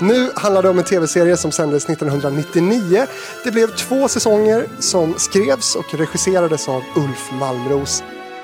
Nu 0.00 0.30
handlar 0.34 0.62
det 0.62 0.68
om 0.68 0.78
en 0.78 0.84
tv-serie 0.84 1.36
som 1.36 1.52
sändes 1.52 1.84
1999. 1.84 3.06
Det 3.44 3.50
blev 3.50 3.76
två 3.76 4.08
säsonger 4.08 4.66
som 4.78 5.14
skrevs 5.18 5.74
och 5.74 5.94
regisserades 5.94 6.68
av 6.68 6.82
Ulf 6.96 7.30
Malmros. 7.32 8.02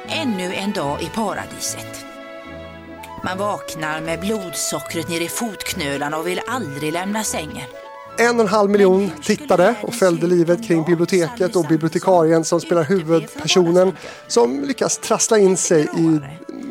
Ännu 0.09 0.55
en 0.55 0.73
dag 0.73 1.03
i 1.03 1.07
paradiset. 1.15 2.05
Man 3.25 3.39
vaknar 3.39 4.01
med 4.01 4.21
blodsockret 4.21 5.09
nere 5.09 5.25
i 5.25 5.29
fotknölarna 5.29 6.19
och 6.19 6.27
vill 6.27 6.41
aldrig 6.47 6.93
lämna 6.93 7.25
sängen. 7.25 7.67
En 8.19 8.35
och 8.37 8.41
en 8.41 8.49
halv 8.49 8.71
miljon 8.71 9.11
tittade 9.23 9.75
och 9.83 9.95
följde 9.95 10.27
livet 10.27 10.67
kring 10.67 10.85
biblioteket 10.85 11.57
och 11.57 11.67
bibliotekarien 11.67 12.45
som 12.45 12.61
spelar 12.61 12.85
huvudpersonen 12.85 13.97
som 14.27 14.65
lyckas 14.65 14.99
trassla 14.99 15.39
in 15.39 15.57
sig 15.57 15.83
i 15.83 16.21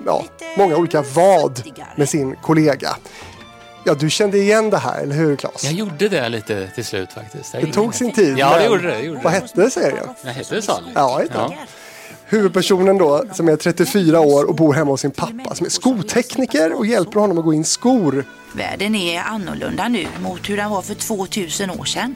ja, 0.05 0.25
många 0.57 0.75
olika 0.75 1.01
vad 1.01 1.63
med 1.95 2.09
sin 2.09 2.35
kollega. 2.35 2.95
Ja, 3.85 3.93
du 3.93 4.09
kände 4.09 4.37
igen 4.37 4.69
det 4.69 4.77
här, 4.77 5.01
eller 5.01 5.15
hur 5.15 5.35
Claes? 5.35 5.63
Jag 5.63 5.73
gjorde 5.73 6.09
det 6.09 6.29
lite 6.29 6.67
till 6.67 6.85
slut 6.85 7.13
faktiskt. 7.13 7.51
Det 7.51 7.73
tog 7.73 7.95
sin 7.95 8.11
tid. 8.11 8.37
Ja, 8.37 8.57
det 8.57 8.65
gjorde 8.65 8.81
det. 8.81 8.93
det 8.93 9.01
gjorde 9.01 9.21
Vad 9.23 9.33
hette 9.33 9.69
serien? 9.69 10.07
Jag 10.23 10.31
hette 10.31 10.61
Sally. 10.61 10.87
Ja, 10.95 11.19
heter 11.19 11.39
den. 11.39 11.51
Huvudpersonen 12.25 12.97
då, 12.97 13.23
som 13.33 13.49
är 13.49 13.55
34 13.55 14.19
år 14.19 14.49
och 14.49 14.55
bor 14.55 14.73
hemma 14.73 14.91
hos 14.91 15.01
sin 15.01 15.11
pappa 15.11 15.55
som 15.55 15.65
är 15.65 15.69
skotekniker 15.69 16.73
och 16.73 16.85
hjälper 16.85 17.19
honom 17.19 17.37
att 17.37 17.43
gå 17.43 17.53
in 17.53 17.65
skor. 17.65 18.25
Världen 18.53 18.95
är 18.95 19.21
annorlunda 19.21 19.87
nu 19.87 20.07
mot 20.23 20.49
hur 20.49 20.57
den 20.57 20.69
var 20.69 20.81
för 20.81 20.95
2000 20.95 21.69
år 21.69 21.85
sedan. 21.85 22.15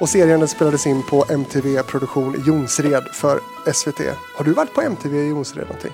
Och 0.00 0.08
serien 0.08 0.48
spelades 0.48 0.86
in 0.86 1.02
på 1.02 1.24
MTV 1.30 1.82
Produktion 1.82 2.34
i 2.34 2.48
Jonsered 2.48 3.04
för 3.12 3.40
SVT. 3.72 4.00
Har 4.36 4.44
du 4.44 4.52
varit 4.52 4.74
på 4.74 4.80
MTV 4.80 5.18
i 5.18 5.28
Jonsered 5.28 5.66
någonting? 5.66 5.92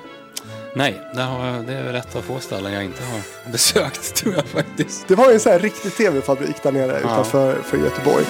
Nej, 0.74 1.00
det, 1.14 1.22
har, 1.22 1.62
det 1.62 1.74
är 1.74 1.84
väl 1.84 1.94
ett 1.94 2.16
av 2.16 2.22
få 2.22 2.40
ställen 2.40 2.72
jag 2.72 2.84
inte 2.84 3.02
har 3.04 3.20
besökt, 3.52 4.14
tror 4.14 4.34
jag 4.34 4.46
faktiskt. 4.46 5.08
Det 5.08 5.14
var 5.14 5.28
ju 5.28 5.34
en 5.34 5.40
sån 5.40 5.52
här 5.52 5.58
riktig 5.58 5.94
tv-fabrik 5.96 6.62
där 6.62 6.72
nere 6.72 6.98
utanför 7.00 7.62
för 7.62 7.76
Göteborg. 7.76 8.24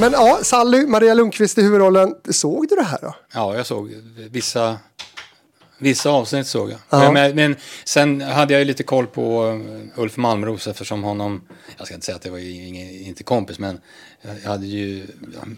Men 0.00 0.12
ja, 0.12 0.38
Sally, 0.42 0.86
Maria 0.86 1.14
Lundqvist 1.14 1.58
i 1.58 1.62
huvudrollen. 1.62 2.14
Såg 2.30 2.68
du 2.68 2.76
det 2.76 2.82
här 2.82 2.98
då? 3.02 3.14
Ja, 3.34 3.56
jag 3.56 3.66
såg 3.66 3.94
vissa, 4.30 4.76
vissa 5.80 6.10
avsnitt 6.10 6.46
såg 6.46 6.70
jag. 6.70 6.78
Ja. 6.90 7.12
Men, 7.12 7.36
men, 7.36 7.56
sen 7.84 8.20
hade 8.20 8.52
jag 8.52 8.58
ju 8.58 8.64
lite 8.64 8.82
koll 8.82 9.06
på 9.06 9.46
eh, 9.48 10.00
Ulf 10.00 10.16
Malmros 10.16 10.66
eftersom 10.66 11.02
honom, 11.02 11.40
jag 11.76 11.86
ska 11.86 11.94
inte 11.94 12.06
säga 12.06 12.16
att 12.16 12.22
det 12.22 12.30
var 12.30 12.38
ingen, 12.38 12.90
inte 12.90 13.22
kompis, 13.22 13.58
men 13.58 13.80
jag 14.42 14.50
hade 14.50 14.66
ju, 14.66 15.06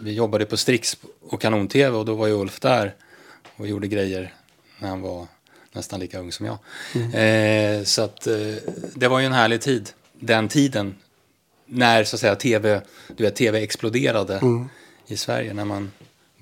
vi 0.00 0.12
jobbade 0.12 0.44
på 0.46 0.56
Strix 0.56 0.96
och 1.28 1.40
Kanon-TV 1.40 1.96
och 1.96 2.04
då 2.04 2.14
var 2.14 2.26
ju 2.26 2.32
Ulf 2.32 2.60
där 2.60 2.94
och 3.56 3.68
gjorde 3.68 3.88
grejer 3.88 4.34
när 4.78 4.88
han 4.88 5.00
var 5.00 5.26
nästan 5.72 6.00
lika 6.00 6.18
ung 6.18 6.32
som 6.32 6.46
jag. 6.46 6.58
Eh, 7.14 7.84
så 7.84 8.02
att 8.02 8.26
eh, 8.26 8.34
det 8.94 9.08
var 9.08 9.20
ju 9.20 9.26
en 9.26 9.32
härlig 9.32 9.60
tid, 9.60 9.90
den 10.20 10.48
tiden 10.48 10.94
när 11.66 12.04
så 12.04 12.16
att 12.16 12.20
säga 12.20 12.34
tv, 12.34 12.80
du 13.16 13.24
vet, 13.24 13.36
tv 13.36 13.62
exploderade 13.62 14.40
i 15.06 15.16
Sverige 15.16 15.54
när 15.54 15.64
man 15.64 15.90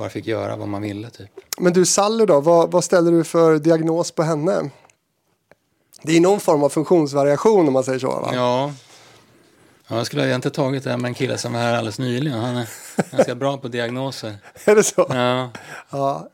bara 0.00 0.08
fick 0.10 0.26
göra 0.26 0.56
vad 0.56 0.68
man 0.68 0.82
ville 0.82 1.10
typ. 1.10 1.30
Men 1.58 1.72
du 1.72 1.86
Sally 1.86 2.26
då, 2.26 2.40
vad, 2.40 2.70
vad 2.70 2.84
ställer 2.84 3.12
du 3.12 3.24
för 3.24 3.58
diagnos 3.58 4.10
på 4.10 4.22
henne? 4.22 4.70
Det 6.02 6.16
är 6.16 6.20
någon 6.20 6.40
form 6.40 6.62
av 6.62 6.68
funktionsvariation 6.68 7.66
om 7.66 7.72
man 7.72 7.84
säger 7.84 7.98
så 7.98 8.06
va? 8.08 8.30
Ja. 8.34 8.72
ja, 9.88 9.96
jag 9.96 10.06
skulle 10.06 10.26
egentligen 10.28 10.54
tagit 10.54 10.84
det 10.84 10.96
med 10.96 11.08
en 11.08 11.14
kille 11.14 11.38
som 11.38 11.52
var 11.52 11.60
här 11.60 11.74
alldeles 11.74 11.98
nyligen. 11.98 12.38
Han 12.38 12.56
är 12.56 12.68
ganska 13.10 13.34
bra 13.34 13.56
på 13.58 13.68
diagnoser. 13.68 14.36
Är 14.64 14.74
det 14.74 14.82
så? 14.84 15.06
Ja. 15.08 15.50
Ja. 15.90 16.28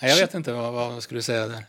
Jag 0.00 0.16
vet 0.16 0.34
inte 0.34 0.52
vad, 0.52 0.72
vad 0.72 1.02
skulle 1.02 1.18
du 1.18 1.22
säga 1.22 1.46
där. 1.48 1.64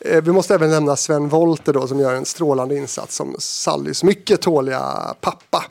Eh, 0.00 0.22
Vi 0.22 0.32
måste 0.32 0.54
även 0.54 0.70
nämna 0.70 0.96
Sven 0.96 1.28
Wollter 1.28 1.72
då 1.72 1.86
som 1.86 2.00
gör 2.00 2.14
en 2.14 2.24
strålande 2.24 2.76
insats 2.76 3.16
som 3.16 3.36
Sallys 3.38 4.04
mycket 4.04 4.40
tåliga 4.40 5.14
pappa. 5.20 5.64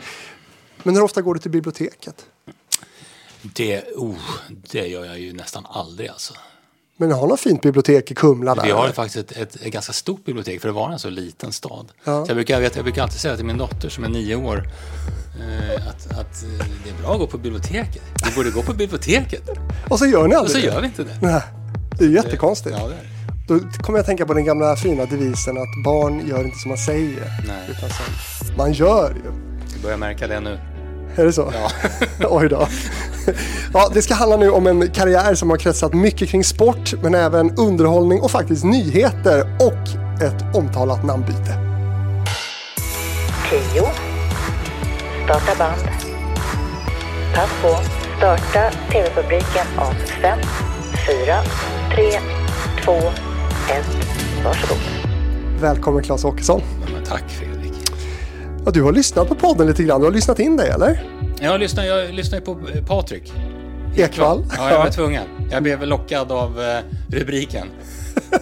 Men 0.84 0.96
hur 0.96 1.04
ofta 1.04 1.22
går 1.22 1.34
du 1.34 1.40
till 1.40 1.52
biblioteket? 1.52 2.26
Det, 3.42 3.84
oh, 3.96 4.16
det 4.72 4.88
gör 4.88 5.06
jag 5.06 5.20
ju 5.20 5.34
nästan 5.34 5.66
aldrig 5.70 6.10
alltså. 6.10 6.34
Men 6.98 7.10
ni 7.10 7.16
har 7.16 7.28
något 7.28 7.40
fint 7.40 7.62
bibliotek 7.62 8.12
i 8.12 8.16
Kumla 8.16 8.56
där? 8.56 8.64
Vi 8.64 8.72
har 8.72 8.84
eller? 8.84 8.94
faktiskt 8.94 9.32
ett, 9.32 9.38
ett, 9.38 9.56
ett 9.56 9.74
ganska 9.74 9.94
stort 9.94 10.26
bibliotek 10.26 10.62
för 10.62 10.68
det 10.68 10.74
var 10.74 10.92
en 10.92 11.00
så 11.00 11.10
liten 11.10 11.52
stad. 11.52 11.92
Ja. 12.04 12.26
Så 12.26 12.30
jag, 12.30 12.36
brukar, 12.36 12.54
jag, 12.54 12.62
vet, 12.62 12.76
jag 12.76 12.86
brukar 12.86 13.04
alltid 13.04 13.20
säga 13.20 13.36
till 13.36 13.46
min 13.46 13.58
dotter 13.58 13.90
som 13.90 14.04
är 14.04 14.10
nio 14.10 14.36
år 14.36 14.64
eh, 15.40 15.88
att, 15.88 16.12
att 16.12 16.44
eh, 16.44 16.66
det 16.84 16.90
är 16.90 17.02
bra 17.02 17.14
att 17.14 17.20
gå 17.20 17.28
på 17.28 17.38
biblioteket. 17.38 18.02
Vi 18.26 18.36
borde 18.36 18.52
gå 18.52 18.62
på 18.62 18.74
biblioteket. 18.74 19.50
Och 19.90 20.00
så 20.00 20.06
gör 20.06 20.28
ni 20.28 20.36
Och 20.36 20.40
aldrig 20.40 20.56
så 20.56 20.68
det? 20.68 20.74
gör 20.74 20.82
vi 20.82 20.88
inte 20.88 21.04
det. 21.04 21.18
Nej, 21.22 21.42
det 21.98 22.04
är 22.04 22.08
ju 22.08 22.16
jättekonstigt. 22.16 22.76
Ja, 22.80 22.88
det 22.88 22.94
är. 22.94 23.10
Då 23.48 23.60
kommer 23.84 24.00
jag 24.00 24.06
tänka 24.06 24.26
på 24.26 24.34
den 24.34 24.46
gamla 24.46 24.76
fina 24.76 25.06
devisen 25.06 25.58
att 25.58 25.84
barn 25.86 26.28
gör 26.28 26.44
inte 26.44 26.58
som 26.58 26.70
man 26.70 26.78
säger. 26.78 27.32
Nej. 27.48 27.70
Utan 27.70 27.90
som 27.90 28.06
man 28.58 28.74
gör 28.74 29.10
ju. 29.10 29.32
Jag 29.74 29.82
börjar 29.82 29.98
märka 29.98 30.28
det 30.28 30.40
nu. 30.40 30.60
Är 31.16 31.26
det 31.26 31.34
så? 31.34 31.54
Ja. 31.54 31.72
Oj 32.30 32.50
då. 32.50 32.68
Ja, 33.74 33.90
det 33.94 34.02
ska 34.02 34.14
handla 34.14 34.38
nu 34.38 34.50
om 34.50 34.68
en 34.68 34.92
karriär 34.92 35.36
som 35.36 35.50
har 35.50 35.58
kretsat 35.58 35.94
mycket 35.94 36.30
kring 36.30 36.44
sport 36.44 36.94
men 37.02 37.16
även 37.16 37.52
underhållning 37.58 38.22
och 38.22 38.32
faktiskt 38.32 38.64
nyheter 38.64 39.42
och 39.60 39.84
ett 40.24 40.56
omtalat 40.56 41.04
namnbyte. 41.04 41.54
10. 43.74 43.82
Starta 45.26 45.56
band. 45.58 45.82
Pass 47.36 47.50
på. 47.62 47.78
Starta 48.18 48.72
TV-publiken 48.92 49.68
om 49.78 49.96
5, 50.22 50.40
4, 51.26 51.38
3, 51.96 52.20
2, 52.86 52.92
1. 52.92 53.04
Varsågod. 54.46 54.78
Välkommen 55.60 56.04
Claes 56.04 56.26
Åkesson. 56.26 56.62
Ja, 56.82 57.06
tack 57.06 57.24
Fredrik. 57.30 57.59
Ja, 58.70 58.74
du 58.74 58.82
har 58.82 58.92
lyssnat 58.92 59.28
på 59.28 59.36
podden 59.36 59.68
lite 59.68 59.84
grann. 59.84 60.02
Du 60.02 60.08
har 60.08 60.14
lyssnat 60.14 60.40
in 60.40 60.58
dig 60.58 60.70
eller? 60.70 61.04
Jag 61.42 61.60
lyssnar, 61.60 61.84
jag 61.84 62.14
lyssnar 62.14 62.40
ju 62.40 62.46
på 62.46 62.60
eh, 62.74 62.86
Patrik. 62.86 63.34
Ekvall? 63.96 64.46
Ja, 64.58 64.72
jag 64.72 64.80
var 64.80 64.90
tvungen. 64.90 65.24
Jag 65.52 65.64
blev 65.64 65.86
lockad 65.86 66.32
av 66.32 66.62
eh, 66.62 66.80
rubriken. 67.08 67.68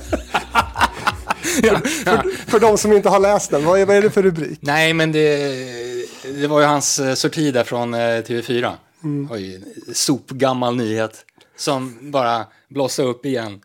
ja, 1.64 1.82
ja. 2.06 2.24
För 2.48 2.60
de 2.60 2.78
som 2.78 2.94
inte 2.94 3.10
har 3.10 3.20
läst 3.20 3.52
den, 3.52 3.66
vad 3.66 3.80
är, 3.80 3.86
vad 3.86 3.96
är 3.96 4.02
det 4.02 4.10
för 4.10 4.24
rubrik? 4.24 4.60
Nej, 4.62 4.94
men 4.94 5.12
det, 5.12 5.38
det 6.42 6.48
var 6.48 6.60
ju 6.60 6.66
hans 6.66 7.00
eh, 7.00 7.14
sorti 7.14 7.52
där 7.52 7.64
från 7.64 7.94
eh, 7.94 7.98
TV4. 8.00 8.72
Mm. 9.04 9.32
Oj, 9.32 9.64
sopgammal 9.94 10.76
nyhet 10.76 11.26
som 11.58 12.12
bara 12.12 12.46
blossade 12.70 13.08
upp 13.08 13.26
igen. 13.26 13.62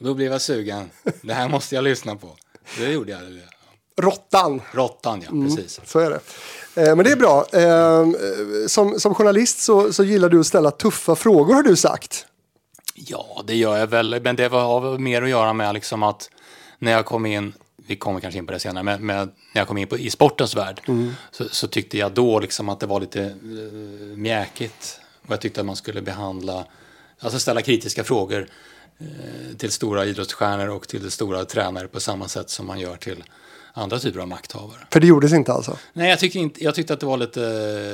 Då 0.00 0.14
blev 0.14 0.32
jag 0.32 0.40
sugen. 0.40 0.90
Det 1.22 1.34
här 1.34 1.48
måste 1.48 1.74
jag 1.74 1.84
lyssna 1.84 2.16
på. 2.16 2.36
Det 2.78 2.92
gjorde 2.92 3.12
jag. 3.12 3.20
Råttan. 4.02 4.62
Råttan, 4.72 5.22
ja, 5.24 5.30
Mm. 5.30 5.56
precis. 5.56 5.80
Så 5.84 5.98
är 5.98 6.10
det. 6.10 6.20
Eh, 6.82 6.96
men 6.96 7.04
det 7.04 7.10
är 7.12 7.16
bra. 7.16 7.46
Eh, 7.52 8.06
som, 8.66 9.00
som 9.00 9.14
journalist 9.14 9.58
så, 9.58 9.92
så 9.92 10.04
gillar 10.04 10.28
du 10.28 10.40
att 10.40 10.46
ställa 10.46 10.70
tuffa 10.70 11.14
frågor 11.16 11.54
har 11.54 11.62
du 11.62 11.76
sagt. 11.76 12.26
Ja, 12.94 13.42
det 13.46 13.54
gör 13.56 13.76
jag 13.76 13.86
väl. 13.86 14.20
Men 14.22 14.36
det 14.36 14.48
har 14.52 14.98
mer 14.98 15.22
att 15.22 15.28
göra 15.28 15.52
med 15.52 15.74
liksom 15.74 16.02
att 16.02 16.30
när 16.78 16.92
jag 16.92 17.04
kom 17.06 17.26
in, 17.26 17.52
vi 17.86 17.96
kommer 17.96 18.20
kanske 18.20 18.38
in 18.38 18.46
på 18.46 18.52
det 18.52 18.58
senare, 18.60 18.84
men, 18.84 19.06
men 19.06 19.16
när 19.54 19.60
jag 19.60 19.68
kom 19.68 19.78
in 19.78 19.86
på, 19.88 19.98
i 19.98 20.10
sportens 20.10 20.56
värld 20.56 20.80
så, 21.30 21.44
så 21.50 21.66
tyckte 21.68 21.98
jag 21.98 22.12
då 22.12 22.40
liksom 22.40 22.68
att 22.68 22.80
det 22.80 22.86
var 22.86 23.00
lite 23.00 23.20
uh, 23.20 24.16
mjäkigt. 24.16 25.00
Och 25.26 25.32
jag 25.32 25.40
tyckte 25.40 25.60
att 25.60 25.66
man 25.66 25.76
skulle 25.76 26.02
behandla, 26.02 26.64
alltså 27.20 27.38
ställa 27.38 27.62
kritiska 27.62 28.04
frågor 28.04 28.46
till 29.58 29.72
stora 29.72 30.04
idrottsstjärnor 30.06 30.68
och 30.68 30.88
till 30.88 31.10
stora 31.10 31.44
tränare 31.44 31.88
på 31.88 32.00
samma 32.00 32.28
sätt 32.28 32.50
som 32.50 32.66
man 32.66 32.80
gör 32.80 32.96
till 32.96 33.24
andra 33.72 33.98
typer 33.98 34.20
av 34.20 34.28
makthavare. 34.28 34.78
För 34.90 35.00
det 35.00 35.06
gjordes 35.06 35.32
inte 35.32 35.52
alltså. 35.52 35.78
Nej, 35.92 36.10
jag, 36.10 36.18
tycker 36.18 36.40
inte, 36.40 36.64
jag 36.64 36.74
tyckte 36.74 36.92
att 36.92 37.00
det 37.00 37.06
var 37.06 37.16
lite 37.16 37.42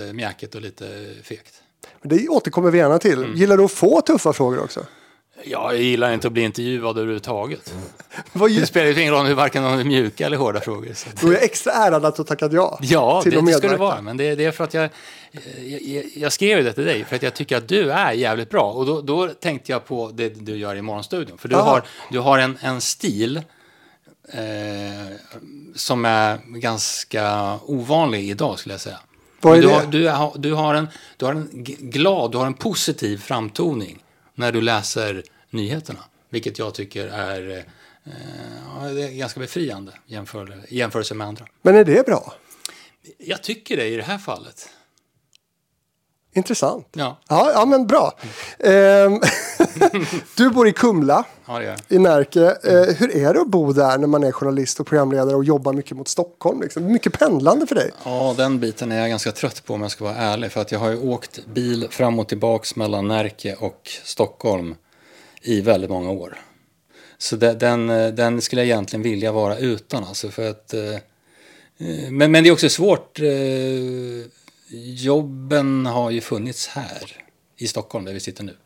eh, 0.08 0.12
mjäkigt 0.12 0.54
och 0.54 0.60
lite 0.60 0.84
fegt. 1.22 1.54
Men 2.02 2.08
det 2.16 2.28
återkommer 2.28 2.70
vi 2.70 2.78
gärna 2.78 2.98
till. 2.98 3.32
Gillar 3.36 3.56
du 3.56 3.64
att 3.64 3.72
få 3.72 4.00
tuffa 4.00 4.32
frågor 4.32 4.58
också? 4.62 4.86
Ja, 5.44 5.72
jag 5.72 5.82
gillar 5.82 6.12
inte 6.12 6.26
att 6.26 6.32
bli 6.32 6.42
intervjuad 6.42 6.98
överhuvudtaget. 6.98 7.74
Vad, 8.32 8.50
Det 8.50 8.66
spelar 8.66 8.86
ju 8.86 9.00
ingen 9.00 9.14
roll 9.14 9.26
hur 9.26 9.34
varken 9.34 9.62
de 9.62 9.72
är 9.78 9.84
mjuka 9.84 10.26
eller 10.26 10.36
hårda 10.36 10.60
frågor. 10.60 10.92
Så. 10.94 11.08
då 11.20 11.32
är 11.32 11.36
extra 11.36 11.72
ärad 11.72 12.04
att 12.04 12.16
du 12.16 12.24
tackat 12.24 12.52
ja. 12.52 12.78
Ja, 12.82 13.22
till 13.22 13.32
det, 13.32 13.40
det 13.46 13.52
ska 13.52 13.68
det 13.68 13.76
vara. 13.76 14.02
Men 14.02 14.16
det, 14.16 14.34
det 14.34 14.44
är 14.44 14.50
för 14.52 14.64
att 14.64 14.74
jag, 14.74 14.90
jag, 15.60 16.04
jag, 16.16 16.32
skrev 16.32 16.64
det 16.64 16.72
till 16.72 16.84
dig 16.84 17.04
för 17.04 17.16
att 17.16 17.22
jag 17.22 17.34
tycker 17.34 17.56
att 17.56 17.68
du 17.68 17.90
är 17.92 18.12
jävligt 18.12 18.50
bra. 18.50 18.72
Och 18.72 18.86
då, 18.86 19.00
då 19.00 19.28
tänkte 19.28 19.72
jag 19.72 19.84
på 19.86 20.10
det 20.14 20.28
du 20.28 20.56
gör 20.56 20.76
i 20.76 20.82
Morgonstudion. 20.82 21.38
För 21.38 21.48
du 21.48 21.56
Ah. 21.56 21.60
har, 21.60 21.82
du 22.10 22.18
har 22.18 22.38
en, 22.38 22.58
en 22.62 22.80
stil 22.80 23.42
eh, 24.32 25.16
som 25.74 26.04
är 26.04 26.38
ganska 26.46 27.58
ovanlig 27.66 28.30
idag 28.30 28.58
skulle 28.58 28.74
jag 28.74 28.80
säga. 28.80 28.98
Vad 29.40 29.58
är 29.58 29.62
du, 29.62 29.68
det? 29.68 29.74
har, 29.74 29.86
du, 29.86 30.08
har, 30.08 30.32
du, 30.38 30.52
har 30.52 30.74
en, 30.74 30.88
du 31.16 31.24
har 31.24 31.32
en 31.32 31.48
glad, 31.78 32.32
du 32.32 32.38
har 32.38 32.46
en 32.46 32.54
positiv 32.54 33.18
framtoning 33.18 34.04
när 34.34 34.52
du 34.52 34.60
läser 34.60 35.22
nyheterna. 35.50 36.00
Vilket 36.30 36.58
jag 36.58 36.74
tycker 36.74 37.06
är, 37.06 37.64
eh, 38.04 38.84
det 38.94 39.02
är 39.02 39.18
ganska 39.18 39.40
befriande 39.40 39.92
jämför, 40.06 40.64
i 40.68 40.78
jämförelse 40.78 41.14
med 41.14 41.26
andra. 41.26 41.46
Men 41.62 41.74
är 41.76 41.84
det 41.84 42.06
bra? 42.06 42.34
Jag 43.18 43.42
tycker 43.42 43.76
det 43.76 43.86
i 43.86 43.96
det 43.96 44.02
här 44.02 44.18
fallet. 44.18 44.68
Intressant. 46.34 46.88
Ja. 46.92 47.20
Ja, 47.28 47.52
ja 47.52 47.64
men 47.64 47.86
bra. 47.86 48.18
Ehm, 48.58 49.20
du 50.36 50.50
bor 50.50 50.68
i 50.68 50.72
Kumla 50.72 51.24
Ja, 51.48 51.58
det 51.58 51.64
gör 51.64 51.76
i 51.88 51.98
Närke. 51.98 52.40
Eh, 52.64 52.96
hur 52.96 53.16
är 53.16 53.34
det 53.34 53.40
att 53.40 53.48
bo 53.48 53.72
där 53.72 53.98
när 53.98 54.06
man 54.06 54.24
är 54.24 54.32
journalist 54.32 54.80
och 54.80 54.86
programledare 54.86 55.36
och 55.36 55.44
jobbar 55.44 55.72
mycket 55.72 55.96
mot 55.96 56.08
Stockholm? 56.08 56.62
Liksom? 56.62 56.92
Mycket 56.92 57.18
pendlande 57.18 57.66
för 57.66 57.74
dig. 57.74 57.90
Ja, 58.04 58.34
den 58.36 58.60
biten 58.60 58.92
är 58.92 59.00
jag 59.00 59.08
ganska 59.08 59.32
trött 59.32 59.64
på 59.64 59.74
om 59.74 59.82
jag 59.82 59.90
ska 59.90 60.04
vara 60.04 60.16
ärlig. 60.16 60.52
För 60.52 60.60
att 60.60 60.72
jag 60.72 60.78
har 60.78 60.90
ju 60.90 60.98
åkt 60.98 61.46
bil 61.46 61.88
fram 61.90 62.18
och 62.18 62.28
tillbaks 62.28 62.76
mellan 62.76 63.08
Närke 63.08 63.54
och 63.54 63.90
Stockholm 64.04 64.74
i 65.42 65.60
väldigt 65.60 65.90
många 65.90 66.10
år. 66.10 66.38
Så 67.18 67.36
den, 67.36 67.90
eh, 67.90 68.08
den 68.08 68.40
skulle 68.40 68.62
jag 68.62 68.66
egentligen 68.66 69.02
vilja 69.02 69.32
vara 69.32 69.58
utan. 69.58 70.04
Alltså 70.04 70.28
för 70.28 70.50
att, 70.50 70.74
eh, 70.74 70.94
eh, 71.78 72.10
men, 72.10 72.32
men 72.32 72.44
det 72.44 72.48
är 72.48 72.52
också 72.52 72.68
svårt. 72.68 73.18
Jobben 74.96 75.86
har 75.86 76.10
ju 76.10 76.20
funnits 76.20 76.68
här 76.68 77.27
i 77.58 77.66
Stockholm 77.66 78.04
där 78.04 78.12
vi 78.12 78.20
sitter 78.20 78.44
nu. 78.44 78.56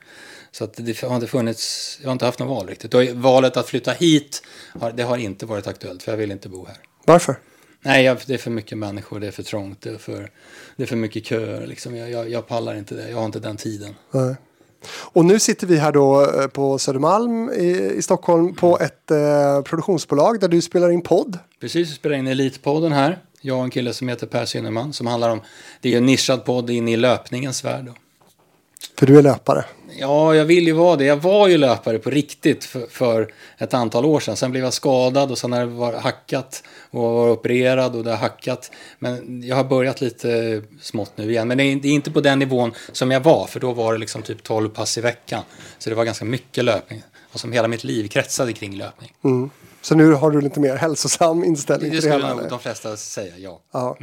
Så 0.50 0.68
det 0.76 1.02
har 1.02 1.14
inte 1.14 1.26
funnits, 1.26 1.98
jag 2.02 2.08
har 2.08 2.12
inte 2.12 2.24
haft 2.24 2.38
något 2.38 2.48
val 2.48 2.66
riktigt. 2.66 2.94
Och 2.94 3.02
valet 3.14 3.56
att 3.56 3.68
flytta 3.68 3.92
hit, 3.92 4.42
det 4.94 5.02
har 5.02 5.16
inte 5.16 5.46
varit 5.46 5.66
aktuellt 5.66 6.02
för 6.02 6.12
jag 6.12 6.16
vill 6.16 6.30
inte 6.30 6.48
bo 6.48 6.66
här. 6.66 6.76
Varför? 7.04 7.36
Nej, 7.84 8.16
det 8.26 8.34
är 8.34 8.38
för 8.38 8.50
mycket 8.50 8.78
människor, 8.78 9.20
det 9.20 9.26
är 9.26 9.30
för 9.30 9.42
trångt, 9.42 9.80
det 9.80 9.90
är 9.90 9.98
för, 9.98 10.30
det 10.76 10.82
är 10.82 10.86
för 10.86 10.96
mycket 10.96 11.26
köer. 11.26 11.66
Liksom. 11.66 11.96
Jag, 11.96 12.10
jag, 12.10 12.30
jag 12.30 12.48
pallar 12.48 12.74
inte 12.74 12.94
det, 12.94 13.10
jag 13.10 13.16
har 13.16 13.26
inte 13.26 13.40
den 13.40 13.56
tiden. 13.56 13.94
Nej. 14.10 14.34
Och 14.88 15.24
nu 15.24 15.38
sitter 15.38 15.66
vi 15.66 15.76
här 15.76 15.92
då 15.92 16.22
eh, 16.40 16.46
på 16.46 16.78
Södermalm 16.78 17.50
i, 17.50 17.92
i 17.96 18.02
Stockholm 18.02 18.54
på 18.54 18.78
ett 18.78 19.10
eh, 19.10 19.62
produktionsbolag 19.62 20.40
där 20.40 20.48
du 20.48 20.62
spelar 20.62 20.90
in 20.90 21.02
podd. 21.02 21.38
Precis, 21.60 21.90
vi 21.90 21.94
spelar 21.94 22.16
in 22.16 22.26
Elitpodden 22.26 22.92
här. 22.92 23.18
Jag 23.40 23.58
och 23.58 23.64
en 23.64 23.70
kille 23.70 23.94
som 23.94 24.08
heter 24.08 24.26
Per 24.26 24.44
Synnerman 24.44 24.92
som 24.92 25.06
handlar 25.06 25.30
om, 25.30 25.40
det 25.80 25.94
är 25.94 25.98
en 25.98 26.06
nischad 26.06 26.44
podd 26.44 26.70
in 26.70 26.88
i 26.88 26.96
löpningens 26.96 27.64
värld. 27.64 27.84
Då. 27.84 27.94
För 28.98 29.06
du 29.06 29.18
är 29.18 29.22
löpare. 29.22 29.64
Ja, 29.98 30.34
jag 30.34 30.44
vill 30.44 30.66
ju 30.66 30.72
vara 30.72 30.96
det. 30.96 31.04
Jag 31.04 31.16
var 31.16 31.48
ju 31.48 31.58
löpare 31.58 31.98
på 31.98 32.10
riktigt 32.10 32.64
för, 32.64 32.86
för, 32.90 33.32
ett 33.58 33.74
antal 33.74 34.04
år 34.04 34.20
sedan. 34.20 34.36
Sen 34.36 34.50
blev 34.50 34.64
jag 34.64 34.72
skadad 34.72 35.30
och 35.30 35.38
sen 35.38 35.52
har 35.52 35.60
det 35.60 35.66
var 35.66 35.92
hackat 35.92 36.62
och 36.90 37.00
var 37.02 37.30
opererad 37.30 37.96
och 37.96 38.04
det 38.04 38.10
har 38.10 38.16
hackat. 38.16 38.70
Men 38.98 39.42
jag 39.42 39.56
har 39.56 39.64
börjat 39.64 40.00
lite 40.00 40.62
smått 40.80 41.12
nu 41.16 41.30
igen. 41.30 41.48
Men 41.48 41.58
det 41.58 41.64
är, 41.64 41.86
inte 41.86 42.10
på 42.10 42.20
den 42.20 42.38
nivån 42.38 42.72
som 42.92 43.10
jag 43.10 43.20
var, 43.20 43.46
för 43.46 43.60
då 43.60 43.72
var 43.72 43.92
det 43.92 43.98
liksom 43.98 44.22
typ 44.22 44.42
12 44.42 44.68
pass 44.68 44.98
i 44.98 45.00
veckan. 45.00 45.42
Så 45.78 45.90
det 45.90 45.96
var 45.96 46.04
ganska 46.04 46.24
mycket 46.24 46.64
löpning. 46.64 47.02
Och 47.32 47.40
som 47.40 47.52
hela 47.52 47.68
mitt 47.68 47.84
liv 47.84 48.08
kretsade 48.08 48.52
kring 48.52 48.76
löpning. 48.76 49.12
Mm. 49.24 49.50
Så 49.82 49.94
nu 49.94 50.12
har 50.12 50.30
du 50.30 50.40
lite 50.40 50.60
mer 50.60 50.76
hälsosam 50.76 51.44
inställning 51.44 51.90
det 51.90 52.00
till 52.00 52.08
det 52.10 52.14
skulle 52.16 52.34
hela? 52.34 52.48
de 52.48 52.58
flesta 52.58 52.96
säga, 52.96 53.32
ja. 53.38 53.60
Ja. 53.72 53.96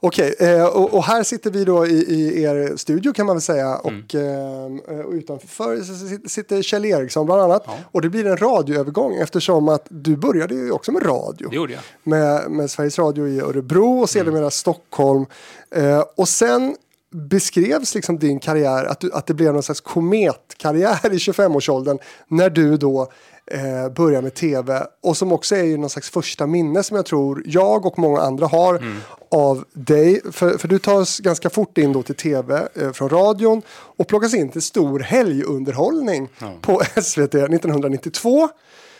Okej, 0.00 0.34
eh, 0.38 0.64
och, 0.64 0.94
och 0.94 1.04
här 1.04 1.22
sitter 1.22 1.50
vi 1.50 1.64
då 1.64 1.86
i, 1.86 1.92
i 1.92 2.42
er 2.42 2.76
studio 2.76 3.12
kan 3.12 3.26
man 3.26 3.36
väl 3.36 3.42
säga 3.42 3.80
Mm. 3.84 4.04
och, 4.04 4.14
eh, 4.14 5.00
och 5.06 5.12
utanför 5.12 5.80
sitter 6.28 6.62
Kjell 6.62 6.84
Eriksson 6.84 7.26
bland 7.26 7.40
annat. 7.40 7.62
Ja. 7.66 7.74
Och 7.92 8.02
det 8.02 8.08
blir 8.08 8.26
en 8.26 8.36
radioövergång 8.36 9.14
eftersom 9.14 9.68
att 9.68 9.86
du 9.88 10.16
började 10.16 10.54
ju 10.54 10.70
också 10.70 10.92
med 10.92 11.06
radio. 11.06 11.48
Det 11.48 11.56
gjorde 11.56 11.72
jag. 11.72 11.82
Med, 12.02 12.50
med 12.50 12.70
Sveriges 12.70 12.98
Radio 12.98 13.28
i 13.28 13.40
Örebro 13.40 14.00
och 14.00 14.10
sedermera 14.10 14.38
Mm. 14.38 14.50
Stockholm. 14.50 15.26
Eh, 15.74 16.04
och 16.16 16.28
sen 16.28 16.76
beskrevs 17.12 17.94
liksom 17.94 18.18
din 18.18 18.38
karriär, 18.40 18.84
att, 18.84 19.00
du, 19.00 19.12
att 19.12 19.26
det 19.26 19.34
blev 19.34 19.52
någon 19.52 19.62
slags 19.62 19.80
kometkarriär 19.80 21.12
i 21.12 21.16
25-årsåldern 21.16 21.98
när 22.28 22.50
du 22.50 22.76
då 22.76 23.12
eh, 23.50 23.92
börjar 23.92 24.22
med 24.22 24.34
tv 24.34 24.86
och 25.02 25.16
som 25.16 25.32
också 25.32 25.56
är 25.56 25.62
ju 25.64 25.76
någon 25.76 25.90
slags 25.90 26.10
första 26.10 26.46
minne 26.46 26.82
som 26.82 26.96
jag 26.96 27.06
tror 27.06 27.42
jag 27.46 27.86
och 27.86 27.98
många 27.98 28.20
andra 28.20 28.46
har 28.46 28.74
Mm. 28.76 28.96
av 29.30 29.64
dig. 29.72 30.20
För, 30.32 30.58
för 30.58 30.68
du 30.68 30.78
tas 30.78 31.18
ganska 31.18 31.50
fort 31.50 31.78
in 31.78 31.92
då 31.92 32.02
till 32.02 32.14
tv 32.14 32.68
eh, 32.74 32.92
från 32.92 33.08
radion 33.08 33.62
och 33.70 34.08
plockas 34.08 34.34
in 34.34 34.48
till 34.48 34.62
stor 34.62 35.00
helgunderhållning 35.00 36.28
på 36.60 36.82
SVT 37.02 37.34
1992. 37.34 38.48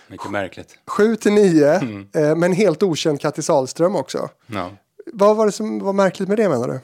Mycket 0.08 0.30
märkligt. 0.30 0.74
7 0.86 1.16
till 1.16 1.32
9 1.32 1.66
Mm. 1.74 2.06
eh, 2.14 2.20
med 2.36 2.42
en 2.44 2.52
helt 2.52 2.82
okänd 2.82 3.20
Kattis 3.20 3.50
Ahlström 3.50 3.96
också. 3.96 4.28
Ja. 4.46 4.70
Vad 5.12 5.36
var 5.36 5.46
det 5.46 5.52
som 5.52 5.78
var 5.78 5.92
märkligt 5.92 6.28
med 6.28 6.38
det 6.38 6.48
menar 6.48 6.68
du? 6.68 6.80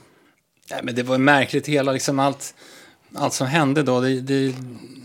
Nej, 0.71 0.81
men 0.83 0.95
det 0.95 1.03
var 1.03 1.19
märkligt 1.19 1.67
hela 1.67 1.93
liksom 1.93 2.19
allt, 2.19 2.55
allt 3.15 3.33
som 3.33 3.47
hände 3.47 3.83
då. 3.83 4.01
Det, 4.01 4.21
det, 4.21 4.55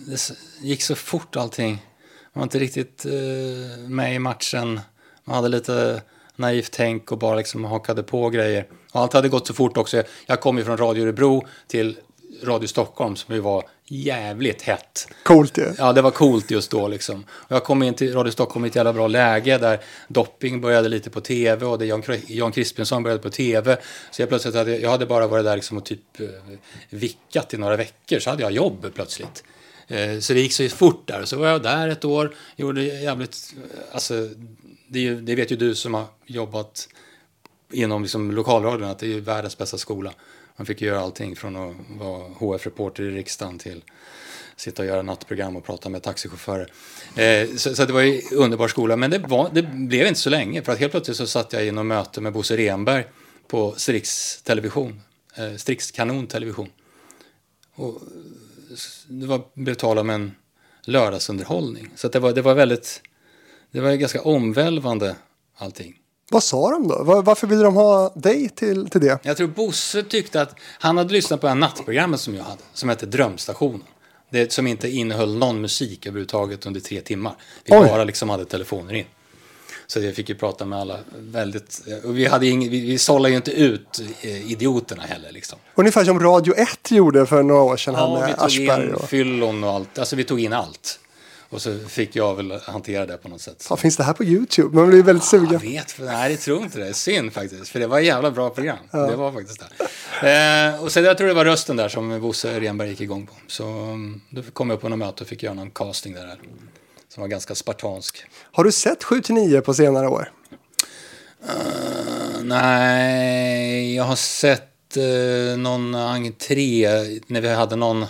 det 0.07 0.31
gick 0.61 0.81
så 0.83 0.95
fort 0.95 1.35
allting. 1.35 1.85
Var 2.33 2.43
inte 2.43 2.59
riktigt 2.59 3.05
eh, 3.05 3.89
med 3.89 4.15
i 4.15 4.19
matchen. 4.19 4.79
Man 5.23 5.35
hade 5.35 5.49
lite 5.49 6.01
naivt 6.35 6.71
tänk 6.71 7.11
och 7.11 7.17
bara 7.17 7.35
liksom 7.35 7.65
hakade 7.65 8.03
på 8.03 8.29
grejer. 8.29 8.65
Och 8.91 9.01
allt 9.01 9.13
hade 9.13 9.29
gått 9.29 9.47
så 9.47 9.53
fort 9.53 9.77
också. 9.77 10.03
Jag 10.25 10.41
kom 10.41 10.57
ju 10.57 10.63
från 10.63 10.77
Radio 10.77 11.03
Örebro 11.03 11.47
till 11.67 11.97
Radio 12.43 12.67
Stockholm 12.67 13.15
som 13.15 13.35
ju 13.35 13.41
var 13.41 13.63
jävligt 13.85 14.61
hett. 14.61 15.07
Coolt 15.23 15.57
ju. 15.57 15.73
Ja, 15.77 15.93
det 15.93 16.01
var 16.01 16.11
coolt 16.11 16.51
just 16.51 16.71
då 16.71 16.87
liksom. 16.87 17.25
Och 17.31 17.55
jag 17.55 17.63
kom 17.63 17.83
in 17.83 17.93
till 17.93 18.13
Radio 18.13 18.31
Stockholm 18.31 18.65
i 18.65 18.67
ett 18.67 18.75
jävla 18.75 18.93
bra 18.93 19.07
läge 19.07 19.57
där 19.57 19.79
Dopping 20.07 20.61
började 20.61 20.89
lite 20.89 21.09
på 21.09 21.21
tv 21.21 21.65
och 21.65 21.79
det 21.79 21.85
Jan, 21.85 22.03
Jan 22.27 22.51
Crispensson 22.51 23.03
började 23.03 23.21
på 23.23 23.29
tv. 23.29 23.77
Så 24.11 24.21
jag 24.21 24.29
plötsligt 24.29 24.55
hade, 24.55 24.77
jag 24.77 24.89
hade 24.89 25.05
bara 25.05 25.27
varit 25.27 25.45
där 25.45 25.55
liksom 25.55 25.77
och 25.77 25.85
typ 25.85 26.19
eh, 26.19 26.27
vickat 26.89 27.53
i 27.53 27.57
några 27.57 27.77
veckor 27.77 28.19
så 28.19 28.29
hade 28.29 28.43
jag 28.43 28.51
jobb 28.51 28.91
plötsligt. 28.95 29.43
Eh, 29.91 30.19
så 30.19 30.33
det 30.33 30.39
gick 30.39 30.53
så 30.53 30.69
fort 30.69 31.07
där. 31.07 31.25
Så 31.25 31.37
var 31.37 31.47
jag 31.47 31.63
där 31.63 31.87
ett 31.87 32.05
år, 32.05 32.35
gjorde 32.55 32.83
jävligt, 32.83 33.53
eh, 33.57 33.79
alltså 33.91 34.29
det, 34.87 34.99
är 34.99 35.03
ju, 35.03 35.21
det 35.21 35.35
vet 35.35 35.51
ju 35.51 35.55
du 35.55 35.75
som 35.75 35.93
har 35.93 36.05
jobbat 36.25 36.89
inom 37.71 38.01
liksom 38.01 38.31
lokalradion 38.31 38.89
att 38.89 38.99
det 38.99 39.05
är 39.05 39.09
ju 39.09 39.19
världens 39.19 39.57
bästa 39.57 39.77
skola. 39.77 40.13
Man 40.57 40.65
fick 40.65 40.81
ju 40.81 40.87
göra 40.87 40.99
allting 40.99 41.35
från 41.35 41.55
att 41.55 41.75
vara 41.89 42.29
HF-reporter 42.29 43.03
i 43.03 43.11
riksdagen 43.11 43.59
till 43.59 43.83
sitta 44.55 44.81
och 44.81 44.87
göra 44.87 45.01
nattprogram 45.01 45.55
och 45.55 45.65
prata 45.65 45.89
med 45.89 46.03
taxichaufförer. 46.03 46.71
Eh, 47.15 47.55
så, 47.55 47.75
så 47.75 47.85
det 47.85 47.93
var 47.93 48.01
ju 48.01 48.21
en 48.31 48.37
underbar 48.37 48.67
skola, 48.67 48.95
men 48.95 49.11
det, 49.11 49.19
var, 49.19 49.49
det 49.53 49.61
blev 49.61 50.07
inte 50.07 50.19
så 50.19 50.29
länge 50.29 50.61
för 50.61 50.71
att 50.71 50.79
helt 50.79 50.91
plötsligt 50.91 51.17
så 51.17 51.27
satt 51.27 51.53
jag 51.53 51.65
i 51.65 51.71
något 51.71 51.85
möte 51.85 52.21
med 52.21 52.33
Bosse 52.33 52.57
Renberg 52.57 53.05
på 53.47 53.73
Strix 53.77 54.41
Television, 54.41 55.01
eh, 55.37 55.55
Strix 55.55 55.91
Kanon 55.91 56.27
Television. 56.27 56.69
Och 57.75 58.01
det 59.07 59.27
var, 59.27 59.41
blev 59.53 59.73
tal 59.73 59.99
om 59.99 60.09
en 60.09 60.31
lördagsunderhållning. 60.85 61.89
Så 61.95 62.07
det, 62.07 62.19
var, 62.19 62.33
det 62.33 62.41
var 62.41 62.53
väldigt, 62.53 63.01
det 63.71 63.81
var 63.81 63.93
ganska 63.93 64.21
omvälvande 64.21 65.15
allting. 65.57 65.97
Vad 66.31 66.43
sa 66.43 66.71
de 66.71 66.87
då? 66.87 67.03
Var, 67.03 67.23
varför 67.23 67.47
ville 67.47 67.63
de 67.63 67.75
ha 67.75 68.13
dig 68.15 68.49
till, 68.49 68.89
till 68.89 69.01
det? 69.01 69.19
Jag 69.23 69.37
tror 69.37 69.47
Bosse 69.47 70.03
tyckte 70.03 70.41
att 70.41 70.55
han 70.79 70.97
hade 70.97 71.13
lyssnat 71.13 71.41
på 71.41 71.47
en 71.47 71.59
nattprogrammet 71.59 72.19
som 72.19 72.35
jag 72.35 72.43
hade, 72.43 72.61
som 72.73 72.89
hette 72.89 73.05
Drömstationen. 73.05 73.83
Det, 74.29 74.51
som 74.51 74.67
inte 74.67 74.89
innehöll 74.89 75.37
någon 75.37 75.61
musik 75.61 76.05
överhuvudtaget 76.05 76.65
under 76.65 76.79
tre 76.79 77.01
timmar. 77.01 77.35
Vi 77.63 77.73
Oj. 77.73 77.87
bara 77.87 78.03
liksom 78.03 78.29
hade 78.29 78.45
telefoner 78.45 78.93
in. 78.93 79.05
Så 79.91 79.99
jag 79.99 80.15
fick 80.15 80.29
ju 80.29 80.35
prata 80.35 80.65
med 80.65 80.79
alla 80.79 80.99
väldigt... 81.11 81.81
Och 82.03 82.17
vi, 82.17 82.25
hade 82.25 82.47
ing, 82.47 82.69
vi, 82.69 82.79
vi 82.79 82.97
sållade 82.97 83.29
ju 83.29 83.35
inte 83.35 83.51
ut 83.51 84.01
eh, 84.21 84.51
idioterna 84.51 85.03
heller 85.03 85.31
liksom. 85.31 85.59
Ungefär 85.75 86.05
som 86.05 86.19
Radio 86.19 86.53
1 86.55 86.91
gjorde 86.91 87.25
för 87.25 87.43
några 87.43 87.61
år 87.61 87.77
sedan 87.77 87.93
Ja, 87.93 88.25
vi 88.27 88.33
tog 88.33 88.45
Aschberg. 88.45 88.87
in 88.87 88.93
Och... 88.93 89.09
fyllon 89.09 89.63
och 89.63 89.69
allt. 89.69 89.99
Alltså 89.99 90.15
vi 90.15 90.23
tog 90.23 90.39
in 90.39 90.53
allt. 90.53 90.99
Och 91.49 91.61
så 91.61 91.79
fick 91.87 92.15
jag 92.15 92.35
väl 92.35 92.59
hantera 92.63 93.05
det 93.05 93.17
på 93.17 93.29
något 93.29 93.41
sätt. 93.41 93.67
Ja, 93.69 93.75
finns 93.75 93.97
det 93.97 94.03
här 94.03 94.13
på 94.13 94.23
YouTube? 94.23 94.75
Man 94.75 94.89
blir 94.89 95.03
väldigt 95.03 95.25
sugen. 95.25 95.51
Jag 95.51 95.59
vet, 95.59 95.91
för, 95.91 96.03
nej 96.03 96.31
det 96.31 96.37
tror 96.37 96.63
inte 96.63 96.79
det. 96.79 96.93
Synd 96.93 97.33
faktiskt, 97.33 97.69
för 97.69 97.79
det 97.79 97.87
var 97.87 97.99
ett 97.99 98.05
jävla 98.05 98.31
bra 98.31 98.49
program. 98.49 98.77
Det 98.91 99.15
var 99.15 99.31
faktiskt 99.31 99.63
det. 100.19 100.71
Eh, 100.73 100.83
och 100.83 100.91
sen 100.91 101.03
jag 101.03 101.17
tror 101.17 101.27
det 101.27 101.33
var 101.33 101.45
rösten 101.45 101.75
där 101.75 101.89
som 101.89 102.21
Bosse 102.21 102.59
Renberg 102.59 102.89
gick 102.89 103.01
igång 103.01 103.27
på. 103.27 103.33
Så 103.47 103.63
mm, 103.67 104.21
då 104.29 104.41
kom 104.53 104.69
jag 104.69 104.81
på 104.81 104.89
något 104.89 104.99
möte 104.99 105.23
och 105.23 105.29
fick 105.29 105.43
göra 105.43 105.53
någon 105.53 105.71
casting 105.71 106.13
där. 106.13 106.37
Som 107.13 107.21
var 107.21 107.27
ganska 107.27 107.55
spartansk. 107.55 108.25
Har 108.51 108.63
du 108.63 108.71
sett 108.71 109.03
7 109.03 109.21
till 109.21 109.35
9 109.35 109.61
på 109.61 109.73
senare 109.73 110.07
år? 110.07 110.31
Eh, 111.47 112.43
nej, 112.43 113.95
jag 113.95 114.03
har 114.03 114.15
sett 114.15 114.97
uh, 114.97 115.57
någon 115.57 115.95
entré 115.95 116.87
när 117.27 117.41
vi 117.41 117.47
hade 117.49 117.75
någon, 117.75 118.05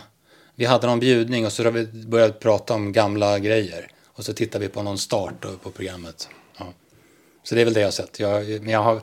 vi 0.55 0.65
hade 0.65 0.87
någon 0.87 0.99
bjudning 0.99 1.45
och 1.45 1.51
så 1.51 1.63
har 1.63 1.71
vi 1.71 1.85
börjat 1.85 2.39
prata 2.39 2.73
om 2.73 2.91
gamla 2.91 3.39
grejer. 3.39 3.91
Och 4.07 4.25
så 4.25 4.33
tittar 4.33 4.59
vi 4.59 4.67
på 4.67 4.83
någon 4.83 4.97
start 4.97 5.45
på 5.63 5.71
programmet. 5.71 6.29
Ja. 6.57 6.73
Så 7.43 7.55
det 7.55 7.61
är 7.61 7.65
väl 7.65 7.73
det 7.73 7.79
jag 7.79 7.87
har 7.87 7.91
sett. 7.91 8.19
Jag, 8.19 8.49
men 8.49 8.69
jag 8.69 8.83
har 8.83 9.01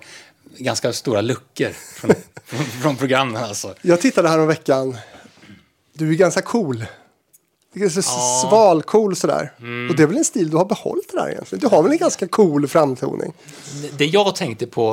ganska 0.58 0.92
stora 0.92 1.20
luckor 1.20 1.70
från, 1.70 2.10
från, 2.44 2.64
från 2.82 2.96
programmen 2.96 3.44
alltså. 3.44 3.74
Jag 3.82 4.00
tittade 4.00 4.28
här 4.28 4.38
om 4.38 4.46
veckan. 4.46 4.98
Du 5.92 6.10
är 6.10 6.14
ganska 6.14 6.42
cool. 6.42 6.84
Du 7.72 7.84
är 7.84 7.88
så 7.88 8.00
Ja. 8.00 8.44
svalcool 8.48 9.16
sådär. 9.16 9.52
Och 9.90 9.96
det 9.96 10.02
är 10.02 10.06
väl 10.06 10.16
en 10.16 10.24
stil 10.24 10.50
du 10.50 10.56
har 10.56 10.64
behållit 10.64 11.08
det 11.12 11.16
där 11.20 11.30
egentligen. 11.30 11.60
Du 11.60 11.76
har 11.76 11.82
väl 11.82 11.92
en 11.92 11.98
ganska 11.98 12.28
cool 12.28 12.68
framtoning. 12.68 13.32
Det 13.96 14.06
jag 14.06 14.36
tänkte 14.36 14.66
på 14.66 14.92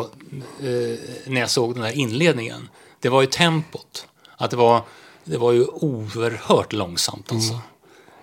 eh, 0.60 1.00
när 1.25 1.39
jag 1.41 1.50
såg 1.50 1.74
den 1.75 1.84
här 1.84 1.91
inledningen, 1.98 2.70
det 3.00 3.10
var 3.10 3.22
ju 3.22 3.27
tempot. 3.27 4.08
Att 4.38 4.51
det 4.51 4.58
var, 4.58 4.82
det 5.24 5.38
var 5.38 5.51
ju 5.51 5.65
oerhört 5.65 6.74
långsamt 6.74 7.32
alltså. 7.32 7.60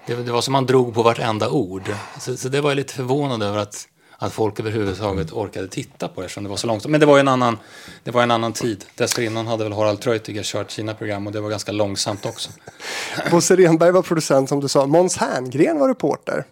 Det, 0.06 0.14
det 0.14 0.32
var 0.32 0.40
som 0.40 0.52
man 0.52 0.66
drog 0.66 0.94
på 0.94 1.02
vartenda 1.02 1.50
ord. 1.50 1.94
Så, 2.20 2.36
så 2.36 2.48
det 2.48 2.60
var 2.60 2.70
jag 2.70 2.76
lite 2.76 2.94
förvånad 2.94 3.42
över 3.42 3.58
att, 3.58 3.88
att 4.22 4.32
folk 4.32 4.60
överhuvudtaget 4.60 5.32
orkade 5.32 5.68
titta 5.68 6.08
på 6.08 6.20
det 6.20 6.24
eftersom 6.24 6.44
det 6.44 6.50
var 6.50 6.56
så 6.56 6.66
långsamt. 6.66 6.90
Men 6.90 7.00
det 7.00 7.06
var 7.06 7.18
en 7.18 7.28
annan, 7.28 7.58
det 8.04 8.10
var 8.10 8.22
en 8.22 8.30
annan 8.30 8.52
tid. 8.52 8.84
Dessförinnan 8.94 9.46
hade 9.46 9.64
väl 9.64 9.72
Harald 9.72 10.00
Treutiger 10.00 10.42
kört 10.42 10.70
sina 10.70 10.94
program 10.94 11.26
och 11.26 11.32
det 11.32 11.40
var 11.40 11.50
ganska 11.50 11.72
långsamt 11.72 12.26
också. 12.26 12.50
Bosse 13.30 13.56
Renberg 13.56 13.90
var 13.90 14.02
producent 14.02 14.48
som 14.48 14.60
du 14.60 14.68
sa. 14.68 14.86
Måns 14.86 15.16
Herngren 15.16 15.78
var 15.78 15.88
reporter. 15.88 16.44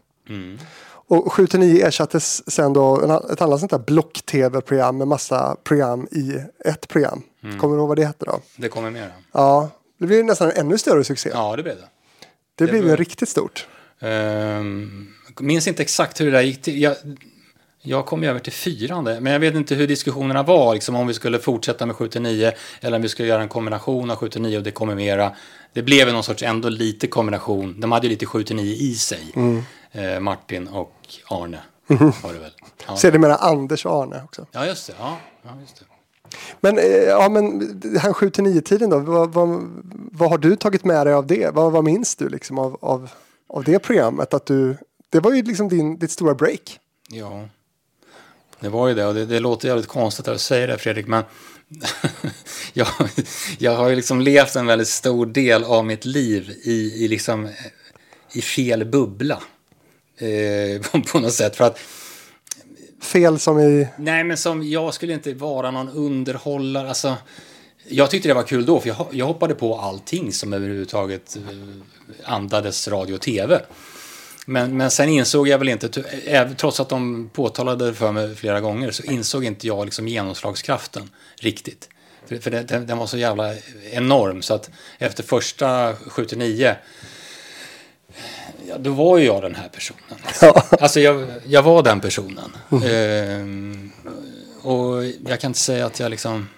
Och 1.08 1.32
7 1.32 1.46
till 1.46 1.60
9 1.60 1.86
ersattes 1.86 2.50
sen 2.52 2.72
då 2.72 3.20
ett 3.32 3.42
annat 3.42 3.60
sånt 3.60 3.70
där 3.70 3.78
block-tv-program 3.78 4.98
med 4.98 5.08
massa 5.08 5.56
program 5.64 6.08
i 6.10 6.34
ett 6.68 6.88
program. 6.88 7.22
Kommer 7.60 7.74
du 7.76 7.80
ihåg 7.80 7.88
vad 7.88 7.96
det 7.98 8.04
hette 8.04 8.24
då? 8.24 8.40
Det 8.56 8.68
kommer 8.68 8.90
mer. 8.90 9.12
Ja, 9.32 9.70
det 9.98 10.06
blev 10.06 10.24
nästan 10.24 10.50
en 10.50 10.56
ännu 10.56 10.78
större 10.78 11.04
succé. 11.04 11.30
Ja, 11.32 11.56
det 11.56 11.62
blev 11.62 11.76
det. 11.76 11.82
det 12.54 12.64
blev 12.64 12.82
blev- 12.82 12.90
ju 12.90 12.96
riktigt 12.96 13.28
stort. 13.28 13.66
Um, 14.00 15.14
minns 15.40 15.66
inte 15.68 15.82
exakt 15.82 16.20
hur 16.20 16.24
det 16.26 16.32
där 16.32 16.40
gick 16.42 16.62
till. 16.62 16.80
Jag, 16.82 16.96
jag 17.82 18.06
kom 18.06 18.22
ju 18.22 18.28
över 18.28 18.40
till 18.40 18.52
fyran 18.52 19.04
men 19.04 19.26
jag 19.26 19.40
vet 19.40 19.54
inte 19.54 19.74
hur 19.74 19.86
diskussionerna 19.86 20.42
var, 20.42 20.74
liksom 20.74 20.96
om 20.96 21.06
vi 21.06 21.14
skulle 21.14 21.38
fortsätta 21.38 21.86
med 21.86 21.96
79 21.96 22.52
eller 22.80 22.96
om 22.96 23.02
vi 23.02 23.08
skulle 23.08 23.28
göra 23.28 23.42
en 23.42 23.48
kombination 23.48 24.10
av 24.10 24.16
79 24.16 24.56
och 24.56 24.62
det 24.62 24.70
kommer 24.70 24.94
mera. 24.94 25.32
Det 25.72 25.82
blev 25.82 26.12
någon 26.12 26.22
sorts 26.22 26.42
ändå 26.42 26.68
lite 26.68 27.06
kombination. 27.06 27.80
De 27.80 27.92
hade 27.92 28.06
ju 28.06 28.10
lite 28.10 28.26
79 28.26 28.74
i 28.74 28.94
sig, 28.94 29.34
eh, 29.92 30.20
Martin 30.20 30.68
och 30.68 30.94
Arne. 31.28 31.58
Var 32.22 32.32
det 32.32 32.38
väl? 32.38 32.52
Ja. 32.86 32.96
Sedermera 32.96 33.36
Anders 33.36 33.86
och 33.86 34.02
Arne 34.02 34.22
också. 34.24 34.46
ja, 34.52 34.66
just 34.66 34.86
det. 34.86 34.94
Ja, 34.98 35.16
ja, 35.42 35.50
just 35.60 35.76
det. 35.76 35.84
Men, 36.60 36.78
eh, 36.78 36.84
ja, 36.84 37.28
men 37.28 37.58
den 37.80 37.96
här 37.96 38.12
7 38.12 38.30
till 38.30 38.44
9 38.44 38.60
tiden 38.60 38.90
då, 38.90 38.98
vad, 38.98 39.32
vad, 39.32 39.70
vad 40.12 40.30
har 40.30 40.38
du 40.38 40.56
tagit 40.56 40.84
med 40.84 41.06
dig 41.06 41.14
av 41.14 41.26
det? 41.26 41.54
Vad, 41.54 41.72
vad 41.72 41.84
minns 41.84 42.16
du 42.16 42.28
liksom 42.28 42.58
av, 42.58 42.78
av, 42.80 43.10
av 43.48 43.64
det 43.64 43.78
programmet? 43.78 44.34
Att 44.34 44.46
du, 44.46 44.76
det 45.10 45.20
var 45.20 45.32
ju 45.32 45.42
liksom 45.42 45.68
din, 45.68 45.98
ditt 45.98 46.10
stora 46.10 46.34
break. 46.34 46.78
Ja, 47.08 47.48
det 48.60 48.68
var 48.68 48.88
ju 48.88 48.94
det. 48.94 49.06
Och 49.06 49.14
det, 49.14 49.26
det 49.26 49.40
låter 49.40 49.68
jävligt 49.68 49.86
konstigt 49.86 50.28
att 50.28 50.40
säga 50.40 50.66
det, 50.66 50.78
Fredrik, 50.78 51.06
men 51.06 51.24
jag, 52.72 52.88
jag 53.58 53.76
har 53.76 53.88
ju 53.88 53.96
liksom 53.96 54.20
levt 54.20 54.56
en 54.56 54.66
väldigt 54.66 54.88
stor 54.88 55.26
del 55.26 55.64
av 55.64 55.84
mitt 55.84 56.04
liv 56.04 56.50
i, 56.62 57.04
i, 57.04 57.08
liksom, 57.08 57.48
i 58.32 58.42
fel 58.42 58.84
bubbla. 58.84 59.42
Eh, 60.18 60.80
på, 60.90 61.00
på 61.00 61.20
något 61.20 61.32
sätt. 61.32 61.56
För 61.56 61.64
att, 61.64 61.78
Fel 63.00 63.38
som 63.38 63.60
i... 63.60 63.88
nej, 63.96 64.24
men 64.24 64.36
som 64.36 64.68
jag 64.68 64.94
skulle 64.94 65.12
inte 65.12 65.34
vara 65.34 65.70
någon 65.70 65.88
underhållare. 65.88 66.88
Alltså, 66.88 67.16
jag 67.88 68.10
tyckte 68.10 68.28
det 68.28 68.34
var 68.34 68.42
kul 68.42 68.66
då, 68.66 68.80
för 68.80 68.88
jag, 68.88 69.06
jag 69.10 69.26
hoppade 69.26 69.54
på 69.54 69.78
allting 69.78 70.32
som 70.32 70.52
överhuvudtaget 70.52 71.36
eh, 71.36 72.32
andades 72.34 72.88
radio 72.88 73.14
och 73.14 73.20
tv. 73.20 73.60
Men, 74.46 74.76
men 74.76 74.90
sen 74.90 75.08
insåg 75.08 75.48
jag 75.48 75.58
väl 75.58 75.68
inte, 75.68 76.02
även- 76.26 76.56
trots 76.56 76.80
att 76.80 76.88
de 76.88 77.30
påtalade 77.32 77.86
det 77.86 77.94
för 77.94 78.12
mig 78.12 78.34
flera 78.36 78.60
gånger, 78.60 78.90
så 78.90 79.02
insåg 79.02 79.44
inte 79.44 79.66
jag 79.66 79.84
liksom 79.84 80.08
genomslagskraften 80.08 81.10
riktigt. 81.40 81.88
För, 82.26 82.38
för 82.38 82.50
det, 82.50 82.62
den, 82.62 82.86
den 82.86 82.98
var 82.98 83.06
så 83.06 83.18
jävla 83.18 83.54
enorm, 83.92 84.42
så 84.42 84.54
att 84.54 84.70
efter 84.98 85.22
första 85.22 85.94
79, 86.06 86.76
ja, 88.68 88.78
då 88.78 88.90
var 88.90 89.18
ju 89.18 89.26
jag 89.26 89.42
den 89.42 89.54
här 89.54 89.68
personen. 89.68 90.18
Ja. 90.40 90.62
Alltså 90.80 91.00
jag, 91.00 91.26
jag 91.46 91.62
var 91.62 91.82
den 91.82 92.00
personen. 92.00 92.56
Ehm, 92.84 93.90
och 94.62 95.04
jag 95.26 95.40
kan 95.40 95.50
inte 95.50 95.60
säga 95.60 95.86
att 95.86 96.00
jag 96.00 96.10
liksom 96.10 96.48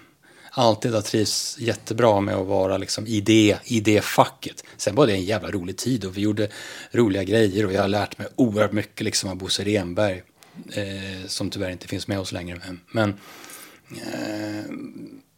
alltid 0.55 0.93
har 0.93 1.01
trivts 1.01 1.57
jättebra 1.59 2.21
med 2.21 2.35
att 2.35 2.47
vara 2.47 2.77
liksom 2.77 3.07
i, 3.07 3.21
det, 3.21 3.57
i 3.63 3.79
det 3.79 4.01
facket. 4.03 4.63
Sen 4.77 4.95
var 4.95 5.07
det 5.07 5.13
en 5.13 5.23
jävla 5.23 5.51
rolig 5.51 5.77
tid 5.77 6.05
och 6.05 6.17
vi 6.17 6.21
gjorde 6.21 6.47
roliga 6.91 7.23
grejer 7.23 7.65
och 7.65 7.73
jag 7.73 7.81
har 7.81 7.87
lärt 7.87 8.17
mig 8.17 8.27
oerhört 8.35 8.71
mycket 8.71 9.01
liksom 9.01 9.29
av 9.29 9.35
Bosse 9.35 9.63
Renberg. 9.63 10.23
Eh, 10.73 11.27
som 11.27 11.49
tyvärr 11.49 11.69
inte 11.69 11.87
finns 11.87 12.07
med 12.07 12.19
oss 12.19 12.31
längre. 12.31 12.59
Men, 12.91 13.09
eh, 13.89 14.65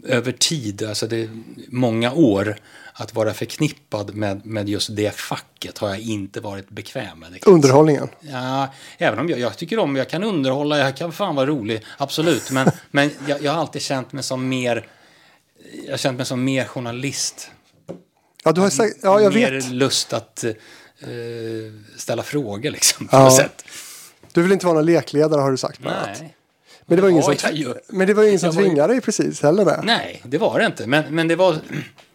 över 0.03 0.31
tid, 0.31 0.83
alltså 0.83 1.07
det 1.07 1.17
är 1.17 1.29
många 1.67 2.13
år, 2.13 2.57
att 2.93 3.13
vara 3.13 3.33
förknippad 3.33 4.15
med, 4.15 4.45
med 4.45 4.69
just 4.69 4.95
det 4.95 5.15
facket 5.15 5.77
har 5.77 5.89
jag 5.89 5.99
inte 5.99 6.39
varit 6.39 6.69
bekväm 6.69 7.19
med. 7.19 7.39
Underhållningen. 7.45 8.09
Ja, 8.19 8.73
även 8.97 9.19
om 9.19 9.29
jag, 9.29 9.39
jag 9.39 9.57
tycker 9.57 9.79
om, 9.79 9.95
jag 9.95 10.09
kan 10.09 10.23
underhålla, 10.23 10.77
jag 10.77 10.97
kan 10.97 11.11
fan 11.11 11.35
vara 11.35 11.45
rolig, 11.45 11.83
absolut. 11.97 12.51
Men, 12.51 12.67
men 12.91 13.09
jag, 13.27 13.43
jag 13.43 13.51
har 13.51 13.59
alltid 13.59 13.81
känt 13.81 14.13
mig 14.13 14.23
som 14.23 14.49
mer, 14.49 14.87
jag 15.85 15.91
har 15.93 15.97
känt 15.97 16.17
mig 16.17 16.25
som 16.25 16.43
mer 16.43 16.65
journalist. 16.65 17.51
Ja, 18.43 18.51
du 18.51 18.61
har 18.61 18.69
sagt, 18.69 18.95
ja, 19.01 19.21
jag 19.21 19.33
mer 19.33 19.51
vet. 19.51 19.69
lust 19.71 20.13
att 20.13 20.43
eh, 20.43 20.51
ställa 21.97 22.23
frågor 22.23 22.71
liksom, 22.71 23.07
på 23.07 23.15
Ja. 23.15 23.37
sätt. 23.37 23.65
Du 24.31 24.41
vill 24.41 24.51
inte 24.51 24.65
vara 24.65 24.75
någon 24.75 24.85
lekledare 24.85 25.41
har 25.41 25.51
du 25.51 25.57
sagt. 25.57 25.79
bland 25.79 25.97
annat. 25.97 26.19
Nej. 26.21 26.35
Men 26.85 26.95
det 26.95 27.01
var 27.01 27.09
ingen 27.09 27.23
Ja, 27.27 27.35
som, 27.37 27.49
jag 27.53 27.75
men 27.87 28.07
det 28.07 28.13
var 28.13 28.23
ingen 28.23 28.39
som 28.39 28.49
var 28.51 28.61
tvingade 28.63 28.93
dig 28.93 29.01
precis 29.01 29.41
heller 29.41 29.65
det. 29.65 29.81
Nej, 29.83 30.21
det 30.25 30.37
var 30.37 30.59
det 30.59 30.65
inte. 30.65 30.87
Men, 30.87 31.15
men 31.15 31.27
det, 31.27 31.35
var, 31.35 31.57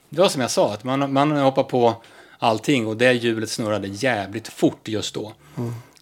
det 0.09 0.21
var 0.21 0.29
som 0.29 0.41
jag 0.41 0.51
sa, 0.51 0.73
att 0.75 0.85
man, 0.85 1.13
man 1.13 1.31
hoppar 1.31 1.63
på 1.63 2.03
allting 2.39 2.87
och 2.87 2.97
det 2.97 3.13
hjulet 3.13 3.51
snurrade 3.51 3.89
jävligt 3.89 4.49
fort 4.49 4.89
just 4.89 5.15
då. 5.15 5.33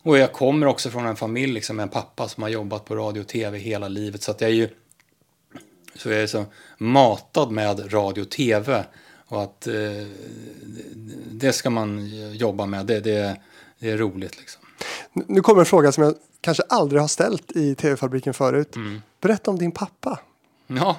Och 0.03 0.19
jag 0.19 0.33
kommer 0.33 0.67
också 0.67 0.91
från 0.91 1.07
en 1.07 1.17
familj 1.17 1.53
liksom, 1.53 1.77
med 1.77 1.83
en 1.83 1.89
pappa 1.89 2.29
som 2.29 2.43
har 2.43 2.51
jobbat 2.51 2.85
på 2.85 2.97
radio 2.97 3.21
och 3.21 3.27
tv 3.29 3.59
hela 3.59 3.89
livet. 3.89 4.23
Så 4.23 4.31
att 4.31 4.41
jag 4.41 4.51
är 4.51 4.55
ju 4.55 4.69
så 5.99 6.11
jag 6.11 6.23
är 6.23 6.27
så 6.27 6.45
matad 6.79 7.51
med 7.51 7.95
radio 7.95 8.23
och 8.23 8.31
tv. 8.31 8.85
Och 9.27 9.43
att 9.43 9.67
eh, 9.67 9.75
det 11.31 11.53
ska 11.53 11.71
man 11.71 12.11
jobba 12.33 12.67
med, 12.67 12.87
det, 12.87 13.01
det, 13.01 13.37
det 13.79 13.91
är 13.91 13.97
roligt 13.97 14.39
liksom. 14.39 14.63
Nu 15.13 15.41
kommer 15.41 15.61
en 15.61 15.67
fråga 15.67 15.93
som 15.93 16.05
jag 16.05 16.15
kanske 16.41 16.63
aldrig 16.69 17.01
har 17.01 17.09
ställt 17.09 17.57
i 17.57 17.75
TV-fabriken 17.75 18.35
förut. 18.35 18.77
Mm. 18.77 19.03
Berätta 19.21 19.51
om 19.51 19.59
din 19.59 19.73
pappa. 19.73 20.21
Ja, 20.67 20.97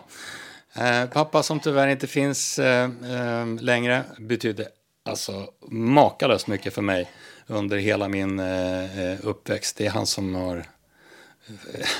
eh, 0.73 1.05
pappa 1.05 1.43
som 1.43 1.59
tyvärr 1.59 1.87
inte 1.87 2.07
finns 2.07 2.59
eh, 2.59 2.83
eh, 2.83 3.45
längre 3.59 4.03
betydde 4.19 4.67
alltså 5.05 5.47
makalöst 5.71 6.47
mycket 6.47 6.73
för 6.73 6.81
mig 6.81 7.11
under 7.47 7.77
hela 7.77 8.07
min 8.07 8.39
eh, 8.39 8.99
eh, 8.99 9.17
uppväxt. 9.23 9.77
Det 9.77 9.85
är 9.85 9.89
han 9.89 10.05
som 10.05 10.35
har 10.35 10.65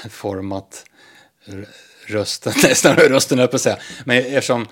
format 0.09 0.85
rösten, 2.11 2.53
snarare 2.75 3.09
rösten 3.09 3.37
höll 3.37 3.43
jag 3.43 3.51
på 3.51 3.55
att 3.55 3.61
säga. 3.61 3.77
Men 4.05 4.17
eftersom 4.17 4.67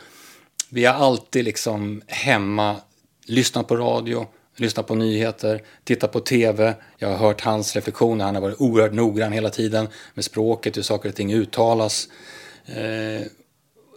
vi 0.69 0.85
har 0.85 0.93
alltid 0.93 1.45
liksom 1.45 2.01
hemma 2.07 2.75
lyssnat 3.25 3.67
på 3.67 3.77
radio, 3.77 4.27
lyssnat 4.55 4.87
på 4.87 4.95
nyheter, 4.95 5.63
tittat 5.83 6.11
på 6.11 6.19
tv. 6.19 6.75
Jag 6.97 7.09
har 7.09 7.17
hört 7.17 7.41
hans 7.41 7.75
reflektioner. 7.75 8.25
Han 8.25 8.35
har 8.35 8.41
varit 8.41 8.61
oerhört 8.61 8.93
noggrann 8.93 9.31
hela 9.31 9.49
tiden 9.49 9.87
med 10.13 10.25
språket, 10.25 10.77
hur 10.77 10.81
saker 10.81 11.09
och 11.09 11.15
ting 11.15 11.33
uttalas. 11.33 12.09
Eh, 12.65 13.27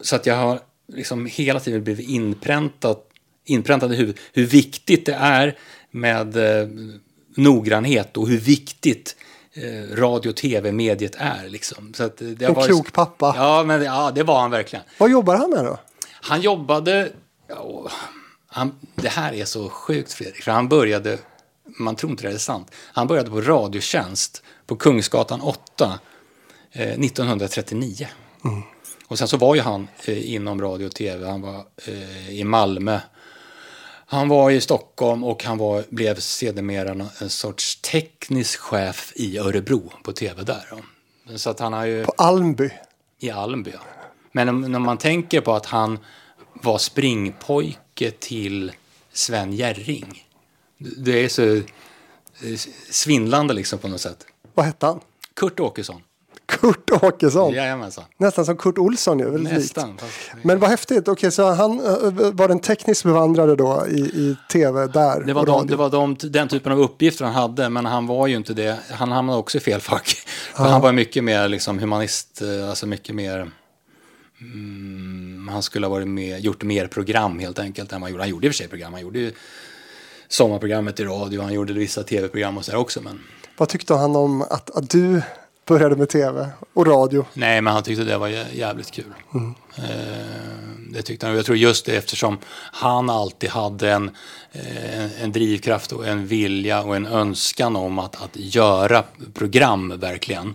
så 0.02 0.16
att 0.16 0.26
jag 0.26 0.36
har 0.36 0.60
liksom 0.92 1.26
hela 1.26 1.60
tiden 1.60 1.84
blivit 1.84 2.08
inpräntat, 2.08 3.06
inpräntad 3.44 3.92
i 3.92 3.96
huvudet 3.96 4.20
hur 4.32 4.46
viktigt 4.46 5.06
det 5.06 5.14
är 5.14 5.58
med 5.90 6.36
eh, 6.36 6.68
noggrannhet 7.36 8.16
och 8.16 8.28
hur 8.28 8.38
viktigt 8.38 9.16
eh, 9.54 9.96
radio 9.96 10.30
och 10.30 10.36
tv-mediet 10.36 11.14
är. 11.18 11.48
Liksom. 11.48 11.94
Så 11.94 12.04
att 12.04 12.16
det, 12.18 12.42
En 12.44 12.54
varit- 12.54 12.66
klok 12.66 12.92
pappa. 12.92 13.34
Ja, 13.36 13.64
men, 13.66 13.82
ja, 13.82 14.10
det 14.14 14.22
var 14.22 14.40
han 14.40 14.50
verkligen. 14.50 14.84
Vad 14.98 15.10
jobbar 15.10 15.36
han 15.36 15.50
med 15.50 15.64
då? 15.64 15.78
Han 16.22 16.40
jobbade... 16.40 17.12
Ja, 17.48 17.90
han, 18.46 18.74
det 18.94 19.08
här 19.08 19.32
är 19.32 19.44
så 19.44 19.68
sjukt, 19.68 20.12
Fredrik. 20.12 20.42
För 20.42 20.52
han 20.52 20.68
började... 20.68 21.18
Man 21.78 21.96
tror 21.96 22.10
inte 22.10 22.28
det 22.28 22.34
är 22.34 22.38
sant. 22.38 22.70
Han 22.74 23.06
började 23.06 23.30
på 23.30 23.40
Radiotjänst 23.40 24.42
på 24.66 24.76
Kungsgatan 24.76 25.40
8 25.40 25.98
eh, 26.72 26.82
1939. 26.88 28.08
Och 29.08 29.18
sen 29.18 29.28
så 29.28 29.36
var 29.36 29.54
ju 29.54 29.60
han 29.60 29.88
eh, 30.04 30.34
inom 30.34 30.60
radio 30.60 30.86
och 30.86 30.94
tv. 30.94 31.30
Han 31.30 31.40
var 31.42 31.64
eh, 31.86 32.30
i 32.30 32.44
Malmö. 32.44 33.00
Han 34.12 34.28
var 34.28 34.50
i 34.50 34.60
Stockholm 34.60 35.24
och 35.24 35.44
han 35.44 35.58
var, 35.58 35.84
blev 35.88 36.14
sedermera 36.14 37.08
en, 37.20 37.30
sorts 37.30 37.80
teknisk 37.80 38.60
chef 38.60 39.12
i 39.16 39.38
Örebro 39.38 39.92
på 40.02 40.12
tv 40.12 40.42
där. 40.42 40.64
Så 41.36 41.50
att 41.50 41.60
han 41.60 41.72
har 41.72 41.84
ju... 41.84 42.04
På 42.04 42.12
Almby. 42.16 42.70
I 43.18 43.30
Almby, 43.30 43.70
ja. 43.74 43.80
Men 44.32 44.48
om, 44.48 44.60
när 44.60 44.78
man 44.78 44.98
tänker 44.98 45.40
på 45.40 45.54
att 45.54 45.66
han 45.66 45.98
var 46.52 46.78
springpojke 46.78 48.10
till 48.10 48.72
Sven 49.12 49.52
Jerring. 49.52 50.26
Det 50.78 51.24
är 51.24 51.28
så 51.28 51.54
eh, 51.54 51.62
svindlande 52.90 53.54
liksom 53.54 53.78
på 53.78 53.88
något 53.88 54.00
sätt. 54.00 54.26
Vad 54.54 54.66
hette 54.66 54.86
han? 54.86 55.00
Kurt 55.34 55.60
Åkesson. 55.60 56.02
Kurt 56.50 56.90
Åkesson. 57.02 57.54
Jajamensan. 57.54 58.04
Nästan 58.16 58.44
som 58.44 58.56
Kurt 58.56 58.78
Olsson 58.78 59.18
ju. 59.18 59.38
Nästan. 59.38 59.98
Fast, 59.98 60.12
Men 60.42 60.58
vad 60.58 60.70
häftigt. 60.70 61.08
Okej, 61.08 61.30
så 61.30 61.52
han 61.52 61.80
eh, 61.80 62.32
var 62.32 62.48
den 62.48 62.60
tekniskt 62.60 63.04
bevandrade 63.04 63.56
då 63.56 63.86
i, 63.88 64.00
i 64.00 64.36
tv 64.52 64.86
där? 64.86 65.20
det 65.20 65.32
var, 65.32 65.46
de, 65.46 65.66
det 65.66 65.76
var 65.76 65.90
de, 65.90 66.16
den 66.20 66.48
typen 66.48 66.72
av 66.72 66.80
uppgifter 66.80 67.24
han 67.24 67.34
hade, 67.34 67.68
men 67.68 67.86
han 67.86 68.06
var 68.06 68.26
ju 68.26 68.36
inte 68.36 68.54
det. 68.54 68.78
Han 68.90 69.12
hamnade 69.12 69.38
också 69.38 69.58
i 69.58 69.60
fel 69.60 69.80
fack. 69.80 70.08
För 70.54 70.64
Han 70.64 70.80
var 70.80 70.92
mycket 70.92 71.24
mer 71.24 71.48
liksom 71.48 71.78
humanist, 71.78 72.42
eh, 72.42 72.68
alltså 72.68 72.86
mycket 72.86 73.14
mer... 73.14 73.50
Mm, 74.40 75.48
han 75.52 75.62
skulle 75.62 75.86
ha 75.86 75.90
varit 75.90 76.08
med, 76.08 76.40
gjort 76.40 76.62
mer 76.62 76.86
program 76.86 77.38
helt 77.38 77.58
enkelt 77.58 77.92
än 77.92 78.00
vad 78.00 78.06
han 78.06 78.10
gjorde. 78.10 78.22
Han 78.22 78.30
gjorde 78.30 78.46
i 78.46 78.50
och 78.50 78.54
för 78.54 78.58
sig 78.58 78.68
program, 78.68 78.92
han 78.92 79.02
gjorde 79.02 79.18
ju 79.18 79.32
sommarprogrammet 80.28 81.00
i 81.00 81.04
radio, 81.04 81.42
han 81.42 81.52
gjorde 81.52 81.72
vissa 81.72 82.02
tv-program 82.02 82.58
och 82.58 82.64
sådär 82.64 82.78
också. 82.78 83.00
Men 83.00 83.20
Vad 83.56 83.68
tyckte 83.68 83.94
han 83.94 84.16
om 84.16 84.42
att, 84.42 84.70
att 84.70 84.90
du 84.90 85.22
började 85.70 85.96
med 85.96 86.08
tv 86.08 86.48
och 86.74 86.86
radio? 86.86 87.26
nej, 87.34 87.60
men 87.60 87.72
han 87.72 87.82
tyckte 87.82 88.04
det 88.04 88.18
var 88.18 88.28
jä- 88.28 88.54
jävligt 88.54 88.90
kul. 88.90 89.14
Eh, 89.76 89.84
det 90.92 91.02
tyckte 91.02 91.26
han. 91.26 91.36
Jag 91.36 91.44
tror 91.44 91.56
just 91.56 91.86
det 91.86 91.96
eftersom 91.96 92.38
han 92.72 93.10
alltid 93.10 93.50
hade 93.50 93.90
en, 93.92 94.10
eh, 94.52 95.22
en 95.22 95.32
drivkraft 95.32 95.92
och 95.92 96.06
en 96.06 96.26
vilja 96.26 96.82
och 96.82 96.96
en 96.96 97.06
önskan 97.06 97.76
om 97.76 97.98
att, 97.98 98.22
att 98.22 98.36
göra 98.36 99.04
program 99.34 99.98
verkligen. 99.98 100.54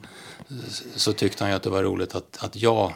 Så 0.96 1.14
tyckte 1.14 1.44
han 1.44 1.52
ju 1.52 1.56
att 1.56 1.64
det 1.64 1.70
var 1.70 1.84
roligt 1.84 2.16
att, 2.16 2.38
att 2.44 2.56
jag 2.56 2.94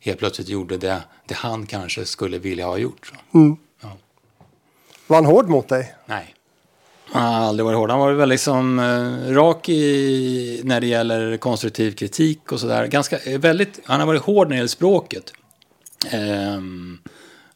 helt 0.00 0.18
plötsligt 0.18 0.48
gjorde 0.48 0.76
det, 0.76 1.02
det 1.26 1.34
han 1.34 1.66
kanske 1.66 2.04
skulle 2.04 2.38
vilja 2.38 2.66
ha 2.66 2.78
gjort. 2.78 3.12
Var 5.06 5.16
han 5.16 5.24
hård 5.26 5.48
mot 5.48 5.68
dig? 5.68 5.94
Nej. 6.06 6.33
Han 7.14 7.34
har 7.34 7.48
aldrig 7.48 7.64
varit 7.64 7.76
hård. 7.76 7.90
Han 7.90 8.00
varit 8.00 8.18
väldigt 8.18 8.34
liksom, 8.34 8.78
eh, 8.78 9.32
rak 9.34 9.68
i, 9.68 10.60
när 10.64 10.80
det 10.80 10.86
gäller 10.86 11.36
konstruktiv 11.36 11.92
kritik 11.92 12.52
och 12.52 12.60
sådär. 12.60 12.86
Ganska, 12.86 13.18
eh, 13.18 13.40
väldigt, 13.40 13.80
han 13.84 14.00
har 14.00 14.06
varit 14.06 14.22
hård 14.22 14.46
när 14.48 14.50
det 14.50 14.56
gäller 14.56 14.68
språket. 14.68 15.32
Ehm, 16.10 16.98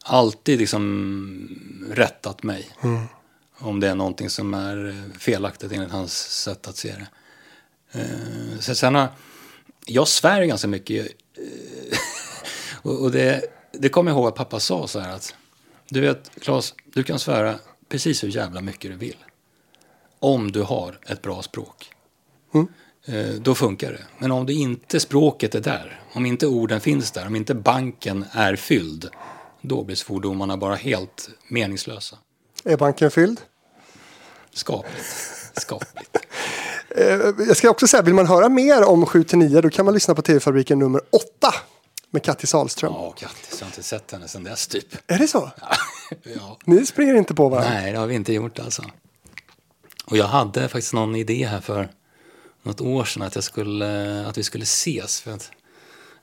alltid 0.03 0.59
liksom 0.59 1.59
rättat 1.91 2.43
mig. 2.43 2.69
Om 3.57 3.79
det 3.79 3.87
är 3.87 3.95
någonting 3.95 4.29
som 4.29 4.53
är 4.53 4.89
eh, 4.89 5.19
felaktigt 5.19 5.71
enligt 5.71 5.91
hans 5.91 6.41
sätt 6.43 6.67
att 6.67 6.77
se 6.77 6.91
det. 6.91 7.07
Ehm, 7.99 8.61
så 8.61 8.75
sen 8.75 8.95
har, 8.95 9.07
jag 9.85 10.07
svär 10.07 10.43
ganska 10.43 10.67
mycket. 10.67 11.07
eh, 11.37 11.97
och 12.81 13.03
och 13.03 13.11
det, 13.11 13.41
det 13.71 13.89
kommer 13.89 14.11
jag 14.11 14.17
ihåg 14.17 14.27
att 14.27 14.35
pappa 14.35 14.59
sa 14.59 14.87
så 14.87 14.99
här 14.99 15.15
att 15.15 15.35
du 15.89 16.01
vet, 16.01 16.31
Claes, 16.41 16.73
du 16.93 17.03
kan 17.03 17.19
svära 17.19 17.55
precis 17.89 18.23
hur 18.23 18.29
jävla 18.29 18.61
mycket 18.61 18.91
du 18.91 18.97
vill. 18.97 19.17
Om 20.19 20.51
du 20.51 20.61
har 20.61 20.99
ett 21.07 21.21
bra 21.21 21.41
språk. 21.41 21.91
Eh, 23.07 23.29
Då 23.41 23.55
funkar 23.55 23.91
det. 23.91 24.03
Men 24.17 24.31
om 24.31 24.45
det 24.45 24.53
inte 24.53 24.99
språket 24.99 25.55
är 25.55 25.59
där, 25.59 26.01
om 26.13 26.25
inte 26.25 26.47
orden 26.47 26.81
finns 26.81 27.11
där, 27.11 27.27
om 27.27 27.35
inte 27.35 27.55
banken 27.55 28.25
är 28.31 28.55
fylld, 28.55 29.09
då 29.61 29.83
blir 29.83 29.95
svordomarna 29.95 30.57
bara 30.57 30.75
helt 30.75 31.29
meningslösa. 31.47 32.17
Är 32.63 32.77
banken 32.77 33.11
fylld? 33.11 33.41
Skapligt. 34.53 35.05
Skapligt. 35.53 36.17
Eh, 36.97 37.05
jag 37.47 37.57
ska 37.57 37.69
också 37.69 37.87
säga, 37.87 38.03
vill 38.03 38.13
man 38.13 38.27
höra 38.27 38.49
mer 38.49 38.83
om 38.83 39.05
7-9 39.05 39.61
då 39.61 39.69
kan 39.69 39.85
man 39.85 39.93
lyssna 39.93 40.15
på 40.15 40.21
TV-fabriken 40.21 40.79
nummer 40.79 41.01
8 41.09 41.53
med 42.09 42.23
Katti 42.23 42.47
Sahlström. 42.47 42.93
Ja, 42.95 43.11
Kattis, 43.17 43.57
jag 43.59 43.65
har 43.65 43.67
inte 43.71 43.83
sett 43.83 44.11
henne 44.11 44.27
sedan 44.27 44.43
dess 44.43 44.67
typ. 44.67 45.11
Är 45.11 45.17
det 45.17 45.27
så? 45.27 45.51
Ja. 46.23 46.57
Ni 46.65 46.85
springer 46.85 47.15
inte 47.15 47.33
på 47.35 47.49
varandra? 47.49 47.69
Nej, 47.73 47.91
det 47.91 47.97
har 47.97 48.07
vi 48.07 48.15
inte 48.15 48.33
gjort 48.33 48.59
alltså. 48.59 48.83
Och 50.09 50.17
jag 50.17 50.27
hade 50.27 50.69
faktiskt 50.69 50.93
någon 50.93 51.15
idé 51.15 51.45
här 51.45 51.61
för 51.61 51.89
något 52.63 52.81
år 52.81 53.05
sedan 53.05 53.21
att, 53.23 53.35
jag 53.35 53.43
skulle, 53.43 54.25
att 54.27 54.37
vi 54.37 54.43
skulle 54.43 54.63
ses. 54.63 55.21
För 55.21 55.31
att 55.31 55.51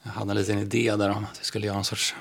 jag 0.03 0.11
hade 0.11 0.31
en 0.31 0.37
liten 0.37 0.59
idé 0.59 0.97
där 0.97 1.11
om 1.11 1.25
att 1.33 1.41
vi 1.41 1.45
skulle 1.45 1.67
göra 1.67 1.79
en 1.79 1.85
sorts 1.85 2.15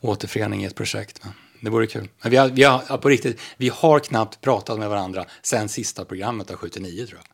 återförening 0.00 0.62
i 0.62 0.66
ett 0.66 0.74
projekt. 0.74 1.20
Men 1.22 1.32
det 1.60 1.70
vore 1.70 1.86
kul. 1.86 2.08
Men 2.22 2.30
vi 2.30 2.36
har, 2.36 2.48
vi 2.48 2.62
har, 2.62 2.98
på 2.98 3.08
riktigt, 3.08 3.40
vi 3.56 3.68
har 3.68 3.98
knappt 3.98 4.40
pratat 4.40 4.78
med 4.78 4.88
varandra 4.88 5.24
sen 5.42 5.68
sista 5.68 6.04
programmet 6.04 6.50
av 6.50 6.56
79 6.56 7.06
tror 7.06 7.18
jag. 7.18 7.26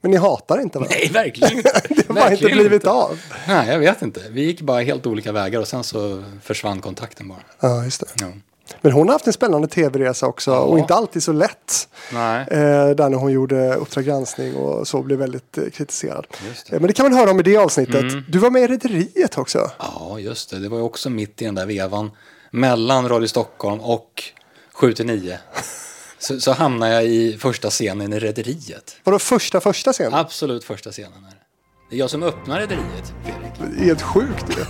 Men 0.00 0.10
ni 0.10 0.16
hatar 0.16 0.60
inte 0.60 0.78
varandra? 0.78 0.96
Nej, 0.98 1.08
verkligen 1.12 1.56
inte. 1.56 1.82
det 1.88 2.08
har 2.08 2.14
bara 2.14 2.24
inte 2.24 2.30
Verkligen 2.30 2.58
blivit 2.58 2.72
inte. 2.72 2.90
av. 2.90 3.20
Nej, 3.48 3.68
jag 3.68 3.78
vet 3.78 4.02
inte. 4.02 4.28
Vi 4.30 4.42
gick 4.42 4.60
bara 4.60 4.80
helt 4.80 5.06
olika 5.06 5.32
vägar 5.32 5.60
och 5.60 5.68
sen 5.68 5.84
så 5.84 6.24
försvann 6.42 6.80
kontakten 6.80 7.28
bara. 7.28 7.42
Ja, 7.60 7.84
just 7.84 8.00
det. 8.00 8.06
Ja. 8.20 8.32
Men 8.80 8.92
hon 8.92 9.08
har 9.08 9.12
haft 9.12 9.26
en 9.26 9.32
spännande 9.32 9.68
tv-resa 9.68 10.26
också 10.26 10.54
och 10.54 10.78
inte 10.78 10.94
alltid 10.94 11.22
så 11.22 11.32
lätt. 11.32 11.88
Nej. 12.12 12.40
Eh, 12.50 12.90
där 12.90 13.08
när 13.08 13.18
hon 13.18 13.32
gjorde 13.32 13.74
Uppdrag 13.74 14.04
granskning 14.04 14.56
och 14.56 14.88
så 14.88 15.02
blev 15.02 15.18
väldigt 15.18 15.58
eh, 15.58 15.64
kritiserad. 15.64 16.26
Det. 16.30 16.38
Mm. 16.38 16.54
Eh, 16.70 16.80
men 16.80 16.86
det 16.86 16.92
kan 16.92 17.10
man 17.10 17.18
höra 17.18 17.30
om 17.30 17.40
i 17.40 17.42
det 17.42 17.56
avsnittet. 17.56 18.04
Du 18.28 18.38
var 18.38 18.50
med 18.50 18.62
i 18.62 18.66
Rederiet 18.66 19.38
också. 19.38 19.70
Ja, 19.78 20.18
just 20.18 20.50
det. 20.50 20.58
Det 20.58 20.68
var 20.68 20.78
ju 20.78 20.84
också 20.84 21.10
mitt 21.10 21.42
i 21.42 21.44
den 21.44 21.54
där 21.54 21.66
vevan 21.66 22.10
mellan 22.50 23.08
Radio 23.08 23.26
Stockholm 23.26 23.80
och 23.80 24.22
7-9. 24.74 25.36
Så, 26.18 26.40
så 26.40 26.52
hamnade 26.52 26.92
jag 26.92 27.04
i 27.04 27.38
första 27.38 27.70
scenen 27.70 28.12
i 28.12 28.18
Rederiet. 28.18 28.96
Var 29.04 29.12
det 29.12 29.18
första 29.18 29.60
första 29.60 29.92
scenen? 29.92 30.14
Absolut 30.14 30.64
första 30.64 30.90
scenen. 30.90 31.12
Är 31.12 31.30
det. 31.30 31.36
det 31.90 31.96
är 31.96 31.98
jag 31.98 32.10
som 32.10 32.22
öppnar 32.22 32.60
Rederiet, 32.60 33.12
Fredrik. 33.24 33.80
Helt 33.80 34.02
sjukt 34.02 34.58
ju. 34.58 34.64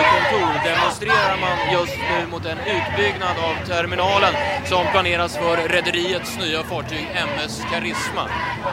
Huvudkontor 0.00 0.70
demonstrerar 0.70 1.36
man 1.40 1.72
just 1.72 1.96
nu 2.10 2.26
mot 2.30 2.44
en 2.46 2.58
utbyggnad 2.58 3.36
av 3.48 3.66
terminalen 3.66 4.34
som 4.66 4.84
planeras 4.92 5.36
för 5.36 5.56
rederiets 5.68 6.38
nya 6.38 6.62
fartyg 6.62 7.08
MS 7.16 7.62
Karisma. 7.72 8.28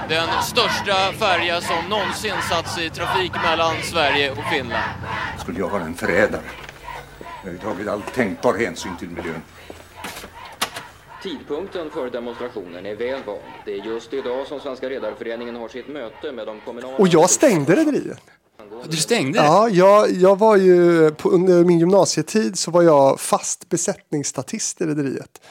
Den 0.09 0.29
största 0.43 1.13
färja 1.19 1.61
som 1.61 1.89
någonsin 1.89 2.41
satts 2.49 2.77
i 2.79 2.89
trafik 2.89 3.31
mellan 3.43 3.75
Sverige 3.83 4.31
och 4.31 4.45
Finland. 4.51 4.83
Skulle 5.39 5.59
jag 5.59 5.69
vara 5.69 5.83
en 5.83 5.93
förrädare? 5.93 6.41
Jag 7.43 7.51
har 7.51 7.57
tagit 7.57 7.87
all 7.87 8.01
tänkbar 8.01 8.53
hänsyn 8.53 8.97
till 8.97 9.09
miljön. 9.09 9.41
Tidpunkten 11.23 11.89
för 11.89 12.09
demonstrationen 12.09 12.85
är 12.85 12.95
väl 12.95 13.23
vald. 13.23 13.41
Det 13.65 13.73
är 13.73 13.85
just 13.85 14.13
idag 14.13 14.47
som 14.47 14.59
Svenska 14.59 14.89
Redareföreningen 14.89 15.55
har 15.55 15.67
sitt 15.67 15.87
möte 15.87 16.31
med 16.31 16.47
de 16.47 16.59
kommunala... 16.59 16.97
Och 16.97 17.07
jag 17.07 17.29
stängde 17.29 17.75
Rederiet. 17.75 18.36
Du 18.89 18.97
stängde? 18.97 19.39
Ja, 19.39 19.69
jag, 19.69 20.11
jag 20.11 20.39
var 20.39 20.55
ju 20.55 21.11
på, 21.11 21.29
under 21.29 21.63
min 21.63 21.79
gymnasietid 21.79 22.59
så 22.59 22.71
var 22.71 22.81
jag 22.81 23.19
fast 23.19 23.69
besättningsstatist 23.69 24.81
i 24.81 24.85
Rederiet. 24.85 25.41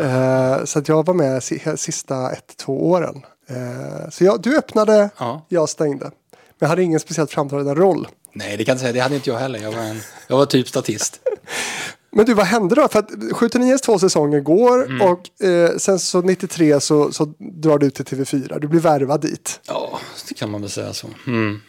Eh, 0.00 0.64
så 0.64 0.78
att 0.78 0.88
jag 0.88 1.06
var 1.06 1.14
med 1.14 1.42
si, 1.42 1.62
sista 1.76 2.32
ett, 2.32 2.56
två 2.56 2.90
åren. 2.90 3.22
Eh, 3.48 4.10
så 4.10 4.24
jag, 4.24 4.42
du 4.42 4.58
öppnade, 4.58 5.10
Ja. 5.18 5.46
jag 5.48 5.68
stängde. 5.68 6.04
Men 6.04 6.10
jag 6.58 6.68
hade 6.68 6.82
ingen 6.82 7.00
speciellt 7.00 7.30
framträdande 7.30 7.74
roll. 7.74 8.08
Nej, 8.32 8.56
det 8.56 8.64
kan 8.64 8.72
jag 8.72 8.74
inte 8.74 8.80
säga. 8.82 8.92
Det 8.92 9.00
hade 9.00 9.14
inte 9.14 9.30
jag 9.30 9.38
heller. 9.38 9.58
Jag 9.58 9.72
var, 9.72 9.82
en, 9.82 10.00
jag 10.28 10.36
var 10.36 10.46
typ 10.46 10.68
statist. 10.68 11.20
Men 12.12 12.26
du, 12.26 12.34
vad 12.34 12.46
hände 12.46 12.74
då? 12.74 12.88
För 12.88 12.98
att 12.98 13.10
79 13.32 13.78
två 13.78 13.98
säsonger 13.98 14.40
går 14.40 14.84
Mm. 14.86 15.02
och 15.02 15.44
eh, 15.46 15.76
sen 15.76 15.98
så 15.98 16.20
93 16.22 16.80
så, 16.80 17.12
så 17.12 17.24
drar 17.38 17.78
du 17.78 17.90
till 17.90 18.04
TV4. 18.04 18.58
Du 18.60 18.68
blir 18.68 18.80
värvad 18.80 19.20
dit. 19.20 19.60
Ja, 19.66 19.98
det 20.28 20.34
kan 20.34 20.50
man 20.50 20.60
väl 20.60 20.70
säga 20.70 20.92
så. 20.92 21.06
Mm. 21.26 21.60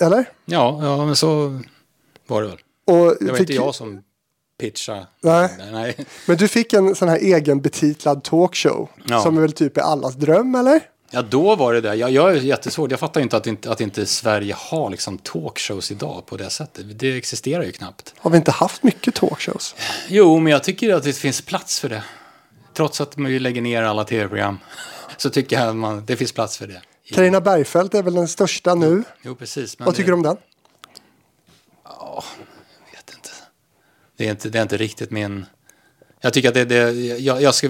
Eller? 0.00 0.24
Ja, 0.44 0.78
ja, 0.82 1.06
men 1.06 1.16
så 1.16 1.60
var 2.26 2.42
det 2.42 2.48
väl. 2.48 2.58
Och 2.86 2.94
Det 3.20 3.24
var 3.30 3.32
fick- 3.32 3.40
inte 3.40 3.52
jag 3.52 3.74
som 3.74 4.02
pitchade. 4.60 5.06
Nej. 5.22 5.48
Nej. 5.72 5.96
Men 6.26 6.36
du 6.36 6.48
fick 6.48 6.72
en 6.72 6.94
sån 6.94 7.08
här 7.08 7.18
egen 7.18 7.60
betitlad 7.60 8.24
talkshow. 8.24 8.88
Ja. 9.04 9.20
Som 9.22 9.40
väl 9.40 9.52
typ 9.52 9.76
är 9.76 9.80
allas 9.82 10.14
dröm, 10.14 10.54
eller? 10.54 10.80
Ja, 11.10 11.22
då 11.22 11.56
var 11.56 11.72
det 11.74 11.80
det. 11.80 11.94
Jag, 11.94 12.10
jag 12.10 12.30
är 12.30 12.34
jättesvårt. 12.34 12.90
Jag 12.90 13.00
fattar 13.00 13.20
inte 13.20 13.36
att, 13.36 13.46
inte 13.46 13.70
att 13.70 13.80
inte 13.80 14.06
Sverige 14.06 14.54
har 14.58 14.90
liksom 14.90 15.18
talkshows 15.18 15.90
idag 15.90 16.22
på 16.26 16.36
det 16.36 16.50
sättet. 16.50 16.98
Det 16.98 17.16
existerar 17.16 17.62
ju 17.64 17.72
knappt. 17.72 18.14
Har 18.18 18.30
vi 18.30 18.36
inte 18.36 18.50
haft 18.50 18.82
mycket 18.82 19.14
talkshows? 19.14 19.74
Jo, 20.08 20.38
men 20.38 20.52
jag 20.52 20.64
tycker 20.64 20.94
att 20.94 21.02
det 21.04 21.12
finns 21.12 21.42
plats 21.42 21.80
för 21.80 21.88
det. 21.88 22.02
Trots 22.74 23.00
att 23.00 23.16
man 23.16 23.38
lägger 23.38 23.60
ner 23.62 23.82
alla 23.82 24.04
tv-program 24.04 24.58
så 25.16 25.30
tycker 25.30 25.60
jag 25.60 25.68
att 25.68 25.76
man, 25.76 26.04
det 26.06 26.16
finns 26.16 26.32
plats 26.32 26.58
för 26.58 26.66
det. 26.66 26.82
Carina 27.10 27.40
Bergfeldt 27.40 27.94
är 27.94 28.02
väl 28.02 28.14
den 28.14 28.28
största 28.28 28.74
nu. 28.74 29.02
Jo, 29.22 29.34
precis. 29.34 29.78
Vad 29.78 29.94
tycker 29.94 30.10
du 30.10 30.14
om 30.14 30.22
den? 30.22 30.36
Jag 31.84 32.24
vet 32.92 33.14
inte. 33.14 33.30
Det 34.16 34.26
är 34.26 34.30
inte, 34.30 34.48
det 34.48 34.58
är 34.58 34.62
inte 34.62 34.76
riktigt 34.76 35.10
min... 35.10 35.46
Jag 36.20 36.32
tycker 36.32 36.48
att 36.48 36.54
det, 36.54 36.64
det 36.64 36.92
jag, 37.18 37.42
jag 37.42 37.54
ska 37.54 37.68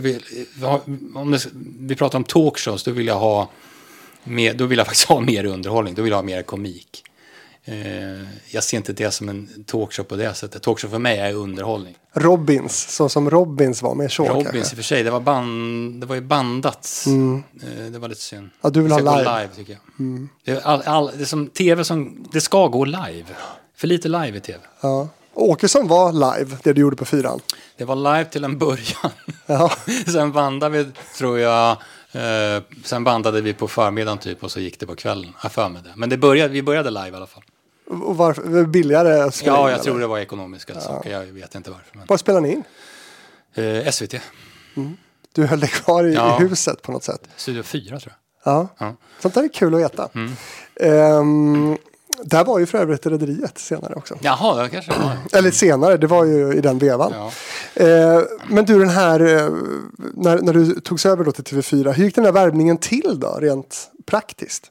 om 1.14 1.30
det, 1.30 1.48
vi 1.80 1.94
pratar 1.96 2.18
om 2.18 2.24
talkshows, 2.24 2.84
då 2.84 2.90
vill 2.90 3.06
jag 3.06 3.18
ha 3.18 3.50
mer, 4.24 4.54
då 4.54 4.66
vill 4.66 4.78
jag 4.78 4.86
faktiskt 4.86 5.08
ha 5.08 5.20
mer 5.20 5.44
underhållning, 5.44 5.94
då 5.94 6.02
vill 6.02 6.10
jag 6.10 6.18
ha 6.18 6.22
mer 6.22 6.42
komik. 6.42 7.04
Eh, 7.68 8.26
jag 8.50 8.64
ser 8.64 8.76
inte 8.76 8.92
det 8.92 9.10
som 9.10 9.28
en 9.28 9.64
talkshow 9.66 10.04
på 10.04 10.16
det 10.16 10.34
sättet. 10.34 10.62
Talkshow 10.62 10.90
för 10.90 10.98
mig 10.98 11.18
är 11.18 11.34
underhållning. 11.34 11.94
Robins, 12.12 12.94
så 12.94 13.08
som 13.08 13.30
Robins 13.30 13.82
var 13.82 13.94
med 13.94 14.12
så 14.12 14.24
Robins 14.24 14.40
i 14.40 14.52
kanske. 14.52 14.72
och 14.72 14.76
för 14.76 14.82
sig, 14.82 15.02
det 15.02 15.10
var, 15.10 15.20
band, 15.20 16.00
det 16.00 16.06
var 16.06 16.14
ju 16.14 16.20
bandat. 16.20 17.04
Eh, 17.06 17.92
det 17.92 17.98
var 17.98 18.08
lite 18.08 18.20
synd. 18.20 18.50
Ja, 18.60 18.70
du 18.70 18.80
vill 18.82 18.88
Det 18.88 18.94
ha 18.94 19.16
live. 19.18 19.30
Mm. 19.30 19.42
live 19.42 19.54
tycker 19.56 19.72
jag. 19.72 20.28
Det, 20.44 20.50
är 20.50 20.66
all, 20.66 20.82
all, 20.82 21.10
det 21.16 21.22
är 21.22 21.26
som 21.26 21.46
tv 21.48 21.84
som, 21.84 22.28
det 22.32 22.40
ska 22.40 22.66
gå 22.66 22.84
live. 22.84 23.26
För 23.76 23.86
lite 23.86 24.08
live 24.08 24.36
i 24.36 24.40
tv. 24.40 24.58
Ja. 24.80 25.08
Åkesson 25.34 25.88
var 25.88 26.12
live, 26.12 26.56
det 26.62 26.72
du 26.72 26.80
gjorde 26.80 26.96
på 26.96 27.04
fyran. 27.04 27.40
Det 27.76 27.84
var 27.84 27.96
live 27.96 28.24
till 28.24 28.44
en 28.44 28.58
början. 28.58 29.10
Ja. 29.46 29.72
sen 30.12 30.32
bandade 30.32 30.78
vi, 30.78 30.90
tror 31.18 31.38
jag, 31.38 31.70
eh, 32.12 32.62
sen 32.84 33.04
bandade 33.04 33.40
vi 33.40 33.54
på 33.54 33.68
förmiddagen 33.68 34.18
typ 34.18 34.44
och 34.44 34.50
så 34.50 34.60
gick 34.60 34.80
det 34.80 34.86
på 34.86 34.94
kvällen. 34.96 35.32
Jag 35.42 35.52
för 35.52 35.68
mig 35.68 35.82
det. 35.82 35.92
Men 35.96 36.08
det 36.08 36.16
började, 36.16 36.52
vi 36.52 36.62
började 36.62 36.90
live 36.90 37.08
i 37.08 37.14
alla 37.14 37.26
fall. 37.26 37.42
Och 37.90 38.16
varför? 38.16 38.64
Billigare 38.64 39.24
in, 39.24 39.30
Ja, 39.44 39.70
jag 39.70 39.82
tror 39.82 39.92
eller? 39.94 40.00
det 40.00 40.06
var 40.06 40.18
ekonomiska 40.18 40.80
saker. 40.80 41.10
Jag 41.10 41.20
vet 41.26 41.54
inte 41.54 41.70
varför. 41.70 41.96
Men, 41.96 42.06
Var 42.08 42.16
spelar 42.16 42.40
ni 42.40 42.52
in? 42.52 42.64
eh, 43.54 43.90
SVT, 43.92 44.14
Du 45.34 45.46
höll 45.46 45.60
dig 45.60 45.68
kvar 45.68 46.04
i, 46.04 46.14
Ja. 46.14 46.36
huset 46.38 46.82
på 46.82 46.92
något 46.92 47.04
sätt. 47.04 47.20
Studio 47.36 47.62
4 47.62 48.00
tror 48.00 48.12
jag. 48.44 48.52
Ja. 48.54 48.68
Ja. 48.78 48.94
Sånt 49.20 49.34
där 49.34 49.42
är 49.44 49.48
kul 49.48 49.74
att 49.74 49.80
veta. 49.80 50.08
Mm. 50.14 50.32
Ehm, 50.80 51.76
Där 52.24 52.44
var 52.44 52.58
ju 52.58 52.66
för 52.66 52.78
övrigt 52.78 53.06
Rederiet 53.06 53.58
senare 53.58 53.94
också. 53.94 54.18
Jaha, 54.20 54.62
det 54.62 54.68
kanske 54.68 54.92
var. 54.92 55.16
Eller 55.38 55.50
senare, 55.50 55.96
det 55.96 56.06
var 56.06 56.24
ju 56.24 56.52
i 56.54 56.60
den 56.60 56.78
vevan. 56.78 57.12
Ja. 57.14 57.30
Eh, 57.84 58.22
men 58.48 58.64
du, 58.64 58.78
den 58.78 58.88
här, 58.88 59.20
eh, 59.20 59.50
när, 60.14 60.38
när 60.38 60.52
du 60.52 60.80
togs 60.80 61.06
över 61.06 61.24
då 61.24 61.32
till 61.32 61.44
TV4, 61.44 61.92
hur 61.92 62.04
gick 62.04 62.14
den 62.14 62.24
här 62.24 62.32
värvningen 62.32 62.78
till 62.78 63.20
då, 63.20 63.38
rent 63.40 63.90
praktiskt? 64.06 64.70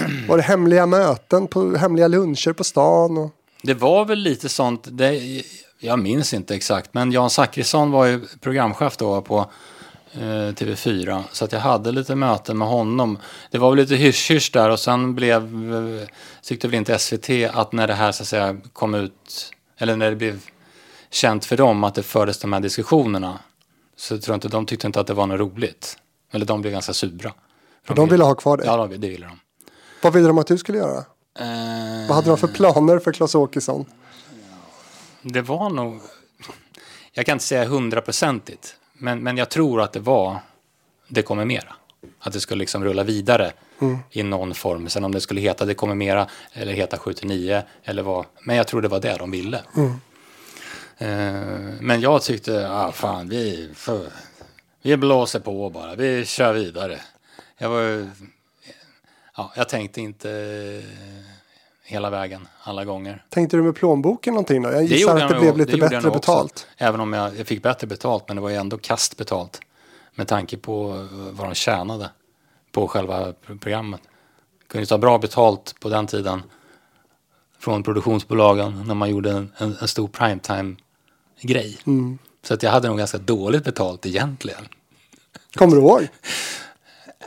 Var 0.28 0.36
det 0.36 0.42
hemliga 0.42 0.86
möten, 0.86 1.46
på, 1.46 1.76
hemliga 1.76 2.08
luncher 2.08 2.52
på 2.52 2.64
stan? 2.64 3.18
Och... 3.18 3.30
Det 3.62 3.74
var 3.74 4.04
väl 4.04 4.18
lite 4.18 4.48
sånt, 4.48 4.88
det, 4.90 5.42
jag 5.78 5.98
minns 5.98 6.34
inte 6.34 6.54
exakt, 6.54 6.94
men 6.94 7.12
Jan 7.12 7.30
Zachrisson 7.30 7.90
var 7.90 8.06
ju 8.06 8.20
programchef 8.40 8.96
då 8.96 9.22
på 9.22 9.50
eh, 10.12 10.18
TV4. 10.52 11.22
Så 11.32 11.44
att 11.44 11.52
jag 11.52 11.60
hade 11.60 11.92
lite 11.92 12.14
möten 12.14 12.58
med 12.58 12.68
honom. 12.68 13.18
Det 13.50 13.58
var 13.58 13.70
väl 13.70 13.78
lite 13.78 13.94
hysch-hysch 13.96 14.50
där 14.52 14.70
och 14.70 14.80
sen 14.80 15.14
blev, 15.14 15.50
tyckte 16.42 16.68
väl 16.68 16.74
inte 16.74 16.98
SVT 16.98 17.30
att 17.52 17.72
när 17.72 17.86
det 17.86 17.94
här 17.94 18.12
så 18.12 18.22
att 18.22 18.28
säga 18.28 18.56
kom 18.72 18.94
ut, 18.94 19.52
eller 19.78 19.96
när 19.96 20.10
det 20.10 20.16
blev 20.16 20.40
känt 21.10 21.44
för 21.44 21.56
dem 21.56 21.84
att 21.84 21.94
det 21.94 22.02
fördes 22.02 22.38
de 22.38 22.52
här 22.52 22.60
diskussionerna. 22.60 23.38
Så 23.96 24.18
tror 24.18 24.32
jag 24.32 24.36
inte, 24.36 24.48
de 24.48 24.66
tyckte 24.66 24.86
inte 24.86 25.00
att 25.00 25.06
det 25.06 25.14
var 25.14 25.26
något 25.26 25.40
roligt. 25.40 25.98
Eller 26.32 26.46
de 26.46 26.60
blev 26.60 26.72
ganska 26.72 26.92
sura. 26.92 27.32
För 27.86 27.94
de 27.94 28.08
ville 28.08 28.24
ha 28.24 28.34
kvar 28.34 28.56
dig? 28.56 28.66
Ja, 28.66 28.76
de- 28.76 28.96
det 29.00 29.08
ville 29.08 29.26
de. 29.26 29.40
Vad 30.02 30.12
ville 30.12 30.26
de 30.26 30.38
att 30.38 30.46
du 30.46 30.58
skulle 30.58 30.78
göra? 30.78 30.98
Eh, 31.38 32.08
Vad 32.08 32.16
hade 32.16 32.28
de 32.28 32.38
för 32.38 32.48
planer 32.48 32.98
för 32.98 33.12
Claes 33.12 33.34
Åkesson? 33.34 33.84
Det 35.22 35.40
var 35.42 35.70
nog... 35.70 36.00
Jag 37.12 37.26
kan 37.26 37.32
inte 37.32 37.44
säga 37.44 37.64
hundraprocentigt. 37.64 38.76
Men, 38.92 39.22
men 39.22 39.36
jag 39.36 39.48
tror 39.48 39.80
att 39.80 39.92
det 39.92 40.00
var 40.00 40.38
Det 41.08 41.22
kommer 41.22 41.44
mera. 41.44 41.74
Att 42.20 42.32
det 42.32 42.40
skulle 42.40 42.58
liksom 42.58 42.84
rulla 42.84 43.02
vidare 43.02 43.52
i 44.10 44.22
någon 44.22 44.54
form. 44.54 44.88
Sen 44.88 45.04
om 45.04 45.12
det 45.12 45.20
skulle 45.20 45.40
heta 45.40 45.64
Det 45.64 45.74
kommer 45.74 45.94
mera 45.94 46.26
eller 46.52 46.72
heta 46.72 46.98
79 46.98 47.62
eller 47.84 48.02
vad. 48.02 48.24
Men 48.42 48.56
jag 48.56 48.66
tror 48.66 48.82
det 48.82 48.88
var 48.88 49.00
det 49.00 49.16
de 49.16 49.30
ville. 49.30 49.60
Eh, 50.98 51.08
men 51.80 52.00
jag 52.00 52.22
tyckte, 52.22 52.70
ah, 52.70 52.92
fan, 52.92 53.28
vi, 53.28 53.70
för, 53.74 54.06
vi 54.82 54.96
blåser 54.96 55.40
på 55.40 55.70
bara. 55.70 55.94
Vi 55.94 56.24
kör 56.24 56.52
vidare. 56.52 57.00
Jag 57.58 57.68
var 57.70 58.10
Ja, 59.36 59.52
jag 59.56 59.68
tänkte 59.68 60.00
inte 60.00 60.30
eh, 60.30 60.90
hela 61.84 62.10
vägen, 62.10 62.48
alla 62.62 62.84
gånger. 62.84 63.24
Tänkte 63.28 63.56
du 63.56 63.62
med 63.62 63.74
plånboken 63.74 64.34
någonting 64.34 64.62
då? 64.62 64.68
Jag 64.68 64.78
Det 64.78 64.84
gissar 64.84 65.12
gjorde 65.12 65.24
att 65.24 65.30
det 65.30 65.34
jag 65.34 65.40
blev 65.42 65.48
nog- 65.50 65.58
lite 65.58 65.72
det 65.72 65.78
bättre 65.78 65.96
nog 66.00 66.06
också. 66.16 66.20
betalt. 66.32 66.66
Även 66.76 67.00
om 67.00 67.12
jag, 67.12 67.36
jag 67.36 67.46
fick 67.46 67.62
bättre 67.62 67.86
betalt, 67.86 68.24
men 68.28 68.36
det 68.36 68.42
var 68.42 68.50
ju 68.50 68.56
ändå 68.56 68.78
kast 68.78 69.16
betalt. 69.16 69.60
Med 70.14 70.28
tanke 70.28 70.56
på 70.56 70.90
eh, 71.12 71.18
vad 71.32 71.48
de 71.48 71.54
tjänade 71.54 72.10
på 72.72 72.88
själva 72.88 73.32
pro- 73.32 73.58
programmet. 73.58 74.00
Kunde 74.68 74.82
ju 74.82 74.86
ta 74.86 74.98
bra 74.98 75.18
betalt 75.18 75.74
på 75.80 75.88
den 75.88 76.06
tiden 76.06 76.42
från 77.58 77.82
produktionsbolagen 77.82 78.84
när 78.86 78.94
man 78.94 79.10
gjorde 79.10 79.30
en, 79.30 79.52
en, 79.58 79.76
en 79.80 79.88
stor 79.88 80.08
primetime-grej. 80.08 81.78
Mm. 81.86 82.18
Så 82.42 82.54
att 82.54 82.62
jag 82.62 82.70
hade 82.70 82.88
nog 82.88 82.98
ganska 82.98 83.18
dåligt 83.18 83.64
betalt 83.64 84.06
egentligen. 84.06 84.68
Kommer 85.54 85.76
du 85.76 85.82
ihåg? 85.82 86.08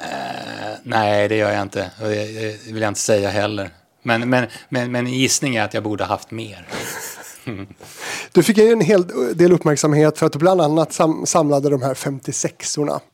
Eh, 0.02 0.76
nej, 0.84 1.28
det 1.28 1.36
gör 1.36 1.52
jag 1.52 1.62
inte. 1.62 1.92
Och 2.02 2.08
det, 2.08 2.68
vill 2.68 2.82
jag 2.82 2.88
inte 2.90 3.00
säga 3.00 3.30
heller. 3.30 3.70
Men, 4.04 4.30
men, 4.30 4.48
men, 4.70 4.92
men 4.92 5.08
en 5.08 5.14
gissning 5.14 5.56
är 5.56 5.64
att 5.64 5.74
jag 5.74 5.84
borde 5.84 6.04
haft 6.04 6.32
mer. 6.32 6.68
Du 8.32 8.44
fick 8.44 8.58
ju 8.58 8.72
en 8.72 8.82
hel 8.82 9.08
del 9.38 9.52
uppmärksamhet 9.52 10.18
för 10.18 10.26
att 10.26 10.34
du 10.34 10.40
bland 10.40 10.62
annat 10.62 10.94
sam 10.94 11.26
samlade 11.26 11.70
de 11.70 11.82
här 11.82 11.94
56orna. 11.94 13.00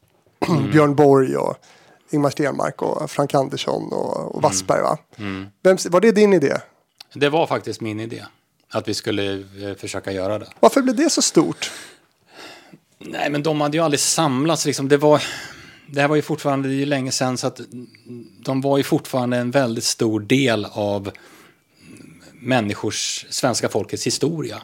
Mm. 0.48 0.72
Björn 0.72 0.96
Borg 0.96 1.38
och 1.38 1.56
Ingmar 2.12 2.30
Stenmark 2.30 2.82
och 2.82 3.12
Frank 3.12 3.34
Andersson 3.34 3.84
och, 3.94 4.18
Mm. 4.20 4.28
och 4.28 4.42
Wassberg 4.42 4.82
va? 4.82 4.98
Vem, 5.64 5.78
var 5.90 6.02
det 6.02 6.12
din 6.12 6.34
idé? 6.34 6.54
Det 7.14 7.30
var 7.30 7.48
faktiskt 7.48 7.82
min 7.82 8.00
idé. 8.00 8.26
Att 8.72 8.88
vi 8.88 8.94
skulle 8.94 9.34
eh, 9.34 9.76
försöka 9.78 10.12
göra 10.12 10.40
det. 10.40 10.48
Varför 10.60 10.82
blev 10.82 10.96
det 10.96 11.10
så 11.10 11.22
stort? 11.22 11.72
Nej, 13.00 13.30
men 13.30 13.44
de 13.44 13.62
hade 13.62 13.78
ju 13.78 13.84
aldrig 13.84 14.00
samlats. 14.00 14.66
Liksom. 14.66 14.90
Det, 14.90 14.98
var, 14.98 15.24
det 15.88 16.02
här 16.02 16.08
var 16.08 16.16
ju 16.16 16.22
fortfarande, 16.22 16.68
det 16.68 16.74
är 16.74 16.78
ju 16.78 16.86
länge 16.86 17.12
sedan, 17.12 17.38
så 17.38 17.48
att 17.48 17.62
de 18.40 18.62
var 18.62 18.78
ju 18.78 18.84
fortfarande 18.84 19.38
en 19.38 19.52
väldigt 19.52 19.84
stor 19.84 20.20
del 20.20 20.66
av 20.66 21.12
människors, 22.34 23.26
svenska 23.30 23.70
folkets 23.70 24.08
historia. 24.08 24.62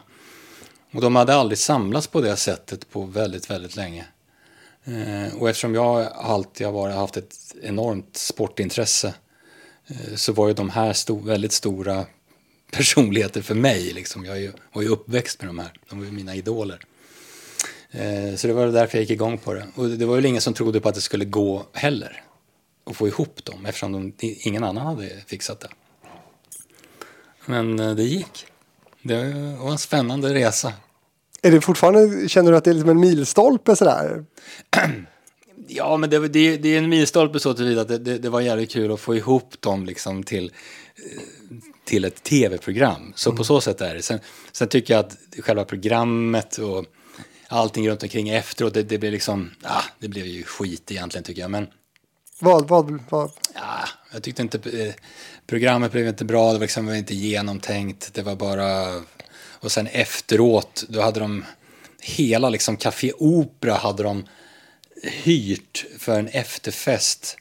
Och 0.92 1.00
de 1.00 1.16
hade 1.16 1.34
aldrig 1.34 1.58
samlats 1.58 2.06
på 2.06 2.20
det 2.20 2.36
sättet 2.36 2.90
på 2.90 3.04
väldigt, 3.04 3.50
väldigt 3.50 3.76
länge. 3.76 4.04
Eh, 4.84 5.34
och 5.38 5.48
eftersom 5.48 5.74
jag 5.74 6.06
alltid 6.14 6.66
har 6.66 6.74
varit, 6.74 6.94
haft 6.94 7.16
ett 7.16 7.34
enormt 7.62 8.16
sportintresse 8.16 9.14
eh, 9.86 10.14
så 10.14 10.32
var 10.32 10.48
ju 10.48 10.54
de 10.54 10.70
här 10.70 10.92
sto, 10.92 11.18
väldigt 11.18 11.52
stora 11.52 12.04
personligheter 12.70 13.42
för 13.42 13.54
mig. 13.54 13.92
Liksom. 13.92 14.24
Jag 14.24 14.36
är 14.36 14.40
ju, 14.40 14.52
var 14.72 14.82
ju 14.82 14.88
uppväxt 14.88 15.40
med 15.40 15.48
de 15.48 15.58
här, 15.58 15.72
de 15.88 15.98
var 15.98 16.06
ju 16.06 16.12
mina 16.12 16.34
idoler. 16.34 16.84
Eh, 17.92 18.34
Så 18.36 18.46
det 18.46 18.52
var 18.52 18.66
därför 18.66 18.98
jag 18.98 19.02
gick 19.02 19.10
igång 19.10 19.38
på 19.38 19.54
det. 19.54 19.66
Och 19.74 19.88
det 19.88 20.06
var 20.06 20.14
väl 20.16 20.26
ingen 20.26 20.40
som 20.42 20.54
trodde 20.54 20.80
på 20.80 20.88
att 20.88 20.94
det 20.94 21.00
skulle 21.00 21.24
gå 21.24 21.66
heller. 21.72 22.22
Att 22.84 22.96
få 22.96 23.08
ihop 23.08 23.44
dem 23.44 23.66
eftersom 23.66 23.92
de, 23.92 24.12
ingen 24.20 24.64
annan 24.64 24.86
hade 24.86 25.08
fixat 25.26 25.60
det. 25.60 25.68
Men 27.46 27.80
eh, 27.80 27.94
det 27.94 28.02
gick. 28.02 28.46
Det 29.02 29.16
var 29.60 29.70
en 29.70 29.78
spännande 29.78 30.34
resa. 30.34 30.72
Är 31.42 31.50
det 31.50 31.60
fortfarande, 31.60 32.28
känner 32.28 32.50
du 32.50 32.56
att 32.56 32.64
det 32.64 32.70
är 32.70 32.74
liksom 32.74 32.90
en 32.90 33.00
milstolpe 33.00 33.76
sådär? 33.76 34.24
Ja, 35.68 35.96
men 35.96 36.10
det, 36.10 36.28
det, 36.28 36.56
det 36.56 36.68
är 36.74 36.78
en 36.78 36.88
milstolpe 36.88 37.40
så 37.40 37.54
tillvida 37.54 37.80
att 37.80 37.88
det, 37.88 37.98
det, 37.98 38.18
det 38.18 38.28
var 38.28 38.40
jävligt 38.40 38.70
kul 38.70 38.92
att 38.92 39.00
få 39.00 39.16
ihop 39.16 39.60
dem 39.60 39.86
liksom 39.86 40.22
till, 40.22 40.52
eh, 40.96 41.22
till 41.84 42.04
ett 42.04 42.22
tv-program. 42.22 43.12
Så 43.16 43.32
på 43.32 43.44
så 43.44 43.60
sätt 43.60 43.80
är 43.80 43.94
det. 43.94 44.02
Sen, 44.02 44.18
sen 44.52 44.68
tycker 44.68 44.94
jag 44.94 45.00
att 45.04 45.16
själva 45.38 45.64
programmet 45.64 46.58
och 46.58 46.84
allting 47.52 47.88
runt 47.88 48.02
omkring 48.02 48.28
efteråt, 48.28 48.74
det, 48.74 48.82
det 48.82 48.98
blev 48.98 49.12
liksom, 49.12 49.50
ah, 49.62 49.82
det 49.98 50.08
blev 50.08 50.26
ju 50.26 50.42
skit 50.42 50.90
egentligen 50.90 51.24
tycker 51.24 51.42
jag. 51.42 51.50
Men 51.50 51.66
Vad, 52.38 52.68
vad, 52.68 53.00
vad? 53.10 53.30
Ja, 53.54 53.88
jag 54.12 54.22
tyckte 54.22 54.42
inte 54.42 54.86
eh, 54.86 54.94
programmet 55.46 55.92
blev 55.92 56.06
inte 56.06 56.24
bra, 56.24 56.46
det 56.46 56.58
var 56.58 56.60
liksom 56.60 56.94
inte 56.94 57.14
genomtänkt, 57.14 58.14
det 58.14 58.22
var 58.22 58.36
bara 58.36 59.00
och 59.62 59.72
sen 59.72 59.86
efteråt 59.86 60.84
då 60.88 61.00
hade 61.00 61.20
de 61.20 61.44
hela 62.00 62.50
liksom 62.50 62.76
Café 62.76 63.12
Opera 63.18 63.74
hade 63.74 64.02
de 64.02 64.24
hyrt 65.02 65.86
för 65.98 66.18
en 66.18 66.28
efterfest 66.28 67.36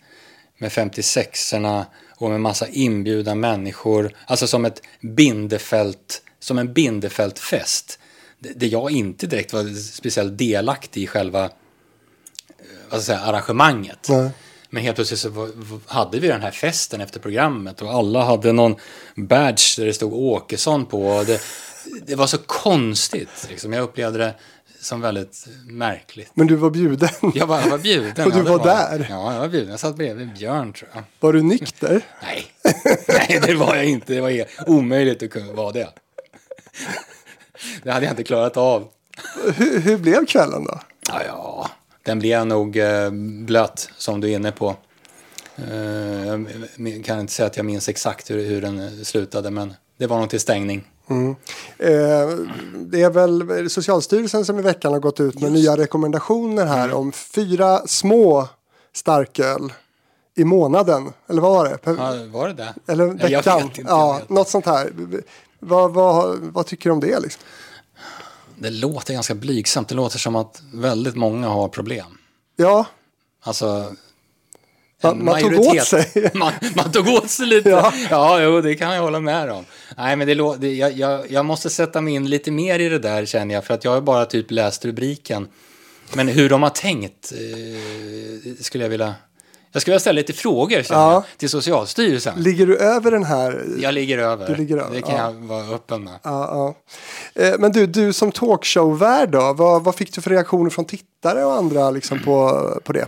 med 0.57 0.71
56orna 0.71 1.85
och 2.09 2.29
med 2.29 2.41
massa 2.41 2.67
inbjudna 2.67 3.35
människor, 3.35 4.15
alltså 4.25 4.47
som 4.47 4.65
ett 4.65 4.81
bindefält, 5.01 6.21
som 6.39 6.57
en 6.57 6.73
bindefältfest. 6.73 7.99
Det, 8.43 8.53
det 8.55 8.67
jag 8.67 8.91
inte 8.91 9.27
direkt 9.27 9.53
var 9.53 9.81
speciellt 9.81 10.37
delaktig 10.37 11.03
i 11.03 11.07
själva 11.07 11.43
eh, 11.45 11.49
vad 12.89 13.01
säga, 13.01 13.19
arrangemanget. 13.19 14.07
Nej. 14.09 14.29
Men 14.69 14.83
helt 14.83 14.95
plötsligt 14.95 15.19
så 15.19 15.29
var- 15.29 15.49
hade 15.93 16.19
vi 16.19 16.27
den 16.27 16.41
här 16.41 16.51
festen 16.51 17.01
efter 17.01 17.19
programmet 17.19 17.81
och 17.81 17.89
alla 17.93 18.23
hade 18.23 18.51
någon 18.51 18.75
badge 19.15 19.75
där 19.77 19.85
det 19.85 19.93
stod 19.93 20.13
Åkesson 20.13 20.85
på. 20.85 21.07
Och 21.07 21.25
det, 21.25 21.41
det 22.05 22.15
var 22.15 22.27
så 22.27 22.37
konstigt. 22.37 23.47
Liksom. 23.49 23.73
Jag 23.73 23.83
upplevde 23.83 24.17
det 24.19 24.33
som 24.81 25.01
väldigt 25.01 25.45
märkligt. 25.65 26.31
Men 26.33 26.47
du 26.47 26.55
var 26.55 26.69
bjuden. 26.69 27.09
Jag 27.35 27.47
var, 27.47 27.61
jag 27.61 27.69
var 27.69 27.77
bjuden. 27.77 28.25
Och 28.25 28.33
du 28.33 28.43
det 28.43 28.49
var 28.49 28.63
där? 28.63 29.07
Ja, 29.09 29.33
jag 29.33 29.39
var 29.39 29.47
bjuden. 29.47 29.69
Jag 29.69 29.79
satt 29.79 29.95
bredvid 29.95 30.33
Björn 30.33 30.73
tror 30.73 30.89
jag. 30.93 31.03
Var 31.19 31.33
du 31.33 31.41
nykter? 31.41 32.01
Nej, 32.23 32.45
Nej 33.07 33.41
det 33.47 33.55
var 33.55 33.75
jag 33.75 33.85
inte. 33.85 34.13
Det 34.13 34.21
var 34.21 34.45
omöjligt 34.67 35.23
att 35.23 35.29
kunna 35.31 35.53
vara 35.53 35.71
det. 35.71 35.89
Det 37.83 37.91
hade 37.91 38.05
jag 38.05 38.13
inte 38.13 38.23
klarat 38.23 38.57
av. 38.57 38.87
Hur, 39.55 39.79
hur 39.79 39.97
blev 39.97 40.25
kvällen 40.25 40.63
då? 40.63 40.79
Ja, 41.07 41.21
ja, 41.27 41.69
den 42.03 42.19
blev 42.19 42.47
nog 42.47 42.77
eh, 42.77 43.09
blöt 43.45 43.89
som 43.97 44.21
du 44.21 44.31
är 44.31 44.35
inne 44.35 44.51
på. 44.51 44.75
Eh, 45.55 46.39
jag 46.77 47.05
kan 47.05 47.19
inte 47.19 47.33
säga 47.33 47.47
att 47.47 47.57
jag 47.57 47.65
minns 47.65 47.89
exakt 47.89 48.29
hur, 48.31 48.45
hur 48.45 48.61
den 48.61 49.05
slutade, 49.05 49.51
men 49.51 49.73
det 49.97 50.07
var 50.07 50.19
nog 50.19 50.29
till 50.29 50.39
stängning. 50.39 50.87
Eh, 51.77 52.29
det 52.75 53.01
är 53.01 53.09
väl 53.09 53.69
Socialstyrelsen 53.69 54.45
som 54.45 54.59
i 54.59 54.61
veckan 54.61 54.91
har 54.93 54.99
gått 54.99 55.19
ut 55.19 55.41
med 55.41 55.51
nya 55.51 55.77
rekommendationer 55.77 56.65
här 56.65 56.85
Mm. 56.85 56.97
om 56.97 57.11
fyra 57.11 57.87
små 57.87 58.47
starköl 58.93 59.73
i 60.35 60.43
månaden. 60.43 61.13
Eller 61.29 61.41
vad 61.41 61.51
var 61.51 61.65
det? 61.65 61.77
Ja, 61.83 62.13
var 62.31 62.47
det 62.47 62.53
det? 62.53 62.73
eller 62.91 63.05
veckan? 63.05 63.69
ja, 63.87 64.21
något 64.27 64.49
sånt 64.49 64.65
här. 64.65 64.91
Vad, 65.63 65.93
vad, 65.93 66.39
vad 66.39 66.65
tycker 66.65 66.89
du 66.89 66.93
om 66.93 66.99
det? 66.99 67.19
Liksom? 67.19 67.41
Det 68.55 68.69
låter 68.69 69.13
ganska 69.13 69.35
blygsamt. 69.35 69.89
Det 69.89 69.95
låter 69.95 70.19
som 70.19 70.35
att 70.35 70.61
väldigt 70.73 71.15
många 71.15 71.47
har 71.47 71.67
problem. 71.67 72.17
Ja, 72.55 72.85
Alltså, 73.43 73.95
Man- 75.03 75.25
man 75.25 75.41
tog 75.41 75.59
åt 75.59 75.83
sig. 75.87 76.31
man, 76.33 76.53
man 76.75 76.91
tog 76.91 77.07
åt 77.07 77.29
sig 77.29 77.45
lite. 77.47 77.69
Ja. 77.69 77.93
Ja, 78.09 78.41
jo, 78.43 78.61
det 78.61 78.75
kan 78.75 78.95
jag 78.95 79.01
hålla 79.01 79.19
med 79.19 79.49
om. 79.51 79.65
Nej, 79.97 80.15
men 80.15 80.27
det, 80.27 80.35
lå- 80.35 80.57
det, 80.57 80.73
jag, 80.73 80.91
jag, 80.91 81.31
jag 81.31 81.45
måste 81.45 81.69
sätta 81.69 82.01
mig 82.01 82.13
in 82.13 82.29
lite 82.29 82.51
mer 82.51 82.79
i 82.79 82.89
det 82.89 82.99
där 82.99 83.25
känner 83.25 83.55
jag. 83.55 83.65
För 83.65 83.73
att 83.73 83.83
jag 83.83 83.91
har 83.91 84.01
bara 84.01 84.25
typ 84.25 84.51
läst 84.51 84.85
rubriken. 84.85 85.47
Men 86.13 86.27
hur 86.27 86.49
de 86.49 86.63
har 86.63 86.69
tänkt 86.69 87.31
eh, 87.31 88.53
skulle 88.63 88.83
jag 88.83 88.89
vilja... 88.89 89.15
Jag 89.71 89.81
skulle 89.81 89.91
vilja 89.91 89.99
ställa 89.99 90.15
lite 90.17 90.33
frågor 90.33 90.83
Ja. 90.89 91.13
jag, 91.13 91.23
till 91.37 91.49
Socialstyrelsen. 91.49 92.43
Ligger 92.43 92.67
du 92.67 92.77
över 92.77 93.11
den 93.11 93.23
här? 93.23 93.65
Jag 93.77 93.93
ligger 93.93 94.17
över. 94.17 94.47
Du 94.47 94.55
ligger 94.55 94.77
över, 94.77 94.95
Det 94.95 95.01
kan 95.01 95.15
ja. 95.15 95.23
jag 95.23 95.33
vara 95.33 95.75
öppen 95.75 96.03
med. 96.03 96.19
Ja. 96.23 96.75
Eh, 97.35 97.53
Men 97.59 97.71
du, 97.71 97.85
du 97.87 98.13
som 98.13 98.31
talkshow-värd 98.31 99.29
då, 99.31 99.53
vad, 99.53 99.83
vad 99.83 99.95
fick 99.95 100.13
du 100.15 100.21
för 100.21 100.29
reaktioner 100.29 100.69
från 100.69 100.85
tittare 100.85 101.45
och 101.45 101.53
andra 101.53 101.91
liksom 101.91 102.19
på, 102.19 102.67
på 102.83 102.93
det? 102.93 103.05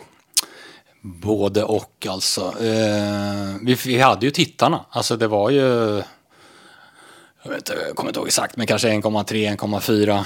Både 1.02 1.64
och 1.64 2.08
alltså. 2.10 2.42
Eh, 2.42 3.56
vi, 3.62 3.74
vi 3.86 4.00
hade 4.00 4.26
ju 4.26 4.32
tittarna. 4.32 4.86
Alltså 4.90 5.18
det 5.18 5.28
var 5.28 5.50
ju... 5.50 5.62
Jag, 7.44 7.50
vet, 7.52 7.70
jag 7.88 7.96
kommer 7.96 8.10
inte 8.10 8.20
ihåg 8.20 8.28
exakt, 8.28 8.58
men 8.58 8.68
kanske 8.68 8.90
1,3-1,4 8.90 10.24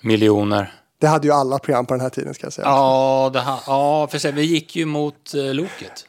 miljoner. 0.00 0.74
Det 1.02 1.08
hade 1.08 1.26
ju 1.26 1.32
alla 1.32 1.58
program 1.58 1.86
på 1.86 1.94
den 1.94 2.00
här 2.00 2.08
tiden 2.10 2.34
ska 2.34 2.46
jag 2.46 2.52
säga. 2.52 2.66
Ja, 2.68 3.30
det 3.32 3.40
ha, 3.40 3.60
ja 3.66 4.08
för 4.10 4.18
sig, 4.18 4.32
vi 4.32 4.42
gick 4.42 4.76
ju 4.76 4.84
mot 4.86 5.34
eh, 5.34 5.54
Loket. 5.54 6.06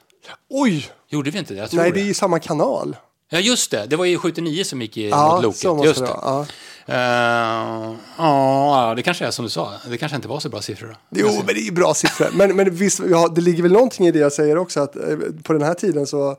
Oj! 0.50 0.90
Gjorde 1.10 1.32
vi 1.32 1.40
inte 1.40 1.54
det? 1.54 1.60
Jag 1.60 1.70
tror 1.70 1.82
Nej, 1.82 1.92
det. 1.92 2.02
är 2.02 2.06
ju 2.06 2.14
samma 2.14 2.40
kanal. 2.40 2.96
Ja, 3.30 3.40
just 3.40 3.72
det. 3.72 3.86
Det 3.86 3.96
var 3.96 4.06
ju 4.06 4.18
79 4.18 4.64
som 4.64 4.82
gick 4.82 4.98
i, 4.98 5.10
Ja, 5.10 5.34
mot 5.36 5.44
Loket. 5.44 5.60
så 5.60 5.74
måste 5.76 5.88
just 5.88 6.00
det 6.00 6.06
det. 6.06 6.14
vara. 6.14 6.46
Ja. 6.86 6.94
Eh, 7.90 7.96
ja, 8.18 8.94
det 8.96 9.02
kanske 9.04 9.26
är 9.26 9.32
som 9.32 9.46
du 9.46 9.50
sa. 9.50 9.72
Det 9.90 9.98
kanske 9.98 10.16
inte 10.16 10.28
var 10.28 10.40
så 10.40 10.50
bra 10.50 10.62
siffror. 10.62 10.88
Då. 11.10 11.20
Jo, 11.22 11.28
men 11.38 11.46
det 11.56 11.62
är 11.62 11.66
ju 11.66 11.72
bra 11.72 11.94
siffror. 11.94 12.28
Men, 12.34 12.56
men 12.56 12.76
visst, 12.76 13.02
ja, 13.10 13.28
det 13.28 13.42
ligger 13.42 13.64
väl 13.64 13.72
någonting 13.72 14.08
i 14.08 14.12
det 14.12 14.20
jag 14.20 14.34
säger 14.34 14.58
också 14.58 14.80
att 14.80 14.96
eh, 14.96 15.02
på 15.44 15.54
den 15.54 15.62
här 15.62 15.74
tiden 15.74 16.08
så 16.08 16.36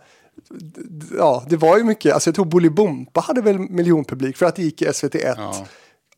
Ja, 1.18 1.44
det 1.48 1.56
var 1.56 1.78
ju 1.78 1.84
mycket. 1.84 2.14
Alltså 2.14 2.28
jag 2.28 2.34
tror 2.34 2.44
Bolibompa 2.44 3.20
hade 3.20 3.40
väl 3.42 3.58
miljonpublik 3.58 4.36
för 4.36 4.46
att 4.46 4.56
det 4.56 4.62
gick 4.62 4.82
i 4.82 4.86
SVT1 4.86 5.34
Ja. 5.36 5.66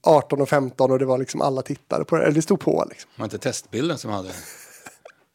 18 0.07 0.41
och 0.41 0.49
15 0.49 0.91
och 0.91 0.99
det 0.99 1.05
var 1.05 1.19
liksom 1.19 1.41
alla 1.43 1.63
tittare 1.63 2.05
på 2.05 2.17
det. 2.17 2.23
Eller 2.23 2.35
det 2.35 2.43
stod 2.43 2.61
på 2.61 2.87
liksom. 2.91 3.11
Var 3.17 3.25
inte 3.25 3.39
testbilden 3.39 3.99
som 3.99 4.11
hade 4.11 4.29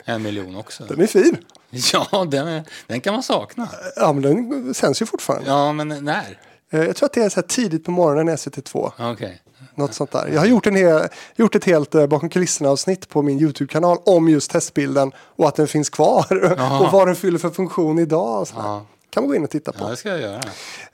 en 0.06 0.22
miljon 0.24 0.56
också? 0.56 0.84
Den 0.84 1.02
är 1.02 1.08
fin. 1.08 1.38
Ja, 1.94 2.26
den, 2.32 2.48
är, 2.48 2.64
den 2.88 3.02
kan 3.02 3.14
man 3.14 3.24
sakna. 3.24 3.70
Ja, 3.96 4.14
men 4.14 4.22
den 4.24 4.74
sänds 4.74 5.02
ju 5.02 5.06
fortfarande. 5.06 5.50
Ja, 5.50 5.74
men 5.74 5.88
när? 5.88 6.40
Eh, 6.72 6.84
Jag 6.84 6.96
tror 6.96 7.06
att 7.06 7.14
det 7.14 7.22
är 7.24 7.30
så 7.30 7.36
här 7.36 7.48
tidigt 7.48 7.86
på 7.86 7.92
morgonen 7.92 8.30
i 8.34 8.38
SVT2. 8.38 8.92
Okej. 9.14 9.42
Något 9.76 9.94
sånt 9.94 10.12
där. 10.12 10.28
Jag 10.28 10.40
har 10.40 10.46
gjort, 10.46 10.68
en 10.68 10.76
hel, 10.76 11.08
gjort 11.36 11.56
ett 11.56 11.64
helt 11.66 11.96
eh, 11.96 12.08
bakom 12.08 12.30
kulisserna-avsnitt 12.30 13.10
på 13.10 13.22
min 13.22 13.40
YouTube-kanal 13.40 13.98
om 14.06 14.30
just 14.30 14.52
testbilden 14.52 15.12
och 15.18 15.48
att 15.48 15.56
den 15.56 15.68
finns 15.68 15.90
kvar 15.90 16.26
och 16.86 16.92
vad 16.92 17.08
den 17.08 17.16
fyller 17.16 17.40
för 17.40 17.50
funktion 17.50 18.00
idag. 18.00 18.48
Ja. 18.56 18.86
kan 19.10 19.24
man 19.24 19.28
gå 19.30 19.36
in 19.36 19.44
och 19.44 19.50
titta 19.50 19.72
på. 19.72 19.78
Ja, 19.84 19.90
det 19.90 19.96
ska 19.96 20.10
jag 20.10 20.20
göra. 20.22 20.42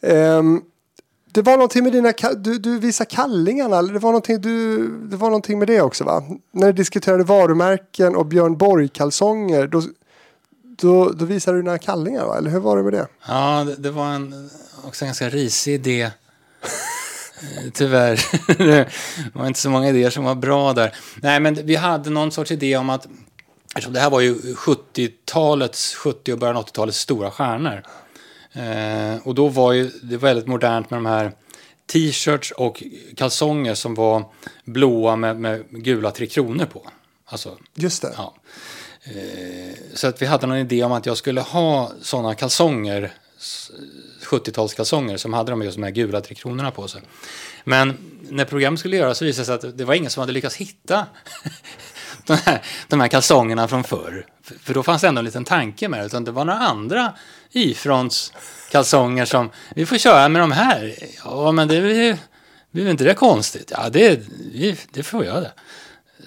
Ehm, 0.01 0.61
det 1.37 1.41
var 1.41 1.53
någonting 1.53 1.83
med 1.83 1.91
dina, 1.91 2.13
du, 2.37 2.59
du 2.59 2.79
visade 2.79 3.09
kallingarna, 3.09 3.77
eller 3.77 3.93
det 3.93 3.99
var 3.99 4.09
någonting, 4.09 4.41
du, 4.41 4.87
det 5.07 5.17
var 5.17 5.27
någonting 5.27 5.59
med 5.59 5.67
det 5.67 5.81
också 5.81 6.03
va? 6.03 6.23
När 6.51 6.67
du 6.67 6.73
diskuterade 6.73 7.23
varumärken 7.23 8.15
och 8.15 8.25
Björn 8.25 8.57
Borg-kalsonger, 8.57 9.67
då, 9.67 9.81
då, 10.63 11.09
då 11.09 11.25
visade 11.25 11.57
du 11.57 11.61
dina 11.61 11.77
kallingar 11.77 12.25
va? 12.25 12.37
Eller 12.37 12.51
hur 12.51 12.59
var 12.59 12.77
det 12.77 12.83
med 12.83 12.93
det? 12.93 13.07
Ja, 13.27 13.63
det, 13.63 13.75
det 13.75 13.91
var 13.91 14.05
en, 14.05 14.49
också 14.83 15.05
en 15.05 15.07
ganska 15.07 15.29
risig 15.29 15.73
idé. 15.73 16.11
Eh, 17.41 17.71
tyvärr. 17.73 18.25
det 18.57 18.87
var 19.33 19.47
inte 19.47 19.59
så 19.59 19.69
många 19.69 19.89
idéer 19.89 20.09
som 20.09 20.23
var 20.23 20.35
bra 20.35 20.73
där. 20.73 20.95
Nej, 21.21 21.39
men 21.39 21.55
vi 21.65 21.75
hade 21.75 22.09
någon 22.09 22.31
sorts 22.31 22.51
idé 22.51 22.77
om 22.77 22.89
att 22.89 23.07
eftersom 23.67 23.93
det 23.93 23.99
här 23.99 24.09
var 24.09 24.21
ju 24.21 24.35
70-talets, 24.35 25.95
70 25.95 26.33
och 26.33 26.39
början 26.39 26.57
av 26.57 26.65
80-talets 26.65 26.99
stora 26.99 27.31
stjärnor. 27.31 27.83
Eh, 28.57 29.27
och 29.27 29.35
då 29.35 29.47
var 29.47 29.73
ju 29.73 29.91
det 30.01 30.17
väldigt 30.17 30.47
modernt 30.47 30.89
med 30.89 30.97
de 30.97 31.05
här 31.05 31.31
t-shirts 31.91 32.51
och 32.51 32.83
kalsonger 33.15 33.75
som 33.75 33.95
var 33.95 34.23
blåa 34.65 35.15
med, 35.15 35.39
med 35.39 35.63
gula 35.69 36.11
tre 36.11 36.27
kronor 36.27 36.65
på. 36.65 36.87
Alltså, 37.25 37.57
Just 37.75 38.01
det. 38.01 38.13
Ja. 38.17 38.35
Eh, 39.03 39.73
så 39.93 40.07
att 40.07 40.21
vi 40.21 40.25
hade 40.25 40.47
någon 40.47 40.57
idé 40.57 40.83
om 40.83 40.91
att 40.91 41.05
jag 41.05 41.17
skulle 41.17 41.41
ha 41.41 41.91
sådana 42.01 42.35
kalsonger, 42.35 43.13
s- 43.39 43.71
70-talskalsonger 44.23 45.17
som 45.17 45.33
hade 45.33 45.51
de 45.51 45.61
just 45.61 45.77
de 45.77 45.83
här 45.83 45.91
gula 45.91 46.21
tre 46.21 46.35
kronorna 46.35 46.71
på 46.71 46.87
sig. 46.87 47.01
Men 47.63 47.97
när 48.29 48.45
programmet 48.45 48.79
skulle 48.79 48.97
göras 48.97 49.17
så 49.17 49.25
visade 49.25 49.41
det 49.55 49.61
sig 49.61 49.69
att 49.69 49.77
det 49.77 49.85
var 49.85 49.93
ingen 49.93 50.11
som 50.11 50.21
hade 50.21 50.33
lyckats 50.33 50.55
hitta 50.55 51.05
de 52.27 52.33
här, 52.45 52.61
de 52.87 52.99
här 52.99 53.07
kalsongerna 53.07 53.67
från 53.67 53.83
förr. 53.83 54.25
För, 54.43 54.55
för 54.59 54.73
då 54.73 54.83
fanns 54.83 55.01
det 55.01 55.07
ändå 55.07 55.19
en 55.19 55.25
liten 55.25 55.45
tanke 55.45 55.87
med 55.89 55.99
det, 55.99 56.05
utan 56.05 56.23
det 56.23 56.31
var 56.31 56.45
några 56.45 56.59
andra 56.59 57.13
ifråns 57.51 58.33
kalsonger 58.71 59.25
som, 59.25 59.49
vi 59.75 59.85
får 59.85 59.97
köra 59.97 60.29
med 60.29 60.41
de 60.41 60.51
här. 60.51 60.95
Ja, 61.23 61.51
men 61.51 61.67
det 61.67 61.81
blir 61.81 62.03
ju- 62.03 62.17
blir 62.71 62.89
inte 62.89 63.03
det 63.03 63.13
konstigt? 63.13 63.71
Ja, 63.75 63.89
det, 63.89 64.19
vi- 64.53 64.77
det 64.91 65.03
får 65.03 65.25
jag 65.25 65.41
det. 65.43 65.51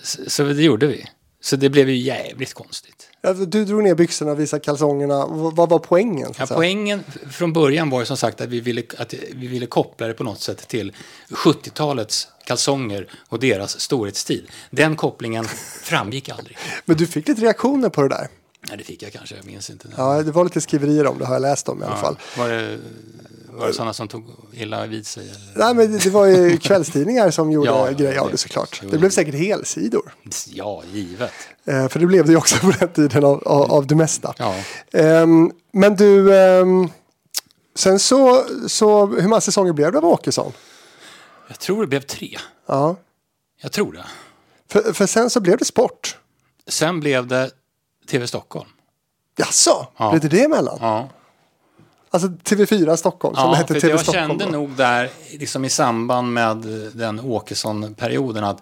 Så, 0.02 0.30
så 0.30 0.42
det 0.44 0.62
gjorde 0.62 0.86
vi. 0.86 1.06
Så 1.42 1.56
det 1.56 1.68
blev 1.70 1.88
ju 1.90 1.96
jävligt 1.96 2.54
konstigt. 2.54 2.99
Alltså, 3.22 3.44
Du 3.44 3.64
drog 3.64 3.82
ner 3.82 3.94
byxorna 3.94 4.32
och 4.32 4.40
visade 4.40 4.60
kalsongerna. 4.60 5.26
Vad 5.26 5.68
var 5.68 5.78
poängen? 5.78 6.34
så 6.34 6.42
Ja, 6.42 6.46
poängen 6.46 7.04
från 7.30 7.52
början 7.52 7.90
var 7.90 8.00
ju 8.00 8.06
som 8.06 8.16
sagt 8.16 8.40
att 8.40 8.48
vi 8.48 8.60
ville, 8.60 8.82
att 8.98 9.14
vi 9.32 9.46
ville 9.46 9.66
koppla 9.66 10.06
det 10.06 10.14
på 10.14 10.24
något 10.24 10.40
sätt 10.40 10.68
till 10.68 10.92
70-talets 11.28 12.28
kalsonger 12.44 13.08
och 13.28 13.38
deras 13.38 13.80
storhetstid. 13.80 14.46
Den 14.70 14.96
kopplingen 14.96 15.44
framgick 15.82 16.28
aldrig. 16.28 16.58
Men 16.84 16.96
du 16.96 17.06
fick 17.06 17.28
lite 17.28 17.40
reaktioner 17.40 17.88
på 17.88 18.02
det 18.02 18.08
där. 18.08 18.28
Nej, 18.68 18.78
det 18.78 18.84
fick 18.84 19.02
jag 19.02 19.12
kanske, 19.12 19.36
jag 19.36 19.44
minns 19.44 19.70
inte. 19.70 19.88
Ja, 19.96 20.22
det 20.22 20.32
var 20.32 20.44
lite 20.44 20.60
skriverier 20.60 21.06
om 21.06 21.18
det, 21.18 21.26
har 21.26 21.34
jag 21.34 21.42
läst 21.42 21.68
om 21.68 21.82
i 21.82 21.86
alla 21.86 21.96
fall. 21.96 22.18
Var 22.38 22.48
det, 22.48 22.78
var 23.52 23.66
det 23.66 23.74
sådana 23.74 23.92
som 23.92 24.08
tog 24.08 24.24
illa 24.52 24.86
vid 24.86 25.06
sig? 25.06 25.22
Eller? 25.30 25.52
Nej, 25.56 25.74
men 25.74 25.98
det, 25.98 26.10
var 26.10 26.26
ju 26.26 26.56
kvällstidningar 26.62 27.30
som 27.30 27.52
gjorde 27.52 27.70
Ja, 27.70 27.90
grejer 27.90 28.18
av 28.20 28.30
det- 28.30 28.36
såklart. 28.36 28.80
Det 28.90 28.98
blev 28.98 29.10
säkert 29.10 29.34
helsidor. 29.34 30.14
Ja, 30.48 30.82
givet. 30.92 31.32
Eh, 31.64 31.88
för 31.88 32.00
det 32.00 32.06
blev 32.06 32.24
det 32.26 32.30
ju 32.32 32.38
också 32.38 32.56
på 32.60 32.70
den 32.78 32.88
tiden 32.88 33.24
av, 33.24 33.42
av, 33.48 33.72
av 33.72 33.86
det 33.86 33.94
mesta. 33.94 34.34
Ja. 34.38 34.54
Ehm, 34.92 35.50
men 35.72 35.96
du, 35.96 36.38
ehm, 36.38 36.88
sen 37.74 37.98
så, 37.98 38.44
så, 38.68 39.06
hur 39.06 39.28
många 39.28 39.40
säsonger 39.40 39.72
blev 39.72 39.92
det 39.92 39.98
av 39.98 40.04
Åkesson? 40.04 40.52
Jag 41.48 41.58
tror 41.58 41.80
det 41.80 41.86
blev 41.86 42.00
tre. 42.00 42.38
Ja. 42.66 42.96
Jag 43.62 43.72
tror 43.72 43.92
det. 43.92 44.04
För, 44.70 44.92
för 44.92 45.06
sen 45.06 45.30
så 45.30 45.40
blev 45.40 45.58
det 45.58 45.64
sport. 45.64 46.18
Sen 46.68 47.00
blev 47.00 47.26
det 47.26 47.50
TV 48.10 48.26
Stockholm. 48.26 48.68
Jaså, 49.36 49.86
Ja. 49.96 50.10
blev 50.10 50.22
det 50.22 50.28
det 50.36 50.44
emellan? 50.44 50.78
Ja. 50.80 51.08
Alltså 52.12 52.28
TV4 52.28 52.96
Stockholm, 52.96 53.34
som 53.36 53.44
Ja, 53.44 53.54
hette 53.54 53.74
TV 53.80 53.88
jag 53.88 54.00
Stockholm. 54.00 54.28
kände 54.28 54.44
då. 54.44 54.50
nog 54.50 54.70
där, 54.70 55.10
liksom 55.32 55.64
i 55.64 55.70
samband 55.70 56.32
med 56.32 56.56
den 56.92 57.20
Åkesson-perioden, 57.20 58.44
att 58.44 58.60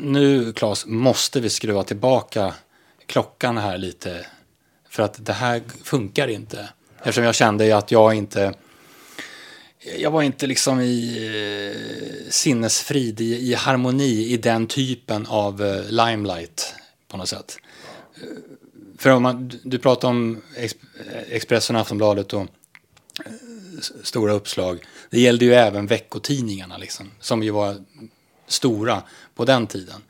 nu, 0.00 0.52
Claes, 0.52 0.86
måste 0.86 1.40
vi 1.40 1.50
skruva 1.50 1.82
tillbaka 1.84 2.54
klockan 3.06 3.58
här 3.58 3.78
lite. 3.78 4.26
För 4.88 5.02
att 5.02 5.26
det 5.26 5.32
här 5.32 5.62
funkar 5.84 6.28
inte. 6.28 6.68
Eftersom 6.98 7.24
jag 7.24 7.34
kände 7.34 7.76
att 7.76 7.90
jag 7.90 8.14
inte... 8.14 8.54
Jag 9.98 10.10
var 10.10 10.22
inte 10.22 10.46
liksom 10.46 10.80
i 10.80 11.16
eh, 11.74 12.30
sinnesfrid, 12.30 13.20
i, 13.20 13.24
i 13.50 13.54
harmoni 13.54 14.26
i 14.32 14.36
den 14.36 14.66
typen 14.66 15.26
av 15.26 15.62
eh, 15.62 15.84
limelight 15.84 16.74
på 17.08 17.16
något 17.16 17.28
sätt. 17.28 17.56
För 19.00 19.10
om 19.10 19.22
man, 19.22 19.52
du- 19.62 19.78
pratar 19.78 20.08
om 20.08 20.42
Expressen 21.28 21.76
och 21.76 21.82
Aftonbladet 21.82 22.32
och 22.32 22.40
eh, 22.40 23.32
stora 24.02 24.32
uppslag. 24.32 24.84
Det 25.10 25.20
gällde 25.20 25.44
ju 25.44 25.54
även 25.54 25.86
veckotidningarna 25.86 26.78
liksom, 26.78 27.10
som 27.20 27.42
ju 27.42 27.50
var 27.50 27.76
stora 28.46 29.02
på 29.34 29.44
den 29.44 29.66
tiden. 29.66 30.02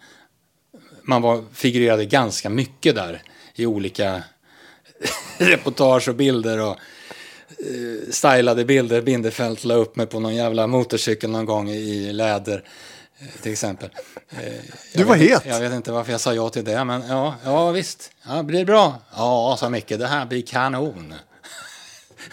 Man 1.02 1.22
var, 1.22 1.44
figurerade 1.52 2.04
ganska 2.04 2.50
mycket 2.50 2.94
där 2.94 3.22
i 3.54 3.66
olika 3.66 4.22
reportage 5.38 6.08
och 6.08 6.14
bilder 6.14 6.58
och 6.60 6.76
uh, 7.70 8.10
stylade 8.10 8.64
bilder. 8.64 9.02
Bindefält 9.02 9.64
la 9.64 9.74
upp 9.74 9.96
mig 9.96 10.06
på 10.06 10.20
någon 10.20 10.34
jävla 10.34 10.66
motorcykel 10.66 11.30
någon 11.30 11.46
gång 11.46 11.70
i 11.70 12.12
läder 12.12 12.64
till 13.42 13.52
exempel. 13.52 13.90
Eh, 14.30 14.38
Du 14.94 15.04
var 15.04 15.16
het. 15.16 15.42
Jag 15.46 15.60
vet 15.60 15.72
inte 15.72 15.92
varför 15.92 16.12
jag 16.12 16.20
sa 16.20 16.34
ja 16.34 16.48
till 16.48 16.64
det, 16.64 16.84
men 16.84 17.02
ja, 17.08 17.34
ja 17.44 17.70
visst. 17.70 18.10
Ja, 18.28 18.42
blir 18.42 18.58
det 18.58 18.64
bra? 18.64 18.94
Ja, 19.16 19.56
sa 19.60 19.68
Micke, 19.68 19.88
det 19.88 20.06
här 20.06 20.26
blir 20.26 20.42
kanon. 20.42 21.14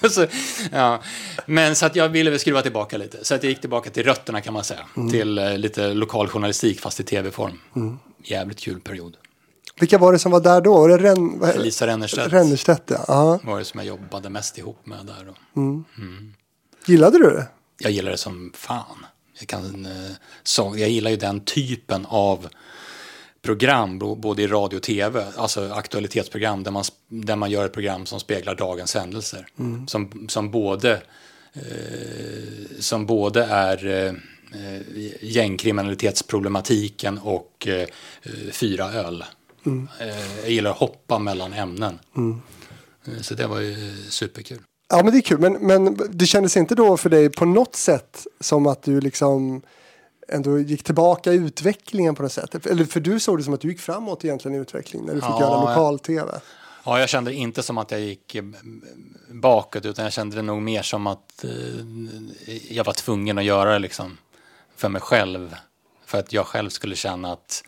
så, 0.10 0.28
ja. 0.72 1.02
Men 1.46 1.76
så 1.76 1.86
att 1.86 1.96
jag 1.96 2.10
ville 2.10 2.30
väl 2.30 2.40
skruva 2.40 2.62
tillbaka 2.62 2.98
lite. 2.98 3.26
Så 3.26 3.36
att 3.36 3.44
jag 3.44 3.50
gick 3.50 3.62
tillbaka 3.62 3.90
till 3.90 4.04
rötterna 4.04 4.42
kan 4.42 4.54
man 4.54 4.64
säga. 4.64 4.86
Till 5.12 5.38
eh, 5.38 5.58
lite 5.58 5.94
lokal 5.94 6.28
journalistik 6.28 6.80
fast 6.80 7.00
i 7.00 7.04
tv-form. 7.04 7.60
Jävligt 8.24 8.60
kul 8.60 8.80
period. 8.80 9.18
Vilka 9.80 9.98
var 9.98 10.14
det 10.14 10.20
som 10.20 10.32
var 10.32 10.40
där 10.40 10.62
då? 10.62 10.74
Var 10.74 10.90
det 10.90 10.98
Ren, 10.98 11.42
Lisa 11.58 11.88
Rennerstedt 11.88 12.34
Rennerstedt, 12.34 12.84
ja. 12.88 13.06
ja. 13.08 13.40
var 13.44 13.60
det 13.60 13.66
som 13.66 13.80
jag 13.80 13.88
jobbade 13.88 14.30
mest 14.30 14.58
ihop 14.58 14.86
med 14.86 15.06
där. 15.06 15.26
Då. 15.26 15.84
Gillade 16.86 17.18
du 17.18 17.30
det? 17.30 17.48
Jag 17.80 17.92
gillar 17.92 18.12
det 18.12 18.18
som 18.18 18.52
fan. 18.56 19.06
Jag, 19.40 19.48
kan, 19.48 19.86
eh, 19.86 20.12
så, 20.44 20.76
jag 20.78 20.90
gillar 20.90 21.12
ju 21.12 21.18
den 21.18 21.40
typen 21.40 22.06
av 22.06 22.48
program, 23.42 24.00
både 24.00 24.42
i 24.44 24.48
radio 24.48 24.78
och 24.78 24.84
tv, 24.84 25.26
alltså 25.38 25.72
aktualitetsprogram 25.72 26.64
där 26.64 26.72
man, 26.72 26.84
där 27.10 27.36
man 27.36 27.52
gör 27.52 27.66
ett 27.66 27.74
program 27.74 28.06
som 28.06 28.20
speglar 28.20 28.56
dagens 28.56 28.96
händelser. 28.96 29.48
Som, 29.88 30.28
som, 30.30 30.52
både, 30.52 31.02
eh, 31.54 31.62
som 32.80 33.06
både 33.06 33.44
är 33.44 33.86
eh, 34.08 34.14
gängkriminalitetsproblematiken 35.22 37.18
och 37.18 37.68
eh, 37.68 37.88
fyra 38.52 38.92
öl. 38.92 39.24
Eh, 40.00 40.08
jag 40.42 40.50
gillar 40.50 40.72
att 40.72 40.78
hoppa 40.78 41.20
mellan 41.20 41.54
ämnen. 41.54 42.00
Eh, 43.08 43.22
Så 43.22 43.34
det 43.34 43.48
var 43.48 43.60
ju 43.60 43.96
superkul. 44.10 44.60
Ja, 44.90 45.04
men 45.04 45.14
det 45.14 45.20
är 45.20 45.22
kul. 45.22 45.40
Men, 45.40 45.54
men 45.54 45.98
det 46.10 46.26
kändes 46.26 46.58
inte 46.58 46.76
då 46.76 46.98
för 46.98 47.10
dig 47.10 47.30
på 47.30 47.46
något 47.46 47.76
sätt 47.76 48.28
som 48.40 48.68
att 48.68 48.84
du 48.84 49.02
liksom 49.02 49.62
ändå 50.28 50.60
gick 50.60 50.84
tillbaka 50.84 51.34
i 51.34 51.36
utvecklingen 51.36 52.16
på 52.16 52.24
något 52.24 52.32
sätt? 52.32 52.66
Eller 52.66 52.86
för 52.86 53.00
du 53.00 53.20
såg 53.20 53.38
det 53.38 53.44
som 53.44 53.54
att 53.54 53.62
du 53.62 53.68
gick 53.70 53.80
framåt 53.80 54.26
egentligen 54.26 54.58
i 54.58 54.62
utvecklingen 54.62 55.06
när 55.06 55.14
du 55.14 55.22
fick 55.22 55.30
Ja, 55.30 55.42
göra 55.42 55.70
lokal-tv. 55.70 56.32
Ja, 56.84 57.00
jag 57.00 57.10
kände 57.10 57.34
inte 57.34 57.64
som 57.64 57.78
att 57.78 57.92
jag 57.92 58.00
gick 58.00 58.36
eh, 58.36 58.44
bakåt 59.30 59.86
utan 59.86 60.04
jag 60.04 60.14
kände 60.14 60.36
det 60.36 60.42
nog 60.42 60.62
mer 60.62 60.82
som 60.82 61.08
att 61.08 61.44
eh, 61.44 62.62
jag 62.70 62.84
var 62.84 62.94
tvungen 62.94 63.38
att 63.38 63.44
göra 63.44 63.74
det 63.74 63.80
liksom 63.80 64.18
för 64.76 64.90
mig 64.90 65.02
själv. 65.02 65.56
För 66.06 66.20
att 66.20 66.34
jag 66.34 66.46
själv 66.46 66.70
skulle 66.70 66.96
känna 66.96 67.32
att 67.32 67.64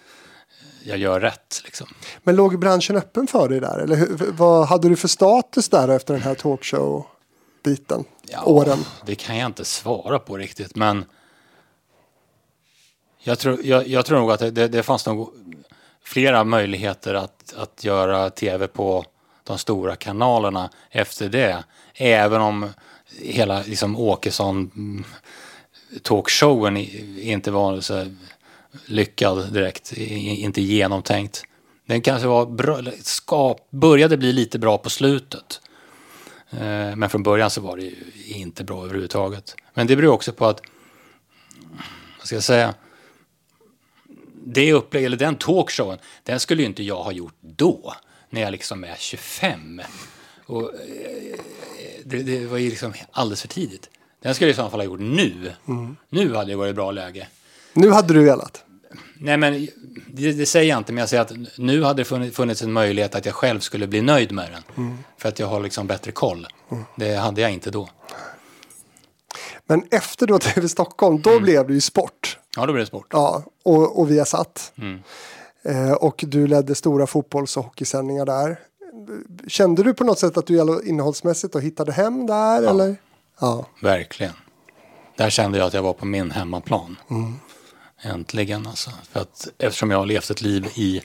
jag 0.83 0.97
gör 0.97 1.19
rätt 1.19 1.61
liksom. 1.65 1.87
Men 2.23 2.35
låg 2.35 2.59
branschen 2.59 2.95
öppen 2.95 3.27
för 3.27 3.49
dig 3.49 3.59
där? 3.59 3.79
Eller 3.79 3.95
hur, 3.95 4.31
vad 4.31 4.67
hade 4.67 4.89
du 4.89 4.95
för 4.95 5.07
status 5.07 5.69
där 5.69 5.87
efter 5.87 6.13
den 6.13 6.23
här 6.23 6.35
talkshow-biten? 6.35 8.03
Åren? 8.45 8.79
Det 9.05 9.15
kan 9.15 9.37
jag 9.37 9.45
inte 9.45 9.65
svara 9.65 10.19
på 10.19 10.37
riktigt 10.37 10.75
men 10.75 11.05
jag 13.21 13.39
tror, 13.39 13.59
jag, 13.63 13.87
jag 13.87 14.05
tror 14.05 14.19
nog 14.19 14.31
att 14.31 14.39
det, 14.39 14.67
det, 14.67 14.83
fanns 14.83 15.05
nog 15.05 15.33
flera 16.03 16.43
möjligheter 16.43 17.13
att, 17.13 17.53
att 17.57 17.83
göra 17.83 18.29
tv 18.29 18.67
på 18.67 19.05
de 19.43 19.57
stora 19.57 19.95
kanalerna 19.95 20.69
efter 20.89 21.29
det. 21.29 21.63
Även 21.93 22.41
om 22.41 22.69
hela 23.21 23.61
liksom, 23.61 23.97
Åkesson 23.97 24.71
talkshowen 26.01 26.77
inte 27.17 27.51
var 27.51 27.81
så 27.81 28.05
lyckad 28.85 29.53
direkt, 29.53 29.93
inte 29.97 30.61
genomtänkt. 30.61 31.43
Den 31.85 32.01
kanske 32.01 32.27
var 32.27 32.45
bra, 32.45 32.81
skap, 33.01 33.67
började 33.71 34.17
bli 34.17 34.33
lite 34.33 34.59
bra 34.59 34.77
på 34.77 34.89
slutet. 34.89 35.61
Eh, 36.49 36.95
Men 36.95 37.09
från 37.09 37.23
början 37.23 37.49
så 37.49 37.61
var 37.61 37.77
det 37.77 37.83
ju 37.83 37.95
inte 38.25 38.63
bra 38.63 38.83
överhuvudtaget. 38.83 39.55
Men 39.73 39.87
det 39.87 39.95
beror 39.95 40.13
också 40.13 40.33
på 40.33 40.45
att, 40.45 40.61
vad 42.17 42.27
ska 42.27 42.35
jag 42.35 42.43
säga, 42.43 42.73
det 44.45 44.73
upplägg, 44.73 45.05
eller 45.05 45.17
den 45.17 45.35
talkshowen, 45.35 45.99
den 46.23 46.39
skulle 46.39 46.61
ju 46.61 46.67
inte 46.67 46.83
jag 46.83 47.03
ha 47.03 47.11
gjort 47.11 47.35
då, 47.41 47.93
när 48.29 48.41
jag 48.41 48.51
liksom 48.51 48.83
är 48.83 48.95
25. 48.99 49.81
Och, 50.45 50.73
eh, 50.73 51.39
det, 52.05 52.23
det 52.23 52.45
var 52.45 52.57
ju 52.57 52.69
liksom 52.69 52.93
alldeles 53.11 53.41
för 53.41 53.47
tidigt. 53.47 53.89
Den 54.21 54.35
skulle 54.35 54.47
jag 54.49 54.53
i 54.53 54.57
så 54.57 54.69
fall 54.69 54.79
ha 54.79 54.85
gjort 54.85 54.99
nu. 54.99 55.53
Nu 56.09 56.35
hade 56.35 56.51
det 56.51 56.55
varit 56.55 56.75
bra 56.75 56.91
läge. 56.91 57.27
Nu 57.73 57.91
hade 57.91 58.13
du 58.13 58.23
velat? 58.23 58.63
Nej, 59.21 59.37
men 59.37 59.67
det, 60.07 60.31
det 60.31 60.45
säger 60.45 60.69
jag 60.69 60.77
inte, 60.77 60.93
men 60.93 60.99
jag 60.99 61.09
säger 61.09 61.21
att 61.21 61.31
nu 61.57 61.83
hade 61.83 62.03
det 62.03 62.31
funnits, 62.31 62.61
en 62.61 62.71
möjlighet 62.71 63.15
att 63.15 63.25
jag 63.25 63.35
själv 63.35 63.59
skulle 63.59 63.87
bli 63.87 64.01
nöjd 64.01 64.31
med 64.31 64.49
den. 64.51 64.97
För 65.17 65.29
att 65.29 65.39
jag 65.39 65.47
har 65.47 65.59
liksom 65.59 65.87
bättre 65.87 66.11
koll. 66.11 66.47
Det 66.95 67.15
hade 67.15 67.41
jag 67.41 67.51
inte 67.51 67.71
då. 67.71 67.89
Men 69.65 69.83
efter 69.91 70.27
då 70.27 70.39
TV 70.39 70.69
Stockholm, 70.69 71.21
då 71.21 71.39
blev 71.39 71.67
det 71.67 71.73
ju 71.73 71.81
sport. 71.81 72.37
Ja, 72.55 72.65
då 72.65 72.73
blev 72.73 72.83
det 72.83 72.87
sport. 72.87 73.07
Ja, 73.09 73.43
och, 73.63 73.99
och 73.99 74.11
vi 74.11 74.17
har 74.17 74.25
satt. 74.25 74.73
Mm. 74.77 74.99
Eh, 75.63 75.91
och 75.91 76.23
du 76.27 76.47
ledde 76.47 76.75
stora 76.75 77.07
fotbolls 77.07 77.57
och 77.57 77.63
hockeysändningar 77.63 78.25
där. 78.25 78.59
Kände 79.47 79.83
du 79.83 79.93
på 79.93 80.03
något 80.03 80.19
sätt 80.19 80.37
att 80.37 80.47
du 80.47 80.81
innehållsmässigt 80.85 81.53
då 81.53 81.59
hittade 81.59 81.91
hem 81.91 82.27
där? 82.27 82.63
Eller? 82.63 82.95
Ja. 83.39 83.65
Verkligen. 83.81 84.33
Där 85.17 85.29
kände 85.29 85.57
jag 85.57 85.67
att 85.67 85.73
jag 85.73 85.83
var 85.83 85.93
på 85.93 86.05
min 86.05 86.31
hemmaplan. 86.31 86.95
Äntligen 88.01 88.67
alltså. 88.67 88.91
För 89.11 89.19
att, 89.19 89.47
eftersom 89.57 89.91
jag 89.91 89.97
har 89.97 90.05
levt 90.05 90.29
ett 90.29 90.41
liv 90.41 90.67
i, 90.75 91.01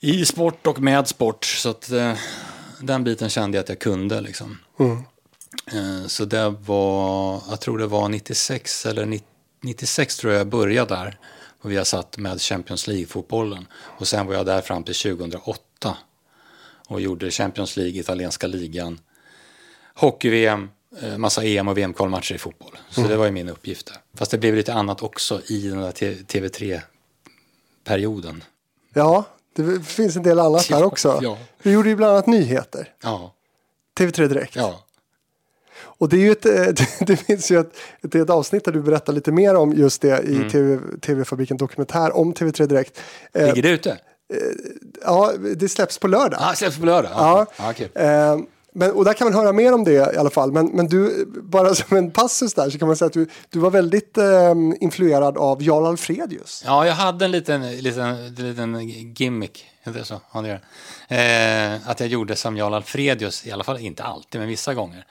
i 0.00 0.26
sport 0.26 0.66
och 0.66 0.80
med 0.80 1.08
sport. 1.08 1.44
Så 1.44 1.70
att 1.70 1.90
eh, 1.90 2.14
den 2.80 3.04
biten 3.04 3.28
kände 3.28 3.56
jag 3.56 3.62
att 3.62 3.68
jag 3.68 3.78
kunde 3.78 4.20
liksom. 4.20 4.58
Eh, 5.72 6.06
så 6.06 6.24
det 6.24 6.50
var, 6.50 7.42
jag 7.50 7.60
tror 7.60 7.78
det 7.78 7.86
var 7.86 8.08
96 8.08 8.86
eller 8.86 9.06
90 9.06 9.28
96 9.64 10.16
tror 10.16 10.32
jag 10.32 10.40
jag 10.40 10.46
började 10.46 10.94
där. 10.94 11.18
Och 11.60 11.70
vi 11.70 11.76
har 11.76 11.84
satt 11.84 12.18
med 12.18 12.40
Champions 12.40 12.86
League-fotbollen. 12.86 13.66
Och 13.74 14.08
sen 14.08 14.26
var 14.26 14.34
jag 14.34 14.46
där 14.46 14.60
fram 14.60 14.84
till 14.84 14.94
2008. 14.94 15.96
Och 16.88 17.00
gjorde 17.00 17.30
Champions 17.30 17.76
League, 17.76 18.00
italienska 18.00 18.46
ligan, 18.46 19.00
hockey-VM, 19.94 20.70
massa 21.16 21.44
EM 21.44 21.68
och 21.68 21.78
VM-kvalmatcher 21.78 22.34
i 22.34 22.38
fotboll. 22.38 22.78
Så 22.90 23.00
det 23.00 23.16
var 23.16 23.24
ju 23.24 23.30
min 23.30 23.48
uppgift 23.48 23.86
där. 23.86 23.96
Fast 24.14 24.30
det 24.30 24.38
blev 24.38 24.54
lite 24.54 24.72
annat 24.74 25.02
också 25.02 25.40
i 25.46 25.68
den 25.68 25.80
där 25.80 25.92
T- 25.92 26.16
TV3-perioden. 26.28 28.44
ja, 28.94 29.24
det 29.56 29.86
finns 29.86 30.16
en 30.16 30.22
del 30.22 30.40
annat 30.40 30.68
där 30.68 30.82
också. 30.84 31.18
ja. 31.22 31.38
Du 31.62 31.72
gjorde 31.72 31.88
ju 31.88 31.96
bland 31.96 32.12
annat 32.12 32.26
nyheter. 32.26 32.88
Ja, 33.02 33.34
TV3 33.98 34.28
Direkt. 34.28 34.56
ja. 34.56 34.80
Och 35.76 36.08
det, 36.08 36.16
är 36.16 36.20
ju 36.20 36.32
ett, 36.32 36.46
eh, 36.46 36.86
det 37.06 37.16
finns 37.16 37.50
ju 37.50 37.60
ett, 37.60 37.76
ett, 38.02 38.14
ett 38.14 38.30
avsnitt 38.30 38.64
där 38.64 38.72
du 38.72 38.82
berättar 38.82 39.12
lite 39.12 39.32
mer 39.32 39.54
om 39.54 39.72
just 39.72 40.02
det 40.02 40.22
i 40.22 40.36
Mm. 40.36 40.50
TV, 40.50 40.78
TV-fabriken 41.00 41.56
Dokumentär 41.56 42.16
om 42.16 42.34
TV3 42.34 42.66
Direkt. 42.66 43.00
Eh, 43.32 43.46
Ligger 43.46 43.62
det 43.62 43.70
ute? 43.74 43.98
ja, 45.04 45.32
det 45.56 45.68
släpps 45.68 45.98
på 45.98 46.08
lördag. 46.08 46.40
Ja, 46.42 46.54
släpps 46.54 46.78
på 46.78 46.86
lördag? 46.86 47.10
Ja. 47.14 47.46
ja 47.58 47.72
kul. 47.72 47.88
Eh, 47.94 48.38
men, 48.76 48.92
och 48.92 49.04
där 49.04 49.12
kan 49.12 49.26
man 49.26 49.34
höra 49.34 49.52
mer 49.52 49.72
om 49.72 49.84
det 49.84 50.14
i 50.14 50.16
alla 50.18 50.30
fall. 50.30 50.52
Men, 50.52 50.66
men 50.66 50.86
du, 50.86 51.26
bara 51.42 51.74
som 51.74 51.96
en 51.96 52.10
passus 52.10 52.54
där 52.54 52.70
så 52.70 52.78
kan 52.78 52.88
man 52.88 52.96
säga 52.96 53.06
att 53.06 53.12
du, 53.12 53.28
du 53.50 53.58
var 53.58 53.70
väldigt 53.70 54.18
eh, 54.18 54.54
influerad 54.80 55.38
av 55.38 55.62
Jarl 55.62 55.86
Alfredius. 55.86 56.62
Ja, 56.66 56.86
jag 56.86 56.94
hade 56.94 57.24
en 57.24 57.30
liten, 57.30 57.76
liten, 57.76 58.34
liten 58.34 58.80
gimmick. 59.14 59.66
Heter 59.82 59.98
det 59.98 60.04
så? 60.04 60.20
Ja, 60.32 60.42
det 60.42 60.48
gör. 60.48 60.60
Eh, 61.74 61.88
att 61.90 62.00
jag 62.00 62.08
gjorde 62.08 62.36
som 62.36 62.56
Jarl 62.56 62.74
Alfredius, 62.74 63.46
i 63.46 63.52
alla 63.52 63.64
fall 63.64 63.78
inte 63.78 64.02
alltid, 64.02 64.40
men 64.40 64.48
vissa 64.48 64.74
gånger. 64.74 65.06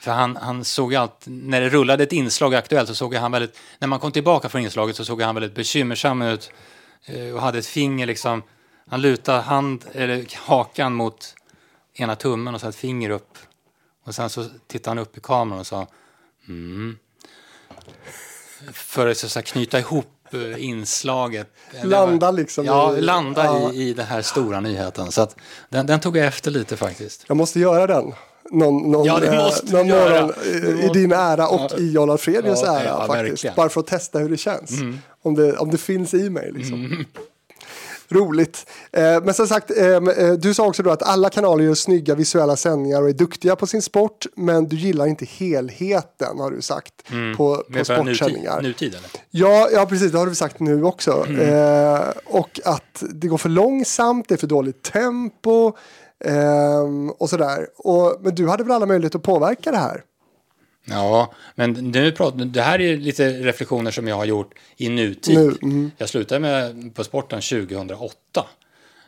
För 0.00 0.10
han, 0.10 0.36
han 0.36 0.64
såg 0.64 0.94
allt, 0.94 1.24
när 1.24 1.60
det 1.60 1.68
rullade 1.68 2.02
ett 2.02 2.12
inslag 2.12 2.54
Aktuellt 2.54 2.88
så 2.88 2.94
såg 2.94 3.14
han 3.14 3.32
väldigt, 3.32 3.58
när 3.78 3.88
man 3.88 3.98
kom 3.98 4.12
tillbaka 4.12 4.48
från 4.48 4.62
inslaget 4.62 4.96
så 4.96 5.04
såg 5.04 5.22
han 5.22 5.34
väldigt 5.34 5.54
bekymmersam 5.54 6.22
ut 6.22 6.50
eh, 7.06 7.34
och 7.34 7.40
hade 7.40 7.58
ett 7.58 7.66
finger 7.66 8.06
liksom, 8.06 8.42
han 8.88 9.00
lutade 9.00 9.40
hand, 9.40 9.84
eller 9.92 10.26
hakan 10.46 10.94
mot 10.94 11.34
ena 11.96 12.16
tummen 12.16 12.54
och 12.54 12.60
så 12.60 12.68
ett 12.68 12.76
finger 12.76 13.10
upp. 13.10 13.38
Och 14.04 14.14
sen 14.14 14.30
så 14.30 14.44
tittade 14.66 14.90
han 14.90 14.98
upp 14.98 15.16
i 15.16 15.20
kameran 15.20 15.60
och 15.60 15.66
sa 15.66 15.86
mm. 16.48 16.96
För 18.72 19.06
att 19.06 19.16
så 19.16 19.28
säga, 19.28 19.42
knyta 19.42 19.78
ihop 19.78 20.06
eh, 20.32 20.64
inslaget. 20.64 21.48
Landa 21.84 22.30
liksom 22.30 22.64
Ja, 22.64 22.96
i- 22.96 23.00
landa 23.00 23.44
ja. 23.44 23.72
i, 23.72 23.88
i 23.88 23.92
den 23.94 24.06
här 24.06 24.22
stora 24.22 24.60
nyheten. 24.60 25.12
Så 25.12 25.22
att 25.22 25.36
den, 25.68 25.86
den 25.86 26.00
tog 26.00 26.16
jag 26.16 26.26
efter 26.26 26.50
lite 26.50 26.76
faktiskt. 26.76 27.24
Jag 27.28 27.36
måste 27.36 27.60
göra 27.60 27.86
den. 27.86 28.12
Någon, 28.50 28.90
någon, 28.90 29.06
Ja, 29.06 29.24
eh, 29.24 29.50
någon 29.64 29.88
morgon 29.88 30.32
i, 30.44 30.84
i 30.86 30.88
din 30.88 31.12
ära 31.12 31.48
och 31.48 31.70
Ja. 31.72 31.78
i 31.78 31.92
Jarl 31.92 32.10
Alfredius 32.10 32.60
Ja, 32.64 32.78
ära 32.80 32.96
faktiskt. 33.06 33.14
verkligen. 33.14 33.52
Mm. 33.52 33.56
Bara 33.56 33.68
för 33.68 33.80
att 33.80 33.86
testa 33.86 34.18
hur 34.18 34.28
det 34.30 34.36
känns. 34.36 34.70
Om, 35.22 35.34
det, 35.34 35.56
om 35.56 35.70
det 35.70 35.78
finns 35.78 36.14
i 36.14 36.30
mig 36.30 36.52
liksom. 36.52 37.04
Roligt. 38.08 38.66
Eh, 38.92 39.22
men 39.22 39.34
som 39.34 39.46
sagt, 39.46 39.70
eh, 39.70 39.86
eh, 39.86 40.32
du 40.32 40.54
sa 40.54 40.66
också 40.66 40.82
då 40.82 40.90
att 40.90 41.02
alla 41.02 41.30
kanaler 41.30 41.64
gör 41.64 41.74
snygga 41.74 42.14
visuella 42.14 42.56
sändningar 42.56 43.02
och 43.02 43.08
är 43.08 43.12
duktiga 43.12 43.56
på 43.56 43.66
sin 43.66 43.82
sport. 43.82 44.26
Men 44.36 44.68
du 44.68 44.76
gillar 44.76 45.06
inte 45.06 45.24
helheten 45.24 46.38
har 46.38 46.50
du 46.50 46.62
sagt 46.62 46.92
på, 47.36 47.36
på 47.36 47.64
nutid, 47.68 47.86
sportsändningar. 47.86 48.62
nutid 48.62 48.94
eller? 48.94 49.10
Ja, 49.30 49.68
ja, 49.72 49.86
precis. 49.86 50.12
Det 50.12 50.18
har 50.18 50.26
du 50.26 50.34
sagt 50.34 50.60
nu 50.60 50.84
också. 50.84 51.24
Mm. 51.28 52.12
Och 52.24 52.60
att 52.64 53.02
det 53.10 53.28
går 53.28 53.38
för 53.38 53.48
långsamt, 53.48 54.28
det 54.28 54.34
är 54.34 54.38
för 54.38 54.46
dåligt 54.46 54.82
tempo 54.82 55.72
ehm, 56.24 57.10
och 57.10 57.30
sådär. 57.30 57.66
Och, 57.76 58.16
men 58.20 58.34
du 58.34 58.48
hade 58.48 58.62
väl 58.62 58.72
alla 58.72 58.86
möjligheter 58.86 59.18
att 59.18 59.24
påverka 59.24 59.70
det 59.70 59.78
här? 59.78 60.02
Ja, 60.88 61.34
men 61.54 61.72
nu 61.72 62.12
pratar, 62.12 62.44
det 62.44 62.62
här 62.62 62.80
är 62.80 62.96
lite 62.96 63.28
reflektioner 63.28 63.90
som 63.90 64.08
jag 64.08 64.16
har 64.16 64.24
gjort 64.24 64.54
i 64.76 64.88
nutid. 64.88 65.38
Nu, 65.38 65.56
mm. 65.62 65.90
Jag 65.96 66.08
slutade 66.08 66.40
med 66.40 66.94
På 66.94 67.04
sporten 67.04 67.40
2008. 67.40 68.46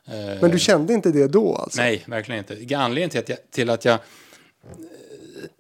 Eh, 0.06 0.40
Men 0.40 0.50
du 0.50 0.58
kände 0.58 0.94
inte 0.94 1.10
det 1.10 1.26
då 1.26 1.56
alltså? 1.56 1.80
Nej, 1.80 2.04
verkligen 2.06 2.38
inte. 2.38 2.76
Anledningen 2.76 3.10
till 3.10 3.20
att 3.20 3.28
jag, 3.28 3.38
till 3.50 3.70
att 3.70 3.84
jag 3.84 3.94
eh, 3.94 4.00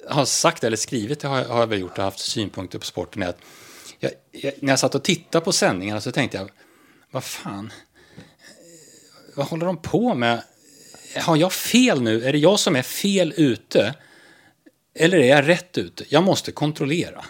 har 0.08 0.24
sagt 0.24 0.64
eller 0.64 0.76
skrivit 0.76 1.20
det 1.20 1.28
har, 1.28 1.44
har 1.44 1.60
jag 1.60 1.66
väl 1.66 1.80
gjort 1.80 1.98
och 1.98 2.04
haft 2.04 2.18
synpunkter 2.18 2.78
på 2.78 2.86
sporten 2.86 3.22
är 3.22 3.28
att 3.28 3.38
jag, 3.98 4.10
jag, 4.32 4.52
när 4.60 4.72
jag 4.72 4.78
satt 4.78 4.94
och 4.94 5.04
tittade 5.04 5.44
på 5.44 5.52
sändningarna 5.52 6.00
så 6.00 6.12
tänkte 6.12 6.38
jag, 6.38 6.50
vad 7.10 7.24
fan, 7.24 7.72
vad 9.34 9.46
håller 9.46 9.66
de 9.66 9.76
på 9.76 10.14
med? 10.14 10.42
Har 11.16 11.36
jag 11.36 11.52
fel 11.52 12.02
nu? 12.02 12.24
Är 12.24 12.32
det 12.32 12.38
jag 12.38 12.60
som 12.60 12.76
är 12.76 12.82
fel 12.82 13.34
ute? 13.36 13.94
Eller 15.00 15.18
är 15.18 15.28
jag 15.28 15.48
rätt 15.48 15.78
ute? 15.78 16.04
Jag 16.08 16.22
måste 16.22 16.52
kontrollera. 16.52 17.24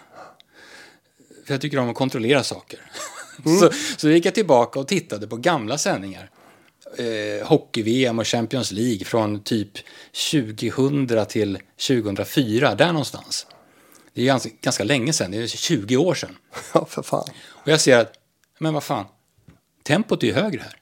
För 1.46 1.54
jag 1.54 1.60
tycker 1.60 1.78
om 1.78 1.88
att 1.88 1.96
kontrollera 1.96 2.44
saker. 2.44 2.80
så, 3.60 3.70
så 3.96 4.08
gick 4.10 4.26
jag 4.26 4.34
tillbaka 4.34 4.80
och 4.80 4.88
tittade 4.88 5.26
på 5.26 5.36
gamla 5.36 5.78
sändningar 5.78 6.30
eh, 6.96 7.46
hockey-VM 7.46 8.18
och 8.18 8.26
Champions 8.26 8.72
League 8.72 9.04
från 9.04 9.42
typ 9.42 9.70
2000 10.32 11.26
till 11.28 11.58
2004, 11.88 12.74
där 12.74 12.92
någonstans. 12.92 13.46
Det 14.14 14.22
är 14.22 14.26
ganska, 14.26 14.50
ganska 14.60 14.84
länge 14.84 15.12
sedan, 15.12 15.30
det 15.30 15.38
är 15.38 15.46
20 15.46 15.96
år 15.96 16.14
sedan. 16.14 16.36
Ja, 16.74 16.84
för 16.84 17.02
fan. 17.02 17.28
Och 17.46 17.68
jag 17.68 17.80
ser 17.80 17.98
att, 17.98 18.12
men 18.58 18.74
vad 18.74 18.82
fan, 18.82 19.04
tempot 19.82 20.22
är 20.22 20.26
ju 20.26 20.32
högre 20.32 20.60
här. 20.60 20.76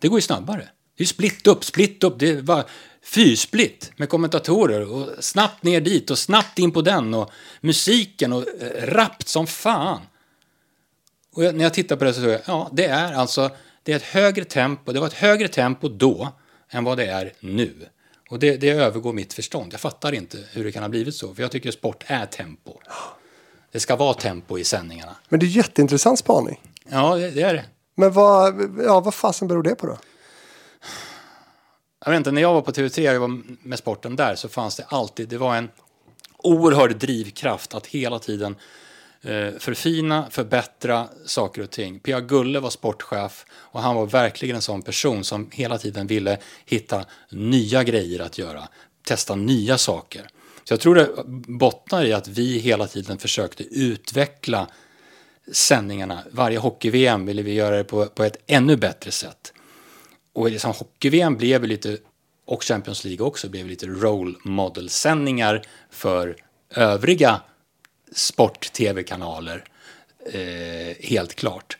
Det 0.00 0.08
går 0.08 0.18
ju 0.18 0.22
snabbare. 0.22 0.68
Det 0.96 1.04
är 1.04 1.06
split 1.06 1.46
upp, 1.46 1.64
split 1.64 2.04
upp. 2.04 2.18
Det 2.18 2.40
var 2.40 2.64
fyrsplit 3.06 3.92
med 3.96 4.08
kommentatorer 4.08 4.92
och 4.92 5.24
snabbt 5.24 5.62
ner 5.62 5.80
dit 5.80 6.10
och 6.10 6.18
snabbt 6.18 6.58
in 6.58 6.72
på 6.72 6.82
den 6.82 7.14
och 7.14 7.30
musiken 7.60 8.32
och 8.32 8.44
eh, 8.62 8.86
rappt 8.86 9.28
som 9.28 9.46
fan. 9.46 10.00
Och 11.32 11.42
när 11.42 11.62
jag 11.62 11.74
tittar 11.74 11.96
på 11.96 12.04
det 12.04 12.14
så 12.14 12.20
tror 12.20 12.32
jag, 12.32 12.40
ja, 12.46 12.70
det 12.72 12.84
är 12.84 13.12
alltså, 13.12 13.50
det 13.82 13.92
är 13.92 13.96
ett 13.96 14.02
högre 14.02 14.44
tempo, 14.44 14.92
det 14.92 15.00
var 15.00 15.06
ett 15.06 15.12
högre 15.12 15.48
tempo 15.48 15.88
då 15.88 16.28
än 16.70 16.84
vad 16.84 16.98
det 16.98 17.06
är 17.06 17.32
nu. 17.40 17.74
Och 18.30 18.38
det, 18.38 18.56
det 18.56 18.70
övergår 18.70 19.12
mitt 19.12 19.32
förstånd. 19.32 19.72
Jag 19.72 19.80
fattar 19.80 20.12
inte 20.12 20.38
hur 20.52 20.64
det 20.64 20.72
kan 20.72 20.82
ha 20.82 20.88
blivit 20.88 21.14
så, 21.14 21.34
för 21.34 21.42
jag 21.42 21.50
tycker 21.50 21.70
sport 21.70 22.04
är 22.06 22.26
tempo. 22.26 22.72
Det 23.72 23.80
ska 23.80 23.96
vara 23.96 24.14
tempo 24.14 24.58
i 24.58 24.64
sändningarna. 24.64 25.16
Men 25.28 25.40
det 25.40 25.46
är 25.46 25.48
jätteintressant 25.48 26.18
spaning. 26.18 26.60
Ja, 26.88 27.14
det, 27.14 27.30
det 27.30 27.42
är 27.42 27.54
det. 27.54 27.64
Men 27.94 28.12
vad, 28.12 28.54
ja, 28.84 29.00
vad 29.00 29.14
fasen 29.14 29.48
beror 29.48 29.62
det 29.62 29.74
på 29.74 29.86
då? 29.86 29.98
Jag 32.06 32.10
vet 32.10 32.18
inte, 32.18 32.32
när 32.32 32.42
jag 32.42 32.54
var 32.54 32.62
på 32.62 32.72
TV3 32.72 33.14
och 33.14 33.20
var 33.20 33.40
med 33.62 33.78
sporten 33.78 34.16
där 34.16 34.34
så 34.34 34.48
fanns 34.48 34.76
det 34.76 34.84
alltid, 34.88 35.28
det 35.28 35.38
var 35.38 35.56
en 35.56 35.68
oerhörd 36.38 36.96
drivkraft 36.96 37.74
att 37.74 37.86
hela 37.86 38.18
tiden 38.18 38.56
eh, 39.22 39.50
förfina, 39.58 40.26
förbättra 40.30 41.08
saker 41.24 41.62
och 41.62 41.70
ting. 41.70 41.98
Pia 41.98 42.20
Gulle 42.20 42.60
var 42.60 42.70
sportchef 42.70 43.44
och 43.50 43.80
han 43.80 43.96
var 43.96 44.06
verkligen 44.06 44.56
en 44.56 44.62
sån 44.62 44.82
person 44.82 45.24
som 45.24 45.50
hela 45.52 45.78
tiden 45.78 46.06
ville 46.06 46.38
hitta 46.66 47.04
nya 47.30 47.84
grejer 47.84 48.20
att 48.20 48.38
göra, 48.38 48.68
testa 49.06 49.34
nya 49.34 49.78
saker. 49.78 50.28
Så 50.64 50.72
jag 50.72 50.80
tror 50.80 50.94
det 50.94 51.10
bottnar 51.48 52.04
i 52.04 52.12
att 52.12 52.28
vi 52.28 52.58
hela 52.58 52.86
tiden 52.86 53.18
försökte 53.18 53.62
utveckla 53.62 54.68
sändningarna. 55.52 56.18
Varje 56.30 56.58
hockey-VM 56.58 57.26
ville 57.26 57.42
vi 57.42 57.52
göra 57.52 57.76
det 57.76 57.84
på, 57.84 58.06
på 58.06 58.24
ett 58.24 58.36
ännu 58.46 58.76
bättre 58.76 59.10
sätt. 59.10 59.52
Och 60.36 60.50
liksom 60.50 60.72
hockey-VM 60.72 61.36
blev 61.36 61.64
lite, 61.64 61.98
och 62.44 62.62
Champions 62.62 63.04
League 63.04 63.26
också, 63.26 63.48
blev 63.48 63.66
lite 63.66 63.86
role 63.86 64.34
model-sändningar 64.44 65.62
för 65.90 66.36
övriga 66.70 67.40
sport-tv-kanaler. 68.12 69.64
Eh, 70.32 70.96
helt 71.00 71.34
klart. 71.34 71.76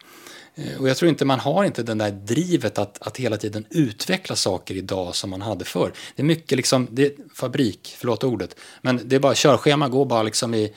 Eh, 0.55 0.81
och 0.81 0.89
jag 0.89 0.97
tror 0.97 1.09
inte 1.09 1.25
man 1.25 1.41
har 1.41 1.65
inte 1.65 1.83
den 1.83 1.99
där 1.99 2.11
drivet 2.11 2.79
att, 2.79 3.07
att 3.07 3.17
hela 3.17 3.37
tiden 3.37 3.65
utveckla 3.71 4.37
saker 4.37 4.75
idag 4.75 5.15
som 5.15 5.31
man 5.31 5.43
hade 5.43 5.65
förr. 5.65 5.93
Det 6.15 6.23
är 6.23 6.27
mycket 6.27 6.57
liksom, 6.57 6.89
det 6.91 7.07
är 7.07 7.13
fabrik, 7.35 7.95
förlåt 7.99 8.25
ordet, 8.25 8.57
men 8.83 9.01
det 9.05 9.17
är 9.17 9.21
bara 9.21 9.35
körschema 9.35 9.89
går 9.89 10.05
bara 10.05 10.23
liksom 10.23 10.55
i, 10.55 10.75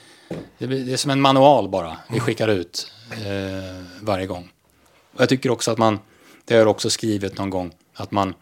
det 0.58 0.92
är 0.92 0.96
som 0.96 1.10
en 1.10 1.20
manual 1.20 1.68
bara 1.68 1.96
vi 2.10 2.20
skickar 2.20 2.48
ut 2.48 2.92
eh, 3.10 3.84
varje 4.00 4.26
gång. 4.26 4.52
Och 5.14 5.20
jag 5.20 5.28
tycker 5.28 5.50
också 5.50 5.70
att 5.70 5.78
man, 5.78 5.98
det 6.50 6.56
har 6.56 6.60
jag 6.60 6.70
också 6.70 6.90
skrivit 6.90 7.38
någon 7.38 7.50
gång, 7.50 7.72
att 7.94 8.10
man, 8.10 8.34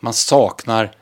man 0.00 0.12
saknar 0.12 0.96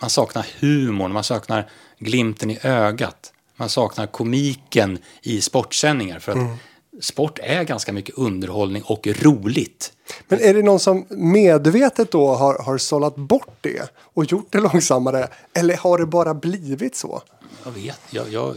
man 0.00 0.10
saknar 0.10 0.46
humorn, 0.60 1.12
man 1.12 1.24
saknar 1.24 1.70
glimten 1.98 2.50
i 2.50 2.58
ögat. 2.62 3.32
Man 3.56 3.68
saknar 3.68 4.06
komiken 4.06 4.98
i 5.22 5.40
sportsändningar. 5.40 6.18
För 6.18 6.32
att 6.32 6.38
mm. 6.38 6.56
sport 7.00 7.38
är 7.42 7.64
ganska 7.64 7.92
mycket 7.92 8.14
underhållning 8.14 8.82
och 8.82 9.06
roligt. 9.06 9.92
Men 10.28 10.40
är 10.40 10.54
det 10.54 10.62
någon 10.62 10.80
som 10.80 11.06
medvetet 11.08 12.10
då 12.10 12.34
har, 12.34 12.58
har 12.58 12.78
sållat 12.78 13.16
bort 13.16 13.56
det 13.60 13.90
och 13.96 14.24
gjort 14.24 14.52
det 14.52 14.60
långsammare? 14.60 15.28
Eller 15.54 15.76
har 15.76 15.98
det 15.98 16.06
bara 16.06 16.34
blivit 16.34 16.96
så? 16.96 17.22
Jag 17.64 17.70
vet, 17.70 18.00
jag, 18.10 18.32
jag, 18.32 18.56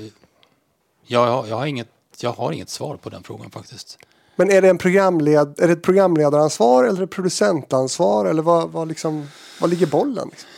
jag, 1.05 1.47
jag, 1.47 1.57
har, 1.57 1.65
inget, 1.65 1.89
jag 2.19 2.31
har 2.31 2.51
inget 2.51 2.69
svar 2.69 2.97
på 2.97 3.09
den 3.09 3.23
frågan 3.23 3.51
faktiskt. 3.51 3.97
Men 4.39 4.51
är 4.51 4.61
det, 4.61 4.69
en 4.69 4.77
programled, 4.77 5.59
är 5.59 5.67
det 5.67 5.73
ett 5.73 5.81
programledaransvar 5.81 6.83
eller 6.83 7.03
ett 7.03 7.09
producentansvar? 7.09 8.25
Eller 8.25 8.41
vad, 8.41 8.69
vad, 8.69 8.87
liksom, 8.87 9.27
vad 9.61 9.69
ligger 9.69 9.87
bollen? 9.87 10.27
Liksom? 10.29 10.49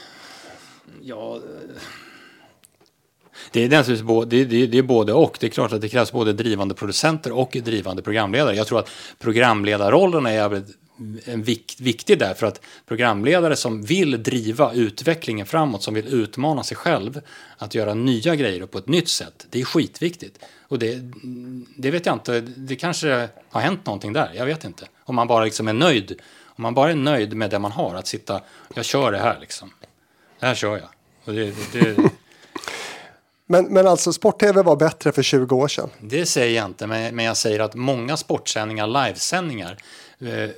Ja, 1.02 1.40
det 3.52 3.64
är, 3.64 3.70
naturligtvis 3.70 4.08
både, 4.08 4.44
det, 4.44 4.64
är, 4.64 4.68
det 4.68 4.78
är 4.78 4.84
både 4.84 5.14
och. 5.14 5.38
Det 5.40 5.48
är 5.48 5.50
klart 5.50 5.74
att 5.74 5.82
det 5.82 5.90
krävs 5.90 6.12
både 6.12 6.34
drivande 6.34 6.76
producenter 6.76 7.32
och 7.32 7.58
drivande 7.64 8.02
programledare. 8.02 8.56
Jag 8.56 8.68
tror 8.68 8.80
att 8.80 8.90
programledarrollen 9.20 10.26
är 10.26 10.64
en 11.26 11.44
vikt, 11.44 11.80
viktig 11.80 12.20
där 12.20 12.34
för 12.34 12.48
att 12.48 12.62
programledare 12.88 13.56
som 13.56 13.82
vill 13.82 14.24
driva 14.24 14.74
utvecklingen 14.74 15.46
framåt, 15.46 15.84
som 15.84 15.94
vill 15.94 16.08
utmana 16.08 16.64
sig 16.64 16.78
själv 16.78 17.22
att 17.58 17.76
göra 17.76 17.94
nya 17.94 18.36
grejer 18.36 18.66
på 18.66 18.78
ett 18.78 18.88
nytt 18.88 19.10
sätt, 19.10 19.48
det 19.50 19.62
är 19.62 19.66
skitviktigt. 19.66 20.40
Och 20.68 20.80
det, 20.80 21.00
det 21.78 21.92
vet 21.92 22.06
jag 22.06 22.16
inte, 22.16 22.42
det 22.42 22.76
kanske 22.76 23.30
har 23.50 23.62
hänt 23.62 23.86
någonting 23.86 24.14
där, 24.14 24.32
jag 24.36 24.46
vet 24.46 24.64
inte. 24.64 24.88
Om 25.04 25.16
man 25.16 25.28
bara 25.28 25.46
liksom 25.46 25.68
är 25.68 25.74
nöjd, 25.74 26.22
om 26.46 26.62
man 26.62 26.74
bara 26.74 26.92
är 26.92 26.96
nöjd 26.96 27.34
med 27.34 27.50
det 27.50 27.60
man 27.60 27.72
har, 27.72 27.96
att 27.96 28.08
sitta, 28.08 28.42
jag 28.74 28.86
kör 28.86 29.12
det 29.12 29.20
här 29.20 29.38
liksom. 29.40 29.72
Det 30.40 30.46
här 30.46 30.56
kör 30.56 30.78
jag. 30.78 30.90
Och 31.26 31.34
det, 31.34 31.56
det, 31.74 31.98
men, 33.52 33.66
men 33.66 33.88
alltså 33.88 34.14
sport-tv 34.14 34.62
var 34.62 34.76
bättre 34.76 35.12
för 35.12 35.24
20 35.24 35.56
år 35.56 35.68
sedan? 35.68 35.90
Det 36.00 36.26
säger 36.26 36.56
jag 36.56 36.66
inte, 36.66 36.88
men, 36.88 37.16
men 37.16 37.26
jag 37.26 37.38
säger 37.38 37.60
att 37.60 37.76
många 37.76 38.18
sportsändningar, 38.18 38.88
livesändningar, 38.88 39.78
eh, 40.20 40.50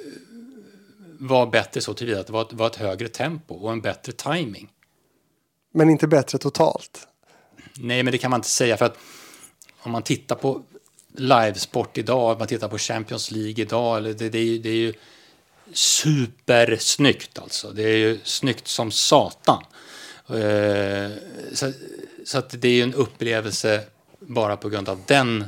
var 1.27 1.45
bättre 1.45 1.81
så 1.81 1.93
tillvida 1.93 2.19
att 2.19 2.27
det 2.27 2.33
var 2.33 2.41
ett, 2.41 2.53
var 2.53 2.67
ett 2.67 2.75
högre 2.75 3.07
tempo 3.07 3.55
och 3.55 3.71
en 3.71 3.81
bättre 3.81 4.11
timing. 4.11 4.69
Men 5.73 5.89
inte 5.89 6.07
bättre 6.07 6.37
totalt? 6.37 7.07
Nej, 7.79 8.03
men 8.03 8.11
det 8.11 8.17
kan 8.17 8.31
man 8.31 8.37
inte 8.37 8.49
säga 8.49 8.77
för 8.77 8.85
att 8.85 8.97
om 9.79 9.91
man 9.91 10.03
tittar 10.03 10.35
på 10.35 10.63
livesport 11.15 11.97
idag, 11.97 12.31
om 12.31 12.37
man 12.37 12.47
tittar 12.47 12.67
på 12.67 12.77
Champions 12.77 13.31
League 13.31 13.63
idag, 13.63 14.03
det, 14.03 14.13
det, 14.13 14.37
är, 14.37 14.43
ju, 14.43 14.57
det 14.57 14.69
är 14.69 14.75
ju 14.75 14.93
supersnyggt 15.73 17.39
alltså. 17.39 17.71
Det 17.71 17.83
är 17.83 17.97
ju 17.97 18.19
snyggt 18.23 18.67
som 18.67 18.91
satan. 18.91 19.63
Eh, 20.27 21.11
så, 21.53 21.71
så 22.25 22.37
att 22.37 22.61
det 22.61 22.67
är 22.67 22.73
ju 22.73 22.81
en 22.81 22.93
upplevelse 22.93 23.83
bara 24.19 24.57
på 24.57 24.69
grund 24.69 24.89
av 24.89 25.01
den, 25.07 25.41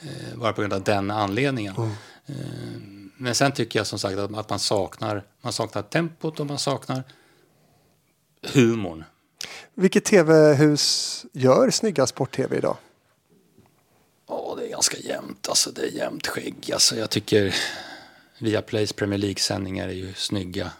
eh, 0.00 0.36
bara 0.36 0.52
på 0.52 0.60
grund 0.60 0.72
av 0.72 0.82
den 0.82 1.10
anledningen. 1.10 1.74
Mm. 1.76 1.90
Eh, 2.26 2.93
men 3.24 3.34
sen 3.34 3.52
tycker 3.52 3.78
jag 3.78 3.86
som 3.86 3.98
sagt 3.98 4.18
att, 4.18 4.34
att 4.34 4.50
man, 4.50 4.58
saknar, 4.58 5.24
man 5.40 5.52
saknar 5.52 5.82
tempot 5.82 6.40
och 6.40 6.46
man 6.46 6.58
saknar 6.58 7.02
humorn. 8.42 9.04
Vilket 9.74 10.04
tv-hus 10.04 11.26
gör 11.32 11.70
snygga 11.70 12.06
sport-tv 12.06 12.56
idag? 12.56 12.76
Ja, 14.28 14.54
det 14.58 14.66
är 14.66 14.70
ganska 14.70 14.96
jämnt. 14.96 15.48
Alltså, 15.48 15.70
det 15.70 15.82
är 15.82 15.90
jämnt 15.90 16.26
skägg. 16.26 16.70
Alltså, 16.72 16.96
jag 16.96 17.10
tycker 17.10 17.54
Viaplays 18.38 18.92
Premier 18.92 19.18
League-sändningar 19.18 19.88
är 19.88 19.92
ju 19.92 20.14
snygga. 20.14 20.70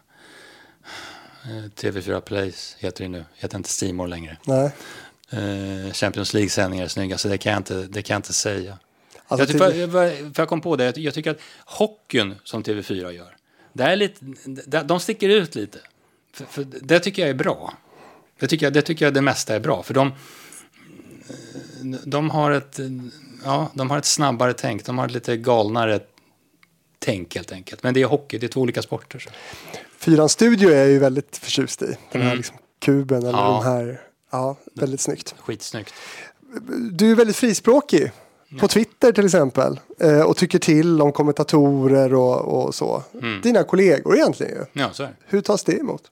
Eh, 1.45 1.71
TV4 1.77 2.21
Plays 2.21 2.77
heter 2.79 3.05
det 3.05 3.09
nu, 3.09 3.25
heter 3.35 3.57
inte 3.57 3.71
Simor 3.71 4.09
längre. 4.09 4.37
Nej. 4.47 4.71
Uh, 5.33 5.93
Champions 5.93 6.35
League-sändningar 6.35 6.85
är 6.85 6.89
snygga, 6.89 7.19
så 7.19 7.29
det 7.29 7.39
kan 7.39 7.53
jag 7.53 7.61
inte, 7.61 7.75
det 7.75 8.03
kan 8.03 8.15
jag 8.15 8.19
inte 8.19 8.33
säga. 8.33 8.79
Alltså, 9.29 9.59
jag, 9.59 9.91
för, 9.91 10.35
för 10.35 10.43
jag 10.43 10.49
kom 10.49 10.61
på 10.61 10.77
det, 10.77 10.97
jag 10.97 11.15
tycker 11.15 11.31
att 11.31 11.41
hockeyn 11.65 12.35
som 12.45 12.63
TV4 12.63 13.11
gör, 13.11 13.37
det 13.73 13.83
är 13.83 13.97
lite, 13.97 14.25
de 14.85 15.01
sticker 15.01 15.29
ut 15.29 15.55
lite. 15.55 15.79
För, 16.33 16.45
för 16.45 16.65
det 16.65 17.01
tycker 17.01 17.23
jag 17.23 17.31
är 17.31 17.35
bra. 17.35 17.75
Det 18.39 18.47
tycker 18.47 18.67
jag, 18.67 18.73
det 18.73 18.83
tycker 18.83 19.05
jag 19.05 19.15
det 19.15 19.23
mesta 19.23 19.55
är 19.55 19.61
bra, 19.61 19.83
för 19.83 19.95
de, 19.95 20.13
de, 22.05 22.31
har 22.31 22.51
ett, 22.51 22.81
ja, 23.45 23.71
de 23.75 23.91
har 23.91 23.99
ett 23.99 24.05
snabbare 24.05 24.53
tänk, 24.53 24.85
de 24.85 24.99
har 24.99 25.07
ett 25.07 25.13
lite 25.13 25.37
galnare 25.37 26.01
tänk 26.99 27.35
helt 27.35 27.53
enkelt. 27.53 27.83
Men 27.83 27.95
det 27.95 28.03
är 28.03 28.07
hockey, 28.07 28.39
det 28.39 28.47
är 28.47 28.49
två 28.49 28.61
olika 28.61 28.83
sporter. 28.83 29.19
Så. 29.19 29.31
Fyran 29.99 30.29
Studio 30.29 30.71
är 30.71 30.77
jag 30.77 30.89
ju 30.89 30.99
väldigt 30.99 31.37
förtjust 31.37 31.83
i. 31.83 31.97
Den 32.13 32.23
här 32.23 32.29
mm. 32.29 32.37
liksom 32.37 32.57
kuben 32.81 33.19
eller 33.19 33.39
ja. 33.39 33.63
de 33.63 33.65
här, 33.65 34.01
ja, 34.31 34.57
väldigt 34.75 35.01
snyggt. 35.01 35.35
Skitsnyggt. 35.39 35.95
Du 36.93 37.11
är 37.11 37.15
väldigt 37.15 37.37
frispråkig 37.37 38.13
på 38.61 38.69
Twitter 38.69 39.13
till 39.13 39.25
exempel. 39.25 39.81
Eh, 40.01 40.21
och 40.21 40.37
tycker 40.37 40.59
till 40.59 41.03
om 41.03 41.13
kommentatorer 41.13 42.15
och, 42.15 42.65
och 42.65 42.75
så. 42.75 43.03
Mm. 43.23 43.41
Dina 43.41 43.65
kollegor 43.65 44.17
egentligen 44.17 44.53
ju. 44.53 44.81
Ja, 44.83 44.93
så. 44.93 45.09
Hur 45.27 45.41
tas 45.41 45.65
det 45.65 45.79
emot? 45.79 46.03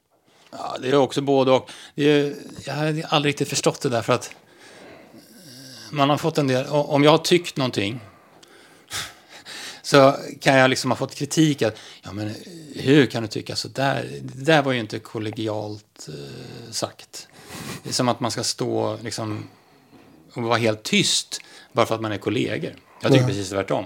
Ja, 0.50 0.76
det 0.82 0.88
är 0.88 0.94
också 0.94 1.20
både 1.20 1.52
och. 1.52 1.70
Är, 1.94 2.34
jag 2.64 2.74
har 2.74 3.04
aldrig 3.08 3.30
riktigt 3.32 3.48
förstått 3.48 3.80
det 3.80 3.88
där 3.88 4.02
för 4.02 4.12
att 4.12 4.30
man 5.90 6.10
har 6.10 6.16
fått 6.16 6.38
en 6.38 6.46
del, 6.46 6.66
om 6.66 7.04
jag 7.04 7.10
har 7.10 7.18
tyckt 7.18 7.56
någonting 7.56 8.00
så 9.82 10.16
kan 10.40 10.56
jag 10.56 10.70
liksom 10.70 10.90
ha 10.90 10.96
fått 10.96 11.14
kritik 11.14 11.62
att 11.62 11.76
ja, 12.02 12.12
men 12.12 12.34
hur 12.74 13.06
kan 13.06 13.22
du 13.22 13.28
tycka 13.28 13.56
så 13.56 13.68
där? 13.68 14.20
Det 14.22 14.44
där 14.44 14.62
var 14.62 14.72
ju 14.72 14.80
inte 14.80 14.98
kollegialt 14.98 16.08
eh, 16.08 16.70
sagt. 16.70 17.28
Det 17.82 17.88
är 17.88 17.94
som 17.94 18.08
att 18.08 18.20
man 18.20 18.30
ska 18.30 18.44
stå 18.44 18.98
liksom 19.02 19.48
och 20.32 20.42
vara 20.42 20.58
helt 20.58 20.82
tyst 20.82 21.40
bara 21.72 21.86
för 21.86 21.94
att 21.94 22.00
man 22.00 22.12
är 22.12 22.18
kollegor. 22.18 22.72
Jag 23.00 23.12
tycker 23.12 23.22
ja. 23.22 23.28
precis 23.28 23.50
tvärtom. 23.50 23.84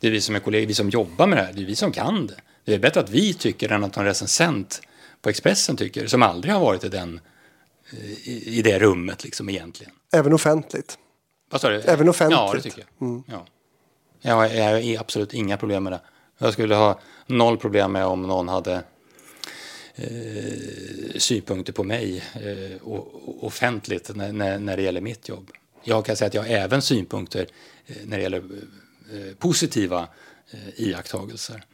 Det 0.00 0.06
är 0.06 0.10
vi 0.10 0.20
som 0.20 0.34
är 0.34 0.40
kollegor, 0.40 0.66
vi 0.66 0.74
som 0.74 0.90
jobbar 0.90 1.26
med 1.26 1.38
det 1.38 1.42
här, 1.42 1.52
det 1.52 1.62
är 1.62 1.66
vi 1.66 1.76
som 1.76 1.92
kan 1.92 2.26
det. 2.26 2.40
Det 2.64 2.74
är 2.74 2.78
bättre 2.78 3.00
att 3.00 3.10
vi 3.10 3.34
tycker 3.34 3.72
än 3.72 3.84
att 3.84 3.96
en 3.96 4.04
recensent 4.04 4.80
på 5.22 5.28
Expressen 5.28 5.76
tycker, 5.76 6.06
som 6.06 6.22
aldrig 6.22 6.54
har 6.54 6.60
varit 6.60 6.84
i, 6.84 6.88
den, 6.88 7.20
i, 8.24 8.58
i 8.58 8.62
det 8.62 8.78
rummet 8.78 9.24
liksom 9.24 9.48
egentligen. 9.48 9.92
Även 10.12 10.32
offentligt? 10.32 10.98
Vad 11.50 11.60
sa 11.60 11.68
du? 11.68 11.80
Även 11.80 12.08
offentligt? 12.08 12.38
Ja, 12.38 12.52
det 12.54 12.60
tycker 12.60 12.78
jag. 12.98 13.08
Mm. 13.08 13.22
Ja. 13.26 13.46
Jag 14.20 14.34
har 14.34 15.00
absolut 15.00 15.34
inga 15.34 15.56
problem 15.56 15.84
med 15.84 15.92
det. 15.92 16.00
Jag 16.38 16.52
skulle 16.52 16.74
ha 16.74 17.00
noll 17.26 17.58
problem 17.58 17.92
med 17.92 18.06
om 18.06 18.22
någon 18.22 18.48
hade 18.48 18.82
eh, 19.94 21.18
synpunkter 21.18 21.72
på 21.72 21.84
mig 21.84 22.24
eh, 22.34 22.88
offentligt 23.40 24.10
när, 24.14 24.32
när, 24.32 24.58
när 24.58 24.76
det 24.76 24.82
gäller 24.82 25.00
mitt 25.00 25.28
jobb. 25.28 25.50
Jag 25.88 26.04
kan 26.04 26.16
säga 26.16 26.26
att 26.28 26.34
jag 26.34 26.42
har 26.42 26.48
även 26.48 26.82
synpunkter 26.82 27.46
eh, 27.86 27.96
när 28.04 28.16
det 28.16 28.22
gäller 28.22 28.38
eh, 28.38 29.34
positiva 29.38 30.08
eh, 30.50 30.80
iakttagelser. 30.80 31.64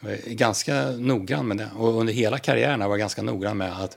Jag 0.00 0.12
är 0.12 0.34
ganska 0.34 0.90
noggrann 0.90 1.48
med 1.48 1.56
det 1.56 1.68
och 1.76 2.00
under 2.00 2.12
hela 2.12 2.38
karriären 2.38 2.80
var 2.80 2.86
jag 2.88 2.98
ganska 2.98 3.22
noggrann 3.22 3.56
med 3.56 3.80
att 3.82 3.96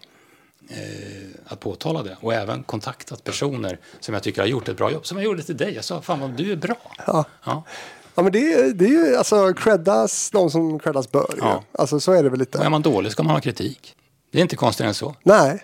att 1.46 1.60
påtala 1.60 2.04
det 2.04 2.18
och 2.22 2.34
även 2.34 2.64
kontaktat 2.64 3.24
personer 3.24 3.80
som 4.00 4.14
jag 4.14 4.24
tycker 4.24 4.42
har 4.42 4.48
gjort 4.48 4.68
ett 4.70 4.78
bra 4.78 4.92
jobb. 4.92 5.06
Som 5.06 5.18
jag 5.18 5.26
gjorde 5.26 5.44
till 5.44 5.58
dig. 5.58 5.74
Jag 5.76 5.84
sa, 5.84 6.02
fan 6.02 6.20
vad 6.20 6.30
du 6.30 6.52
är 6.52 6.56
bra. 6.56 6.78
Ja. 7.08 7.26
Ja. 7.46 7.64
Ja, 8.16 8.24
men 8.24 8.32
det, 8.32 8.54
är- 8.54 8.74
det 8.74 8.86
är 8.86 8.90
ju 8.90 9.16
alltså 9.16 9.54
creddas 9.54 10.32
de 10.32 10.50
som 10.52 10.80
creddas 10.80 11.12
bör. 11.12 11.30
ju. 11.36 11.40
Ja. 11.42 11.64
Alltså 11.72 12.00
så 12.00 12.12
är 12.12 12.24
det 12.24 12.30
väl 12.30 12.40
lite. 12.40 12.58
Och 12.58 12.66
är 12.66 12.70
man 12.70 12.82
dålig 12.82 13.12
ska 13.12 13.24
man 13.24 13.34
ha 13.34 13.42
kritik. 13.42 13.96
Det 14.32 14.38
är 14.38 14.42
inte 14.42 14.56
konstigare 14.56 14.90
än 14.90 14.94
så. 14.94 15.16
Nej. 15.24 15.64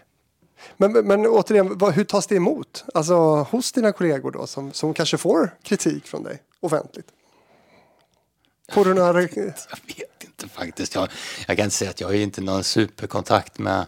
Men, 0.78 0.92
men, 0.92 1.08
men 1.08 1.26
återigen, 1.28 1.78
vad, 1.78 1.94
hur 1.94 2.04
tas 2.04 2.28
det 2.28 2.36
emot? 2.36 2.86
Alltså 2.94 3.16
hos 3.36 3.72
dina 3.72 3.92
kollegor 3.92 4.32
då 4.32 4.48
som, 4.48 4.74
som 4.74 4.94
kanske 4.94 5.18
får 5.18 5.58
kritik 5.64 6.08
från 6.08 6.24
dig 6.24 6.42
offentligt? 6.60 7.08
Får 8.72 8.86
du 8.86 8.94
några... 8.94 9.22
Jag 9.22 9.28
vet 9.88 10.24
inte 10.24 10.48
faktiskt. 10.48 10.96
Jag, 10.96 11.10
jag 11.48 11.58
kan 11.58 11.64
inte 11.64 11.76
säga 11.76 11.90
att 11.90 12.02
jag 12.02 12.08
har 12.08 12.14
inte 12.14 12.42
någon 12.42 12.64
superkontakt 12.64 13.60
med, 13.60 13.86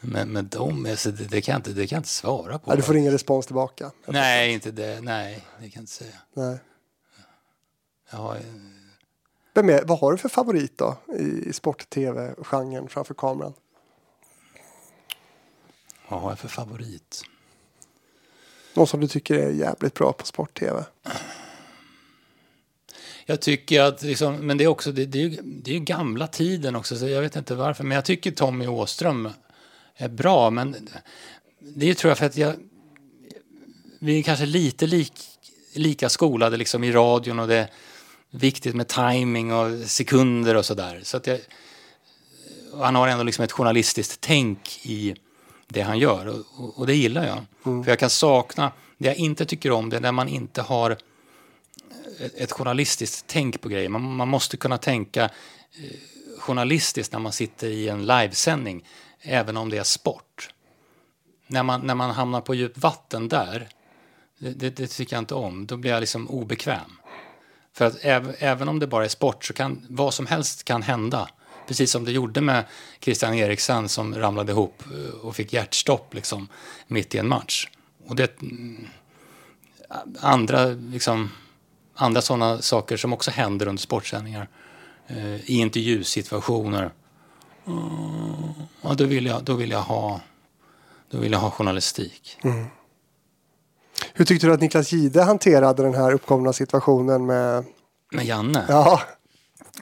med, 0.00 0.28
med 0.28 0.44
dem. 0.44 0.86
Alltså, 0.90 1.10
det, 1.10 1.24
det, 1.24 1.40
kan 1.40 1.52
jag 1.52 1.58
inte, 1.58 1.70
det 1.70 1.86
kan 1.86 1.96
jag 1.96 2.00
inte 2.00 2.08
svara 2.08 2.58
på. 2.58 2.70
Nej, 2.70 2.76
du 2.76 2.82
får 2.82 2.96
ingen 2.96 3.12
respons 3.12 3.46
tillbaka. 3.46 3.90
Nej, 4.06 4.52
inte 4.52 4.70
det. 4.70 5.00
Nej, 5.00 5.34
det 5.34 5.62
kan 5.62 5.70
jag 5.72 5.82
inte 5.82 5.92
säga. 5.92 6.16
Nej. 6.34 6.58
Jag 8.10 8.18
har, 8.18 8.38
Vem 9.56 9.68
är, 9.68 9.84
vad 9.84 9.98
har 9.98 10.12
du 10.12 10.18
för 10.18 10.28
favorit 10.28 10.78
då 10.78 10.96
i 11.18 11.52
sport-tv-genren 11.52 12.88
framför 12.88 13.14
kameran? 13.14 13.54
Vad 16.08 16.20
har 16.20 16.30
jag 16.30 16.38
för 16.38 16.48
favorit? 16.48 17.22
Någon 18.74 18.86
som 18.86 19.00
du 19.00 19.08
tycker 19.08 19.34
är 19.34 19.50
jävligt 19.50 19.94
bra 19.94 20.12
på 20.12 20.26
sport-tv? 20.26 20.84
Jag 23.26 23.40
tycker 23.40 23.80
att, 23.80 24.02
liksom, 24.02 24.34
men 24.36 24.58
det 24.58 24.64
är 24.64 24.68
också, 24.68 24.92
det, 24.92 25.06
det, 25.06 25.18
är 25.18 25.28
ju, 25.28 25.38
det 25.42 25.70
är 25.70 25.74
ju 25.74 25.80
gamla 25.80 26.26
tiden 26.26 26.76
också, 26.76 26.96
så 26.96 27.08
jag 27.08 27.20
vet 27.20 27.36
inte 27.36 27.54
varför, 27.54 27.84
men 27.84 27.94
jag 27.94 28.04
tycker 28.04 28.30
Tommy 28.30 28.66
Åström 28.66 29.28
är 29.94 30.08
bra, 30.08 30.50
men 30.50 30.88
det 31.58 31.90
är 31.90 31.94
tror 31.94 32.10
jag 32.10 32.18
för 32.18 32.26
att 32.26 32.36
jag, 32.36 32.54
vi 33.98 34.18
är 34.18 34.22
kanske 34.22 34.46
lite 34.46 34.86
lik, 34.86 35.12
lika 35.72 36.08
skolade 36.08 36.56
liksom 36.56 36.84
i 36.84 36.92
radion 36.92 37.38
och 37.38 37.48
det 37.48 37.56
är 37.56 37.70
viktigt 38.30 38.74
med 38.74 38.88
timing 38.88 39.52
och 39.52 39.78
sekunder 39.86 40.54
och 40.54 40.66
sådär. 40.66 41.00
Så 41.02 41.16
att 41.16 41.26
jag, 41.26 41.38
han 42.74 42.94
har 42.94 43.08
ändå 43.08 43.24
liksom 43.24 43.44
ett 43.44 43.52
journalistiskt 43.52 44.20
tänk 44.20 44.80
i 44.82 45.16
det 45.66 45.80
han 45.80 45.98
gör 45.98 46.26
och, 46.26 46.78
och, 46.78 46.86
det 46.86 46.94
gillar 46.94 47.26
jag. 47.26 47.44
För 47.84 47.90
jag 47.90 47.98
kan 47.98 48.10
sakna, 48.10 48.72
det 48.98 49.06
jag 49.06 49.16
inte 49.16 49.46
tycker 49.46 49.70
om 49.70 49.90
det 49.90 49.96
är 49.96 50.00
när 50.00 50.12
man 50.12 50.28
inte 50.28 50.62
har 50.62 50.90
ett, 50.90 52.34
ett 52.34 52.52
journalistiskt 52.52 53.24
tänk 53.26 53.60
på 53.60 53.68
grejer. 53.68 53.88
Man, 53.88 54.16
man 54.16 54.28
måste 54.28 54.56
kunna 54.56 54.78
tänka 54.78 55.24
eh, 55.24 55.30
journalistiskt 56.38 57.12
när 57.12 57.20
man 57.20 57.32
sitter 57.32 57.66
i 57.66 57.88
en 57.88 58.06
livesändning, 58.06 58.88
även 59.20 59.56
om 59.56 59.70
det 59.70 59.78
är 59.78 59.82
sport. 59.82 60.50
När 61.46 61.62
man, 61.62 61.80
när 61.80 61.94
man 61.94 62.10
hamnar 62.10 62.40
på 62.40 62.54
djupt 62.54 62.78
vatten 62.78 63.28
där, 63.28 63.68
det, 64.38 64.50
det, 64.50 64.70
det 64.70 64.86
tycker 64.86 65.16
jag 65.16 65.22
inte 65.22 65.34
om. 65.34 65.66
Då 65.66 65.76
blir 65.76 65.90
jag 65.90 66.00
liksom 66.00 66.28
obekväm. 66.30 66.98
För 67.72 67.84
att 67.84 68.04
äv, 68.04 68.36
även 68.38 68.68
om 68.68 68.78
det 68.78 68.86
bara 68.86 69.04
är 69.04 69.08
sport 69.08 69.44
så 69.44 69.52
kan 69.52 69.86
vad 69.88 70.14
som 70.14 70.26
helst 70.26 70.64
kan 70.64 70.82
hända. 70.82 71.28
Precis 71.66 71.90
som 71.90 72.04
det 72.04 72.12
gjorde 72.12 72.40
med 72.40 72.64
Christian 73.00 73.34
Eriksen 73.34 73.88
som 73.88 74.14
ramlade 74.14 74.52
ihop 74.52 74.82
eh, 74.92 75.26
och 75.26 75.36
fick 75.36 75.52
hjärtstopp 75.52 76.14
liksom, 76.14 76.48
mitt 76.86 77.14
i 77.14 77.18
en 77.18 77.28
match. 77.28 77.68
Och 78.06 78.16
det, 78.16 78.42
mm, 78.42 78.86
andra, 80.20 80.66
liksom, 80.66 81.30
andra 81.94 82.22
sådana 82.22 82.62
saker 82.62 82.96
som 82.96 83.12
också 83.12 83.30
händer 83.30 83.68
under 83.68 83.80
sportsändningar. 83.80 84.48
Eh, 85.06 85.50
I 85.50 85.58
intervjusituationer. 85.58 86.90
Mm, 87.66 88.52
ja, 88.82 88.94
då, 88.94 89.04
vill 89.04 89.26
jag, 89.26 89.44
då, 89.44 89.54
vill 89.54 89.70
jag 89.70 89.82
ha, 89.82 90.20
då 91.10 91.18
vill 91.18 91.32
jag 91.32 91.38
ha 91.38 91.50
journalistik. 91.50 92.38
Hur 94.14 94.24
tyckte 94.24 94.46
du 94.46 94.52
att 94.52 94.60
Niklas 94.60 94.92
Gide 94.92 95.22
hanterade 95.22 95.82
den 95.82 95.94
här 95.94 96.12
uppkomna 96.12 96.52
situationen 96.52 97.26
med... 97.26 97.64
Men 98.12 98.26
Janne? 98.26 98.64
Ja, 98.68 98.84
Ja, 98.84 99.00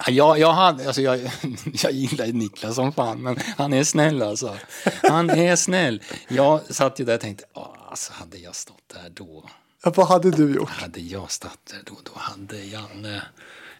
Jag, 0.08 0.38
jag, 0.38 0.52
hade, 0.52 0.86
alltså 0.86 1.02
jag, 1.02 1.20
jag 1.72 1.92
gillar 1.92 2.26
Niklas 2.26 2.74
som 2.74 2.92
fan, 2.92 3.22
men 3.22 3.36
han 3.56 3.72
är 3.72 3.84
snäll 3.84 4.22
alltså. 4.22 4.56
Han 5.02 5.30
är 5.30 5.56
snäll. 5.56 6.02
Jag 6.28 6.60
satt 6.74 7.00
ju 7.00 7.04
där 7.04 7.14
och 7.14 7.20
tänkte, 7.20 7.44
"Åh, 7.54 7.76
alltså 7.90 8.12
hade 8.12 8.38
jag 8.38 8.54
stått 8.54 8.88
där 8.94 9.10
då, 9.10 9.48
vad 9.84 10.06
hade 10.08 10.30
du 10.30 10.54
gjort? 10.54 10.70
hade 10.70 11.00
jag 11.00 11.30
stått 11.30 11.66
där 11.70 11.82
då, 11.86 11.94
då 12.04 12.10
hade 12.14 12.64
Janne, 12.64 13.22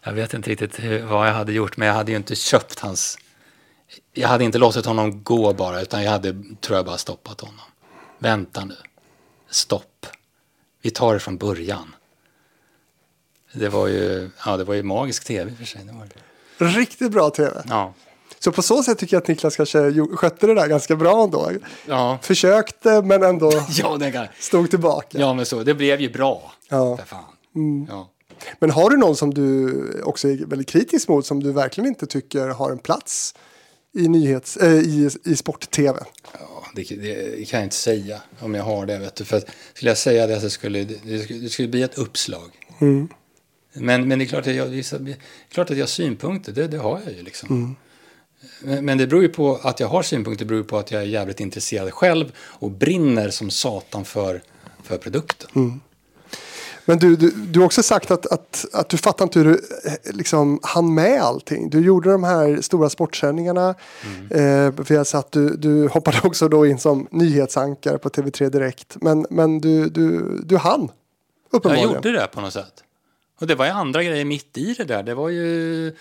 jag 0.03 0.13
vet 0.13 0.33
inte 0.33 0.49
riktigt 0.49 0.79
hur, 0.79 1.01
vad 1.03 1.27
jag 1.27 1.33
hade 1.33 1.53
gjort, 1.53 1.77
men 1.77 1.87
jag 1.87 1.95
hade 1.95 2.11
ju 2.11 2.17
inte 2.17 2.35
köpt 2.35 2.79
hans, 2.79 3.17
jag 4.13 4.27
hade 4.29 4.43
inte 4.43 4.57
låtit 4.57 4.85
honom 4.85 5.23
gå 5.23 5.53
bara, 5.53 5.81
utan 5.81 6.03
jag 6.03 6.11
hade, 6.11 6.35
tror 6.61 6.77
jag, 6.77 6.85
bara 6.85 6.97
stoppat 6.97 7.41
honom. 7.41 7.65
Vänta 8.19 8.65
nu, 8.65 8.75
stopp, 9.49 10.07
vi 10.81 10.89
tar 10.89 11.13
det 11.13 11.19
från 11.19 11.37
början. 11.37 11.94
Det 13.59 13.69
var 13.69 13.87
ju, 13.87 14.29
ja, 14.45 14.57
det 14.57 14.63
var 14.63 14.73
ju 14.73 14.83
magisk 14.83 15.23
tv 15.23 15.55
för 15.55 15.65
sig. 15.65 15.81
Det 15.85 15.91
var 15.91 16.07
det. 16.57 16.79
Riktigt 16.79 17.11
bra 17.11 17.29
tv. 17.29 17.63
Ja. 17.69 17.93
Så 18.39 18.51
på 18.51 18.61
så 18.61 18.83
sätt 18.83 18.97
tycker 18.97 19.15
jag 19.15 19.21
att 19.21 19.27
Niklas 19.27 19.55
kanske 19.55 19.93
skötte 20.15 20.47
det 20.47 20.53
där 20.53 20.67
ganska 20.67 20.95
bra 20.95 21.23
ändå. 21.23 21.51
Ja. 21.85 22.19
Försökte 22.21 23.01
men 23.01 23.23
ändå 23.23 23.51
Ja, 23.69 23.97
det 23.97 24.11
kan. 24.11 24.27
stod 24.39 24.69
tillbaka. 24.69 25.19
ja, 25.19 25.33
men 25.33 25.45
så. 25.45 25.63
Det 25.63 25.73
blev 25.73 26.01
ju 26.01 26.09
bra. 26.09 26.53
Ja. 26.69 26.97
För 26.97 27.05
fan. 27.05 27.23
Ja. 27.87 28.11
Men 28.59 28.71
har 28.71 28.89
du 28.89 28.97
någon 28.97 29.15
som 29.15 29.33
du 29.33 30.01
också 30.03 30.27
är 30.29 30.45
väldigt 30.45 30.69
kritisk 30.69 31.07
mot 31.07 31.25
som 31.25 31.43
du 31.43 31.51
verkligen 31.51 31.87
inte 31.87 32.05
tycker 32.07 32.47
har 32.47 32.71
en 32.71 32.77
plats 32.79 33.35
i, 33.97 34.07
nyhets, 34.07 34.57
äh, 34.57 34.73
i, 34.73 35.09
i 35.23 35.35
sport-tv? 35.35 35.99
Ja, 36.33 36.63
det, 36.75 36.83
det 36.95 37.49
kan 37.49 37.59
jag 37.59 37.65
inte 37.65 37.75
säga 37.75 38.21
om 38.39 38.53
jag 38.55 38.63
har 38.63 38.85
det. 38.85 38.97
Vet 38.97 39.15
du. 39.15 39.25
För 39.25 39.37
att, 39.37 39.45
skulle 39.73 39.91
jag 39.91 39.97
säga 39.97 40.27
det 40.27 40.41
så 40.41 40.49
skulle 40.49 40.83
det, 40.83 40.95
det, 41.03 41.19
skulle, 41.19 41.39
det 41.39 41.49
skulle 41.49 41.67
bli 41.67 41.81
ett 41.83 41.97
uppslag. 41.97 42.51
Men, 43.75 44.07
men 44.07 44.19
det 44.19 44.25
är 44.25 44.27
klart 44.27 44.47
att 44.47 44.55
jag, 44.55 44.71
det 44.71 44.91
är 44.91 45.15
klart 45.49 45.71
att 45.71 45.77
jag 45.77 45.83
har 45.83 45.87
synpunkter. 45.87 46.51
Det, 46.51 46.67
det 46.67 46.77
har 46.77 47.01
jag 47.05 47.13
ju 47.13 47.23
liksom. 47.23 47.75
Men, 48.59 48.85
men 48.85 48.97
det 48.97 49.07
beror 49.07 49.21
ju 49.21 49.29
på 49.29 49.59
att 49.63 49.79
jag 49.79 49.87
har 49.87 50.03
synpunkter. 50.03 50.45
Det 50.45 50.49
beror 50.49 50.61
ju 50.61 50.67
på 50.67 50.77
att 50.77 50.91
jag 50.91 51.01
är 51.01 51.05
jävligt 51.05 51.39
intresserad 51.39 51.93
själv 51.93 52.31
och 52.37 52.71
brinner 52.71 53.29
som 53.29 53.49
satan 53.49 54.05
för, 54.05 54.41
för 54.83 54.97
produkten. 54.97 55.79
Men 56.85 56.99
du, 56.99 57.15
du, 57.15 57.31
du 57.31 57.59
har 57.59 57.65
också 57.65 57.83
sagt 57.83 58.11
att, 58.11 58.25
att, 58.25 58.65
att 58.73 58.89
du 58.89 58.97
fattar 58.97 59.25
inte 59.25 59.39
hur 59.39 59.45
du 59.45 59.61
liksom 60.13 60.59
hann 60.63 60.93
med 60.93 61.21
allting. 61.21 61.69
Du 61.69 61.85
gjorde 61.85 62.11
de 62.11 62.23
här 62.23 62.61
stora 62.61 62.89
sportsändningarna. 62.89 63.69
Eh, 64.29 64.73
vi 64.87 64.95
har 64.95 65.03
sett, 65.03 65.31
du, 65.31 65.55
du 65.55 65.87
hoppade 65.87 66.17
också 66.23 66.47
då 66.47 66.65
in 66.65 66.79
som 66.79 67.07
nyhetsankare 67.11 67.97
på 67.97 68.09
TV3 68.09 68.49
Direkt. 68.49 68.97
Men, 69.01 69.25
men 69.29 69.59
du, 69.59 69.89
du, 69.89 70.37
du 70.43 70.57
hann. 70.57 70.81
Jag 71.51 71.57
Uppenbarligen. 71.57 71.93
gjorde 71.93 72.11
det 72.11 72.27
på 72.27 72.41
något 72.41 72.53
sätt. 72.53 72.84
Och 73.39 73.47
det 73.47 73.55
var 73.55 73.65
ju 73.65 73.71
andra 73.71 74.03
grejer 74.03 74.25
mitt 74.25 74.57
i 74.57 74.73
det 74.73 74.83
där. 74.83 75.03
Det 75.03 75.13
var 75.13 75.29
ju 75.29 75.95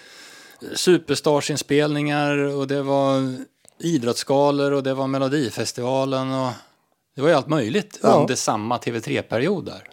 Superstars-inspelningar 0.75 2.37
och 2.39 2.67
det 2.67 2.83
var 2.83 3.37
idrottsgalor 3.79 4.73
och 4.73 4.83
det 4.83 4.95
var 4.95 5.07
Melodifestivalen 5.07 6.33
och 6.33 6.53
det 7.17 7.23
var 7.23 7.29
ju 7.29 7.35
allt 7.35 7.49
möjligt 7.49 7.99
Ja. 8.03 8.09
under 8.09 8.35
samma 8.35 8.79
TV3-period 8.79 9.65
där. 9.65 9.89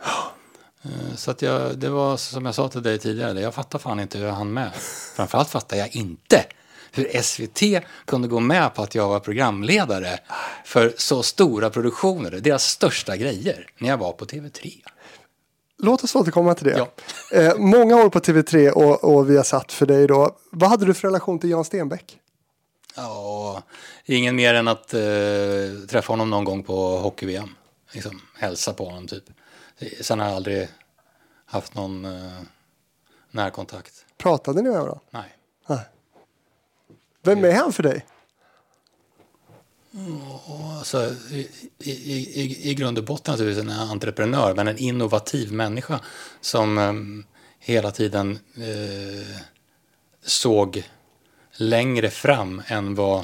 Eh, 0.83 1.15
Så 1.15 1.31
att 1.31 1.41
jag, 1.41 1.77
det 1.77 1.89
var 1.89 2.17
som 2.17 2.45
jag 2.45 2.55
sa 2.55 2.67
till 2.69 2.83
dig 2.83 2.97
tidigare, 2.99 3.41
jag 3.41 3.53
fattar 3.53 3.79
fan 3.79 3.99
inte 3.99 4.17
hur 4.17 4.25
jag 4.25 4.33
hann 4.33 4.53
med. 4.53 4.71
Framförallt 5.15 5.49
fattar 5.49 5.77
jag 5.77 5.95
inte 5.95 6.45
hur 6.91 7.21
SVT 7.21 7.83
kunde 8.05 8.27
gå 8.27 8.39
med 8.39 8.73
på 8.75 8.81
att 8.83 8.95
jag 8.95 9.07
var 9.07 9.19
programledare 9.19 10.19
för 10.65 10.93
så 10.97 11.23
stora 11.23 11.69
produktioner, 11.69 12.31
deras 12.31 12.63
största 12.63 13.17
grejer, 13.17 13.67
när 13.77 13.89
jag 13.89 13.97
var 13.97 14.11
på 14.11 14.25
TV3. 14.25 14.71
Låt 15.83 16.03
oss 16.03 16.15
återkomma 16.15 16.53
till 16.53 16.65
det. 16.65 16.77
Ja. 16.77 16.87
Eh, 17.33 17.57
många 17.57 17.95
år 17.95 18.09
på 18.09 18.19
TV3 18.19 18.69
och, 18.69 19.03
och 19.03 19.29
vi 19.29 19.37
har 19.37 19.43
satt 19.43 19.71
för 19.71 19.85
dig 19.85 20.07
då. 20.07 20.35
Vad 20.49 20.69
hade 20.69 20.85
du 20.85 20.93
för 20.93 21.07
relation 21.07 21.39
till 21.39 21.49
Jan 21.49 21.65
Stenbeck? 21.65 22.19
Ja, 22.95 23.63
ingen 24.05 24.35
mer 24.35 24.53
än 24.53 24.67
att 24.67 24.93
eh, 24.93 25.01
träffa 25.89 26.13
honom 26.13 26.29
någon 26.29 26.43
gång 26.43 26.63
på 26.63 26.97
hockey-VM. 26.97 27.49
Liksom, 27.91 28.21
hälsa 28.37 28.73
på 28.73 28.85
honom 28.85 29.07
typ. 29.07 29.23
Sen 30.01 30.19
har 30.19 30.27
jag 30.27 30.35
aldrig 30.35 30.67
haft 31.45 31.75
någon 31.75 32.05
eh, 32.05 32.41
närkontakt. 33.31 34.05
Pratade 34.17 34.61
ni 34.61 34.69
med 34.69 34.71
varandra? 34.71 34.99
Nej. 35.09 35.79
Vem 37.23 37.45
är 37.45 37.53
han 37.53 37.73
för 37.73 37.83
dig? 37.83 38.05
Alltså, 40.77 41.15
i, 41.31 41.47
i, 41.91 42.69
i, 42.69 42.73
grund 42.73 42.97
och 42.97 43.03
botten 43.03 43.31
naturligtvis 43.31 43.63
en 43.63 43.71
entreprenör, 43.71 44.55
men 44.55 44.67
en 44.67 44.77
innovativ 44.77 45.53
människa 45.53 45.99
som 46.41 46.77
eh, 46.77 46.93
hela 47.59 47.91
tiden 47.91 48.39
eh, 48.55 49.37
såg 50.25 50.83
längre 51.51 52.09
fram 52.09 52.61
än 52.67 52.95
vad 52.95 53.23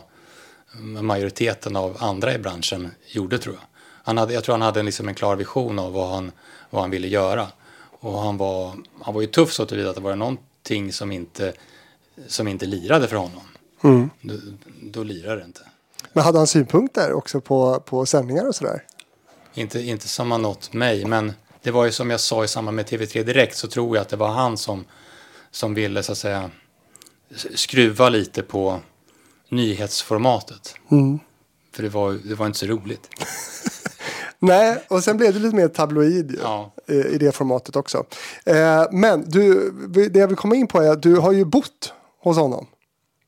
majoriteten 1.01 1.75
av 1.75 1.97
andra 1.99 2.33
i 2.33 2.39
branschen 2.39 2.91
gjorde 3.07 3.37
tror 3.37 3.55
jag. 3.55 3.63
Han 4.03 4.17
hade, 4.17 4.33
jag 4.33 4.43
tror 4.43 4.53
han 4.53 4.61
hade 4.61 4.83
liksom 4.83 5.07
en 5.07 5.15
klar 5.15 5.35
vision 5.35 5.79
av 5.79 5.93
vad 5.93 6.09
han, 6.09 6.31
vad 6.69 6.81
han 6.81 6.91
ville 6.91 7.07
göra. 7.07 7.47
Och 7.99 8.19
han 8.19 8.37
var, 8.37 8.75
han 9.01 9.13
var 9.13 9.21
ju 9.21 9.27
tuff 9.27 9.53
så 9.53 9.65
tillvida 9.65 9.89
att 9.89 9.95
det 9.95 10.01
var 10.01 10.15
någonting 10.15 10.93
som 10.93 11.11
inte, 11.11 11.53
som 12.27 12.47
inte 12.47 12.65
lirade 12.65 13.07
för 13.07 13.15
honom. 13.15 13.43
Då, 14.21 14.33
då 14.81 15.03
lirade 15.03 15.39
det 15.39 15.45
inte. 15.45 15.61
Men 16.17 16.23
hade 16.23 16.37
han 16.37 16.47
synpunkter 16.47 17.13
också 17.13 17.41
på, 17.41 17.79
på 17.79 18.05
sändningar 18.05 18.47
och 18.47 18.55
sådär? 18.55 18.83
Inte, 19.53 19.79
inte 19.81 20.07
som 20.07 20.31
har 20.31 20.37
nått 20.37 20.73
mig, 20.73 21.05
men 21.05 21.33
det 21.61 21.71
var 21.71 21.85
ju 21.85 21.91
som 21.91 22.09
jag 22.09 22.19
sa 22.19 22.43
i 22.43 22.47
samband 22.47 22.75
med 22.75 22.85
TV3 22.85 23.23
Direkt 23.23 23.57
så 23.57 23.67
tror 23.67 23.95
jag 23.95 24.01
att 24.01 24.09
det 24.09 24.15
var 24.15 24.27
han 24.27 24.57
som, 24.57 24.85
som 25.51 25.73
ville 25.73 26.03
så 26.03 26.11
att 26.11 26.17
säga 26.17 26.49
skruva 27.55 28.09
lite 28.09 28.43
på 28.43 28.79
nyhetsformatet. 29.49 30.75
För 31.75 31.83
det 31.83 31.89
var, 31.89 32.11
det 32.11 32.35
var 32.35 32.45
inte 32.45 32.59
så 32.59 32.65
roligt. 32.65 33.09
Nej, 34.39 34.83
och 34.87 35.03
sen 35.03 35.17
blev 35.17 35.33
det 35.33 35.39
lite 35.39 35.55
mer 35.55 35.67
tabloid 35.67 36.31
ju, 36.31 36.37
Ja. 36.41 36.73
i, 36.87 36.93
i 36.95 37.17
det 37.17 37.31
formatet 37.31 37.75
också. 37.75 38.05
Eh, 38.45 38.83
men 38.91 39.29
du, 39.29 39.71
det 40.09 40.19
jag 40.19 40.27
vill 40.27 40.37
komma 40.37 40.55
in 40.55 40.67
på 40.67 40.81
är 40.81 40.89
att 40.91 41.01
du 41.03 41.15
har 41.15 41.31
ju 41.31 41.45
bott 41.45 41.93
hos 42.23 42.37
honom. 42.37 42.67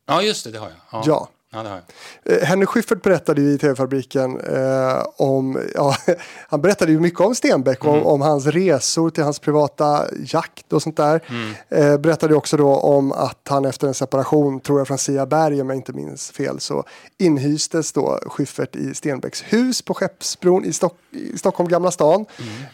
Ja, 0.06 0.22
just 0.22 0.44
det, 0.44 0.52
det 0.52 0.60
har 0.60 0.68
jag. 0.70 0.78
Ja, 0.92 1.04
Ja. 1.06 1.30
Ja 1.52 1.64
det 1.64 1.70
har 1.70 1.82
jag. 2.24 2.38
Eh, 2.38 2.48
Henry 2.48 2.66
Schyffert 2.66 3.02
berättade 3.02 3.42
i 3.42 3.58
TV-fabriken 3.58 4.40
eh, 4.40 5.04
om, 5.18 5.62
ja, 5.76 5.96
han 6.50 6.62
berättade 6.62 6.92
ju 6.92 7.00
mycket 7.00 7.20
om 7.20 7.36
Stenbeck 7.36 7.86
och 7.86 8.14
om 8.14 8.22
hans 8.22 8.46
resor 8.46 9.10
till 9.10 9.24
hans 9.24 9.40
privata 9.40 10.06
jakt 10.26 10.74
och 10.74 10.82
sånt 10.82 10.98
där. 10.98 11.22
Eh, 11.70 11.98
berättade 11.98 12.36
också 12.36 12.58
då 12.58 12.76
om 12.76 13.12
att 13.12 13.48
han 13.50 13.66
efter 13.66 13.88
en 13.88 13.94
separation, 13.94 14.60
tror 14.60 14.80
jag 14.80 14.88
från 14.88 14.98
Sia 14.98 15.26
Berg 15.26 15.62
om 15.62 15.70
jag 15.70 15.78
inte 15.78 15.94
minns 15.94 16.32
fel, 16.32 16.60
så 16.60 16.84
inhystes 17.18 17.92
då 17.92 18.20
Schyffert 18.26 18.76
i 18.76 18.94
Stenbecks 18.94 19.42
hus 19.42 19.82
på 19.82 19.94
Skeppsbron 19.94 20.66
i, 20.66 20.74
Stock 20.74 20.98
i 21.12 21.38
Stockholm 21.38 21.70
Gamla 21.70 21.92
stan. 21.92 22.26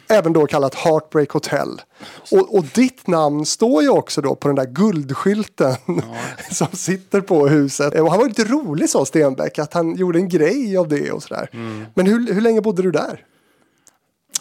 Även 0.10 0.34
då 0.34 0.48
kallat 0.48 0.76
Heartbreak 0.76 1.30
Hotel. 1.30 1.82
Och, 2.32 2.56
och 2.56 2.64
ditt 2.64 3.08
namn 3.08 3.46
står 3.46 3.84
ju 3.84 3.90
också 3.90 4.22
då 4.22 4.36
på 4.36 4.48
den 4.48 4.56
där 4.56 4.66
guldskylten 4.66 5.76
som 6.52 6.68
sitter 6.74 7.22
på 7.22 7.48
huset. 7.48 8.00
Och 8.00 8.10
han 8.12 8.20
var 8.20 8.28
lite 8.28 8.44
rolig 8.44 8.90
så 8.90 9.06
Stenbeck, 9.06 9.60
att 9.60 9.74
han 9.74 9.96
gjorde 9.96 10.20
en 10.20 10.30
grej 10.30 10.78
av 10.78 10.88
det 10.88 11.12
och 11.12 11.24
sådär. 11.24 11.50
Men 11.94 12.06
hur, 12.06 12.34
hur 12.34 12.42
länge 12.42 12.62
bodde 12.62 12.82
du 12.82 12.92
där? 12.92 13.26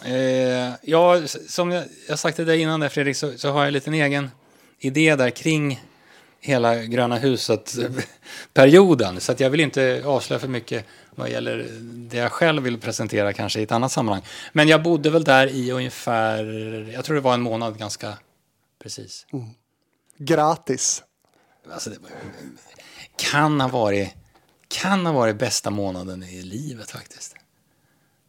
Eh, 0.03 0.73
ja, 0.81 1.21
som 1.47 1.71
jag, 1.71 1.83
jag 2.09 2.19
sagt 2.19 2.35
till 2.35 2.45
dig 2.45 2.61
innan 2.61 2.79
där 2.79 2.89
Fredrik, 2.89 3.17
så, 3.17 3.31
så 3.37 3.49
har 3.49 3.59
jag 3.59 3.67
en 3.67 3.73
liten 3.73 3.93
egen 3.93 4.31
idé 4.79 5.15
där 5.15 5.29
kring 5.29 5.81
hela 6.45 6.83
Gröna 6.83 7.17
huset-perioden. 7.17 9.21
Så 9.21 9.31
att 9.31 9.39
jag 9.39 9.49
vill 9.49 9.59
inte 9.59 10.01
avslöja 10.05 10.39
för 10.39 10.47
mycket 10.47 10.85
vad 11.15 11.29
gäller 11.29 11.67
det 11.81 12.17
jag 12.17 12.31
själv 12.31 12.63
vill 12.63 12.79
presentera 12.79 13.33
kanske 13.33 13.59
i 13.59 13.63
ett 13.63 13.71
annat 13.71 13.91
sammanhang. 13.91 14.23
Men 14.53 14.67
jag 14.67 14.83
bodde 14.83 15.09
väl 15.09 15.23
där 15.23 15.47
i 15.47 15.71
ungefär, 15.71 16.43
jag 16.93 17.05
tror 17.05 17.15
det 17.15 17.21
var 17.21 17.33
en 17.33 17.41
månad 17.41 17.77
ganska 17.77 18.17
precis. 18.83 19.25
Gratis. 20.17 21.03
Alltså, 21.71 21.89
det 21.89 21.97
kan 23.15 23.61
ha 23.61 23.67
varit, 23.67 24.09
kan 24.67 25.05
ha 25.05 25.13
varit 25.13 25.39
bästa 25.39 25.69
månaden 25.69 26.23
i 26.23 26.41
livet 26.41 26.91
faktiskt. 26.91 27.35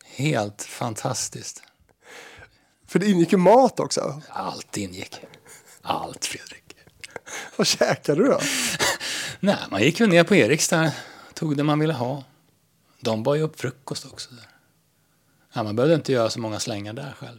Helt 0.05 0.63
fantastiskt. 0.63 1.63
För 2.87 2.99
det 2.99 3.07
ingick 3.07 3.33
ju 3.33 3.39
mat 3.39 3.81
också. 3.81 4.23
Allt 4.29 4.77
ingick. 4.77 5.21
Allt, 5.83 6.25
Fredrik. 6.25 6.66
Vad 7.57 7.67
käkade 7.67 8.23
du 8.23 8.29
då? 8.29 8.41
Nej, 9.41 9.57
man 9.71 9.83
gick 9.83 10.01
ju 10.01 10.07
ner 10.07 10.25
på 10.25 10.35
Eriks 10.35 10.69
där, 10.69 10.91
tog 11.35 11.57
det 11.57 11.63
man 11.65 11.79
ville 11.79 11.93
ha. 11.93 12.25
De 13.01 13.23
bar 13.23 13.35
ju 13.35 13.43
upp 13.43 13.61
frukost 13.61 14.07
också. 14.13 14.31
Där. 14.35 14.49
Ja, 15.55 15.63
man 15.63 15.77
behövde 15.77 15.95
inte 15.95 16.13
göra 16.13 16.31
så 16.31 16.41
många 16.41 16.59
slängar 16.61 16.93
där 16.93 17.15
själv. 17.19 17.39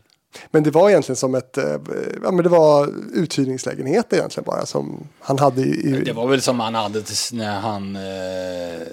Men 0.51 0.63
det 0.63 0.71
var 0.71 0.89
egentligen 0.89 1.15
som 1.15 1.35
ett, 1.35 1.57
eh, 1.57 1.77
ja 2.23 2.31
men 2.31 2.43
det 2.43 2.49
var 2.49 2.93
uthyrningslägenhet 3.13 4.13
egentligen 4.13 4.45
bara 4.45 4.65
som 4.65 5.07
han 5.19 5.39
hade 5.39 5.61
i, 5.61 5.88
i 5.88 6.01
Det 6.03 6.13
var 6.13 6.27
väl 6.27 6.41
som 6.41 6.59
han 6.59 6.75
hade 6.75 7.03
när 7.31 7.59
han... 7.59 7.95
Eh, 7.95 8.88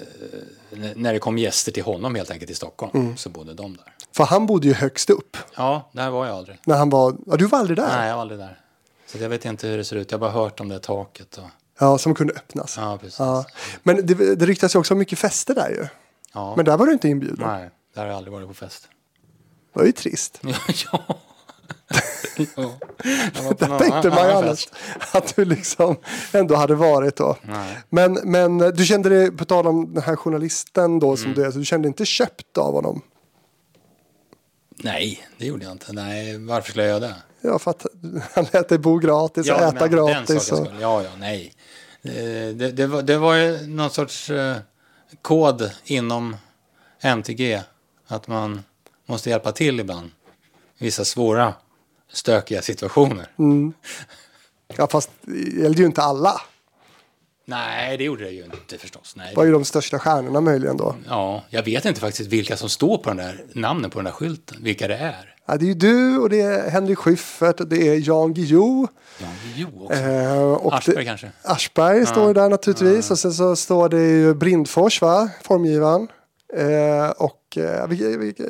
när 0.95 1.13
det 1.13 1.19
kom 1.19 1.37
gäster 1.37 1.71
till 1.71 1.83
honom 1.83 2.15
helt 2.15 2.31
enkelt 2.31 2.51
i 2.51 2.55
Stockholm. 2.55 3.17
Så 3.17 3.29
bodde 3.29 3.53
de 3.53 3.77
där. 3.77 3.93
för 4.15 4.23
han 4.23 4.45
bodde 4.45 4.67
ju 4.67 4.73
högst 4.73 5.09
upp. 5.09 5.37
Ja, 5.55 5.89
där 5.91 6.09
var 6.09 6.25
jag 6.25 6.35
aldrig. 6.35 6.57
När 6.65 6.77
han 6.77 6.89
var, 6.89 7.15
ja 7.25 7.35
du 7.37 7.45
var 7.45 7.59
aldrig 7.59 7.77
där? 7.77 7.87
Nej, 7.97 8.07
jag 8.07 8.15
var 8.15 8.21
aldrig 8.21 8.39
där. 8.39 8.59
Så 9.07 9.17
jag 9.17 9.29
vet 9.29 9.45
inte 9.45 9.67
hur 9.67 9.77
det 9.77 9.83
ser 9.83 9.95
ut. 9.95 10.11
Jag 10.11 10.17
har 10.17 10.21
bara 10.21 10.31
hört 10.43 10.59
om 10.59 10.69
det 10.69 10.79
taket. 10.79 11.37
Och, 11.37 11.43
Ja, 11.79 11.97
som 11.97 12.15
kunde 12.15 12.33
öppnas. 12.33 12.77
ja, 12.77 12.97
precis. 13.01 13.19
Ja. 13.19 13.45
Men 13.83 14.05
det, 14.05 14.35
det 14.35 14.45
ryktas 14.45 14.75
ju 14.75 14.79
också 14.79 14.93
om 14.93 14.97
mycket 14.97 15.19
fester 15.19 15.55
där 15.55 15.69
ju. 15.69 15.87
Ja. 16.33 16.53
Men 16.55 16.65
där 16.65 16.77
var 16.77 16.85
du 16.85 16.93
inte 16.93 17.07
inbjuden. 17.07 17.47
Nej, 17.47 17.69
där 17.95 18.01
har 18.01 18.07
jag 18.07 18.17
aldrig 18.17 18.33
varit 18.33 18.47
på 18.47 18.53
fest. 18.53 18.87
Det 19.73 19.79
var 19.79 19.85
ju 19.85 19.91
trist. 19.91 20.41
ja. 20.91 21.03
Där 23.59 23.79
tänkte 23.79 24.09
man 24.09 24.25
ju 24.27 24.31
annars 24.31 24.67
att 25.11 25.35
du 25.35 25.45
liksom 25.45 25.95
ändå 26.33 26.55
hade 26.55 26.75
varit 26.75 27.15
då. 27.15 27.37
Nej. 27.41 27.77
Men, 27.89 28.13
men 28.13 28.57
du 28.57 28.85
kände 28.85 29.09
dig, 29.09 29.31
på 29.31 29.45
tal 29.45 29.67
om 29.67 29.93
den 29.93 30.03
här 30.03 30.15
journalisten 30.15 30.99
då 30.99 31.07
Mm. 31.07 31.17
som 31.17 31.33
du 31.33 31.45
är, 31.45 31.51
så 31.51 31.57
du 31.57 31.65
kände 31.65 31.87
inte 31.87 32.05
köpt 32.05 32.57
av 32.57 32.73
honom? 32.73 33.01
Nej, 34.77 35.27
det 35.37 35.45
gjorde 35.45 35.63
jag 35.63 35.71
inte. 35.71 35.93
Nej, 35.93 36.37
varför 36.37 36.69
skulle 36.69 36.83
jag 36.83 36.89
göra 36.89 36.99
det? 36.99 37.15
Ja, 37.41 37.59
för 37.59 37.71
att 37.71 37.85
han 38.33 38.45
lät 38.53 38.69
dig 38.69 38.77
bo 38.77 38.97
gratis 38.97 39.49
och 39.49 39.59
men 39.59 39.75
äta 39.75 39.87
den 39.87 39.91
gratis. 40.05 40.51
Och, 40.51 40.67
Ja, 40.81 41.03
ja, 41.03 41.09
nej. 41.19 41.53
Eh, 42.01 42.11
Det, 42.55 42.71
det, 42.71 42.87
var, 42.87 43.01
det 43.01 43.17
var 43.17 43.35
ju 43.35 43.67
någon 43.67 43.89
sorts 43.89 44.29
eh, 44.29 44.55
kod 45.21 45.71
inom 45.83 46.35
MTG 47.01 47.61
att 48.07 48.27
man 48.27 48.63
måste 49.05 49.29
hjälpa 49.29 49.51
till 49.51 49.79
ibland. 49.79 50.07
i 50.77 50.83
Vissa 50.83 51.05
svåra, 51.05 51.53
stökiga 52.11 52.61
situationer. 52.61 53.27
ja, 54.77 54.87
fast 54.87 55.09
det 55.21 55.61
gällde 55.61 55.79
ju 55.79 55.85
inte 55.85 56.01
alla. 56.01 56.41
Nej, 57.45 57.97
det 57.97 58.03
gjorde 58.03 58.23
det 58.23 58.31
ju 58.31 58.43
inte 58.43 58.77
förstås. 58.77 59.13
Nej. 59.17 59.29
Det 59.29 59.35
var 59.37 59.43
ju 59.45 59.51
de 59.51 59.65
största 59.65 59.99
stjärnorna 59.99 60.41
möjligen 60.41 60.77
då. 60.77 60.95
Ja, 61.07 61.43
jag 61.49 61.63
vet 61.63 61.85
inte 61.85 62.01
faktiskt 62.01 62.29
vilka 62.29 62.57
som 62.57 62.69
står 62.69 62.97
på 62.97 63.09
den 63.09 63.17
där 63.17 63.43
namnen 63.53 63.89
på 63.91 63.99
den 63.99 64.05
där 64.05 64.11
skylten. 64.11 64.57
Vilka 64.63 64.87
det 64.87 64.95
är. 64.97 65.35
Ja, 65.47 65.57
det 65.57 65.65
är 65.65 65.67
ju 65.67 65.73
du 65.73 66.17
och 66.17 66.29
det 66.29 66.41
är 66.41 66.69
Henrik 66.69 66.97
Schyffert 66.97 67.59
och 67.59 67.67
det 67.67 67.87
är 67.87 68.07
Jan 68.07 68.33
Guillou. 68.33 68.87
Ja, 69.21 69.27
Jo 69.55 69.67
också. 69.85 69.99
Eh, 69.99 70.41
och 70.53 70.73
Aschberg 70.75 70.95
det, 70.95 71.05
kanske. 71.05 71.31
Aschberg 71.41 72.05
står 72.05 72.33
där 72.33 72.49
naturligtvis. 72.49 73.11
Och 73.11 73.19
sen 73.19 73.33
så 73.33 73.55
står 73.55 73.89
det 73.89 74.01
ju 74.01 74.33
Brindfors, 74.33 75.01
va? 75.01 75.29
Formgivaren. 75.43 76.07
Eh, 76.53 77.09
och... 77.09 77.57
Eh, 77.57 77.87
vilka, 77.87 78.07
vilka, 78.17 78.43
Ja, 78.43 78.49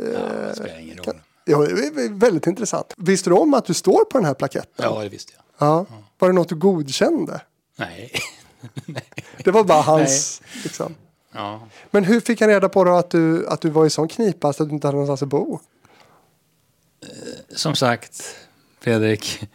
det 0.50 0.56
spelar 0.56 0.80
ingen 0.80 0.98
roll. 0.98 1.16
ja, 1.46 1.58
det 1.58 1.66
är 2.06 2.20
väldigt 2.20 2.48
intressant. 2.48 2.94
Visste 2.98 3.30
du 3.30 3.34
om 3.36 3.54
att 3.54 3.66
du 3.66 3.74
står 3.74 4.06
på 4.06 4.18
den 4.18 4.26
här 4.26 4.34
plaketten? 4.34 4.86
Ja, 4.86 5.04
det 5.04 5.10
visste 5.10 5.34
jag. 5.36 5.68
Ja. 5.68 5.86
Var 6.20 6.28
det 6.30 6.34
något 6.36 6.50
du 6.50 6.56
godkände? 6.56 7.42
Nej. 7.78 8.12
Det 9.44 9.52
var 9.52 9.64
bara 9.64 9.82
hans... 9.82 10.42
Liksom. 10.64 10.96
Ja. 11.32 11.68
Men 11.92 12.04
hur 12.04 12.20
fick 12.20 12.42
han 12.42 12.50
reda 12.50 12.70
på 12.70 12.84
då 12.84 12.96
att 12.96 13.10
du, 13.10 13.48
att 13.48 13.62
du 13.62 13.70
var 13.70 13.86
i 13.86 13.90
sån 13.90 14.08
knipa 14.08 14.54
så 14.54 14.64
att 14.64 14.70
du 14.70 14.76
inte 14.76 14.88
hade 14.88 14.96
någonstans 14.96 15.22
att 15.24 15.30
bo? 15.30 15.60
Som 17.56 17.76
sagt, 17.76 18.36
Fredrik. 18.80 19.48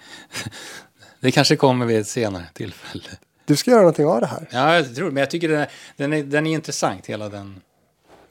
Det 1.20 1.30
kanske 1.30 1.56
kommer 1.56 1.86
vid 1.86 2.00
ett 2.00 2.08
senare 2.08 2.44
tillfälle. 2.54 3.04
Du 3.44 3.56
ska 3.56 3.70
göra 3.70 3.80
någonting 3.80 4.06
av 4.06 4.20
det 4.20 4.26
här. 4.26 4.48
Ja, 4.50 4.74
jag 4.76 4.94
tror. 4.94 5.10
Men 5.10 5.20
jag 5.20 5.30
tycker 5.30 5.48
den 5.48 5.60
är, 5.60 5.68
den 5.96 6.12
är, 6.12 6.22
den 6.22 6.46
är 6.46 6.52
intressant, 6.54 7.06
hela 7.06 7.28
den 7.28 7.60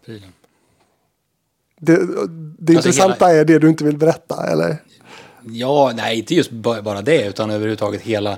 filen. 0.06 0.34
Det, 1.80 1.96
det 1.96 2.76
Alltså, 2.76 2.90
intressanta 2.90 3.32
är 3.32 3.46
det 3.46 3.60
du 3.60 3.70
inte 3.70 3.84
vill 3.84 3.98
berätta, 3.98 4.48
eller? 4.52 4.78
Ja, 5.44 5.92
nej, 5.96 6.18
inte 6.20 6.36
just 6.36 6.52
ba- 6.52 6.82
bara 6.82 7.02
det, 7.02 7.26
utan 7.26 7.50
överhuvudtaget 7.50 8.02
hela 8.02 8.32
eh, 8.32 8.38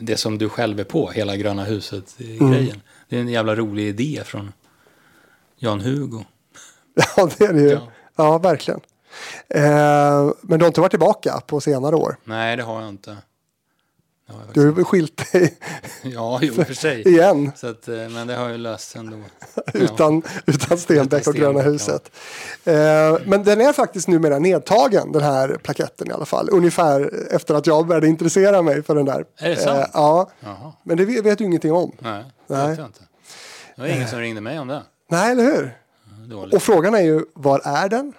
det 0.00 0.16
som 0.16 0.38
du 0.38 0.48
själv 0.48 0.80
är 0.80 0.84
på, 0.84 1.10
hela 1.10 1.36
Gröna 1.36 1.64
huset-grejen. 1.64 2.82
Det 3.08 3.16
är 3.16 3.20
en 3.20 3.28
jävla 3.28 3.54
rolig 3.54 3.88
idé 3.88 4.22
från 4.24 4.52
Jan-Hugo. 5.56 6.24
Ja, 7.16 7.28
det 7.38 7.44
är 7.44 7.52
det 7.52 7.60
ju. 7.60 7.70
Ja. 7.70 7.88
Ja, 8.16 8.38
verkligen. 8.38 8.80
Eh, 9.48 10.30
men 10.40 10.58
du 10.58 10.64
har 10.64 10.66
inte 10.66 10.80
varit 10.80 10.92
tillbaka 10.92 11.42
på 11.46 11.60
senare 11.60 11.96
år. 11.96 12.16
Nej, 12.24 12.56
det 12.56 12.62
har 12.62 12.80
jag 12.80 12.88
inte. 12.88 13.16
Du 14.52 14.70
har 14.70 14.78
ju 14.78 14.84
skilt 14.84 15.32
dig 15.32 15.58
Ja, 16.02 16.38
jo, 16.42 16.48
i 16.48 16.50
och 16.50 16.66
för 16.66 16.74
sig. 16.74 17.08
igen 17.08 17.52
Så 17.56 17.66
att, 17.66 17.88
eh, 17.88 17.94
men 17.94 18.26
det 18.26 18.34
har 18.34 18.48
ju 18.48 18.56
löst 18.56 18.96
ändå. 18.96 19.16
utan, 19.74 20.22
utan 20.46 20.78
Stenbeck 20.78 21.26
och 21.26 21.34
Gröna 21.34 21.60
huset. 21.60 22.10
Eh, 22.64 22.74
men 23.26 23.44
den 23.44 23.60
är 23.60 23.72
faktiskt 23.72 24.08
numera 24.08 24.38
nedtagen, 24.38 25.12
den 25.12 25.22
här 25.22 25.48
plaketten 25.62 26.08
i 26.10 26.12
alla 26.12 26.24
fall. 26.24 26.48
Ungefär 26.52 27.12
efter 27.34 27.54
att 27.54 27.66
jag 27.66 27.86
började 27.86 28.08
intressera 28.08 28.62
mig 28.62 28.82
för 28.82 28.94
den 28.94 29.04
där. 29.04 29.24
Är 29.38 29.48
det 29.50 29.56
sant? 29.56 29.78
Eh, 29.78 29.86
ja, 29.92 30.30
Jaha, 30.40 30.72
men 30.82 30.96
det 30.96 31.04
vet, 31.04 31.24
vet 31.24 31.38
du 31.38 31.44
ingenting 31.44 31.72
om. 31.72 31.92
nej, 31.98 32.24
det 32.46 32.54
Nej. 32.54 32.68
vet 32.68 32.78
jag 32.78 32.86
inte. 32.86 33.00
Det 33.76 33.82
var 33.82 33.88
ingen 33.88 34.08
som 34.08 34.18
ringde 34.18 34.40
mig 34.40 34.58
om 34.58 34.68
det. 34.68 34.82
Nej, 35.08 35.32
eller 35.32 35.44
hur? 35.44 35.78
Dåligt. 36.26 36.54
Och 36.54 36.62
frågan 36.62 36.94
är 36.94 37.00
ju, 37.02 37.24
var 37.34 37.60
är 37.64 37.88
den? 37.88 38.12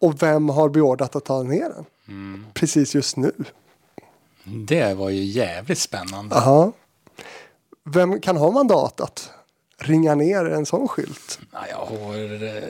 Och 0.00 0.22
vem 0.22 0.48
har 0.48 0.68
beordrat 0.68 1.16
att 1.16 1.24
ta 1.24 1.42
ner 1.42 1.68
den? 1.68 1.84
Mm. 2.08 2.46
Precis 2.54 2.94
just 2.94 3.16
nu. 3.16 3.32
Det 4.44 4.94
var 4.94 5.10
ju 5.10 5.22
jävligt 5.24 5.78
spännande. 5.78 6.36
Aha. 6.36 6.72
Vem 7.84 8.20
kan 8.20 8.36
ha 8.36 8.50
mandat 8.50 9.00
att 9.00 9.30
ringa 9.78 10.14
ner 10.14 10.44
en 10.44 10.66
sån 10.66 10.88
skylt? 10.88 11.38
Ja, 11.52 11.58
jag 11.70 11.76
har 11.86 12.42
eh, 12.44 12.62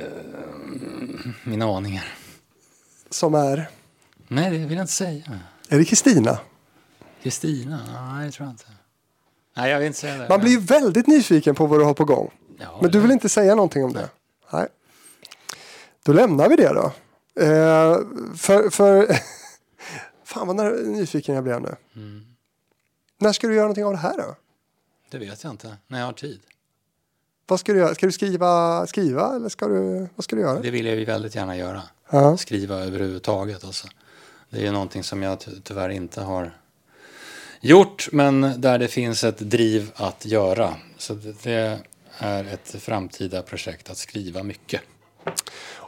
mina 1.44 1.76
aningar. 1.76 2.04
Som 3.10 3.34
är, 3.34 3.68
Nej, 4.28 4.50
det 4.50 4.58
vill 4.58 4.76
jag 4.76 4.82
inte 4.82 4.92
säga. 4.92 5.40
är 5.68 5.78
det 5.78 5.84
Kristina? 5.84 6.38
Kristina? 7.22 7.80
Nej, 8.14 8.26
det 8.26 8.32
tror 8.32 8.46
jag 8.46 8.52
inte. 8.52 8.64
Nej, 9.56 9.70
jag 9.70 9.78
vill 9.78 9.86
inte 9.86 9.98
säga 9.98 10.16
det. 10.18 10.28
Man 10.28 10.40
blir 10.40 10.50
ju 10.50 10.60
väldigt 10.60 11.06
nyfiken 11.06 11.54
på 11.54 11.66
vad 11.66 11.80
du 11.80 11.84
har 11.84 11.94
på 11.94 12.04
gång. 12.04 12.30
Ja, 12.58 12.78
Men 12.82 12.90
du 12.90 13.00
vill 13.00 13.10
inte 13.10 13.28
säga 13.28 13.54
någonting 13.54 13.84
om 13.84 13.92
det? 13.92 14.08
Nej. 14.52 14.66
Då 16.02 16.12
lämnar 16.12 16.48
vi 16.48 16.56
det 16.56 16.68
då. 16.72 16.92
Eh, 17.42 17.98
för, 18.36 18.70
för 18.70 19.06
Fan 20.34 20.46
vad 20.46 20.56
när- 20.56 20.82
nyfiken 20.86 21.34
jag 21.34 21.44
blev 21.44 21.60
nu. 21.60 21.76
Mm. 21.96 22.24
När 23.18 23.32
ska 23.32 23.46
du 23.46 23.54
göra 23.54 23.64
någonting 23.64 23.84
av 23.84 23.92
det 23.92 23.98
här 23.98 24.16
då? 24.16 24.36
Det 25.10 25.18
vet 25.18 25.44
jag 25.44 25.50
inte. 25.52 25.76
När 25.86 25.98
jag 25.98 26.06
har 26.06 26.12
tid. 26.12 26.40
Vad 27.46 27.60
ska 27.60 27.72
du 27.72 27.78
göra? 27.78 27.94
Ska 27.94 28.06
du 28.06 28.12
skriva, 28.12 28.86
skriva 28.86 29.36
eller 29.36 29.48
ska 29.48 29.68
du, 29.68 30.08
vad 30.14 30.24
ska 30.24 30.36
du 30.36 30.42
göra? 30.42 30.60
Det 30.60 30.70
vill 30.70 30.86
jag 30.86 30.96
ju 30.96 31.04
väldigt 31.04 31.34
gärna 31.34 31.56
göra. 31.56 31.82
Ja. 32.10 32.36
Skriva 32.36 32.74
överhuvudtaget. 32.76 33.64
Alltså. 33.64 33.88
Det 34.50 34.56
är 34.58 34.62
ju 34.62 34.70
någonting 34.70 35.02
som 35.04 35.22
jag 35.22 35.40
ty- 35.40 35.60
tyvärr 35.62 35.88
inte 35.88 36.20
har 36.20 36.58
gjort. 37.60 38.08
Men 38.12 38.60
där 38.60 38.78
det 38.78 38.88
finns 38.88 39.24
ett 39.24 39.38
driv 39.38 39.90
att 39.94 40.24
göra. 40.26 40.74
Så 40.98 41.14
det- 41.14 41.42
det 41.42 41.78
är 42.18 42.44
ett 42.44 42.74
framtida 42.82 43.42
projekt 43.42 43.90
att 43.90 43.96
skriva 43.98 44.42
mycket. 44.42 44.80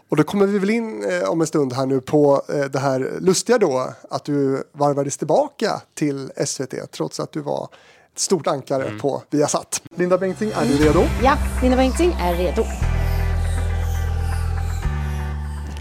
Och 0.09 0.17
då 0.17 0.23
kommer 0.23 0.47
vi 0.47 0.59
väl 0.59 0.71
in 0.71 1.05
eh, 1.05 1.29
om 1.31 1.41
en 1.41 1.47
stund 1.47 1.73
här 1.73 1.87
nu 1.87 2.01
på 2.01 2.43
eh, 2.49 2.65
det 2.65 2.79
här 2.79 3.13
lustiga 3.21 3.59
då 3.59 3.93
att 4.11 4.25
du 4.25 4.63
varvades 4.73 5.17
tillbaka 5.17 5.83
till 5.95 6.31
SVT 6.47 6.75
trots 6.93 7.21
att 7.21 7.33
du 7.33 7.41
var 7.41 7.69
ett 8.13 8.19
stort 8.19 8.47
ankare 8.47 8.85
Mm. 8.87 8.99
på 8.99 9.23
Viasat. 9.31 9.83
Linda 9.97 10.19
Bengtzing, 10.19 10.51
är 10.51 10.65
du 10.67 10.85
redo? 10.85 11.03
Ja, 11.25 11.33
Linda 11.63 11.77
Bengtzing 11.77 12.13
är 12.21 12.35
redo. 12.35 12.65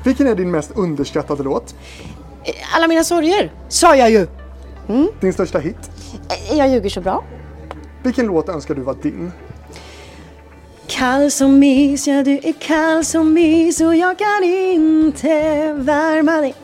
Vilken 0.05 0.27
är 0.27 0.35
din 0.35 0.51
mest 0.51 0.71
underskattade 0.75 1.43
låt? 1.43 1.75
Alla 2.75 2.87
mina 2.87 3.03
sorger, 3.03 3.53
sa 3.69 3.95
jag 3.95 4.11
ju. 4.11 4.27
Din 5.21 5.33
största 5.33 5.59
hit? 5.59 5.77
Jag 6.51 6.67
ljuger 6.69 6.89
så 6.89 7.01
bra. 7.01 7.23
Vilken 8.03 8.25
låt 8.25 8.49
önskar 8.49 8.75
du 8.75 8.81
var 8.81 8.95
din? 9.01 9.31
Kall 10.87 11.31
som 11.31 11.63
is, 11.63 12.07
ja 12.07 12.23
du 12.23 12.31
är 12.43 12.53
kall 12.53 13.05
som 13.05 13.37
is 13.37 13.81
och 13.81 13.95
jag 13.95 14.17
kan 14.17 14.43
inte 14.43 15.73
värma 15.73 16.31
dig. 16.31 16.55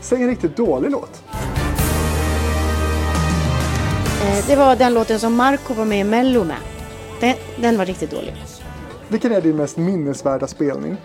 Säg 0.00 0.22
en 0.22 0.28
riktigt 0.28 0.56
dålig 0.56 0.90
låt. 0.90 1.22
Eh, 4.22 4.46
Det 4.46 4.56
var 4.56 4.76
den 4.76 4.94
låten 4.94 5.20
som 5.20 5.34
Marco 5.34 5.74
var 5.74 5.84
med 5.84 6.00
i 6.00 6.04
Mello 6.04 6.44
med. 6.44 6.56
Den, 7.20 7.34
den 7.60 7.78
var 7.78 7.86
riktigt 7.86 8.10
dålig. 8.10 8.34
Vilken 9.08 9.32
är 9.32 9.40
din 9.40 9.56
mest 9.56 9.76
minnesvärda 9.76 10.46
spelning? 10.46 10.96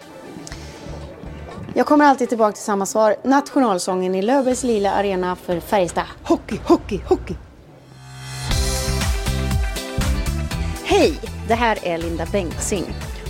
Jag 1.74 1.86
kommer 1.86 2.06
alltid 2.06 2.30
tillbaka 2.30 2.52
till 2.52 2.64
samma 2.64 2.86
svar. 2.86 3.16
Nationalsången 3.24 4.16
i 4.16 4.22
Löfbergs 4.22 4.64
lila 4.64 4.92
arena 4.92 5.36
för 5.36 5.60
Färjestad. 5.60 6.04
Hockey, 6.24 6.60
hockey, 6.66 7.00
hockey! 7.08 7.36
Hej! 10.84 11.20
Det 11.50 11.56
här 11.56 11.78
är 11.84 11.98
Linda 11.98 12.26
Bengtzing. 12.26 12.86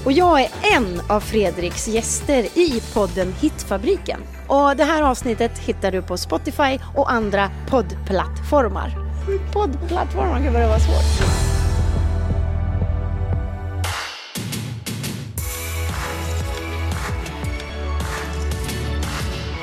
Och 0.06 0.12
jag 0.12 0.42
är 0.42 0.50
en 0.62 1.02
av 1.10 1.20
Fredriks 1.20 1.88
gäster 1.88 2.58
i 2.58 2.82
podden 2.94 3.34
Hitfabriken. 3.40 4.20
Och 4.48 4.76
det 4.76 4.84
här 4.84 5.04
avsnittet 5.04 5.58
hittar 5.58 5.92
du 5.92 6.02
på 6.02 6.18
Spotify 6.18 6.80
och 6.96 7.12
andra 7.12 7.52
poddplattformar. 7.70 8.92
Poddplattformar, 9.54 10.40
gud 10.40 10.54
vad 10.54 10.62
det 10.62 10.68
var 10.68 10.80
svårt. 10.80 11.40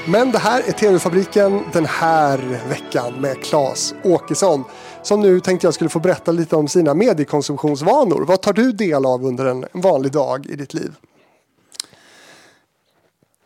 Men 0.09 0.33
det 0.33 0.39
här 0.39 0.63
är 0.69 0.73
TV-fabriken 0.73 1.65
den 1.73 1.87
här 1.87 2.39
veckan 2.69 3.15
med 3.21 3.45
Claes 3.45 3.95
Åkesson. 4.05 4.65
Som 5.07 5.21
nu 5.21 5.41
tänkte 5.41 5.67
jag 5.67 5.75
skulle 5.75 5.91
få 5.91 6.01
berätta 6.01 6.33
lite 6.33 6.57
om 6.57 6.69
sina 6.69 6.95
mediekonsumtionsvanor. 6.95 8.25
Vad 8.25 8.43
tar 8.43 8.53
du 8.53 8.73
del 8.73 9.07
av 9.07 9.25
under 9.25 9.47
en 9.47 9.67
vanlig 9.73 10.13
dag 10.13 10.47
i 10.47 10.57
ditt 10.57 10.75
liv? 10.75 10.95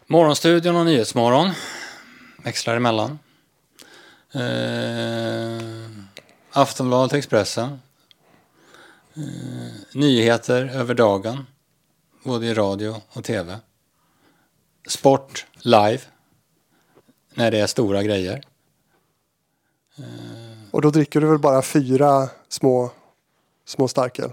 Morgonstudion 0.07 0.77
och 0.77 0.87
Nyhetsmorgon. 0.87 1.51
Växlar 2.45 2.77
emellan. 2.77 3.19
Eh, 4.33 5.91
Aftonbladet, 6.51 7.13
Expressen. 7.13 7.81
Eh, 9.15 9.23
nyheter 9.95 10.71
över 10.75 10.95
dagen. 10.95 11.47
Både 12.25 12.47
i 12.47 12.55
radio 12.55 13.03
och 13.09 13.25
tv. 13.25 13.59
Sport 14.89 15.47
live. 15.59 16.01
När 17.35 17.51
det 17.51 17.59
är 17.59 17.67
stora 17.67 18.03
grejer. 18.03 18.43
Eh, 19.99 20.40
och 20.71 20.83
då 20.83 20.91
dricker 20.91 21.21
du 21.21 21.27
väl 21.27 21.39
bara 21.39 21.63
fyra 21.63 22.29
små, 22.49 22.91
små 23.65 23.89
starköl? 23.89 24.33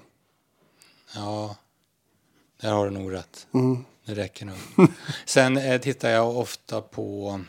Ja, 1.16 1.56
där 2.62 2.72
har 2.72 2.86
du 2.86 2.92
nog 2.92 3.14
rätt. 3.14 3.48
Mm. 3.54 3.86
Det 4.06 4.14
räcker 4.16 4.46
nog. 4.46 4.58
Sen 5.26 5.58
eh, 5.58 5.82
tittar 5.82 6.10
jag 6.10 6.38
ofta 6.38 6.82
på 6.82 7.40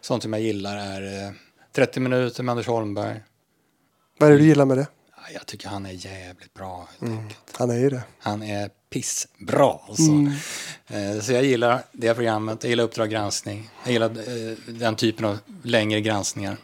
sånt 0.00 0.22
som 0.22 0.32
jag 0.32 0.42
gillar 0.42 0.76
är 0.76 1.26
eh, 1.26 1.32
30 1.72 2.00
minuter 2.00 2.42
med 2.42 2.52
Anders 2.52 2.66
Holmberg. 2.66 3.20
Vad 4.18 4.28
är 4.28 4.32
det 4.32 4.38
du 4.38 4.44
gillar 4.46 4.64
med 4.64 4.78
det? 4.78 4.86
Ja, 5.16 5.22
Jag 5.34 5.46
tycker 5.46 5.68
han 5.68 5.86
är 5.86 5.90
jävligt 6.06 6.54
bra. 6.54 6.88
Mm. 7.02 7.28
Han 7.52 7.70
är 7.70 7.76
ju 7.78 7.90
det. 7.90 8.02
Han 8.18 8.42
är 8.42 8.70
pissbra 8.90 9.78
alltså. 9.88 10.12
Eh, 10.86 11.20
Så 11.20 11.32
jag 11.32 11.44
gillar 11.44 11.82
det 11.92 12.14
programmet. 12.14 12.62
Jag 12.64 12.70
gillar 12.70 12.84
Uppdrag 12.84 13.10
granskning. 13.10 13.70
Jag 13.84 13.92
gillar 13.92 14.10
eh, 14.10 14.56
den 14.66 14.96
typen 14.96 15.24
av 15.24 15.38
längre 15.62 16.00
granskningar. 16.00 16.56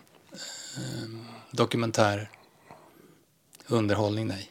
Dokumentärer. 1.54 2.30
Underhållning, 3.66 4.26
nej. 4.26 4.50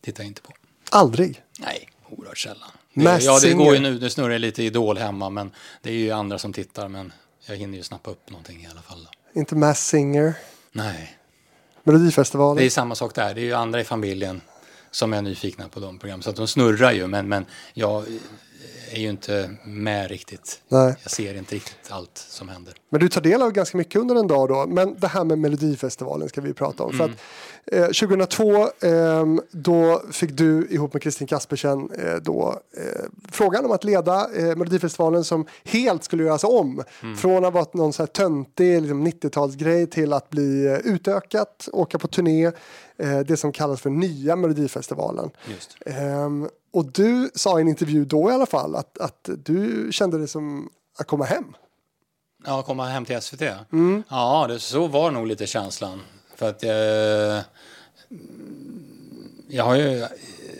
Tittar 0.00 0.24
jag 0.24 0.28
inte 0.28 0.42
på. 0.42 0.52
Aldrig. 0.90 1.42
Nej, 1.58 1.88
oerhört 2.08 2.38
sällan. 2.38 2.70
Masked 2.92 3.22
ja, 3.22 3.38
det 3.42 3.52
går 3.52 3.74
ju 3.74 3.80
nu. 3.80 3.98
Det 3.98 4.10
snurrar 4.10 4.38
lite 4.38 4.62
Idol 4.62 4.98
hemma, 4.98 5.30
men 5.30 5.50
det 5.82 5.90
är 5.90 5.94
ju 5.94 6.10
andra 6.10 6.38
som 6.38 6.52
tittar. 6.52 6.88
Men 6.88 7.12
jag 7.46 7.56
hinner 7.56 7.76
ju 7.78 7.82
snappa 7.82 8.10
upp 8.10 8.30
någonting 8.30 8.62
i 8.62 8.66
alla 8.70 8.82
fall. 8.82 9.08
Då. 9.34 9.40
Inte 9.40 9.56
Mass 9.56 9.86
Singer. 9.86 10.34
Nej, 10.72 11.18
Melodifestivalen. 11.84 12.56
det 12.56 12.64
är 12.64 12.70
samma 12.70 12.94
sak 12.94 13.14
där. 13.14 13.34
Det 13.34 13.40
är 13.40 13.44
ju 13.44 13.54
andra 13.54 13.80
i 13.80 13.84
familjen 13.84 14.40
som 14.90 15.12
är 15.12 15.22
nyfikna 15.22 15.68
på 15.68 15.80
de 15.80 15.98
programmen. 15.98 16.22
Så 16.22 16.30
att 16.30 16.36
de 16.36 16.48
snurrar 16.48 16.92
ju, 16.92 17.06
men, 17.06 17.28
men 17.28 17.46
jag 17.74 18.04
är 18.92 19.00
ju 19.00 19.08
inte 19.10 19.50
med 19.64 20.08
riktigt. 20.10 20.60
Nej. 20.68 20.94
Jag 21.02 21.10
ser 21.12 21.34
inte 21.34 21.54
riktigt 21.54 21.90
allt 21.92 22.18
som 22.18 22.48
händer. 22.48 22.74
Men 22.90 23.00
du 23.00 23.08
tar 23.08 23.20
del 23.20 23.42
av 23.42 23.50
ganska 23.52 23.78
mycket 23.78 24.00
under 24.00 24.14
en 24.16 24.26
dag 24.26 24.48
då. 24.48 24.66
Men 24.66 24.96
det 25.00 25.06
här 25.06 25.24
med 25.24 25.38
Melodifestivalen 25.38 26.28
ska 26.28 26.40
vi 26.40 26.52
prata 26.54 26.82
om. 26.82 26.92
För 26.92 27.04
Mm. 27.04 27.16
att, 27.66 27.74
eh, 27.74 27.86
2002 27.92 28.68
ehm, 28.82 29.40
då 29.50 30.02
fick 30.12 30.30
du 30.30 30.66
ihop 30.70 30.92
med 30.92 31.02
Kristin 31.02 31.26
Kaspersen 31.26 31.90
eh, 31.98 32.14
då, 32.14 32.60
eh, 32.76 33.04
frågan 33.32 33.64
om 33.64 33.70
att 33.72 33.84
leda 33.84 34.28
eh, 34.36 34.44
Melodifestivalen 34.56 35.24
som 35.24 35.46
helt 35.64 36.04
skulle 36.04 36.24
göras 36.24 36.44
om. 36.44 36.82
Mm. 37.02 37.16
Från 37.16 37.36
att 37.36 37.42
ha 37.42 37.50
varit 37.50 37.74
någon 37.74 37.92
så 37.92 38.02
här 38.02 38.06
töntig 38.08 38.80
liksom 38.82 39.06
90-talsgrej 39.06 39.86
till 39.86 40.12
att 40.12 40.30
bli 40.30 40.66
eh, 40.66 40.76
utökat, 40.78 41.68
åka 41.72 41.98
på 41.98 42.08
turné. 42.08 42.46
Eh, 42.96 43.18
det 43.26 43.36
som 43.36 43.52
kallas 43.52 43.80
för 43.80 43.90
nya 43.90 44.36
Melodifestivalen. 44.36 45.30
Just. 45.50 45.76
Och 46.72 46.92
du 46.92 47.30
sa 47.34 47.58
i 47.58 47.62
en 47.62 47.68
intervju 47.68 48.04
då 48.04 48.30
i 48.30 48.32
alla 48.32 48.46
fall 48.46 48.76
att, 48.76 48.98
att 48.98 49.28
du 49.44 49.88
kände 49.92 50.18
det 50.18 50.28
som 50.28 50.70
att 50.98 51.06
komma 51.06 51.24
hem. 51.24 51.44
Ja, 52.46 52.62
komma 52.62 52.86
hem 52.86 53.04
till 53.04 53.20
SVT? 53.22 53.42
Ja, 54.08 54.46
det, 54.48 54.60
så 54.60 54.86
var 54.86 55.10
nog 55.10 55.26
lite 55.26 55.46
känslan. 55.46 56.00
För 56.36 56.48
att 56.48 56.62
jag, 56.62 57.42
jag 59.48 59.64
har 59.64 59.74
ju 59.74 60.06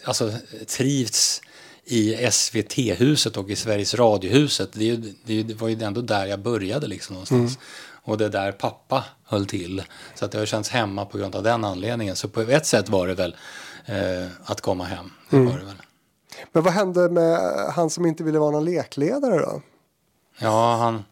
alltså, 0.05 0.33
trivts 0.67 1.41
i 1.85 2.31
SVT-huset 2.31 3.37
och 3.37 3.51
i 3.51 3.57
Sveriges 3.57 3.95
Radio-huset. 3.95 4.73
Det, 4.73 4.97
det, 5.25 5.43
det 5.43 5.55
var 5.55 5.69
ju 5.69 5.83
ändå 5.83 6.01
där 6.01 6.27
jag 6.27 6.41
började 6.41 6.87
liksom 6.87 7.15
någonstans. 7.15 7.59
Och 8.05 8.19
det 8.19 8.25
är 8.25 8.29
där 8.29 8.53
pappa 8.53 9.05
höll 9.25 9.47
till. 9.47 9.83
Så 10.15 10.25
att 10.25 10.33
det 10.33 10.39
har 10.39 10.47
känts 10.47 10.71
hemma 10.71 11.05
på 11.05 11.19
grund 11.19 11.35
av 11.37 11.43
den 11.43 11.65
anledningen. 11.65 12.17
Så 12.17 12.29
på 12.29 12.41
ett 12.41 12.67
sätt 12.67 12.89
var 12.89 13.07
det 13.07 13.15
väl 13.15 13.37
eh, 13.85 14.27
att 14.45 14.61
komma 14.61 14.85
hem. 14.85 15.11
Det 15.31 15.37
var 15.39 15.59
det 15.59 15.65
väl. 15.65 15.75
Men 16.53 16.63
vad 16.63 16.73
hände 16.73 17.09
med 17.09 17.39
han 17.73 17.91
som 17.91 18.07
inte 18.07 18.25
ville 18.25 18.39
vara 18.39 18.51
någon 18.51 18.65
lekledare 18.65 19.39
då? 19.39 19.63
Ja, 20.39 20.77
han, 20.77 21.05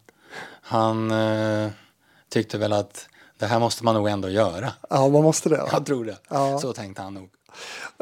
han 0.62 1.10
eh, 1.10 1.70
tyckte 2.28 2.58
väl 2.58 2.72
att 2.72 3.06
det 3.38 3.46
här 3.46 3.58
måste 3.60 3.84
man 3.84 3.94
nog 3.94 4.08
ändå 4.08 4.28
göra. 4.28 4.72
Ja, 4.90 5.08
man 5.08 5.22
måste 5.22 5.48
det. 5.48 5.56
va? 5.56 5.68
Jag 5.72 5.86
tror 5.86 6.04
det. 6.04 6.16
Ja. 6.28 6.58
Så 6.58 6.72
tänkte 6.72 7.02
han 7.02 7.14
nog. 7.14 7.30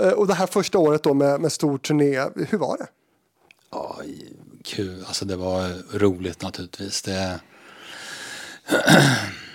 Eh, 0.02 0.10
Och 0.12 0.26
det 0.26 0.34
här 0.34 0.46
första 0.46 0.78
året 0.78 1.02
då 1.02 1.14
med, 1.14 1.40
med 1.40 1.52
stor 1.52 1.78
turné, 1.78 2.20
hur 2.48 2.58
var 2.58 2.76
det? 2.78 2.86
Ja, 3.70 3.96
kul. 4.64 5.04
Alltså 5.08 5.24
det 5.24 5.36
var 5.36 5.72
roligt 5.98 6.42
naturligtvis. 6.42 7.02
Det, 7.02 7.40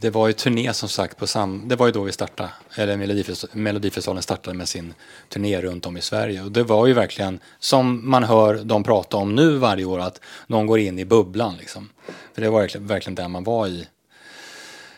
det 0.00 0.10
var 0.10 0.26
ju 0.26 0.32
turné 0.32 0.72
som 0.72 0.88
sagt 0.88 1.16
på 1.16 1.26
sam... 1.26 1.68
Det 1.68 1.76
var 1.76 1.86
ju 1.86 1.92
då 1.92 2.02
vi 2.02 2.12
startade, 2.12 2.50
eller 2.74 2.96
Melodifes- 2.96 3.48
Melodifestivalen 3.52 4.22
startade 4.22 4.56
med 4.56 4.68
sin 4.68 4.94
turné 5.28 5.60
runt 5.60 5.86
om 5.86 5.96
i 5.96 6.00
Sverige. 6.00 6.42
Och 6.42 6.52
det 6.52 6.62
var 6.62 6.86
ju 6.86 6.92
verkligen, 6.92 7.40
som 7.58 8.10
man 8.10 8.24
hör 8.24 8.54
de 8.64 8.82
prata 8.82 9.16
om 9.16 9.34
nu 9.34 9.56
varje 9.56 9.84
år, 9.84 9.98
att 9.98 10.20
någon 10.46 10.66
går 10.66 10.78
in 10.78 10.98
i 10.98 11.04
bubblan 11.04 11.56
liksom. 11.56 11.90
För 12.34 12.42
det 12.42 12.50
var 12.50 12.60
verkligen, 12.60 12.86
verkligen 12.86 13.14
där 13.14 13.28
man 13.28 13.44
var 13.44 13.66
i 13.66 13.88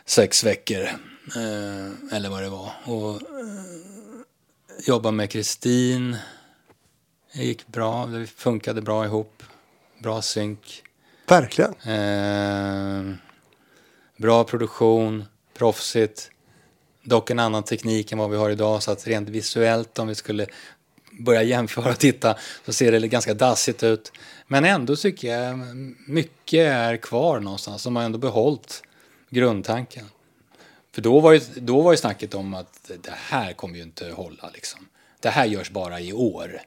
sex 0.05 0.43
veckor. 0.43 0.83
Eh, 1.35 2.15
eller 2.15 2.29
vad 2.29 2.43
det 2.43 2.49
var. 2.49 2.71
Och 2.83 3.09
eh, 3.09 3.17
jobba 4.87 5.11
med 5.11 5.29
Kristin. 5.29 6.17
Det 7.33 7.43
gick 7.43 7.67
bra, 7.67 8.05
det 8.05 8.27
funkade 8.27 8.81
bra 8.81 9.05
ihop. 9.05 9.43
Bra 10.03 10.21
synk. 10.21 10.83
Verkligen. 11.27 11.73
Eh, 11.73 13.15
bra 14.17 14.43
produktion, 14.43 15.25
proffsigt. 15.53 16.29
Dock 17.03 17.29
en 17.29 17.39
annan 17.39 17.63
teknik 17.63 18.11
än 18.11 18.17
vad 18.17 18.29
vi 18.29 18.37
har 18.37 18.49
idag. 18.49 18.83
Så 18.83 18.91
att 18.91 19.07
rent 19.07 19.29
visuellt 19.29 19.99
om 19.99 20.07
vi 20.07 20.15
skulle 20.15 20.47
börja 21.19 21.43
jämföra 21.43 21.89
och 21.89 21.99
titta 21.99 22.37
så 22.65 22.73
ser 22.73 22.91
det 22.91 23.07
ganska 23.07 23.33
dassigt 23.33 23.83
ut. 23.83 24.11
Men 24.47 24.65
ändå 24.65 24.95
tycker 24.95 25.27
jag 25.37 25.59
mycket 26.07 26.67
är 26.67 26.97
kvar 26.97 27.39
någonstans. 27.39 27.83
De 27.83 27.95
har 27.95 28.03
ändå 28.03 28.17
behållit 28.17 28.83
grundtanken. 29.29 30.05
För 30.91 31.01
då 31.01 31.19
var, 31.19 31.33
ju, 31.33 31.39
då 31.55 31.81
var 31.81 31.91
ju 31.91 31.97
snacket 31.97 32.33
om 32.35 32.53
att 32.53 32.91
det 33.01 33.13
här 33.15 33.53
kommer 33.53 33.75
ju 33.75 33.83
inte 33.83 34.09
hålla 34.09 34.49
liksom. 34.53 34.87
Det 35.19 35.29
här 35.29 35.45
görs 35.45 35.69
bara 35.69 35.99
i 35.99 36.13
år. 36.13 36.61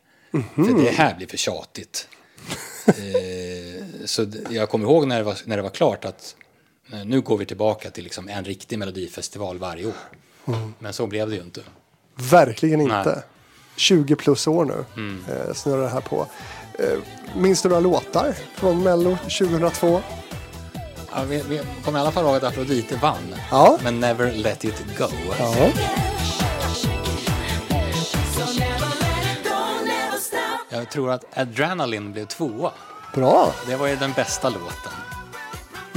För 0.55 0.84
det 0.84 0.90
här 0.90 1.14
blir 1.14 1.26
för 1.26 1.36
tjatigt. 1.36 2.09
eh, 2.86 3.84
så 4.05 4.26
jag 4.51 4.68
kommer 4.68 4.84
ihåg 4.84 5.07
när 5.07 5.18
det 5.18 5.24
var, 5.24 5.36
när 5.44 5.57
det 5.57 5.62
var 5.62 5.70
klart 5.70 6.05
att 6.05 6.36
nu 7.05 7.20
går 7.20 7.37
vi 7.39 7.47
tillbaka 7.47 7.91
till 7.91 8.05
liksom 8.05 8.28
en 8.28 8.45
riktig 8.45 8.78
melodifestival 8.78 9.59
varje 9.59 9.87
år. 9.87 9.95
Men 10.78 10.93
så 10.93 11.07
blev 11.07 11.28
det 11.30 11.37
ju 11.37 11.43
inte. 11.43 11.61
Verkligen 12.14 12.80
inte. 12.80 13.12
Nej. 13.14 13.22
20 13.76 14.16
plus 14.16 14.47
år 14.47 14.64
nu 14.64 14.84
Mm. 14.97 15.24
eh, 15.30 15.53
snurrar 15.55 15.82
det 15.82 15.89
här 15.89 16.01
på. 16.01 16.26
Eh, 16.78 16.99
minns 17.37 17.62
du 17.62 17.68
några 17.68 17.80
låtar 17.80 18.34
från 18.55 18.82
Mello 18.82 19.16
2002? 19.39 20.03
Ja, 21.14 21.22
vi, 21.28 21.43
vi 21.49 21.61
kommer 21.84 21.99
i 21.99 22.03
alla 22.03 22.12
fall 22.12 22.24
ihåg 22.24 22.34
att 22.37 22.43
Afrodite 22.45 22.97
vann. 22.97 23.34
Ja. 23.51 23.78
Men 23.82 24.01
Never 24.01 24.32
Let 24.32 24.64
It 24.64 24.82
Go. 24.99 25.05
Ja. 25.39 25.68
Jag 30.70 30.91
tror 30.91 31.11
att 31.11 31.39
Adrenaline 31.39 32.12
blev 32.12 32.26
tvåa. 32.26 32.72
Bra. 33.14 33.53
Det 33.68 33.76
var 33.76 33.87
ju 33.87 33.97
den 33.97 34.12
bästa 34.12 34.49
låten. 34.49 34.93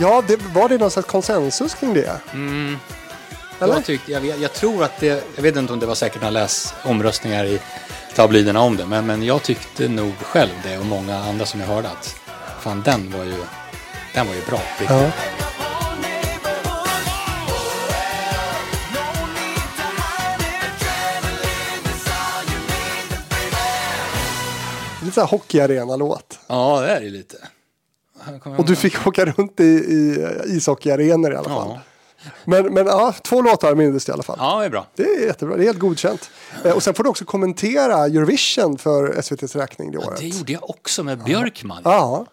Ja, 0.01 0.23
det, 0.27 0.41
var 0.53 0.69
det 0.69 0.77
någon 0.77 0.91
slags 0.91 1.07
konsensus 1.07 1.73
kring 1.73 1.93
det? 1.93 2.21
Eller? 3.59 3.73
Jag, 3.73 3.85
tyckte, 3.85 4.11
jag, 4.11 4.25
jag 4.25 4.53
tror 4.53 4.83
att 4.83 4.99
det, 4.99 5.23
jag 5.35 5.43
vet 5.43 5.55
inte 5.55 5.73
om 5.73 5.79
det 5.79 5.85
var 5.85 5.95
säkert 5.95 6.21
några 6.21 6.29
läs 6.29 6.73
omröstningar 6.83 7.45
i 7.45 7.59
tabloiderna 8.15 8.61
om 8.61 8.77
det, 8.77 8.85
men, 8.85 9.05
men 9.05 9.23
jag 9.23 9.43
tyckte 9.43 9.87
nog 9.87 10.13
själv 10.21 10.51
det 10.63 10.77
och 10.77 10.85
många 10.85 11.17
andra 11.17 11.45
som 11.45 11.59
jag 11.59 11.67
hörde 11.67 11.89
att 11.89 12.15
fan 12.59 12.81
den 12.81 13.11
var 13.11 13.23
ju, 13.23 13.43
den 14.13 14.27
var 14.27 14.33
ju 14.33 14.41
bra. 14.41 14.61
Ja. 14.89 15.11
Lite 25.05 25.21
hockeyarena-låt. 25.21 26.39
Ja, 26.47 26.81
det 26.81 26.91
är 26.91 27.01
det 27.01 27.09
lite. 27.09 27.37
Och 28.57 28.65
du 28.65 28.75
fick 28.75 29.07
åka 29.07 29.25
runt 29.25 29.59
i, 29.59 29.63
i 29.63 30.27
ishockeyarenor 30.45 31.33
i 31.33 31.35
alla 31.35 31.49
fall. 31.49 31.67
Ja. 31.69 31.81
Men, 32.45 32.73
men 32.73 32.85
ja, 32.87 33.13
två 33.23 33.41
låtar 33.41 33.75
minns 33.75 34.05
du 34.05 34.11
i 34.11 34.13
alla 34.13 34.23
fall. 34.23 34.37
ja, 34.39 34.59
det 34.59 34.65
är 34.65 34.69
bra. 34.69 34.85
Det 34.95 35.03
är 35.03 35.25
jättebra, 35.25 35.55
det 35.57 35.63
är 35.63 35.65
helt 35.65 35.79
godkänt. 35.79 36.29
Eh, 36.63 36.71
Och 36.71 36.83
sen 36.83 36.93
får 36.93 37.03
du 37.03 37.09
också 37.09 37.25
kommentera 37.25 38.05
Eurovision 38.05 38.77
för 38.77 39.13
SVTs 39.19 39.55
räkning 39.55 39.91
det 39.91 39.97
året. 39.97 40.19
Det 40.19 40.27
gjorde 40.27 40.51
jag 40.53 40.69
också 40.69 41.03
med 41.03 41.23
Björkman. 41.23 41.81
Ja, 41.83 42.25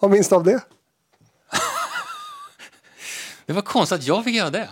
vad 0.00 0.10
minns 0.10 0.28
du 0.28 0.34
av 0.34 0.44
det? 0.44 0.60
Det 3.46 3.52
var 3.52 3.62
konstigt 3.62 3.98
att 3.98 4.06
jag 4.06 4.24
fick 4.24 4.34
göra 4.34 4.50
det. 4.50 4.68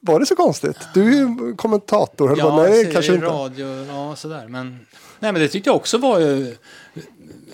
Var 0.00 0.20
det 0.20 0.26
så 0.26 0.36
konstigt? 0.36 0.76
Du 0.94 1.08
är 1.08 1.12
ju 1.18 1.54
kommentator. 1.56 2.28
höll 2.28 2.40
på. 2.40 2.56
Nej, 2.56 2.92
kanske 2.92 3.12
i 3.12 3.14
inte. 3.14 3.26
radio, 3.26 3.84
ja 3.86 4.16
sådär. 4.16 4.46
Men, 4.48 4.86
nej, 5.18 5.32
men 5.32 5.42
det 5.42 5.48
tyckte 5.48 5.68
jag 5.70 5.76
också 5.76 5.98
var 5.98 6.20
eh, 6.20 6.46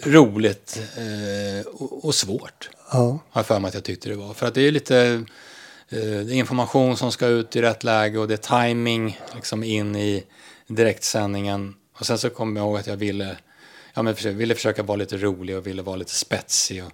roligt 0.03 0.81
eh, 0.97 1.67
och, 1.67 2.05
och 2.05 2.15
svårt. 2.15 2.71
Ja. 2.93 3.19
Har 3.31 3.41
jag 3.41 3.47
för 3.47 3.61
mig 3.61 3.69
att 3.69 3.75
jag 3.75 3.85
tyckte 3.85 4.09
det 4.09 4.15
var. 4.15 4.35
För 4.35 4.47
att 4.47 4.55
det 4.55 4.61
är 4.61 4.73
lite 4.73 5.25
eh, 5.89 6.37
information 6.37 6.97
som 6.97 7.13
ska 7.13 7.27
ut 7.27 7.57
i 7.57 7.63
rätt 7.63 7.85
läge 7.85 8.19
och 8.19 8.29
det 8.29 8.35
är 8.35 8.67
timing 8.67 9.21
liksom 9.35 9.65
in 9.65 9.97
i 9.97 10.25
direktsändningen. 10.67 11.75
Och 11.99 12.07
sen 12.07 12.19
så 12.19 12.31
kommer 12.31 12.61
jag 12.61 12.67
ihåg 12.67 12.79
att 12.79 12.87
jag 12.87 12.97
ville, 12.97 13.37
ja, 13.95 14.03
men 14.03 14.17
försöka, 14.17 14.37
ville 14.37 14.55
försöka 14.55 14.83
vara 14.83 14.97
lite 14.97 15.17
rolig 15.17 15.57
och 15.57 15.67
ville 15.67 15.83
vara 15.83 15.97
lite 15.97 16.15
spetsig 16.15 16.85
och 16.85 16.93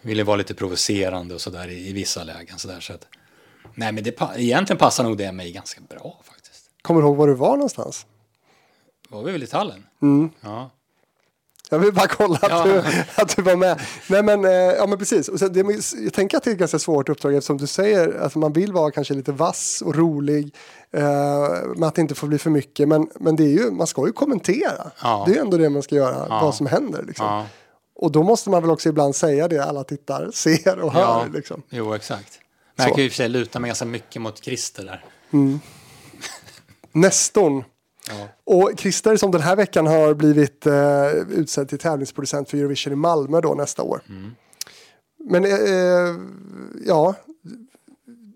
ville 0.00 0.24
vara 0.24 0.36
lite 0.36 0.54
provocerande 0.54 1.34
och 1.34 1.40
sådär 1.40 1.68
i, 1.68 1.88
i 1.88 1.92
vissa 1.92 2.24
lägen. 2.24 2.58
Så 2.58 2.68
där, 2.68 2.80
så 2.80 2.92
att, 2.92 3.06
nej, 3.74 3.92
men 3.92 4.04
det, 4.04 4.20
egentligen 4.36 4.78
passar 4.78 5.04
nog 5.04 5.18
det 5.18 5.32
mig 5.32 5.52
ganska 5.52 5.80
bra 5.80 6.20
faktiskt. 6.24 6.70
Kommer 6.82 7.00
du 7.00 7.06
ihåg 7.06 7.16
var 7.16 7.26
du 7.26 7.34
var 7.34 7.56
någonstans? 7.56 8.06
Var 9.08 9.22
vi 9.22 9.32
väl 9.32 9.42
i 9.42 9.46
Tallen? 9.46 9.86
Ja. 10.40 10.70
Jag 11.74 11.80
vill 11.80 11.92
bara 11.94 12.06
kolla 12.08 12.36
att, 12.42 12.50
Ja. 12.50 12.64
du, 12.64 12.82
att 13.22 13.36
du 13.36 13.42
var 13.42 13.56
med. 13.56 13.80
Nej 14.06 14.22
men, 14.22 14.44
eh, 14.44 14.50
ja, 14.52 14.86
men 14.86 14.98
precis. 14.98 15.28
Och 15.28 15.38
sen, 15.38 15.52
det, 15.52 15.92
jag 16.04 16.12
tänker 16.12 16.36
att 16.36 16.42
det 16.44 16.50
är 16.50 16.52
ett 16.52 16.58
ganska 16.58 16.78
svårt 16.78 17.08
uppdrag 17.08 17.34
eftersom 17.34 17.58
du 17.58 17.66
säger 17.66 18.14
att 18.20 18.34
man 18.34 18.52
vill 18.52 18.72
vara 18.72 18.90
kanske 18.90 19.14
lite 19.14 19.32
vass 19.32 19.82
och 19.86 19.94
rolig. 19.94 20.54
Eh, 20.92 21.02
men 21.76 21.82
att 21.84 21.94
det 21.94 22.00
inte 22.00 22.14
får 22.14 22.26
bli 22.26 22.38
för 22.38 22.50
mycket. 22.50 22.88
Men, 22.88 23.08
men 23.20 23.36
det 23.36 23.44
är 23.44 23.48
ju, 23.48 23.70
man 23.70 23.86
ska 23.86 24.06
ju 24.06 24.12
kommentera. 24.12 24.90
Ja. 25.02 25.24
Det 25.28 25.36
är 25.36 25.40
ändå 25.40 25.56
det 25.56 25.70
man 25.70 25.82
ska 25.82 25.94
göra, 25.94 26.26
Ja. 26.28 26.40
vad 26.42 26.54
som 26.54 26.66
händer. 26.66 27.02
Liksom. 27.02 27.44
Och 27.96 28.12
då 28.12 28.22
måste 28.22 28.50
man 28.50 28.62
väl 28.62 28.70
också 28.70 28.88
ibland 28.88 29.16
säga 29.16 29.48
det 29.48 29.64
alla 29.64 29.84
tittar 29.84 30.30
ser 30.34 30.78
och 30.78 30.92
hör. 30.92 31.00
Ja, 31.00 31.24
Liksom. 31.34 31.62
jo 31.70 31.94
exakt. 31.94 32.38
Men 32.76 32.86
jag 32.86 32.94
kan 32.94 33.02
ju 33.02 33.04
i 33.04 33.08
och 33.08 33.12
för 33.12 33.16
sig 33.16 33.28
luta 33.28 33.60
mig 33.60 33.68
ganska 33.68 33.84
mycket 33.84 34.22
mot 34.22 34.44
Christer 34.44 34.84
där. 34.84 35.04
Nestorn. 36.92 37.64
Ja. 38.08 38.28
Och 38.44 38.70
Christer 38.76 39.16
som 39.16 39.30
den 39.30 39.40
här 39.40 39.56
veckan 39.56 39.86
har 39.86 40.14
blivit 40.14 40.66
eh, 40.66 41.06
utsedd 41.30 41.68
till 41.68 41.78
tävlingsproducent 41.78 42.50
för 42.50 42.58
Eurovision 42.58 42.92
i 42.92 42.96
Malmö 42.96 43.40
då 43.40 43.54
nästa 43.54 43.82
år. 43.82 44.00
Men 45.30 45.44
eh, 45.44 45.50
eh, 45.52 46.14
ja, 46.86 47.14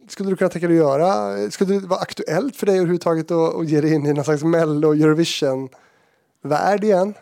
skulle 0.09 0.31
du 0.31 0.37
kunna 0.37 0.51
tänka 0.51 0.69
dig 0.69 0.77
att 0.77 0.85
göra, 0.85 1.51
skulle 1.51 1.75
det 1.81 1.87
vara 1.87 2.01
aktuellt 2.01 2.57
för 2.57 2.67
dig 2.67 2.77
överhuvudtaget 2.77 3.31
att, 3.31 3.55
att 3.55 3.69
ge 3.69 3.81
dig 3.81 3.95
in 3.95 4.07
i 4.07 4.13
någon 4.13 4.25
slags 4.25 4.43
Mello 4.45 4.93
Eurovision-värld 4.95 6.85
igen? 6.85 7.15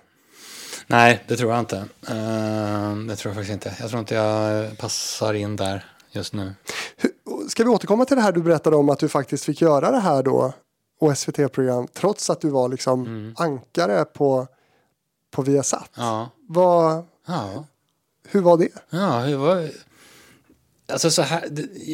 Nej, 0.87 1.25
det 1.29 1.37
tror 1.37 1.51
jag 1.53 1.61
inte. 1.61 1.77
Eh, 2.09 2.97
det 3.09 3.17
tror 3.17 3.31
jag 3.31 3.35
faktiskt 3.35 3.51
inte. 3.53 3.77
Jag 3.81 3.89
tror 3.91 4.01
inte 4.01 4.15
jag 4.15 4.79
passar 4.79 5.35
in 5.35 5.57
där 5.57 5.85
just 6.13 6.33
nu. 6.35 6.55
Hur- 6.97 7.11
Ska 7.49 7.65
vi 7.65 7.71
återkomma 7.71 8.05
till 8.05 8.17
det 8.17 8.23
här 8.23 8.33
du 8.33 8.43
berättade 8.43 8.77
om 8.77 8.89
att 8.91 8.99
du 8.99 9.09
faktiskt 9.09 9.45
fick 9.45 9.61
göra 9.61 9.91
det 9.91 9.99
här 10.01 10.23
då 10.23 10.53
och 10.99 11.19
SVT-program 11.19 11.87
trots 11.95 12.31
att 12.31 12.41
du 12.41 12.49
var 12.51 12.69
liksom 12.69 13.33
ankare 13.37 14.05
på, 14.05 14.47
på 15.31 15.43
Viasat. 15.43 15.91
Ja. 15.97 16.31
Vad, 16.49 17.05
Ja. 17.27 17.65
hur 18.29 18.41
var 18.41 18.57
det? 18.59 18.69
Ja, 18.91 19.25
det 19.27 19.37
var... 19.37 19.71
Alltså 20.89 21.11
så 21.11 21.23
här, 21.23 21.49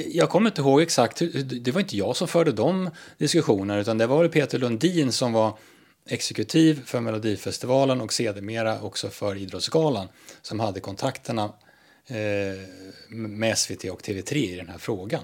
jag 0.08 0.30
kommer 0.30 0.50
inte 0.50 0.60
ihåg 0.60 0.82
exakt, 0.82 1.22
hur- 1.22 1.42
det 1.42 1.72
var 1.72 1.80
inte 1.80 1.96
jag 1.96 2.16
som 2.16 2.28
förde 2.28 2.52
de 2.52 2.90
diskussionerna 3.18 3.80
utan 3.80 3.98
det 3.98 4.06
var 4.06 4.28
Peter 4.28 4.58
Lundin 4.58 5.12
som 5.12 5.32
var 5.32 5.58
exekutiv 6.06 6.82
för 6.86 7.00
Melodifestivalen 7.00 8.00
och 8.00 8.12
sedermera 8.12 8.80
också 8.82 9.08
för 9.08 9.36
Idrottsgalan 9.36 10.08
som 10.42 10.60
hade 10.60 10.80
kontakterna 10.80 11.44
eh, 12.06 12.68
med 13.08 13.58
SVT 13.58 13.84
och 13.84 14.02
TV3 14.02 14.34
i 14.34 14.56
den 14.56 14.68
här 14.68 14.78
frågan. 14.78 15.22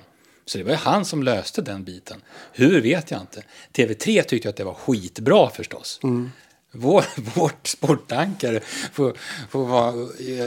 Så 0.48 0.58
det 0.58 0.64
var 0.64 0.70
ju 0.70 0.76
han 0.76 1.04
som 1.04 1.22
löste 1.22 1.62
den 1.62 1.84
biten. 1.84 2.22
Hur 2.52 2.80
vet 2.80 3.10
jag 3.10 3.20
inte. 3.20 3.42
TV3 3.72 4.22
tyckte 4.22 4.48
att 4.48 4.56
det 4.56 4.64
var 4.64 4.74
skitbra 4.74 5.50
förstås. 5.50 6.00
Vår, 6.72 7.04
vårt 7.38 7.66
sportankare 7.66 8.60
får, 8.92 9.16
får 9.50 9.66
vara, 9.66 9.94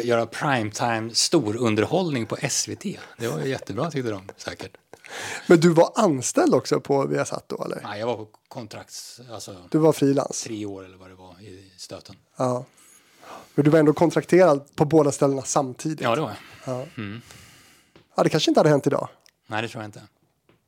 göra 0.02 0.26
primetime 0.26 1.10
storunderhållning 1.14 2.26
på 2.26 2.38
SVT. 2.50 2.84
Det 3.18 3.28
var 3.28 3.40
ju 3.40 3.50
jättebra 3.50 3.92
tyckte 3.92 4.12
de 4.12 4.30
säkert. 4.38 4.78
Men 5.48 5.60
du 5.60 5.70
var 5.70 5.92
anställd 5.96 6.54
också 6.54 6.80
på 6.80 7.08
Viasat 7.08 7.44
då 7.48 7.64
eller? 7.64 7.82
Nej, 7.84 8.00
jag 8.00 8.08
var 8.08 8.18
på 8.18 8.28
kontrakts, 8.48 9.22
alltså 9.32 9.56
Du 9.72 9.78
var 9.78 9.94
frilans? 9.94 10.44
tre 10.44 10.66
år 10.66 10.86
eller 10.86 10.98
vad 10.98 11.10
det 11.10 11.16
var 11.16 11.42
i 11.42 11.72
stöten. 11.78 12.16
Ja. 12.38 12.66
Men 13.56 13.66
du 13.66 13.72
var 13.72 13.80
ändå 13.80 13.94
kontrakterad 13.94 14.76
på 14.76 14.86
båda 14.86 15.12
ställena 15.12 15.42
samtidigt? 15.42 16.02
Ja, 16.02 16.16
det 16.16 16.22
var 16.22 16.34
jag. 16.66 16.76
Ja. 16.76 16.86
ja, 18.16 18.24
det 18.24 18.30
kanske 18.30 18.52
inte 18.52 18.60
hade 18.60 18.70
hänt 18.70 18.88
idag. 18.88 19.10
Nej, 19.52 19.62
det 19.62 19.68
tror 19.68 19.84
jag 19.84 19.88
inte. 19.88 20.02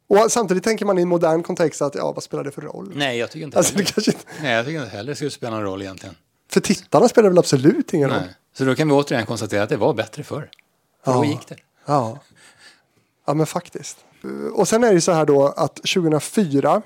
Och 0.08 0.32
samtidigt 0.32 0.64
tänker 0.64 0.86
man 0.86 0.98
i 1.00 1.02
en 1.02 1.08
modern 1.08 1.44
kontext 1.44 1.82
att 1.82 1.96
ja, 1.96 2.12
vad 2.12 2.24
spelar 2.24 2.44
det 2.44 2.52
för 2.52 2.62
roll? 2.62 2.92
Nej, 2.96 3.18
jag 3.18 3.32
tycker 3.32 3.46
inte 3.46 3.58
Alltså, 3.58 3.74
det 3.74 3.80
heller. 3.80 3.92
kanske 3.94 4.12
inte, 4.12 4.24
Nej, 4.42 4.52
jag 4.54 4.66
tycker 4.66 4.80
inte 4.80 4.92
heller 4.96 5.10
det 5.12 5.16
skulle 5.16 5.32
spela 5.32 5.56
någon 5.56 5.64
roll 5.64 5.82
egentligen. 5.82 6.16
för 6.52 6.60
tittarna 6.62 7.08
spelar 7.10 7.24
det 7.24 7.30
väl 7.30 7.40
absolut 7.40 7.94
ingen 7.94 8.10
roll? 8.10 8.20
Nej. 8.20 8.36
Så 8.54 8.66
då 8.66 8.76
kan 8.76 8.88
vi 8.88 8.94
återigen 8.94 9.26
konstatera 9.26 9.64
att 9.64 9.70
det 9.70 9.78
var 9.78 9.94
bättre 9.94 10.24
förr. 10.24 10.50
För 11.06 11.12
Ja. 11.12 11.18
då 11.18 11.26
gick 11.26 11.48
det. 11.48 11.56
Ja. 11.86 12.20
ja, 13.26 13.34
men 13.34 13.46
faktiskt. 13.46 13.98
Och 14.54 14.68
sen 14.68 14.84
är 14.84 14.94
det 14.94 15.02
så 15.02 15.12
här 15.12 15.26
då 15.26 15.48
att 15.48 15.76
2004 15.76 16.82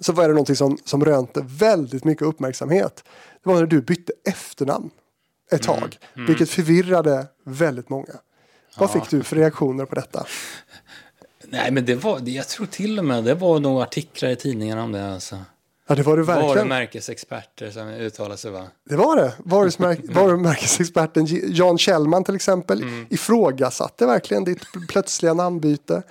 så 0.00 0.12
var 0.12 0.22
det 0.22 0.28
någonting 0.28 0.56
som, 0.56 0.78
som 0.84 1.04
rönte 1.04 1.40
väldigt 1.46 2.04
mycket 2.04 2.22
uppmärksamhet. 2.26 3.04
Det 3.42 3.48
var 3.50 3.54
när 3.56 3.66
du 3.66 3.80
bytte 3.80 4.12
efternamn 4.28 4.90
ett 5.50 5.62
tag, 5.62 5.98
vilket 6.14 6.50
förvirrade 6.50 7.26
väldigt 7.44 7.88
många. 7.88 8.12
Vad 8.78 8.90
fick 8.92 9.10
du 9.10 9.22
för 9.22 9.36
reaktioner 9.36 9.84
på 9.84 9.94
detta? 9.94 10.26
Nej, 11.50 11.70
men 11.70 11.84
det 11.84 11.94
var, 11.94 12.20
jag 12.28 12.48
tror 12.48 12.66
till 12.66 12.98
och 12.98 13.04
med 13.04 13.24
det 13.24 13.34
var 13.34 13.60
nog 13.60 13.82
artiklar 13.82 14.30
i 14.30 14.36
tidningarna 14.36 14.82
om 14.82 14.92
det. 14.92 15.12
Alltså. 15.12 15.38
Ja, 15.88 15.94
det 15.94 16.02
var 16.02 16.16
det 16.16 16.22
verkligen. 16.22 16.48
Varumärkesexperter 16.56 17.70
som 17.70 17.88
uttalade 17.88 18.36
sig 18.36 18.50
va? 18.50 18.66
Det 18.90 18.96
var 18.96 19.16
det. 19.16 19.32
Varumärk- 19.44 20.12
varumärkesexperten 20.14 21.26
Jan 21.54 21.78
Kjellman 21.78 22.24
till 22.24 22.34
exempel 22.34 22.84
ifrågasatte 23.10 24.06
verkligen 24.06 24.44
ditt 24.44 24.58
pl- 24.58 24.86
plötsliga 24.88 25.34
namnbyte 25.34 26.02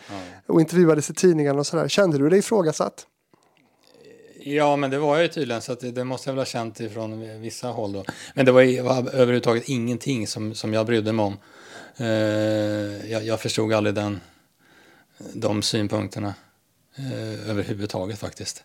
och 0.47 0.61
intervjuades 0.61 1.09
i 1.09 1.13
tidningarna 1.13 1.59
och 1.59 1.68
sådär. 1.68 1.88
Kände 1.88 2.18
du 2.18 2.30
dig 2.30 2.39
ifrågasatt? 2.39 3.05
Ja, 4.56 4.76
men 4.76 4.91
det 4.91 4.98
var 5.00 5.16
jag 5.16 5.24
ju 5.24 5.28
tydligen, 5.30 5.62
så 5.62 5.72
att 5.72 5.80
det, 5.80 5.91
det 5.91 6.04
måste 6.04 6.30
jag 6.30 6.34
väl 6.34 6.39
ha 6.39 6.45
känt 6.45 6.80
ifrån 6.80 7.41
vissa 7.41 7.68
håll 7.68 7.93
då. 7.93 8.06
Men 8.34 8.45
det 8.45 8.52
var, 8.52 8.62
ju- 8.62 8.82
var 8.82 8.98
överhuvudtaget 8.98 9.70
ingenting 9.70 10.28
som, 10.28 10.54
som 10.56 10.74
jag 10.74 10.86
brydde 10.86 11.14
mig 11.14 11.24
om. 11.26 11.38
Eh, 11.98 13.12
jag, 13.12 13.24
jag 13.26 13.39
förstod 13.39 13.74
aldrig 13.74 13.95
den, 13.95 14.20
de 15.34 15.62
synpunkterna 15.62 16.34
eh, 16.95 17.50
överhuvudtaget 17.50 18.20
faktiskt. 18.20 18.64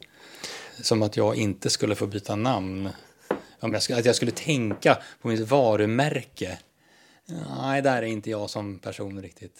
Som 0.83 1.03
att 1.03 1.17
jag 1.17 1.37
inte 1.37 1.71
skulle 1.71 1.95
få 1.95 2.07
byta 2.07 2.37
namn. 2.37 2.89
Om 3.61 3.73
jag 3.73 3.99
att 3.99 4.05
jag 4.05 4.15
skulle 4.17 4.31
tänka 4.33 4.99
på 5.23 5.29
mitt 5.29 5.49
varumärke. 5.51 6.59
Nej, 7.63 7.83
där 7.83 7.97
är 7.97 8.07
inte 8.07 8.31
jag 8.31 8.51
som 8.51 8.79
person 8.79 9.23
riktigt. 9.23 9.55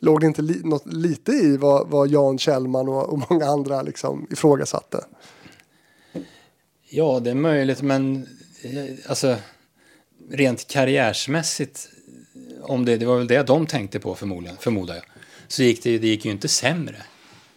Låg 0.00 0.20
det 0.20 0.26
inte 0.26 0.42
li- 0.42 0.60
något 0.64 0.86
lite 0.86 1.32
i 1.32 1.56
vad, 1.56 1.88
vad 1.88 2.08
Jan 2.08 2.38
Kjellman 2.38 2.88
och, 2.88 3.08
och 3.12 3.30
många 3.30 3.46
andra 3.46 3.82
liksom 3.82 4.26
ifrågasatte? 4.30 5.04
Ja, 6.88 7.20
det 7.20 7.30
är 7.30 7.34
möjligt, 7.34 7.82
men 7.82 8.28
eh, 8.62 8.94
alltså 9.08 9.36
rent 10.30 10.66
karriärsmässigt, 10.66 11.88
om 12.62 12.84
det, 12.84 12.96
det 12.96 13.06
var 13.06 13.18
väl 13.18 13.26
det 13.26 13.42
de 13.42 13.66
tänkte 13.66 14.00
på 14.00 14.14
förmodligen, 14.14 14.56
förmodar 14.56 14.94
jag, 14.94 15.04
så 15.48 15.62
gick 15.62 15.82
det, 15.82 15.98
det 15.98 16.06
gick 16.06 16.24
ju 16.24 16.30
inte 16.30 16.48
sämre 16.48 17.02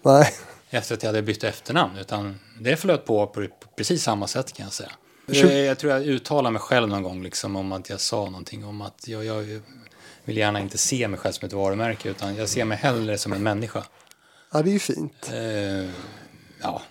Nej. 0.06 0.34
efter 0.70 0.96
att 0.96 1.04
jag 1.04 1.08
hade 1.08 1.22
bytt 1.22 1.44
efternamn, 1.44 1.98
utan 1.98 2.40
det 2.60 2.78
flöt 2.78 3.06
på 3.06 3.28
på 3.28 3.48
precis 3.76 4.04
samma 4.04 4.28
sätt 4.28 4.54
kan 4.54 4.64
jag 4.64 4.74
säga. 4.74 4.92
Jag, 5.26 5.66
jag 5.66 5.78
tror 5.78 5.94
jag 5.94 6.06
uttalade 6.08 6.54
mig 6.54 6.62
själv 6.62 6.90
någon 6.90 7.04
gång 7.04 7.24
liksom 7.24 7.56
om 7.56 7.72
att 7.72 7.90
jag 7.90 8.02
sa 8.02 8.26
någonting 8.26 8.66
om 8.66 8.82
att 8.82 9.08
jag, 9.08 9.26
jag 9.26 9.62
vill 10.26 10.38
gärna 10.38 10.60
inte 10.60 10.78
se 10.78 11.08
mig 11.08 11.20
själv 11.20 11.34
som 11.34 11.46
ett 11.46 11.54
varumärke, 11.54 12.10
utan 12.10 12.36
jag 12.36 12.50
ser 12.50 12.66
mig 12.66 12.78
hellre 12.78 13.18
som 13.18 13.34
en 13.34 13.44
människa. 13.44 13.84
Ja, 14.52 14.62
det 14.62 14.70
är 14.70 14.74
ju 14.74 14.80
fint. 14.80 15.30
Eh, 15.34 15.90
ja, 16.62 16.82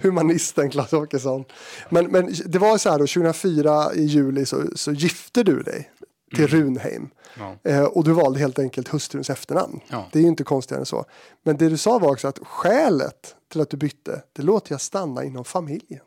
Humanisten 0.00 0.70
Claes 0.70 0.92
Åkesson. 0.92 1.44
Men, 1.88 2.06
men 2.06 2.34
det 2.46 2.58
var 2.58 2.78
så 2.78 2.90
här 2.90 2.98
då, 2.98 3.06
2004 3.06 3.94
i 3.94 4.04
juli 4.04 4.46
så, 4.46 4.62
så 4.74 4.92
gifte 4.92 5.42
du 5.42 5.62
dig 5.62 5.90
till 6.34 6.46
Runheim. 6.46 7.10
Ja. 7.38 7.70
Eh, 7.70 7.84
och 7.84 8.04
du 8.04 8.12
valde 8.12 8.38
helt 8.38 8.58
enkelt 8.58 8.88
hustruns 8.88 9.30
efternamn. 9.30 9.80
Ja. 9.88 10.08
Det 10.12 10.18
är 10.18 10.22
ju 10.22 10.28
inte 10.28 10.44
konstigare 10.44 10.80
än 10.80 10.86
så. 10.86 11.04
Men 11.42 11.56
det 11.56 11.68
du 11.68 11.76
sa 11.76 11.98
var 11.98 12.10
också 12.12 12.28
att 12.28 12.38
skälet 12.42 13.36
till 13.52 13.60
att 13.60 13.70
du 13.70 13.76
bytte, 13.76 14.22
det 14.32 14.42
låter 14.42 14.72
jag 14.72 14.80
stanna 14.80 15.24
inom 15.24 15.44
familjen. 15.44 16.02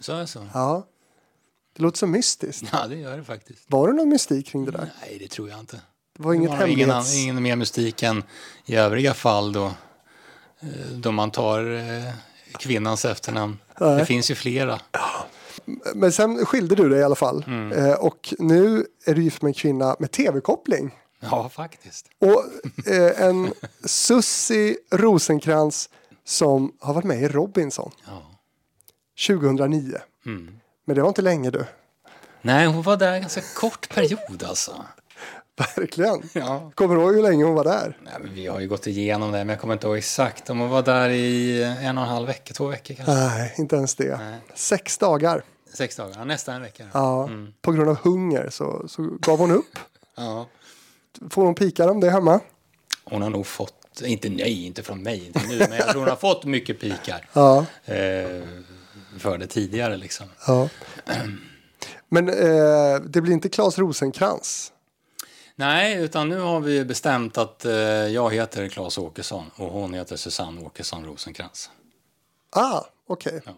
så 0.00 0.12
är 0.12 0.26
så. 0.26 0.46
Ja. 0.54 0.86
Det 1.76 1.82
låter 1.82 1.98
så 1.98 2.06
mystiskt. 2.06 2.68
Ja, 2.72 2.86
det 2.86 2.96
gör 2.96 3.16
det 3.16 3.24
faktiskt. 3.24 3.64
Var 3.66 3.88
det 3.88 3.94
någon 3.94 4.08
mystik 4.08 4.46
kring 4.46 4.64
det 4.64 4.70
där? 4.70 4.92
Nej, 5.00 5.18
det 5.18 5.28
tror 5.28 5.48
jag 5.48 5.58
inte. 5.58 5.80
Det 6.16 6.22
var 6.22 6.34
inget 6.34 6.50
Det 6.50 6.56
var 6.56 6.66
ingen, 6.66 6.90
hemlighets... 6.90 7.16
ingen 7.16 7.42
mer 7.42 7.56
mystik 7.56 8.02
än 8.02 8.22
i 8.64 8.76
övriga 8.76 9.14
fall 9.14 9.52
då, 9.52 9.64
eh, 10.60 10.68
då 10.94 11.12
man 11.12 11.30
tar 11.30 11.74
eh, 11.74 12.14
kvinnans 12.58 13.04
efternamn. 13.04 13.58
Nej. 13.80 13.96
Det 13.98 14.06
finns 14.06 14.30
ju 14.30 14.34
flera. 14.34 14.80
Men 15.94 16.12
sen 16.12 16.46
skilde 16.46 16.74
du 16.74 16.88
dig 16.88 16.98
i 17.00 17.02
alla 17.02 17.14
fall. 17.14 17.44
Mm. 17.46 17.72
Eh, 17.72 17.92
och 17.94 18.34
nu 18.38 18.86
är 19.06 19.14
du 19.14 19.22
gift 19.22 19.42
med 19.42 19.48
en 19.50 19.54
kvinna 19.54 19.96
med 19.98 20.10
tv-koppling. 20.10 20.94
Ja, 21.20 21.48
faktiskt. 21.48 22.06
Och 22.20 22.44
eh, 22.92 23.20
en 23.26 23.52
Sussi 23.84 24.76
Rosenkrantz 24.90 25.88
som 26.24 26.72
har 26.80 26.94
varit 26.94 27.04
med 27.04 27.22
i 27.22 27.28
Robinson 27.28 27.90
Ja. 28.06 28.22
2009. 29.26 29.94
Mm. 30.26 30.54
Men 30.84 30.96
det 30.96 31.02
var 31.02 31.08
inte 31.08 31.22
länge 31.22 31.50
du. 31.50 31.64
Nej, 32.42 32.66
hon 32.66 32.82
var 32.82 32.96
där 32.96 33.12
en 33.12 33.20
ganska 33.20 33.40
kort 33.56 33.94
period 33.94 34.44
alltså. 34.48 34.84
Verkligen. 35.76 36.22
Ja. 36.32 36.70
Kommer 36.74 36.94
du 36.94 37.00
ihåg 37.02 37.14
hur 37.14 37.22
länge 37.22 37.44
hon 37.44 37.54
var 37.54 37.64
där? 37.64 37.98
Nej, 38.04 38.12
vi 38.34 38.46
har 38.46 38.60
ju 38.60 38.68
gått 38.68 38.86
igenom 38.86 39.32
det, 39.32 39.38
men 39.38 39.48
jag 39.48 39.60
kommer 39.60 39.74
inte 39.74 39.86
ihåg 39.86 39.96
exakt. 39.96 40.50
Om 40.50 40.58
hon 40.58 40.70
var 40.70 40.82
där 40.82 41.08
i 41.08 41.62
en 41.62 41.98
och 41.98 42.04
en 42.04 42.10
halv 42.10 42.26
vecka, 42.26 42.54
två 42.54 42.66
veckor 42.66 42.94
kanske. 42.94 43.12
Nej, 43.14 43.54
inte 43.58 43.76
ens 43.76 43.94
det. 43.94 44.16
Nej. 44.16 44.38
Sex 44.54 44.98
dagar. 44.98 45.42
Sex 45.74 45.96
dagar, 45.96 46.14
ja, 46.18 46.24
nästan 46.24 46.54
en 46.54 46.62
vecka. 46.62 46.84
Ja, 46.92 47.28
På 47.62 47.72
grund 47.72 47.88
av 47.90 47.96
hunger 47.96 48.48
så, 48.50 48.84
så 48.88 49.02
gav 49.20 49.38
hon 49.38 49.50
upp. 49.50 49.78
Ja. 50.16 50.46
Får 51.30 51.44
hon 51.44 51.54
pikar 51.54 51.88
om 51.88 52.00
det 52.00 52.10
hemma? 52.10 52.40
Hon 53.04 53.22
har 53.22 53.30
nog 53.30 53.46
fått, 53.46 54.02
inte 54.04 54.28
nej, 54.28 54.66
inte 54.66 54.82
från 54.82 55.02
mig, 55.02 55.26
inte 55.26 55.40
nu, 55.48 55.58
men 55.58 55.72
jag 55.72 55.88
tror 55.88 56.00
hon 56.00 56.08
har 56.08 56.16
fått 56.16 56.44
mycket 56.44 56.80
pikar. 56.80 57.28
Ja. 57.32 57.58
Eh, 57.84 58.42
för 59.18 59.38
det 59.38 59.46
tidigare 59.46 59.96
liksom. 59.96 60.26
ja. 60.46 60.68
Men 62.08 62.28
eh, 62.28 63.00
det 63.06 63.20
blir 63.20 63.32
inte 63.32 63.48
Claes 63.48 63.78
Rosenkrantz. 63.78 64.72
Nej, 65.56 65.96
utan 65.96 66.28
nu 66.28 66.38
har 66.40 66.60
vi 66.60 66.84
bestämt 66.84 67.38
att 67.38 67.64
eh, 67.64 67.72
jag 67.72 68.34
heter 68.34 68.68
Claes 68.68 68.98
Åkesson 68.98 69.50
och 69.56 69.72
hon 69.72 69.94
heter 69.94 70.16
Susanne 70.16 70.60
Åkesson 70.62 71.04
Rosenkrantz. 71.04 71.70
Ah, 72.50 72.80
okej. 73.06 73.40
Ja. 73.46 73.52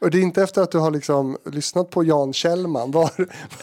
Och 0.00 0.10
det 0.10 0.18
är 0.18 0.22
inte 0.22 0.42
efter 0.42 0.62
att 0.62 0.70
du 0.70 0.78
har 0.78 0.90
liksom 0.90 1.38
lyssnat 1.44 1.90
på 1.90 2.04
Jan 2.04 2.32
Kjellman, 2.32 2.90
var, 2.92 3.10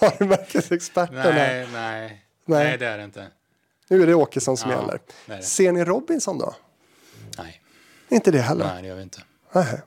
varumärkesexperten. 0.02 1.16
Nej, 1.16 1.68
nej, 1.74 2.24
Nej. 2.46 2.64
nej, 2.66 2.78
det 2.78 2.86
är 2.86 2.98
det 2.98 3.04
inte. 3.04 3.28
Nu 3.88 4.04
är 4.04 4.08
det 4.08 4.14
Åkesson 4.16 4.58
som 4.58 4.72
Ja, 4.72 4.78
gäller. 4.82 5.00
det 5.26 5.36
det. 5.36 5.44
Ser 5.44 5.72
ni 5.72 5.84
Robinson 5.84 6.38
då? 6.38 6.56
Nej, 7.38 7.62
Inte 8.10 8.32
det 8.32 8.42
heller? 8.42 8.66
nej, 8.66 8.82
det 8.82 8.88
gör 8.88 8.96
vi 8.96 9.02
inte. 9.04 9.22
Nej. 9.52 9.82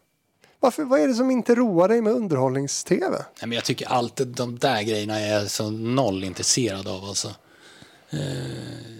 Varför, 0.61 0.84
vad 0.84 1.00
är 1.00 1.09
det 1.09 1.14
som 1.14 1.30
inte 1.30 1.54
roar 1.54 1.88
dig 1.88 2.02
med 2.02 2.12
underhållnings-tv? 2.12 3.11
Nej, 3.11 3.24
men 3.40 3.52
jag 3.52 3.64
tycker 3.64 3.86
alltid 3.88 4.26
de 4.26 4.59
där 4.59 4.82
grejerna 4.82 5.20
är 5.20 5.32
jag 5.32 5.50
så 5.50 5.70
noll 5.70 6.24
intresserad 6.24 6.88
av. 6.88 7.04
Alltså. 7.04 7.34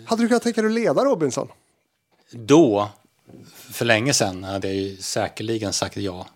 Hade 0.05 0.23
du 0.23 0.29
kunnat 0.29 0.43
tänka 0.43 0.63
dig 0.63 0.69
att 0.69 0.75
leda 0.75 1.05
Robinson? 1.05 1.49
Då, 2.31 2.91
för 3.53 3.85
länge 3.85 4.13
sedan, 4.13 4.45
hade 4.45 4.69
jag 4.69 4.77
ju 4.77 4.97
säkerligen 4.97 5.73
sagt 5.73 5.97
ja. 5.97 6.27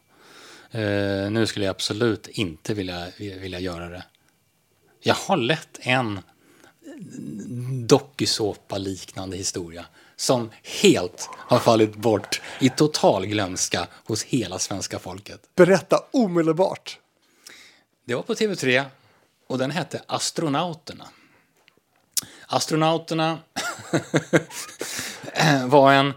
Eh, 0.71 1.31
nu 1.31 1.47
skulle 1.47 1.65
jag 1.65 1.71
absolut 1.71 2.29
inte 2.29 2.75
vilja, 2.75 3.07
vilja 3.19 3.59
göra 3.59 3.89
det. 3.89 4.05
Jag 5.01 5.15
har 5.15 5.37
lett 5.37 5.79
en 5.81 6.21
dokusåpa-liknande 7.87 9.37
historia 9.37 9.87
som 10.17 10.51
helt 10.83 11.29
har 11.33 11.59
fallit 11.59 11.97
bort 11.97 12.41
i 12.61 12.69
total 12.69 13.27
glömska 13.27 13.87
hos 14.07 14.25
hela 14.25 14.59
svenska 14.59 14.99
folket. 14.99 15.41
Berätta 15.55 15.99
omedelbart. 16.11 16.99
Det 18.05 18.15
var 18.15 18.23
på 18.23 18.35
TV3 18.35 18.85
och 19.47 19.59
den 19.59 19.71
hette 19.71 20.03
Astronauterna. 20.07 21.09
Astronauterna 22.53 23.39
var 25.67 25.93
en, 25.93 26.13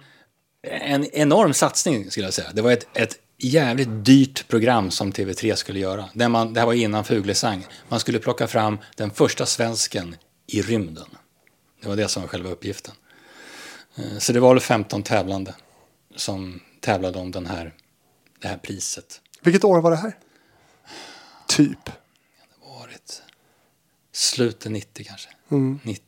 en 0.61 1.05
enorm 1.05 1.53
satsning 1.53 2.11
skulle 2.11 2.25
jag 2.25 2.33
säga. 2.33 2.51
Det 2.53 2.61
var 2.61 2.71
ett, 2.71 2.87
ett 2.93 3.17
jävligt 3.37 4.05
dyrt 4.05 4.47
program 4.47 4.91
som 4.91 5.11
TV3 5.11 5.55
skulle 5.55 5.79
göra. 5.79 6.09
Där 6.13 6.29
man, 6.29 6.53
det 6.53 6.59
här 6.59 6.67
var 6.67 6.73
innan 6.73 7.03
Fuglesang. 7.03 7.67
Man 7.89 7.99
skulle 7.99 8.19
plocka 8.19 8.47
fram 8.47 8.77
den 8.95 9.11
första 9.11 9.45
svensken 9.45 10.15
i 10.47 10.61
rymden. 10.61 11.05
Det 11.81 11.87
var 11.87 11.95
det 11.95 12.07
som 12.07 12.21
var 12.21 12.29
själva 12.29 12.49
uppgiften. 12.49 12.93
Eh, 13.95 14.17
Så 14.19 14.33
det 14.33 14.39
var 14.39 14.53
väl 14.53 14.61
15 14.61 15.03
tävlande 15.03 15.55
som 16.15 16.59
tävlade 16.81 17.19
om 17.19 17.31
den 17.31 17.45
här, 17.45 17.73
det 18.41 18.47
här 18.47 18.57
priset. 18.57 19.21
Vilket 19.41 19.63
år 19.63 19.81
var 19.81 19.91
det 19.91 19.97
här? 19.97 20.17
Typ. 21.47 21.89
varit 22.79 23.21
slutet 24.11 24.71
90 24.71 25.05
kanske. 25.07 25.29
90, 25.83 26.04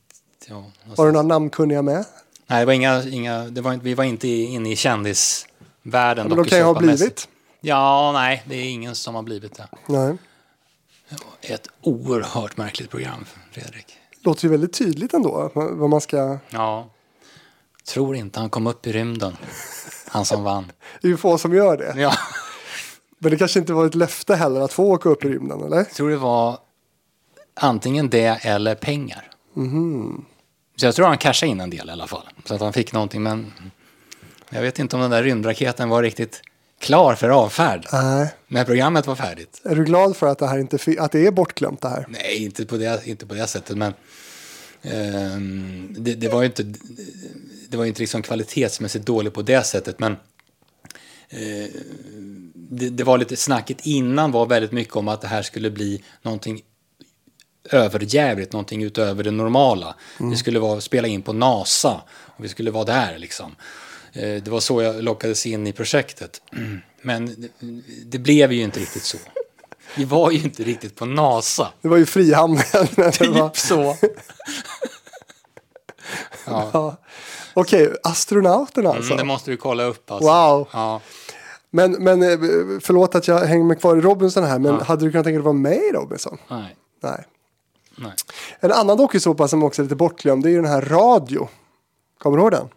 ja, 0.48 0.56
någonstans. 0.56 0.98
Var 0.98 1.06
det 1.06 1.12
några 1.12 1.28
namnkunniga 1.28 1.82
med? 1.82 2.06
Nej, 2.48 2.60
det 2.60 2.66
var 2.66 2.74
inga, 2.74 3.04
inga, 3.04 3.43
det 3.43 3.62
var, 3.62 3.74
vi 3.76 3.93
var 3.93 4.04
inte 4.04 4.28
inne 4.28 4.72
i 4.72 4.76
kändisvärlden. 4.76 6.28
Men 6.28 6.38
de 6.38 6.45
kan 6.45 6.58
ju 6.58 6.64
ha 6.64 6.80
blivit. 6.80 7.28
Ja, 7.62 8.12
nej, 8.14 8.43
det 8.45 8.56
är 8.56 8.70
ingen 8.70 8.95
som 8.95 9.16
har 9.16 9.24
blivit 9.24 9.58
det. 9.58 9.68
Nej. 9.86 10.18
Ett 11.41 11.68
oerhört 11.82 12.58
märkligt 12.58 12.89
program, 12.89 13.26
Fredrik. 13.52 13.86
Låter 14.22 14.45
ju 14.45 14.52
väldigt 14.52 14.74
tydligt 14.74 15.14
ändå 15.14 15.52
vad 15.54 15.89
man 15.89 16.02
ska... 16.02 16.38
Ja, 16.50 16.89
tror 17.88 18.16
inte 18.16 18.39
han 18.39 18.50
kom 18.50 18.68
upp 18.68 18.88
i 18.88 18.91
rymden. 18.91 19.38
Han 20.08 20.26
som 20.26 20.43
vann. 20.43 20.72
Det 21.02 21.08
är 21.08 21.10
ju 21.10 21.18
få 21.18 21.38
som 21.38 21.54
gör 21.54 21.78
det. 21.78 22.02
Ja, 22.02 22.14
Men 23.18 23.32
det 23.32 23.38
kanske 23.38 23.60
inte 23.60 23.74
var 23.74 23.86
ett 23.86 23.95
löfte 23.95 24.36
heller 24.36 24.62
att 24.62 24.74
få 24.74 24.84
åka 24.84 25.10
upp 25.10 25.26
i 25.26 25.30
rymden, 25.30 25.64
eller? 25.64 25.78
jag 25.78 25.91
tror 25.91 26.10
det 26.10 26.18
var 26.18 26.58
antingen 27.54 28.10
det 28.10 28.45
eller 28.45 28.76
pengar. 28.76 29.30
Så 30.80 30.86
jag 30.86 30.96
tror 30.96 31.08
han 31.08 31.18
cashade 31.18 31.50
in 31.50 31.62
en 31.62 31.70
del 31.70 31.90
i 31.90 31.92
alla 31.92 32.08
fall. 32.08 32.24
Så 32.46 32.54
att 32.56 32.62
han 32.62 32.74
fick 32.74 32.94
någonting, 32.94 33.24
men 33.24 33.54
jag 34.50 34.62
vet 34.62 34.80
inte 34.80 34.96
om 34.96 35.02
den 35.02 35.12
där 35.12 35.24
rymdraketen 35.24 35.90
var 35.90 36.04
riktigt 36.04 36.42
klar 36.80 37.16
för 37.16 37.30
avfärd. 37.30 37.88
Nej. 37.94 38.34
När 38.48 38.66
programmet 38.66 39.08
var 39.08 39.16
färdigt. 39.16 39.62
Är 39.64 39.76
du 39.76 39.84
glad 39.84 40.16
för 40.16 40.28
att 40.28 40.40
det, 40.40 40.48
här 40.48 40.58
inte, 40.58 40.78
att 41.00 41.12
det 41.12 41.28
är 41.28 41.32
bortglömt 41.32 41.82
det 41.82 41.90
här? 41.90 42.06
Nej, 42.10 42.44
inte 42.44 42.66
på 42.66 42.78
det, 42.78 43.08
inte 43.08 43.26
på 43.26 43.34
det 43.34 43.48
sättet, 43.48 43.78
men 43.78 43.94
ehm, 44.82 45.96
det, 45.98 46.14
det 46.14 46.30
var 46.30 46.42
ju 46.42 46.46
inte, 46.46 46.64
det 47.70 47.78
var 47.78 47.86
inte 47.86 48.02
liksom 48.02 48.22
kvalitetsmässigt 48.22 49.06
dåligt 49.06 49.34
på 49.34 49.42
det 49.42 49.64
sättet, 49.64 50.00
men 50.00 50.12
eh, 51.30 51.70
det, 52.54 52.90
det 52.90 53.04
var 53.04 53.18
lite 53.18 53.36
snacket 53.36 53.86
innan 53.86 54.32
var 54.32 54.46
väldigt 54.46 54.72
mycket 54.72 54.96
om 54.96 55.08
att 55.08 55.22
det 55.22 55.28
här 55.28 55.42
skulle 55.42 55.72
bli 55.72 56.04
någonting 56.22 56.62
överjävligt, 57.72 58.53
någonting 58.53 58.84
utöver 58.84 59.24
det 59.24 59.32
normala. 59.32 59.95
Det 60.32 60.36
skulle 60.38 60.59
vara 60.59 60.82
spela 60.82 61.07
in 61.07 61.22
på 61.22 61.34
NASA 61.34 62.01
och 62.09 62.43
vi 62.43 62.49
skulle 62.49 62.72
vara 62.72 62.84
där 62.86 63.18
liksom. 63.18 63.55
Eh, 64.13 64.22
Det 64.43 64.47
var 64.47 64.59
så 64.59 64.82
jag 64.82 65.03
lockades 65.03 65.45
in 65.45 65.68
i 65.68 65.74
projektet. 65.74 66.41
Men 67.01 67.49
det, 68.05 68.20
blev 68.20 68.51
ju 68.53 68.61
inte 68.63 68.80
riktigt 68.80 69.03
så. 69.03 69.18
Vi 69.95 70.05
var 70.05 70.32
ju 70.32 70.38
inte 70.43 70.63
riktigt 70.63 70.95
på 70.95 71.05
NASA. 71.05 71.68
Det 71.82 71.88
var 71.88 71.97
ju 71.97 72.05
Frihamnen. 72.05 72.63
det 72.95 73.28
var- 73.28 73.49
Typ 73.49 73.57
så. 73.57 73.95
ja. 76.45 76.70
Ja. 76.74 76.97
Okej, 77.53 77.93
astronauterna 78.03 78.89
alltså. 78.89 79.05
mm, 79.13 79.18
det 79.18 79.24
måste 79.24 79.51
du 79.51 79.57
kolla 79.57 79.84
upp 79.84 80.11
alltså. 80.11 80.28
Wow. 80.30 80.68
Ja. 80.74 81.01
Men, 81.70 81.91
men 81.91 82.24
eh, 82.24 82.30
förlåt 82.82 83.15
att 83.15 83.28
jag 83.28 83.39
hänger 83.39 83.63
mig 83.63 83.78
kvar 83.78 83.97
i 83.97 84.01
Robinson 84.01 84.43
här, 84.43 84.59
men 84.59 84.82
hade 84.82 85.05
du 85.05 85.11
kunnat 85.11 85.24
tänka 85.26 85.34
dig 85.34 85.39
att 85.39 85.43
vara 85.45 85.53
med 85.53 85.78
i 85.78 85.91
Robinson? 85.93 86.38
Nej. 86.49 86.76
Nej. 87.03 87.24
Nej. 87.98 88.12
En 88.60 88.72
annan 88.72 88.98
dokusåpa 88.98 89.48
som 89.48 89.64
också 89.64 89.82
är 89.82 89.84
lite 89.84 89.95
bortglömd, 89.95 90.43
det 90.43 90.50
är 90.50 90.52
ju 90.52 90.62
den 90.62 90.72
här 90.72 90.82
Radio. 90.82 91.48
Kommer 92.18 92.38
du 92.38 92.43
ihåg 92.43 92.52
den? 92.52 92.68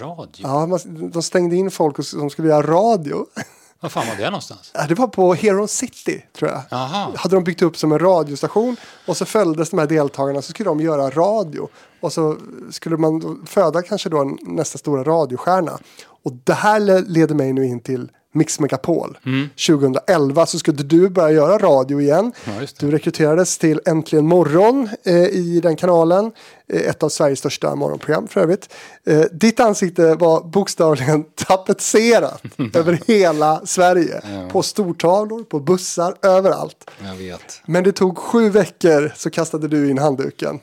Radio? 0.00 0.42
Ja, 0.46 0.66
man- 0.66 1.10
de 1.10 1.22
stängde 1.22 1.56
in 1.56 1.70
folk 1.70 2.04
som 2.06 2.30
skulle 2.30 2.48
göra 2.48 2.66
radio. 2.66 3.26
Var 3.80 3.88
fan 3.90 4.06
var 4.08 4.16
det 4.16 4.24
någonstans? 4.24 4.70
Ja, 4.74 4.86
Det 4.86 4.94
var 4.94 5.06
på 5.08 5.34
Hero 5.34 5.66
City, 5.68 6.24
tror 6.38 6.50
jag. 6.50 6.62
Jaha. 6.70 7.12
Hade 7.16 7.36
de 7.36 7.44
byggt 7.44 7.62
upp 7.62 7.76
som 7.76 7.92
en 7.92 7.98
radiostation 7.98 8.76
och 9.06 9.16
så 9.16 9.24
följdes 9.24 9.70
de 9.70 9.78
här 9.78 9.86
deltagarna 9.86 10.42
så 10.42 10.50
skulle 10.50 10.68
de 10.70 10.80
göra 10.80 11.10
radio. 11.10 11.68
Och 12.00 12.12
så 12.12 12.36
skulle 12.70 12.96
man 12.96 13.42
föda 13.46 13.82
kanske 13.82 14.08
då 14.08 14.36
nästa 14.42 14.78
stora 14.78 15.04
radiostjärna. 15.04 15.78
Och 16.24 16.32
det 16.44 16.52
här 16.54 16.80
le- 16.80 17.00
leder 17.06 17.34
mig 17.34 17.52
nu 17.52 17.64
in 17.66 17.80
till 17.80 18.10
Mix 18.36 18.60
Megapol. 18.60 19.18
2011 19.66 20.46
så 20.46 20.58
skulle 20.58 20.82
du 20.82 21.08
börja 21.08 21.30
göra 21.30 21.58
radio 21.58 22.00
igen. 22.00 22.32
Ja. 22.44 22.52
Du 22.78 22.90
rekryterades 22.90 23.58
till 23.58 23.80
Äntligen 23.86 24.26
morgon 24.26 24.88
eh, 25.04 25.14
i 25.24 25.60
den 25.62 25.76
kanalen. 25.76 26.32
Eh, 26.72 26.80
ett 26.80 27.02
av 27.02 27.08
Sveriges 27.08 27.38
största 27.38 27.74
morgonprogram 27.74 28.28
för 28.28 28.40
övrigt. 28.40 28.68
Eh, 29.06 29.20
ditt 29.32 29.60
ansikte 29.60 30.14
var 30.14 30.44
bokstavligen 30.44 31.24
tapetserat 31.46 32.42
över 32.74 33.00
hela 33.06 33.60
Sverige. 33.66 34.20
På 34.52 34.62
stortavlor, 34.62 35.42
på 35.44 35.60
bussar, 35.60 36.14
överallt. 36.22 36.90
Men 37.66 37.84
det 37.84 37.92
tog 37.92 38.18
sju 38.18 38.50
veckor 38.50 39.12
så 39.16 39.30
kastade 39.30 39.68
du 39.68 39.90
in 39.90 39.98
handduken. 39.98 40.58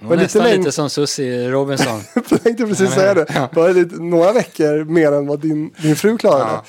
Var 0.00 0.10
lite 0.16 0.22
nästan 0.22 0.42
längre- 0.42 0.58
lite 0.58 0.72
som 0.72 0.90
Susie 0.90 1.50
Robinson. 1.50 2.00
Jag 2.14 2.42
tänkte 2.42 2.66
precis 2.66 2.90
säga 2.90 3.14
det. 3.14 3.48
Bara 3.54 3.68
lite, 3.72 3.96
några 3.96 4.32
veckor 4.32 4.84
mer 4.84 5.12
än 5.12 5.26
vad 5.26 5.40
din, 5.40 5.74
din 5.82 5.96
fru 5.96 6.18
klarade. 6.18 6.50
Ja. 6.50 6.64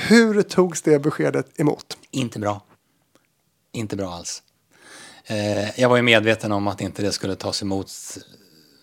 Hur 0.00 0.42
togs 0.42 0.82
det 0.82 0.98
beskedet 0.98 1.60
emot? 1.60 1.96
Inte 2.10 2.38
bra. 2.38 2.62
Inte 3.72 3.96
bra 3.96 4.12
alls. 4.14 4.42
Eh, 5.26 5.80
jag 5.80 5.88
var 5.88 5.96
ju 5.96 6.02
medveten 6.02 6.52
om 6.52 6.68
att 6.68 6.80
inte 6.80 7.02
det 7.02 7.12
skulle 7.12 7.34
tas 7.34 7.62
emot 7.62 7.90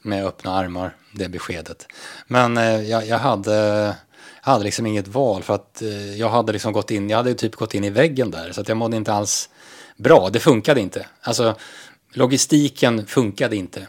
med 0.04 0.26
öppna 0.26 0.54
armar, 0.54 0.96
det 1.14 1.30
beskedet. 1.30 1.88
Men 2.28 2.58
eh, 2.58 2.82
jag, 2.82 3.08
jag, 3.08 3.18
hade, 3.18 3.56
jag 4.46 4.52
hade 4.52 4.64
liksom 4.64 4.86
inget 4.86 5.08
val 5.08 5.44
för 5.44 5.56
att 5.56 5.82
eh, 5.82 6.16
jag 6.16 6.30
hade 6.30 6.52
liksom 6.54 6.74
gått 6.74 6.91
in, 6.91 7.10
jag 7.10 7.18
hade 7.18 7.34
typ 7.34 7.56
gått 7.56 7.74
in 7.74 7.84
i 7.84 7.89
väggen 7.89 8.32
där 8.32 8.52
så 8.52 8.62
att 8.62 8.68
jag 8.68 8.78
mådde 8.78 8.98
inte 8.98 9.14
alls 9.14 9.50
bra. 9.98 10.30
Det 10.30 10.39
funkade 10.39 10.82
inte. 10.82 11.08
Alltså 11.22 11.56
logistiken 12.14 13.05
funkade 13.05 13.55
inte 13.55 13.88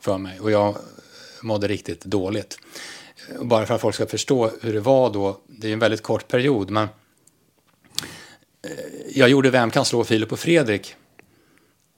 för 0.00 0.18
mig 0.18 0.40
och 0.40 0.50
jag 0.50 0.76
mådde 1.42 1.68
riktigt 1.68 2.04
dåligt. 2.04 2.58
Och 3.38 3.46
Bara 3.46 3.66
för 3.66 3.74
att 3.74 3.80
folk 3.80 3.94
ska 3.94 4.06
förstå 4.06 4.50
hur 4.62 4.72
det 4.72 4.80
var 4.80 5.10
då, 5.10 5.40
det 5.46 5.66
är 5.66 5.68
ju 5.68 5.72
en 5.72 5.78
väldigt 5.78 6.02
kort 6.02 6.28
period, 6.28 6.70
men 6.70 6.88
eh, 8.62 8.70
jag 9.14 9.28
gjorde 9.28 9.50
Vem 9.50 9.70
kan 9.70 9.84
slå 9.84 10.04
Filip 10.04 10.32
och 10.32 10.38
Fredrik 10.38 10.94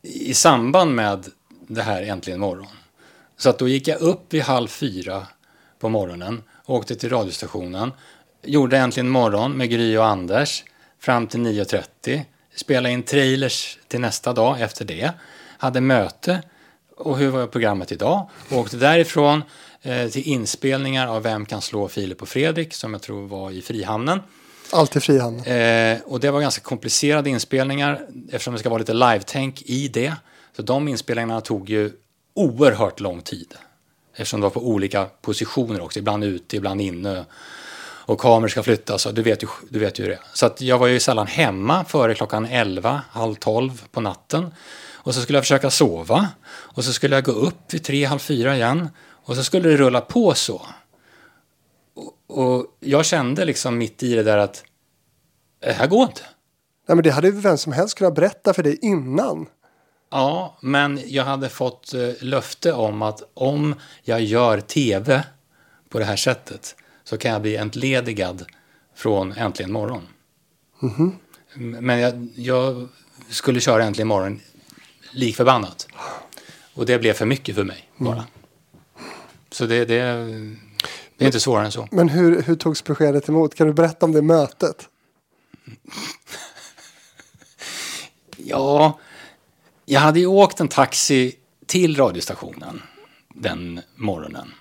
i 0.02 0.34
samband 0.34 0.94
med 0.94 1.26
det 1.68 1.82
här 1.82 2.02
Äntligen 2.02 2.40
morgon. 2.40 2.66
Så 3.36 3.50
att 3.50 3.58
då 3.58 3.68
gick 3.68 3.88
jag 3.88 4.00
upp 4.00 4.34
vid 4.34 4.42
halv 4.42 4.68
fyra 4.68 5.26
på 5.78 5.88
morgonen, 5.88 6.42
åkte 6.66 6.96
till 6.96 7.10
radiostationen, 7.10 7.92
gjorde 8.42 8.78
Äntligen 8.78 9.08
morgon 9.08 9.52
med 9.52 9.70
Gry 9.70 9.96
och 9.96 10.06
Anders 10.06 10.64
fram 10.98 11.26
till 11.26 11.40
9.30, 11.40 12.20
spelade 12.54 12.92
in 12.92 13.02
trailers 13.02 13.78
till 13.88 14.00
nästa 14.00 14.32
dag 14.32 14.60
efter 14.60 14.84
det, 14.84 15.12
hade 15.60 15.80
möte 15.80 16.42
och 16.96 17.18
hur 17.18 17.30
var 17.30 17.46
programmet 17.46 17.92
idag? 17.92 18.30
Och 18.48 18.58
åkte 18.58 18.76
därifrån 18.76 19.42
eh, 19.82 20.08
till 20.08 20.22
inspelningar 20.22 21.06
av 21.06 21.22
Vem 21.22 21.46
kan 21.46 21.62
slå 21.62 21.88
Filip 21.88 22.22
och 22.22 22.28
Fredrik 22.28 22.74
som 22.74 22.92
jag 22.92 23.02
tror 23.02 23.26
var 23.26 23.50
i 23.50 23.62
Frihamnen. 23.62 24.20
Alltid 24.72 25.02
frihandel. 25.02 25.46
Eh, 25.46 26.02
och 26.04 26.20
det 26.20 26.30
var 26.30 26.40
ganska 26.40 26.62
komplicerade 26.62 27.30
inspelningar 27.30 28.06
eftersom 28.30 28.54
det 28.54 28.60
ska 28.60 28.68
vara 28.68 28.78
lite 28.78 28.92
live-tänk 28.92 29.62
i 29.62 29.88
det. 29.88 30.14
Så 30.56 30.62
de 30.62 30.88
inspelningarna 30.88 31.40
tog 31.40 31.70
ju 31.70 31.92
oerhört 32.34 33.00
lång 33.00 33.22
tid. 33.22 33.54
Eftersom 34.14 34.40
det 34.40 34.44
var 34.44 34.50
på 34.50 34.68
olika 34.68 35.04
positioner 35.04 35.80
också, 35.80 35.98
ibland 35.98 36.24
ute, 36.24 36.56
ibland 36.56 36.80
inne. 36.80 37.24
Och 38.10 38.20
kameror 38.20 38.48
ska 38.48 38.62
flyttas, 38.62 39.06
och 39.06 39.14
du 39.14 39.22
vet 39.22 39.42
ju, 39.42 39.46
du 39.68 39.78
vet 39.78 39.98
ju 39.98 40.06
det. 40.06 40.18
Så 40.34 40.50
jag 40.58 40.78
var 40.78 40.86
ju 40.86 41.00
sällan 41.00 41.26
hemma 41.26 41.84
före 41.84 42.14
klockan 42.14 42.46
11, 42.46 43.02
halv 43.10 43.34
12 43.34 43.82
på 43.92 44.00
natten. 44.00 44.54
Och 45.02 45.14
så 45.14 45.20
skulle 45.20 45.36
jag 45.36 45.44
försöka 45.44 45.70
sova. 45.70 46.28
Och 46.50 46.84
så 46.84 46.92
skulle 46.92 47.14
jag 47.14 47.24
gå 47.24 47.32
upp 47.32 47.74
vid 47.74 47.84
3, 47.84 48.04
halv 48.04 48.18
4 48.18 48.56
igen. 48.56 48.88
Och 49.24 49.36
så 49.36 49.44
skulle 49.44 49.68
det 49.68 49.76
rulla 49.76 50.00
på 50.00 50.34
så. 50.34 50.62
Och 52.26 52.66
jag 52.80 53.04
kände 53.04 53.44
liksom 53.44 53.78
mitt 53.78 54.02
i 54.02 54.14
det 54.14 54.22
där 54.22 54.38
att 54.38 54.64
det 55.60 55.72
här 55.72 55.86
går 55.86 56.02
inte. 56.02 56.22
Nej, 56.88 56.96
men 56.96 57.02
det 57.02 57.10
hade 57.10 57.28
ju 57.28 57.32
vem 57.40 57.58
som 57.58 57.72
helst 57.72 57.98
kunnat 57.98 58.14
berätta 58.14 58.54
för 58.54 58.62
dig 58.62 58.78
innan. 58.82 59.46
Ja, 60.10 60.58
men 60.62 61.00
jag 61.06 61.24
hade 61.24 61.48
fått 61.48 61.94
eh, 61.94 62.08
löfte 62.20 62.72
om 62.72 63.02
att 63.02 63.22
om 63.34 63.74
jag 64.02 64.20
gör 64.20 64.60
tv 64.60 65.24
på 65.88 65.98
det 65.98 66.04
här 66.04 66.16
sättet 66.16 66.76
så 67.04 67.18
kan 67.18 67.30
jag 67.30 67.42
bli 67.42 67.56
entledigad 67.56 68.44
från 68.96 69.32
Äntligen 69.32 69.72
morgon. 69.72 70.06
M- 71.56 71.76
Men 71.80 71.98
jag, 71.98 72.28
jag 72.36 72.88
skulle 73.30 73.60
köra 73.60 73.84
Äntligen 73.84 74.08
morgon 74.08 74.40
lik 75.12 75.36
förbannat. 75.36 75.88
Och 76.74 76.86
det 76.86 76.98
blev 76.98 77.12
för 77.12 77.26
mycket 77.26 77.54
för 77.54 77.64
mig 77.64 77.88
bara. 77.96 78.24
Så 79.50 79.66
det, 79.66 79.84
det, 79.84 80.02
det 81.16 81.24
är 81.24 81.26
inte 81.26 81.40
svårare 81.40 81.64
än 81.64 81.72
så. 81.72 81.88
Men 81.90 82.08
hur, 82.08 82.42
hur 82.42 82.56
togs 82.56 82.84
beskedet 82.84 83.28
emot? 83.28 83.54
Kan 83.54 83.66
du 83.66 83.72
berätta 83.72 84.06
om 84.06 84.12
det 84.12 84.22
mötet? 84.22 84.88
Ja, 88.42 88.98
jag 89.84 90.00
hade 90.00 90.20
ju 90.20 90.26
åkt 90.26 90.60
en 90.60 90.68
taxi 90.68 91.36
till 91.66 91.96
radiostationen 91.96 92.82
den 93.34 93.80
morgonen. 93.96 94.54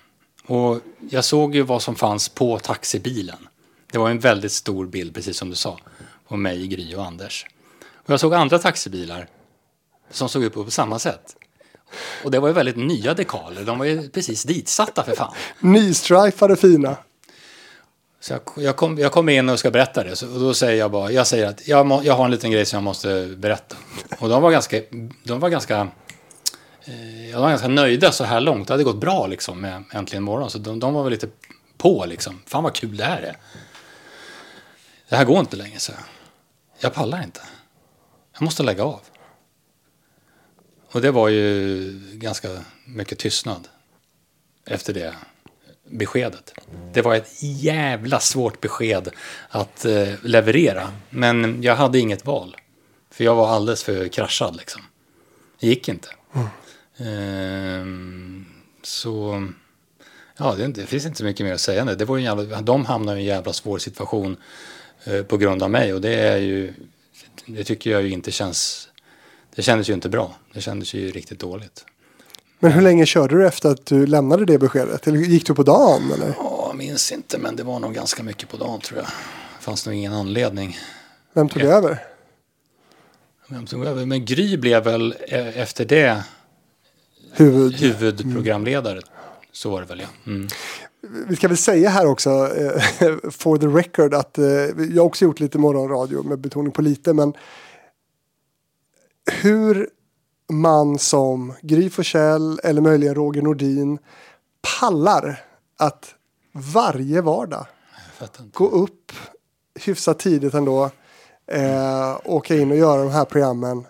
Och 0.46 0.80
jag 1.10 1.24
såg 1.24 1.54
ju 1.54 1.62
vad 1.62 1.82
som 1.82 1.96
fanns 1.96 2.28
på 2.28 2.58
taxibilen. 2.58 3.48
Det 3.92 3.98
var 3.98 4.10
en 4.10 4.18
väldigt 4.18 4.52
stor 4.52 4.86
bild, 4.86 5.14
precis 5.14 5.36
som 5.36 5.50
du 5.50 5.56
sa, 5.56 5.78
på 6.28 6.36
mig, 6.36 6.66
Gry 6.66 6.94
och 6.94 7.06
Anders. 7.06 7.46
Och 7.94 8.10
jag 8.10 8.20
såg 8.20 8.34
andra 8.34 8.58
taxibilar 8.58 9.28
som 10.10 10.28
såg 10.28 10.42
ut 10.42 10.54
på 10.54 10.70
samma 10.70 10.98
sätt. 10.98 11.36
Och 12.24 12.30
det 12.30 12.38
var 12.38 12.48
ju 12.48 12.54
väldigt 12.54 12.76
nya 12.76 13.14
dekaler, 13.14 13.64
de 13.64 13.78
var 13.78 13.86
ju 13.86 14.08
precis 14.08 14.42
ditsatta 14.42 15.04
för 15.04 15.14
fan. 15.14 15.34
Nystrifade 15.60 16.56
fina. 16.56 16.96
Så 18.20 18.32
jag, 18.32 18.40
jag, 18.56 18.76
kom, 18.76 18.98
jag 18.98 19.12
kommer 19.12 19.32
in 19.32 19.48
och 19.48 19.58
ska 19.58 19.70
berätta 19.70 20.04
det. 20.04 20.16
Så, 20.16 20.32
och 20.34 20.40
då 20.40 20.54
säger 20.54 20.78
jag 20.78 20.90
bara, 20.90 21.10
jag 21.10 21.26
säger 21.26 21.46
att 21.46 21.68
jag, 21.68 21.86
må, 21.86 22.02
jag 22.04 22.14
har 22.14 22.24
en 22.24 22.30
liten 22.30 22.50
grej 22.50 22.66
som 22.66 22.76
jag 22.76 22.84
måste 22.84 23.34
berätta. 23.36 23.76
Och 24.18 24.28
de 24.28 24.42
var 24.42 24.50
ganska, 24.50 24.80
de 25.24 25.40
var 25.40 25.48
ganska, 25.48 25.88
eh, 26.84 27.30
jag 27.30 27.40
var 27.40 27.48
ganska 27.48 27.68
nöjda 27.68 28.12
så 28.12 28.24
här 28.24 28.40
långt. 28.40 28.68
Det 28.68 28.74
hade 28.74 28.84
gått 28.84 29.00
bra 29.00 29.26
liksom 29.26 29.60
med 29.60 29.84
Äntligen 29.92 30.22
morgon. 30.22 30.50
Så 30.50 30.58
de, 30.58 30.80
de 30.80 30.94
var 30.94 31.02
väl 31.02 31.10
lite 31.12 31.28
på 31.78 32.04
liksom. 32.06 32.42
Fan 32.46 32.62
vad 32.62 32.74
kul 32.74 32.96
det 32.96 33.04
här 33.04 33.22
är. 33.22 33.36
Det 35.08 35.16
här 35.16 35.24
går 35.24 35.40
inte 35.40 35.56
längre, 35.56 35.78
så 35.78 35.92
jag. 35.92 36.00
Jag 36.82 36.94
pallar 36.94 37.22
inte. 37.22 37.40
Jag 38.32 38.42
måste 38.42 38.62
lägga 38.62 38.84
av. 38.84 39.00
Och 40.92 41.00
det 41.00 41.10
var 41.10 41.28
ju 41.28 42.00
ganska 42.12 42.48
mycket 42.84 43.18
tystnad 43.18 43.68
efter 44.66 44.94
det 44.94 45.14
beskedet. 45.90 46.54
Det 46.92 47.02
var 47.02 47.14
ett 47.14 47.42
jävla 47.42 48.20
svårt 48.20 48.60
besked 48.60 49.08
att 49.48 49.84
eh, 49.84 50.08
leverera. 50.22 50.92
Men 51.10 51.62
jag 51.62 51.76
hade 51.76 51.98
inget 51.98 52.26
val. 52.26 52.56
För 53.10 53.24
jag 53.24 53.34
var 53.34 53.48
alldeles 53.48 53.84
för 53.84 54.08
kraschad 54.08 54.56
liksom. 54.56 54.82
Det 55.60 55.66
gick 55.66 55.88
inte. 55.88 56.08
Ehm, 56.98 58.46
så 58.82 59.48
ja, 60.36 60.54
det, 60.54 60.66
det 60.66 60.86
finns 60.86 61.06
inte 61.06 61.18
så 61.18 61.24
mycket 61.24 61.46
mer 61.46 61.54
att 61.54 61.60
säga. 61.60 61.84
Det 61.84 62.04
var 62.04 62.16
en 62.16 62.22
jävla, 62.22 62.60
de 62.60 62.84
hamnade 62.84 63.18
i 63.18 63.20
en 63.20 63.26
jävla 63.26 63.52
svår 63.52 63.78
situation 63.78 64.36
eh, 65.04 65.22
på 65.22 65.36
grund 65.36 65.62
av 65.62 65.70
mig 65.70 65.94
och 65.94 66.00
det 66.00 66.14
är 66.14 66.36
ju, 66.36 66.74
det 67.46 67.64
tycker 67.64 67.90
jag 67.90 68.02
ju 68.02 68.10
inte 68.10 68.30
känns, 68.30 68.88
det 69.60 69.64
kändes 69.64 69.88
ju 69.90 69.94
inte 69.94 70.08
bra. 70.08 70.34
Det 70.52 70.60
kändes 70.60 70.94
ju 70.94 71.10
riktigt 71.10 71.38
dåligt. 71.38 71.84
Men 72.58 72.72
hur 72.72 72.82
länge 72.82 73.06
körde 73.06 73.34
du 73.36 73.46
efter 73.46 73.68
att 73.68 73.86
du 73.86 74.06
lämnade 74.06 74.44
det 74.44 74.58
beskedet? 74.58 75.06
Eller 75.06 75.18
gick 75.18 75.46
du 75.46 75.54
på 75.54 75.62
dagen? 75.62 76.12
Eller? 76.14 76.26
Ja, 76.38 76.64
jag 76.68 76.76
minns 76.76 77.12
inte, 77.12 77.38
men 77.38 77.56
det 77.56 77.62
var 77.62 77.78
nog 77.80 77.94
ganska 77.94 78.22
mycket 78.22 78.48
på 78.48 78.56
dagen 78.56 78.80
tror 78.80 78.98
jag. 78.98 79.06
Det 79.58 79.64
fanns 79.64 79.86
nog 79.86 79.94
ingen 79.94 80.12
anledning. 80.12 80.78
Vem 81.32 81.48
tog 81.48 81.62
Ja. 81.62 81.66
över? 81.66 81.98
Vem 83.48 83.66
tog 83.66 83.84
över? 83.86 84.06
Men 84.06 84.24
Gry 84.24 84.56
blev 84.56 84.84
väl 84.84 85.14
eh, 85.28 85.58
efter 85.60 85.84
det 85.84 86.22
Huvud. 87.32 87.74
huvudprogramledare. 87.74 89.00
Så 89.52 89.70
var 89.70 89.80
det 89.80 89.86
väl 89.86 90.00
ja. 90.00 90.32
Mm. 90.32 90.48
Vi 91.28 91.36
ska 91.36 91.48
väl 91.48 91.56
säga 91.56 91.90
här 91.90 92.06
också, 92.06 92.30
eh, 92.30 92.82
for 93.30 93.58
the 93.58 93.66
record, 93.66 94.14
att 94.14 94.38
eh, 94.38 94.44
jag 94.90 95.06
också 95.06 95.24
gjort 95.24 95.40
lite 95.40 95.58
morgonradio 95.58 96.22
med 96.22 96.38
betoning 96.38 96.72
på 96.72 96.82
lite, 96.82 97.12
men 97.12 97.32
hur 99.42 99.88
man 100.52 100.98
som 100.98 101.52
Gry 101.62 101.90
Forssell 101.90 102.60
eller 102.64 102.80
möjligen 102.80 103.14
Roger 103.14 103.42
Nordin 103.42 103.98
pallar 104.80 105.44
att 105.76 106.14
varje 106.52 107.20
vardag 107.20 107.66
gå 108.52 108.68
upp 108.68 109.12
hyfsat 109.80 110.18
tidigt 110.18 110.54
ändå, 110.54 110.90
eh, 111.46 112.18
åka 112.24 112.56
in 112.56 112.70
och 112.70 112.76
göra 112.76 113.02
de 113.02 113.10
här 113.10 113.24
programmen 113.24 113.86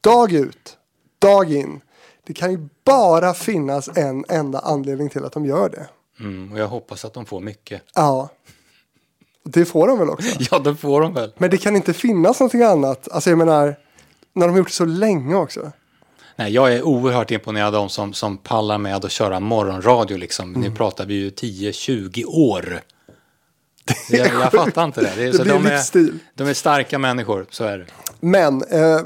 dag 0.00 0.32
ut, 0.32 0.78
dag 1.18 1.52
in. 1.52 1.80
Det 2.24 2.32
kan 2.32 2.50
ju 2.50 2.68
bara 2.84 3.34
finnas 3.34 3.88
en 3.96 4.24
enda 4.28 4.58
anledning 4.58 5.08
till 5.08 5.24
att 5.24 5.32
de 5.32 5.46
gör 5.46 5.68
det. 5.68 5.88
Mm, 6.20 6.52
och 6.52 6.58
jag 6.58 6.68
hoppas 6.68 7.04
att 7.04 7.14
de 7.14 7.26
får 7.26 7.40
mycket. 7.40 7.82
Ja. 7.94 8.28
Det 9.44 9.64
får 9.64 9.88
de 9.88 9.98
väl 9.98 10.10
också. 10.10 10.36
Ja, 10.50 10.58
det 10.58 10.76
får 10.76 11.00
de 11.00 11.14
väl. 11.14 11.32
Men 11.38 11.50
det 11.50 11.58
kan 11.58 11.76
inte 11.76 11.92
finnas 11.92 12.40
någonting 12.40 12.62
annat. 12.62 13.08
Alltså 13.08 13.30
jag 13.30 13.38
menar, 13.38 13.76
när 14.32 14.46
de 14.46 14.50
har 14.50 14.58
gjort 14.58 14.68
det 14.68 14.74
så 14.74 14.84
länge 14.84 15.34
också. 15.34 15.72
Nej, 16.36 16.52
jag 16.52 16.72
är 16.72 16.82
oerhört 16.82 17.30
imponerad 17.30 17.66
av 17.66 17.72
de 17.72 17.88
som, 17.88 18.12
som 18.12 18.36
pallar 18.36 18.78
med 18.78 19.04
att 19.04 19.12
köra 19.12 19.40
morgonradio. 19.40 20.16
Liksom. 20.16 20.48
Mm. 20.48 20.60
Nu 20.60 20.76
pratar 20.76 21.06
vi 21.06 21.14
ju 21.14 21.30
10-20 21.30 22.24
år. 22.24 22.80
Jag, 24.10 24.26
jag 24.26 24.52
fattar 24.52 24.84
inte 24.84 25.00
det. 25.00 25.12
det, 25.16 25.22
är, 25.22 25.32
Det 25.32 25.38
blir 25.38 25.52
de, 25.52 25.66
är, 25.66 26.18
de 26.34 26.48
är 26.48 26.54
starka 26.54 26.98
människor, 26.98 27.46
så 27.50 27.64
är 27.64 27.78
det. 27.78 27.86
Men, 28.20 28.62
eh, 28.62 29.00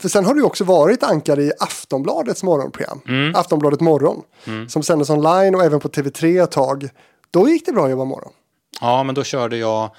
för 0.00 0.08
sen 0.08 0.24
har 0.24 0.34
du 0.34 0.42
också 0.42 0.64
varit 0.64 1.02
ankare 1.02 1.42
i 1.42 1.52
Aftonbladets 1.60 2.42
morgonprogram. 2.42 3.00
Mm. 3.08 3.34
Aftonbladet 3.34 3.80
morgon. 3.80 4.22
Som 4.68 4.82
sändes 4.82 5.10
online 5.10 5.54
och 5.54 5.64
även 5.64 5.80
på 5.80 5.88
TV3 5.88 6.42
ett 6.42 6.50
tag. 6.50 6.88
Då 7.30 7.48
gick 7.48 7.66
det 7.66 7.72
bra 7.72 7.84
att 7.84 7.90
jobba 7.90 8.04
morgon. 8.04 8.32
Ja, 8.80 9.02
men 9.02 9.14
då 9.14 9.24
körde 9.24 9.56
jag... 9.56 9.90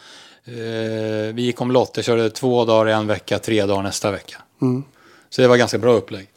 Eh, 0.47 1.33
vi 1.33 1.41
gick 1.41 1.61
omlott. 1.61 1.91
Jag 1.95 2.05
körde 2.05 2.29
två 2.29 2.65
dagar 2.65 2.89
i 2.89 2.93
en 2.93 3.07
vecka, 3.07 3.39
tre 3.39 3.65
dagar 3.65 3.83
nästa 3.83 4.11
vecka. 4.11 4.41
Mm. 4.61 4.83
Så 5.29 5.41
det 5.41 5.47
var 5.47 5.57
ganska 5.57 5.77
bra 5.77 5.93
upplägg. 5.93 6.27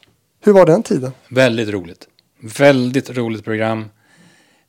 Hur 0.41 0.53
var 0.53 0.65
den 0.65 0.83
tiden? 0.83 1.11
Väldigt 1.27 1.69
roligt. 1.69 2.07
Väldigt 2.39 3.09
roligt 3.09 3.43
program. 3.43 3.89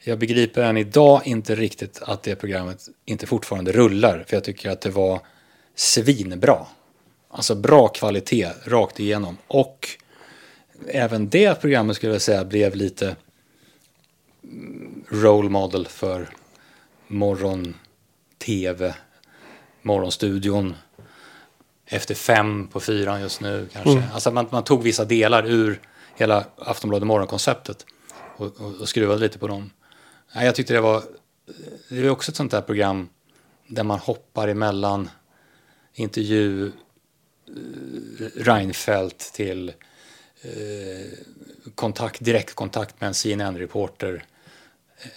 Jag 0.05 0.19
begriper 0.19 0.63
än 0.63 0.77
idag 0.77 1.23
inte 1.25 1.55
riktigt 1.55 2.03
att 2.03 2.23
det 2.23 2.37
programmet 2.37 2.89
inte 3.05 3.27
fortfarande 3.27 3.73
rullar. 3.73 4.25
För 4.29 4.37
jag 4.37 4.45
tycker 4.45 4.71
att 4.71 4.81
det 4.81 4.91
var 4.91 5.21
svinbra. 5.75 6.67
Alltså 7.31 7.55
bra 7.55 7.89
kvalitet 7.89 8.49
rakt 8.65 9.01
igenom. 9.01 9.37
Och 9.47 9.89
även 10.87 11.29
det 11.29 11.61
programmet 11.61 11.97
skulle 11.97 12.13
jag 12.13 12.23
säga 12.23 12.45
blev 12.45 12.75
lite 12.75 13.17
mm, 14.45 15.05
role 15.09 15.49
model 15.49 15.87
för 15.87 16.29
morgon-tv, 17.07 18.95
morgonstudion. 19.83 20.75
Efter 21.87 22.15
fem 22.15 22.69
på 22.69 22.81
fyran 22.81 23.21
just 23.21 23.41
nu 23.41 23.69
kanske. 23.73 24.03
Alltså 24.13 24.31
man, 24.31 24.47
man 24.51 24.65
tog 24.65 24.83
vissa 24.83 25.05
delar 25.05 25.47
ur 25.47 25.81
hela 26.17 26.45
Aftonbladet 26.57 27.07
morgonkonceptet 27.07 27.87
och, 28.37 28.61
och, 28.61 28.81
och 28.81 28.89
skruvade 28.89 29.21
lite 29.21 29.39
på 29.39 29.49
dem. 29.49 29.71
Nej, 30.35 30.45
jag 30.47 30.55
tyckte 30.55 30.75
det 30.75 30.81
var, 30.81 31.03
det 31.89 32.03
var 32.03 32.11
också 32.11 32.31
ett 32.31 32.37
sånt 32.37 32.51
där 32.51 32.61
program 32.61 33.09
där 33.67 33.85
man 33.85 33.99
hoppar 33.99 34.49
emellan 34.49 35.11
intervju 35.95 36.67
eh, 36.67 36.73
Reinfeldt 38.37 39.35
till 39.35 39.69
eh, 40.43 41.11
kontakt, 41.75 42.25
direktkontakt 42.25 43.01
med 43.01 43.09
en 43.09 43.15
CNN-reporter 43.15 44.25
eh, 45.03 45.11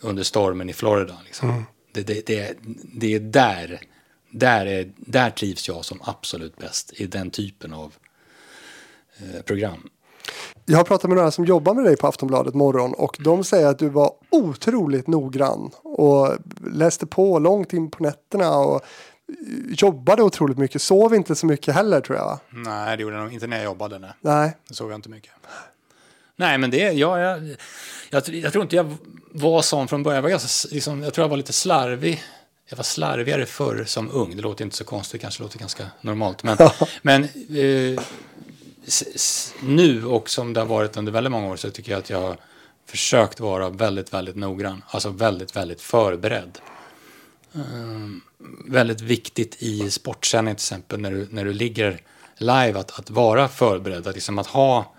under 0.00 0.22
stormen 0.22 0.70
i 0.70 0.72
Florida. 0.72 1.18
Liksom. 1.24 1.66
Det, 1.92 2.02
det, 2.02 2.26
det, 2.26 2.56
det 2.94 3.14
är 3.14 3.20
där, 3.20 3.80
där, 4.30 4.66
är, 4.66 4.92
där 4.96 5.30
trivs 5.30 5.68
jag 5.68 5.84
som 5.84 6.00
absolut 6.04 6.56
bäst 6.56 6.92
i 7.00 7.06
den 7.06 7.30
typen 7.30 7.72
av 7.72 7.94
eh, 9.18 9.42
program. 9.42 9.88
Jag 10.66 10.76
har 10.76 10.84
pratat 10.84 11.10
med 11.10 11.16
några 11.16 11.30
som 11.30 11.44
jobbar 11.44 11.74
med 11.74 11.84
dig 11.84 11.96
på 11.96 12.06
Aftonbladet 12.06 12.54
morgon 12.54 12.94
och 12.94 13.16
de 13.20 13.44
säger 13.44 13.66
att 13.66 13.78
du 13.78 13.88
var 13.88 14.12
otroligt 14.30 15.06
noggrann 15.06 15.70
och 15.82 16.36
läste 16.72 17.06
på 17.06 17.38
långt 17.38 17.72
in 17.72 17.90
på 17.90 18.02
nätterna 18.02 18.56
och 18.56 18.84
jobbade 19.68 20.22
otroligt 20.22 20.58
mycket. 20.58 20.82
Sov 20.82 21.14
inte 21.14 21.34
så 21.34 21.46
mycket 21.46 21.74
heller 21.74 22.00
tror 22.00 22.18
jag. 22.18 22.38
Nej, 22.50 22.96
det 22.96 23.02
gjorde 23.02 23.16
jag 23.16 23.24
nog 23.24 23.32
inte 23.32 23.46
när 23.46 23.56
jag 23.56 23.64
jobbade. 23.64 23.98
Nej. 23.98 24.10
Nej, 24.20 24.56
Det 24.68 24.74
såg 24.74 24.90
jag 24.90 24.98
inte 24.98 25.08
mycket. 25.08 25.32
Nej, 26.36 26.58
men 26.58 26.70
det, 26.70 26.78
ja, 26.78 27.20
jag, 27.20 27.56
jag, 28.10 28.28
jag 28.28 28.52
tror 28.52 28.62
inte 28.62 28.76
jag 28.76 28.94
var 29.32 29.62
sån 29.62 29.88
från 29.88 30.02
början. 30.02 30.16
Jag, 30.16 30.22
var 30.22 30.30
ganska, 30.30 30.74
liksom, 30.74 31.02
jag 31.02 31.14
tror 31.14 31.24
jag 31.24 31.28
var 31.28 31.36
lite 31.36 31.52
slarvig. 31.52 32.22
Jag 32.70 32.76
var 32.76 32.84
slarvigare 32.84 33.46
förr 33.46 33.84
som 33.84 34.10
ung. 34.10 34.36
Det 34.36 34.42
låter 34.42 34.64
inte 34.64 34.76
så 34.76 34.84
konstigt, 34.84 35.20
kanske 35.20 35.42
låter 35.42 35.58
ganska 35.58 35.86
normalt. 36.00 36.42
Men, 36.42 36.56
men 37.02 37.24
eh, 37.24 38.02
nu 39.62 40.04
och 40.04 40.30
som 40.30 40.52
det 40.52 40.60
har 40.60 40.66
varit 40.66 40.96
under 40.96 41.12
väldigt 41.12 41.30
många 41.30 41.48
år 41.48 41.56
så 41.56 41.70
tycker 41.70 41.92
jag 41.92 41.98
att 41.98 42.10
jag 42.10 42.20
har 42.20 42.36
försökt 42.86 43.40
vara 43.40 43.70
väldigt, 43.70 44.12
väldigt 44.12 44.36
noggrann. 44.36 44.82
Alltså 44.86 45.10
väldigt, 45.10 45.56
väldigt 45.56 45.80
förberedd. 45.80 46.58
Um, 47.52 48.20
väldigt 48.66 49.00
viktigt 49.00 49.62
i 49.62 49.90
sportsändning 49.90 50.54
till 50.54 50.60
exempel 50.60 51.00
när 51.00 51.10
du, 51.10 51.28
när 51.30 51.44
du 51.44 51.52
ligger 51.52 52.00
live 52.38 52.78
att, 52.78 52.98
att 52.98 53.10
vara 53.10 53.48
förberedd. 53.48 54.06
Att, 54.06 54.14
liksom 54.14 54.38
att 54.38 54.46
ha, 54.46 54.94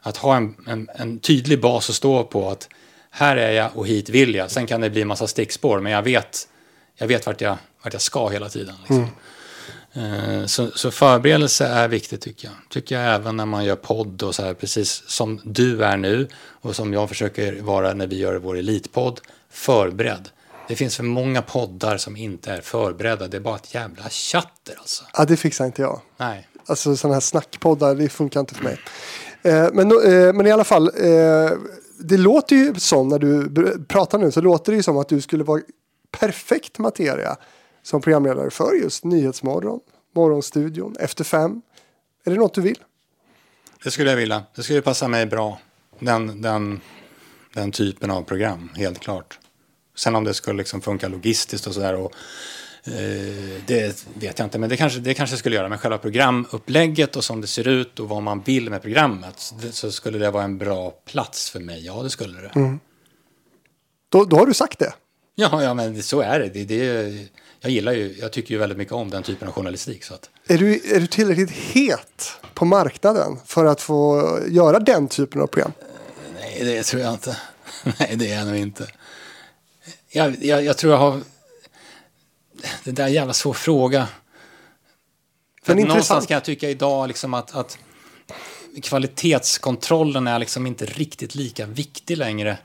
att 0.00 0.16
ha 0.16 0.36
en, 0.36 0.54
en, 0.66 0.88
en 0.94 1.18
tydlig 1.18 1.60
bas 1.60 1.90
att 1.90 1.96
stå 1.96 2.24
på. 2.24 2.50
att 2.50 2.68
Här 3.10 3.36
är 3.36 3.50
jag 3.50 3.70
och 3.74 3.86
hit 3.86 4.08
vill 4.08 4.34
jag. 4.34 4.50
Sen 4.50 4.66
kan 4.66 4.80
det 4.80 4.90
bli 4.90 5.02
en 5.02 5.08
massa 5.08 5.26
stickspår 5.26 5.80
men 5.80 5.92
jag 5.92 6.02
vet, 6.02 6.48
jag 6.96 7.06
vet 7.06 7.26
vart, 7.26 7.40
jag, 7.40 7.56
vart 7.82 7.92
jag 7.92 8.02
ska 8.02 8.28
hela 8.28 8.48
tiden. 8.48 8.74
Liksom. 8.80 9.08
Eh, 9.92 10.46
Så, 10.46 10.70
så 10.70 10.90
förberedelse 10.90 11.66
är 11.66 11.88
viktigt 11.88 12.20
tycker 12.20 12.48
jag. 12.48 12.54
Tycker 12.70 13.00
jag 13.00 13.14
även 13.14 13.36
när 13.36 13.46
man 13.46 13.64
gör 13.64 13.76
podd 13.76 14.22
och 14.22 14.34
så 14.34 14.42
här, 14.42 14.54
precis 14.54 15.02
som 15.06 15.40
du 15.44 15.84
är 15.84 15.96
nu 15.96 16.28
och 16.60 16.76
som 16.76 16.92
jag 16.92 17.08
försöker 17.08 17.62
vara 17.62 17.94
när 17.94 18.06
vi 18.06 18.18
gör 18.18 18.36
vår 18.36 18.58
elitpodd, 18.58 19.20
förberedd. 19.50 20.28
Det 20.68 20.76
finns 20.76 20.96
för 20.96 21.02
många 21.04 21.42
poddar 21.42 21.96
som 21.96 22.16
inte 22.16 22.52
är 22.52 22.60
förberedda, 22.60 23.28
det 23.28 23.36
är 23.36 23.40
bara 23.40 23.56
ett 23.56 23.74
jävla 23.74 24.08
chatter 24.08 24.74
alltså. 24.78 25.04
ja, 25.14 25.24
det 25.24 25.36
fixar 25.36 25.66
inte 25.66 25.82
jag. 25.82 26.00
Nej. 26.16 26.48
Alltså 26.66 26.96
sådana 26.96 27.14
här 27.14 27.20
snackpoddar, 27.20 27.94
det 27.94 28.08
funkar 28.08 28.40
inte 28.40 28.54
för 28.54 28.64
mig. 28.64 28.78
Eh, 29.42 29.68
men, 29.72 29.90
eh, 29.90 30.32
men 30.32 30.46
i 30.46 30.50
alla 30.50 30.64
fall, 30.64 30.86
eh, 30.86 31.50
det 31.98 32.16
låter 32.16 32.56
ju 32.56 32.74
som 32.74 33.08
när 33.08 33.18
du 33.18 33.48
pratar 33.88 34.18
nu 34.18 34.30
så 34.30 34.40
låter 34.40 34.72
det 34.72 34.76
ju 34.76 34.82
som 34.82 34.98
att 34.98 35.08
du 35.08 35.20
skulle 35.20 35.44
vara 35.44 35.60
perfekt 36.18 36.78
materia 36.78 37.36
som 37.82 38.00
programledare 38.00 38.50
för 38.50 38.74
just 38.74 39.04
Nyhetsmorgon, 39.04 39.80
Morgonstudion, 40.14 40.96
Efter 41.00 41.24
fem. 41.24 41.62
Är 42.24 42.30
det 42.30 42.36
något 42.36 42.54
du 42.54 42.60
vill? 42.60 42.78
Det 43.84 43.90
skulle 43.90 44.10
jag 44.10 44.16
vilja. 44.16 44.42
Det 44.56 44.62
skulle 44.62 44.82
passa 44.82 45.08
mig 45.08 45.26
bra. 45.26 45.58
Den, 45.98 46.42
den, 46.42 46.80
den 47.54 47.72
typen 47.72 48.10
av 48.10 48.22
program, 48.22 48.70
helt 48.76 48.98
klart. 48.98 49.38
Sen 49.96 50.14
om 50.14 50.24
det 50.24 50.34
skulle 50.34 50.58
liksom 50.58 50.80
funka 50.80 51.08
logistiskt 51.08 51.66
och 51.66 51.74
sådär. 51.74 51.94
Eh, 51.94 53.62
det 53.66 54.06
vet 54.14 54.38
jag 54.38 54.46
inte, 54.46 54.58
men 54.58 54.68
det 54.68 54.76
kanske, 54.76 54.98
det 55.00 55.14
kanske 55.14 55.36
skulle 55.36 55.56
göra. 55.56 55.68
Men 55.68 55.78
själva 55.78 55.98
programupplägget 55.98 57.16
och 57.16 57.24
som 57.24 57.40
det 57.40 57.46
ser 57.46 57.68
ut 57.68 58.00
och 58.00 58.08
vad 58.08 58.22
man 58.22 58.40
vill 58.40 58.70
med 58.70 58.82
programmet. 58.82 59.54
Det, 59.62 59.72
så 59.72 59.92
skulle 59.92 60.18
det 60.18 60.30
vara 60.30 60.44
en 60.44 60.58
bra 60.58 60.90
plats 60.90 61.50
för 61.50 61.60
mig. 61.60 61.86
Ja, 61.86 62.02
det 62.02 62.10
skulle 62.10 62.40
det. 62.40 62.78
Då, 64.08 64.24
då 64.24 64.36
har 64.36 64.46
du 64.46 64.54
sagt 64.54 64.78
det. 64.78 64.94
Ja, 65.34 65.62
ja, 65.62 65.74
men 65.74 66.02
så 66.02 66.20
är 66.20 66.40
det. 66.40 66.48
det, 66.48 66.64
det 66.64 67.28
jag 67.60 67.70
gillar 67.72 67.92
ju, 67.92 68.16
jag 68.20 68.32
tycker 68.32 68.54
ju 68.54 68.58
väldigt 68.58 68.78
mycket 68.78 68.94
om 68.94 69.10
den 69.10 69.22
typen 69.22 69.48
av 69.48 69.54
journalistik. 69.54 70.04
Så 70.04 70.14
att, 70.14 70.30
Är 70.46 70.58
du, 70.58 70.94
är 70.94 71.00
du 71.00 71.06
tillräckligt 71.06 71.50
het 71.50 72.32
på 72.54 72.64
marknaden 72.64 73.38
för 73.46 73.64
att 73.64 73.80
få 73.80 74.38
göra 74.48 74.78
den 74.78 75.08
typen 75.08 75.40
av 75.40 75.46
program? 75.46 75.72
Nej, 76.40 76.64
det 76.64 76.82
tror 76.82 77.02
jag 77.02 77.12
inte. 77.12 77.36
Nej, 77.98 78.16
det 78.16 78.32
är 78.32 78.38
jag 78.38 78.46
nog 78.46 78.56
inte. 78.56 78.86
Jag, 80.08 80.44
jag, 80.44 80.64
jag 80.64 80.76
tror 80.76 80.92
jag 80.92 81.00
har... 81.00 81.20
Det 82.84 82.90
där 82.90 83.04
är 83.04 83.08
en 83.08 83.14
jävla 83.14 83.32
svår 83.32 83.52
fråga. 83.52 84.08
För 85.62 85.74
någonstans 85.74 86.26
kan 86.26 86.34
jag 86.34 86.44
tycka 86.44 86.70
idag 86.70 87.08
liksom 87.08 87.34
att, 87.34 87.54
att 87.54 87.78
kvalitetskontrollen 88.82 90.26
är 90.26 90.38
liksom 90.38 90.66
inte 90.66 90.86
riktigt 90.86 91.34
lika 91.34 91.66
viktig 91.66 92.16
längre. 92.18 92.58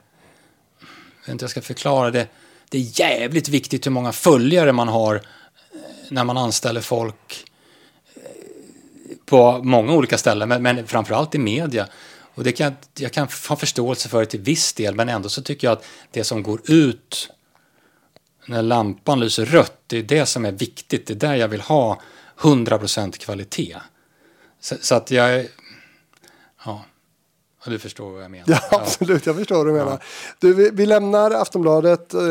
Jag 0.79 1.25
vet 1.25 1.29
inte 1.29 1.43
hur 1.43 1.47
jag 1.47 1.51
ska 1.51 1.61
förklara 1.61 2.11
det. 2.11 2.27
Det 2.69 2.77
är 2.77 2.99
jävligt 2.99 3.49
viktigt 3.49 3.85
hur 3.85 3.91
många 3.91 4.11
följare 4.11 4.73
man 4.73 4.87
har 4.87 5.15
eh, 5.15 5.21
när 6.09 6.23
man 6.23 6.37
anställer 6.37 6.81
folk 6.81 7.45
eh, 8.15 8.21
på 9.25 9.63
många 9.63 9.93
olika 9.93 10.17
ställen, 10.17 10.49
men, 10.49 10.63
men 10.63 10.87
framförallt 10.87 11.35
i 11.35 11.37
media. 11.37 11.87
Och 12.33 12.43
det 12.43 12.51
kan, 12.51 12.75
jag 12.99 13.13
kan 13.13 13.27
ha 13.49 13.55
förståelse 13.55 14.09
för 14.09 14.19
det 14.19 14.25
till 14.25 14.39
viss 14.39 14.73
del, 14.73 14.95
men 14.95 15.09
ändå 15.09 15.29
så 15.29 15.41
tycker 15.41 15.67
jag 15.67 15.71
att 15.71 15.85
det 16.11 16.23
som 16.23 16.43
går 16.43 16.61
ut 16.71 17.29
när 18.45 18.61
lampan 18.61 19.19
lyser 19.19 19.45
rött, 19.45 19.81
det 19.87 19.97
är 19.97 20.03
det 20.03 20.25
som 20.25 20.45
är 20.45 20.51
viktigt. 20.51 21.07
Det 21.07 21.13
är 21.13 21.15
där 21.15 21.35
jag 21.35 21.47
vill 21.47 21.61
ha 21.61 22.01
100% 22.37 23.17
kvalitet. 23.17 23.77
Så, 24.59 24.75
så 24.81 24.95
att 24.95 25.11
jag... 25.11 25.47
Ja, 26.65 26.85
Ja, 27.65 27.71
du 27.71 27.79
förstår 27.79 28.11
vad 28.11 28.23
jag 28.23 28.31
menar. 28.31 28.45
Ja, 28.47 28.59
absolut. 28.71 29.25
Jag 29.25 29.35
förstår 29.35 29.55
vad 29.55 29.65
du 29.65 29.71
menar. 29.71 30.03
Du, 30.39 30.53
vi, 30.53 30.69
vi 30.73 30.85
lämnar 30.85 31.31
Aftonbladet. 31.31 32.13
Eh, 32.13 32.21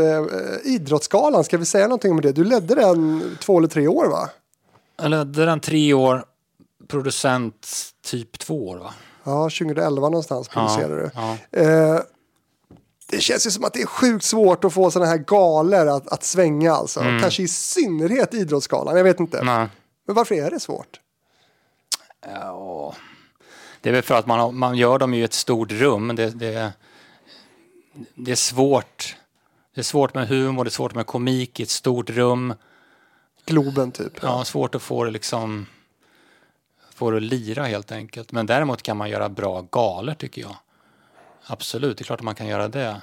idrottsgalan, 0.64 1.44
ska 1.44 1.58
vi 1.58 1.64
säga 1.64 1.84
någonting 1.84 2.12
om 2.12 2.20
det? 2.20 2.32
Du 2.32 2.44
ledde 2.44 2.74
den 2.74 3.22
två 3.40 3.58
eller 3.58 3.68
tre 3.68 3.88
år, 3.88 4.06
va? 4.06 4.28
Jag 5.02 5.10
ledde 5.10 5.44
den 5.44 5.60
tre 5.60 5.92
år, 5.92 6.24
producent 6.88 7.66
typ 8.04 8.38
två 8.38 8.68
år 8.68 8.76
va? 8.76 8.94
Ja, 9.24 9.42
2011 9.42 10.08
någonstans 10.08 10.48
producerade 10.48 10.96
du. 10.96 11.10
ja. 11.14 11.36
Eh, 11.52 12.00
det 13.10 13.20
känns 13.20 13.46
ju 13.46 13.50
som 13.50 13.64
att 13.64 13.72
det 13.72 13.82
är 13.82 13.86
sjukt 13.86 14.24
svårt 14.24 14.64
att 14.64 14.72
få 14.72 14.90
sådana 14.90 15.10
här 15.10 15.18
galor 15.18 15.88
att, 15.88 16.08
att 16.08 16.24
svänga 16.24 16.72
alltså. 16.72 17.00
Kanske 17.00 17.42
i 17.42 17.48
synnerhet 17.48 18.34
Idrottsgalan, 18.34 18.96
jag 18.96 19.04
vet 19.04 19.20
inte. 19.20 19.38
Mm. 19.38 19.54
Nej. 19.54 19.68
Men 20.06 20.16
varför 20.16 20.34
är 20.34 20.50
det 20.50 20.60
svårt? 20.60 21.00
Ja, 22.26 22.94
det 23.80 23.88
är 23.88 23.92
väl 23.92 24.02
för 24.02 24.14
att 24.14 24.26
man, 24.26 24.38
har- 24.38 24.52
man 24.52 24.76
gör 24.76 24.98
dem 24.98 25.14
i 25.14 25.22
ett 25.22 25.32
stort 25.32 25.72
rum. 25.72 26.16
Det, 26.16 26.30
det, 26.30 26.72
det 28.14 28.30
är 28.30 28.36
svårt. 28.36 29.16
Det 29.74 29.80
är 29.80 29.84
svårt 29.84 30.14
med 30.14 30.28
humor, 30.28 30.64
det 30.64 30.68
är 30.68 30.70
svårt 30.72 30.94
med 30.94 31.06
komik 31.06 31.60
i 31.60 31.62
ett 31.62 31.70
stort 31.70 32.10
rum. 32.10 32.54
Globen 33.44 33.92
typ. 33.92 34.12
Ja, 34.22 34.44
svårt 34.44 34.74
att 34.74 34.82
få 34.82 35.04
det 35.04 35.10
liksom 35.10 35.66
få 36.94 37.10
det 37.10 37.16
att 37.16 37.22
lira 37.22 37.64
helt 37.64 37.92
enkelt. 37.92 38.32
Men 38.32 38.46
däremot 38.46 38.82
kan 38.82 38.96
man 38.96 39.10
göra 39.10 39.28
bra 39.28 39.66
galor 39.70 40.14
tycker 40.14 40.42
jag. 40.42 40.56
Absolut, 41.46 41.98
det 41.98 42.02
är 42.02 42.04
klart 42.04 42.20
att 42.20 42.24
man 42.24 42.34
kan 42.34 42.46
göra 42.46 42.68
det. 42.68 43.00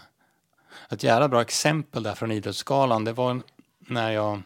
Ett 0.89 1.03
jävla 1.03 1.27
bra 1.27 1.41
exempel 1.41 2.03
där 2.03 2.15
från 2.15 2.31
Idrottsgalan, 2.31 3.03
det 3.03 3.13
var 3.13 3.41
när 3.79 4.11
jag 4.11 4.41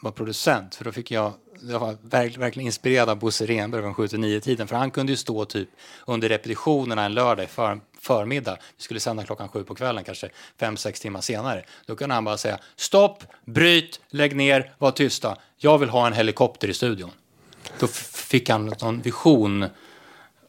var 0.00 0.10
producent. 0.10 0.74
För 0.74 0.84
då 0.84 0.92
fick 0.92 1.10
jag, 1.10 1.32
jag 1.68 1.80
var 1.80 1.96
verkligen, 2.02 2.40
verkligen 2.40 2.66
inspirerad 2.66 3.08
av 3.08 3.18
Bosse 3.18 3.46
Renberg 3.46 3.82
från 3.82 3.94
7-9-tiden. 3.94 4.68
För 4.68 4.76
han 4.76 4.90
kunde 4.90 5.12
ju 5.12 5.16
stå 5.16 5.44
typ 5.44 5.68
under 6.06 6.28
repetitionerna 6.28 7.04
en 7.04 7.14
lördag 7.14 7.50
för, 7.50 7.80
förmiddag. 8.00 8.58
Vi 8.76 8.82
skulle 8.82 9.00
sända 9.00 9.24
klockan 9.24 9.48
sju 9.48 9.64
på 9.64 9.74
kvällen, 9.74 10.04
kanske 10.04 10.28
fem 10.60 10.76
sex 10.76 11.00
timmar 11.00 11.20
senare. 11.20 11.64
Då 11.86 11.96
kunde 11.96 12.14
han 12.14 12.24
bara 12.24 12.36
säga 12.36 12.58
stopp, 12.76 13.24
bryt, 13.44 14.00
lägg 14.10 14.36
ner, 14.36 14.74
var 14.78 14.90
tysta. 14.90 15.36
Jag 15.56 15.78
vill 15.78 15.88
ha 15.88 16.06
en 16.06 16.12
helikopter 16.12 16.68
i 16.68 16.74
studion. 16.74 17.10
Då 17.78 17.86
fick 17.86 18.48
han 18.48 18.66
någon 18.66 19.00
vision 19.00 19.66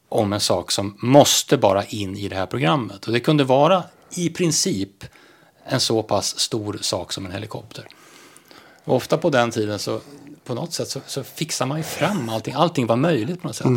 om 0.10 0.34
en 0.34 0.40
sak 0.40 0.72
som 0.72 0.98
måste 1.02 1.58
bara 1.58 1.86
in 1.86 2.18
i 2.18 2.28
det 2.28 2.36
här 2.36 2.46
programmet. 2.46 3.08
Och 3.08 3.14
det 3.14 3.20
kunde 3.20 3.44
vara 3.44 3.84
i 4.16 4.30
princip 4.30 5.06
en 5.64 5.80
så 5.80 6.04
pass 6.04 6.40
stor 6.40 6.78
sak 6.82 7.14
som 7.14 7.26
en 7.26 7.32
helikopter. 7.32 7.88
Och 8.84 8.96
ofta 8.96 9.18
på 9.18 9.30
den 9.30 9.52
tiden 9.52 9.80
så 9.80 10.02
på 10.46 10.54
något 10.54 10.74
sätt 10.74 10.88
så, 10.88 11.02
så 11.06 11.24
fixar 11.24 11.66
man 11.66 11.78
ju 11.78 11.84
fram 11.84 12.30
allting. 12.30 12.54
Allting 12.54 12.88
var 12.88 12.96
möjligt 12.96 13.42
på 13.42 13.48
något 13.48 13.56
sätt. 13.56 13.68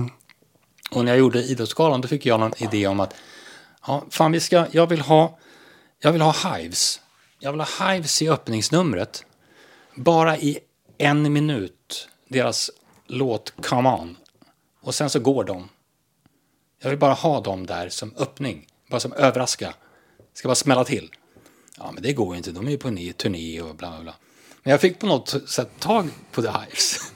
Och 0.91 1.05
när 1.05 1.13
jag 1.13 1.19
gjorde 1.19 1.43
Idrottsgalan 1.43 2.01
då 2.01 2.09
fick 2.09 2.27
jag 2.27 2.41
någon 2.41 2.53
idé 2.63 2.87
om 2.87 3.01
att 3.01 3.15
ja, 3.87 4.05
fan 4.11 4.33
vi 4.33 4.41
ska, 4.41 4.67
jag 4.71 4.87
vill 4.87 5.01
ha, 5.01 5.39
jag 5.99 6.13
vill 6.13 6.23
ha 6.23 6.57
Hives. 6.57 7.01
Jag 7.39 7.53
vill 7.53 7.61
ha 7.61 7.93
Hives 7.93 8.23
i 8.23 8.29
öppningsnumret. 8.29 9.25
Bara 9.95 10.39
i 10.39 10.59
en 10.99 11.33
minut. 11.33 12.09
Deras 12.29 12.71
låt 13.07 13.53
Come 13.63 13.89
On. 13.89 14.17
Och 14.81 14.95
sen 14.95 15.11
så 15.11 15.21
går 15.21 15.45
de. 15.45 15.69
Jag 16.83 16.91
vill 16.91 16.99
bara 16.99 17.15
ha 17.15 17.41
dem 17.41 17.67
där 17.67 17.89
som 17.89 18.15
öppning. 18.17 18.67
Bara 18.91 19.01
som 19.01 19.13
överraska. 19.13 19.75
Ska 20.35 20.49
bara 20.49 20.55
smälla 20.55 20.85
till. 20.85 21.11
Ja, 21.79 21.91
men 21.93 22.03
det 22.03 22.13
går 22.13 22.35
ju 22.35 22.39
inte. 22.39 22.53
De 22.53 22.67
är 22.67 22.71
ju 22.71 22.79
på 22.79 22.91
ny 22.91 23.13
turné 23.13 23.63
och 23.63 23.75
bla 23.75 23.91
bla 23.91 24.01
bla. 24.01 24.15
Men 24.63 24.71
jag 24.71 24.81
fick 24.81 24.99
på 24.99 25.07
något 25.07 25.51
sätt 25.51 25.71
tag 25.79 26.09
på 26.33 26.43
The 26.43 26.49
Hives. 26.49 27.13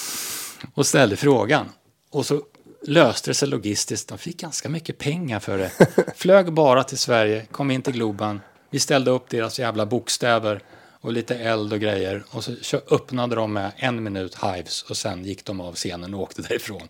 och 0.74 0.86
ställde 0.86 1.16
frågan. 1.16 1.66
Och 2.10 2.26
så 2.26 2.42
löste 2.82 3.30
det 3.30 3.34
sig 3.34 3.48
logistiskt. 3.48 4.08
De 4.08 4.18
fick 4.18 4.40
ganska 4.40 4.68
mycket 4.68 4.98
pengar 4.98 5.40
för 5.40 5.58
det. 5.58 5.72
Flög 6.16 6.52
bara 6.52 6.84
till 6.84 6.98
Sverige, 6.98 7.46
kom 7.50 7.70
in 7.70 7.82
till 7.82 7.92
Globen. 7.92 8.40
Vi 8.70 8.80
ställde 8.80 9.10
upp 9.10 9.28
deras 9.28 9.58
jävla 9.58 9.86
bokstäver 9.86 10.62
och 11.00 11.12
lite 11.12 11.34
eld 11.34 11.72
och 11.72 11.80
grejer. 11.80 12.24
Och 12.30 12.44
så 12.44 12.80
öppnade 12.90 13.36
de 13.36 13.52
med 13.52 13.72
en 13.76 14.02
minut 14.02 14.38
Hives 14.42 14.82
och 14.82 14.96
sen 14.96 15.24
gick 15.24 15.44
de 15.44 15.60
av 15.60 15.74
scenen 15.74 16.14
och 16.14 16.20
åkte 16.20 16.42
därifrån. 16.42 16.88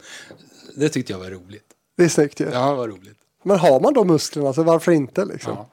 Det 0.76 0.88
tyckte 0.88 1.12
jag 1.12 1.18
var 1.18 1.30
roligt. 1.30 1.64
Det 1.96 2.04
är 2.04 2.08
snyggt 2.08 2.40
ju. 2.40 2.44
Ja, 2.44 2.70
det 2.70 2.76
var 2.76 2.88
roligt. 2.88 3.18
Men 3.42 3.58
har 3.58 3.80
man 3.80 3.94
de 3.94 4.06
musklerna 4.06 4.52
så 4.52 4.62
varför 4.62 4.92
inte 4.92 5.24
liksom? 5.24 5.52
Ja. 5.52 5.70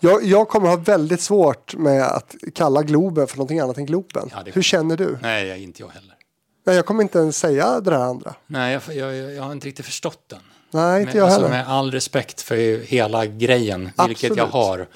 Jag, 0.00 0.24
jag 0.24 0.48
kommer 0.48 0.68
ha 0.68 0.76
väldigt 0.76 1.20
svårt 1.20 1.74
med 1.76 2.02
att 2.02 2.34
kalla 2.54 2.82
Globen 2.82 3.26
för 3.26 3.36
någonting 3.36 3.58
annat 3.58 3.78
än 3.78 3.86
Globen. 3.86 4.30
Ja, 4.32 4.42
Hur 4.52 4.62
känner 4.62 4.96
du? 4.96 5.18
Nej, 5.22 5.46
jag, 5.46 5.58
inte 5.58 5.82
jag 5.82 5.88
heller. 5.88 6.14
Nej, 6.66 6.76
jag 6.76 6.86
kommer 6.86 7.02
inte 7.02 7.18
ens 7.18 7.38
säga 7.38 7.80
det 7.80 7.90
där 7.90 7.98
andra. 7.98 8.34
Nej, 8.46 8.80
jag, 8.86 8.96
jag, 8.96 9.32
jag 9.32 9.42
har 9.42 9.52
inte 9.52 9.66
riktigt 9.66 9.86
förstått 9.86 10.24
den. 10.26 10.38
Nej, 10.70 11.02
inte 11.02 11.16
jag 11.16 11.24
alltså, 11.24 11.40
heller. 11.40 11.50
med 11.56 11.68
all 11.68 11.90
respekt 11.90 12.40
för 12.40 12.84
hela 12.84 13.26
grejen, 13.26 13.90
vilket 14.08 14.22
jag 14.22 14.38
Absolut. 14.38 14.52
har. 14.52 14.86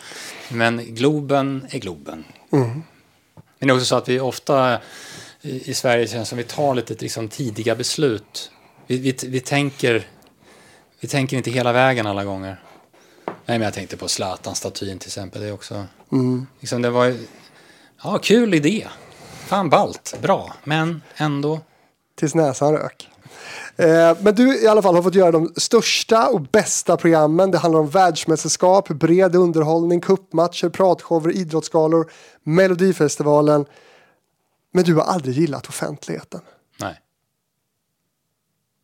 Men 0.48 0.94
Globen 0.94 1.66
är 1.70 1.78
Globen. 1.78 2.24
Mm. 2.52 2.82
Men 3.58 3.68
det 3.68 3.72
är 3.72 3.74
också 3.74 3.84
så 3.84 3.96
att 3.96 4.08
vi 4.08 4.20
ofta 4.20 4.78
i, 5.40 5.70
i 5.70 5.74
Sverige 5.74 6.06
känns 6.06 6.28
som 6.28 6.38
vi 6.38 6.44
tar 6.44 6.74
lite 6.74 6.94
liksom, 6.94 7.28
tidiga 7.28 7.74
beslut. 7.74 8.50
Vi, 8.86 8.98
vi, 8.98 9.16
vi, 9.28 9.40
tänker, 9.40 10.06
vi 11.00 11.08
tänker 11.08 11.36
inte 11.36 11.50
hela 11.50 11.72
vägen 11.72 12.06
alla 12.06 12.24
gånger. 12.24 12.62
Nej, 13.46 13.58
men 13.58 13.64
jag 13.64 13.74
tänkte 13.74 13.96
på 13.96 14.08
Zlatan-statyn 14.08 14.98
till 14.98 15.08
exempel. 15.08 15.42
Det 15.42 15.52
också... 15.52 15.86
Mm. 16.12 16.46
Liksom, 16.60 16.82
det 16.82 16.90
var 16.90 17.16
Ja, 18.02 18.18
kul 18.18 18.54
idé. 18.54 18.88
Fan 19.46 19.70
ballt, 19.70 20.18
bra. 20.22 20.54
Men 20.64 21.02
ändå... 21.16 21.60
Tills 22.16 22.34
näsan 22.34 22.72
rök. 22.72 23.10
Eh, 23.76 24.16
men 24.20 24.34
du 24.34 24.62
i 24.62 24.66
alla 24.66 24.82
fall 24.82 24.94
har 24.94 25.02
fått 25.02 25.14
göra 25.14 25.30
de 25.30 25.52
största 25.56 26.28
och 26.28 26.40
bästa 26.40 26.96
programmen. 26.96 27.50
Det 27.50 27.58
handlar 27.58 27.80
om 27.80 27.90
världsmästerskap, 27.90 28.88
bred 28.88 29.36
underhållning, 29.36 30.00
kuppmatcher, 30.00 30.68
pratshower, 30.68 31.32
idrottsgalor, 31.32 32.10
Melodifestivalen. 32.42 33.66
Men 34.72 34.84
du 34.84 34.94
har 34.94 35.02
aldrig 35.02 35.34
gillat 35.36 35.68
offentligheten. 35.68 36.40
Nej. 36.80 37.00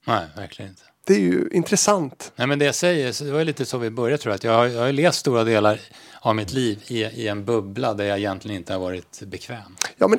Nej, 0.06 0.28
verkligen 0.36 0.70
inte. 0.70 0.82
Det 1.04 1.14
är 1.14 1.18
ju 1.18 1.48
intressant. 1.52 2.32
Nej, 2.36 2.46
men 2.46 2.58
det 2.58 2.64
jag 2.64 2.74
säger, 2.74 3.12
så 3.12 3.24
det 3.24 3.32
var 3.32 3.44
lite 3.44 3.64
så 3.66 3.78
vi 3.78 3.90
började 3.90 4.22
tror 4.22 4.30
jag. 4.32 4.36
Att 4.36 4.44
jag, 4.44 4.52
har, 4.52 4.66
jag 4.66 4.80
har 4.80 4.92
levt 4.92 5.14
stora 5.14 5.44
delar 5.44 5.80
av 6.20 6.34
mitt 6.36 6.52
liv 6.52 6.82
i, 6.86 7.02
i 7.02 7.28
en 7.28 7.44
bubbla 7.44 7.94
där 7.94 8.04
jag 8.04 8.18
egentligen 8.18 8.56
inte 8.56 8.72
har 8.72 8.80
varit 8.80 9.22
bekväm. 9.26 9.76
Ja, 9.96 10.08
men 10.08 10.18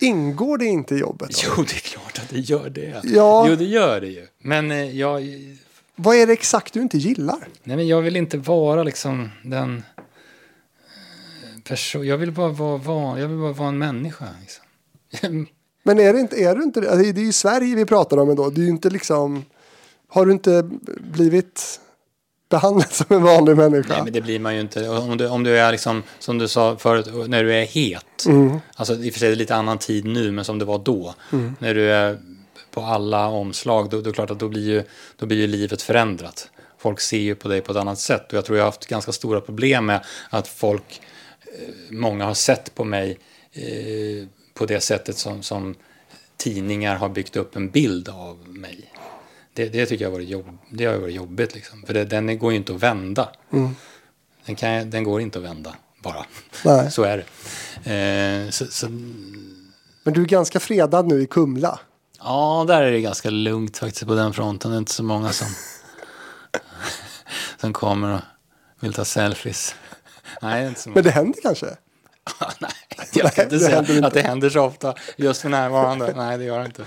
ingår 0.00 0.58
det 0.58 0.64
inte 0.64 0.94
i 0.94 0.98
jobbet? 0.98 1.28
då? 1.30 1.36
Jo, 1.56 1.62
det 1.62 1.74
är 1.74 1.80
klart 1.80 2.18
att 2.18 2.28
det 2.28 2.38
gör 2.38 2.70
det. 2.70 3.00
Ja. 3.04 3.46
Jo, 3.48 3.56
det 3.56 3.64
gör 3.64 4.00
det 4.00 4.06
ju. 4.06 4.26
Men 4.38 4.70
eh, 4.70 4.98
jag, 4.98 5.22
Vad 5.96 6.16
är 6.16 6.26
det 6.26 6.32
exakt 6.32 6.74
du 6.74 6.80
inte 6.80 6.98
gillar? 6.98 7.48
nej, 7.62 7.76
men 7.76 7.88
jag 7.88 8.02
vill 8.02 8.16
inte 8.16 8.38
vara 8.38 8.82
liksom 8.82 9.30
den 9.44 9.82
person. 11.64 12.06
Jag 12.06 12.18
vill 12.18 12.32
bara 12.32 12.48
vara, 12.48 12.76
vara, 12.76 13.20
jag 13.20 13.28
vill 13.28 13.38
bara 13.38 13.52
vara 13.52 13.68
en 13.68 13.78
människa. 13.78 14.24
Liksom. 14.40 14.64
Men 15.82 16.00
är 16.00 16.12
det 16.12 16.20
inte, 16.20 16.36
är 16.36 16.54
du 16.56 16.62
inte 16.62 16.80
det? 16.80 16.90
Alltså, 16.90 17.12
Det 17.12 17.20
är 17.20 17.24
ju 17.24 17.32
Sverige 17.32 17.74
vi 17.74 17.84
pratar 17.84 18.16
om 18.16 18.30
ändå. 18.30 18.50
Det 18.50 18.60
är 18.60 18.62
ju 18.62 18.68
inte 18.70 18.90
liksom... 18.90 19.44
Har 20.08 20.26
du 20.26 20.32
inte 20.32 20.70
blivit 21.00 21.80
behandlad 22.50 22.92
som 22.92 23.16
en 23.16 23.22
vanlig 23.22 23.56
människa? 23.56 23.94
Nej, 23.94 24.04
men 24.04 24.12
det 24.12 24.20
blir 24.20 24.38
man 24.38 24.54
ju 24.54 24.60
inte. 24.60 24.88
Om 24.88 25.16
du, 25.16 25.28
om 25.28 25.44
du 25.44 25.58
är 25.58 25.72
liksom, 25.72 26.02
som 26.18 26.38
du 26.38 26.48
sa 26.48 26.76
förut, 26.76 27.28
när 27.28 27.44
du 27.44 27.54
är 27.54 27.64
het. 27.64 28.26
Alltså 28.74 28.94
i 28.94 29.08
och 29.08 29.12
för 29.12 29.20
sig 29.20 29.26
är 29.26 29.30
det 29.30 29.36
lite 29.38 29.54
annan 29.54 29.78
tid 29.78 30.04
nu, 30.04 30.30
men 30.30 30.44
som 30.44 30.58
det 30.58 30.64
var 30.64 30.78
då. 30.78 31.14
När 31.58 31.74
du 31.74 31.90
är 31.90 32.18
på 32.70 32.80
alla 32.80 33.26
omslag, 33.26 33.90
då, 33.90 34.00
då 34.00 34.12
klart 34.12 34.30
att 34.30 34.38
då 34.38 34.48
blir, 34.48 34.68
ju, 34.68 34.82
då 35.16 35.26
blir 35.26 35.38
ju 35.38 35.46
livet 35.46 35.82
förändrat. 35.82 36.50
Folk 36.78 37.00
ser 37.00 37.18
ju 37.18 37.34
på 37.34 37.48
dig 37.48 37.60
på 37.60 37.72
ett 37.72 37.78
annat 37.78 37.98
sätt. 37.98 38.32
Och 38.32 38.38
jag 38.38 38.44
tror 38.44 38.58
jag 38.58 38.64
har 38.64 38.70
haft 38.70 38.86
ganska 38.86 39.12
stora 39.12 39.40
problem 39.40 39.86
med 39.86 40.04
att 40.30 40.48
folk, 40.48 41.00
eh, 41.42 41.74
många 41.90 42.24
har 42.24 42.34
sett 42.34 42.74
på 42.74 42.84
mig 42.84 43.18
eh, 43.52 44.26
på 44.54 44.66
det 44.66 44.80
sättet 44.80 45.16
som, 45.18 45.42
som 45.42 45.74
tidningar 46.36 46.96
har 46.96 47.08
byggt 47.08 47.36
upp 47.36 47.56
en 47.56 47.70
bild 47.70 48.08
av 48.08 48.48
mig. 48.48 48.87
Det, 49.58 49.68
det 49.68 49.86
tycker 49.86 50.04
jag 50.04 50.10
har 50.10 50.18
varit, 50.18 50.28
jobb, 50.28 50.58
det 50.70 50.84
har 50.84 50.96
varit 50.96 51.14
jobbigt. 51.14 51.54
Liksom. 51.54 51.82
För 51.86 51.94
det, 51.94 52.04
den 52.04 52.38
går 52.38 52.52
ju 52.52 52.58
inte 52.58 52.74
att 52.74 52.82
vända. 52.82 53.28
Den, 54.46 54.56
kan, 54.56 54.90
den 54.90 55.04
går 55.04 55.20
inte 55.20 55.38
att 55.38 55.44
vända 55.44 55.74
bara. 56.02 56.26
Nej. 56.64 56.90
Så 56.90 57.02
är 57.02 57.24
det. 57.84 58.44
Eh, 58.44 58.50
så, 58.50 58.66
så, 58.66 58.88
Men 60.02 60.14
du 60.14 60.22
är 60.22 60.26
ganska 60.26 60.60
fredad 60.60 61.06
nu 61.06 61.22
i 61.22 61.26
Kumla. 61.26 61.80
Ja, 62.20 62.64
där 62.68 62.82
är 62.82 62.92
det 62.92 63.00
ganska 63.00 63.30
lugnt 63.30 63.78
faktiskt 63.78 64.06
på 64.06 64.14
den 64.14 64.32
fronten. 64.32 64.70
Det 64.70 64.76
är 64.76 64.78
inte 64.78 64.92
så 64.92 65.02
många 65.02 65.32
som, 65.32 65.48
som 67.60 67.72
kommer 67.72 68.14
och 68.14 68.20
vill 68.80 68.92
ta 68.92 69.04
selfies. 69.04 69.74
Nej, 70.42 70.60
det 70.60 70.64
är 70.64 70.68
inte 70.68 70.80
så 70.80 70.88
många. 70.88 70.94
Men 70.94 71.04
det 71.04 71.10
händer 71.10 71.40
kanske? 71.42 71.66
Nej, 72.60 72.70
jag 73.12 73.34
kan 73.34 73.44
inte 73.44 73.58
säga 73.58 73.78
inte. 73.78 74.06
att 74.06 74.14
det 74.14 74.22
händer 74.22 74.50
så 74.50 74.60
ofta 74.60 74.94
just 75.16 75.42
för 75.42 75.48
närvarande. 75.48 76.12
Nej, 76.16 76.38
det 76.38 76.44
gör 76.44 76.58
det 76.58 76.66
inte. 76.66 76.84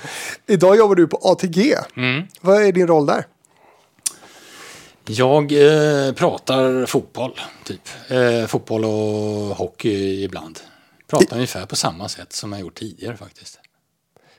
Idag 0.47 0.77
jobbar 0.77 0.95
du 0.95 1.07
på 1.07 1.19
ATG. 1.21 1.75
Mm. 1.97 2.23
Vad 2.41 2.63
är 2.63 2.71
din 2.71 2.87
roll 2.87 3.05
där? 3.05 3.25
Jag 5.05 5.51
eh, 5.51 6.13
pratar 6.13 6.85
fotboll, 6.85 7.39
typ. 7.63 7.89
Eh, 8.07 8.47
fotboll 8.47 8.85
och 8.85 9.57
hockey 9.57 10.23
ibland. 10.23 10.59
Pratar 11.07 11.35
ungefär 11.35 11.65
på 11.65 11.75
samma 11.75 12.09
sätt 12.09 12.33
som 12.33 12.51
jag 12.51 12.61
gjort 12.61 12.75
tidigare 12.75 13.17
faktiskt. 13.17 13.59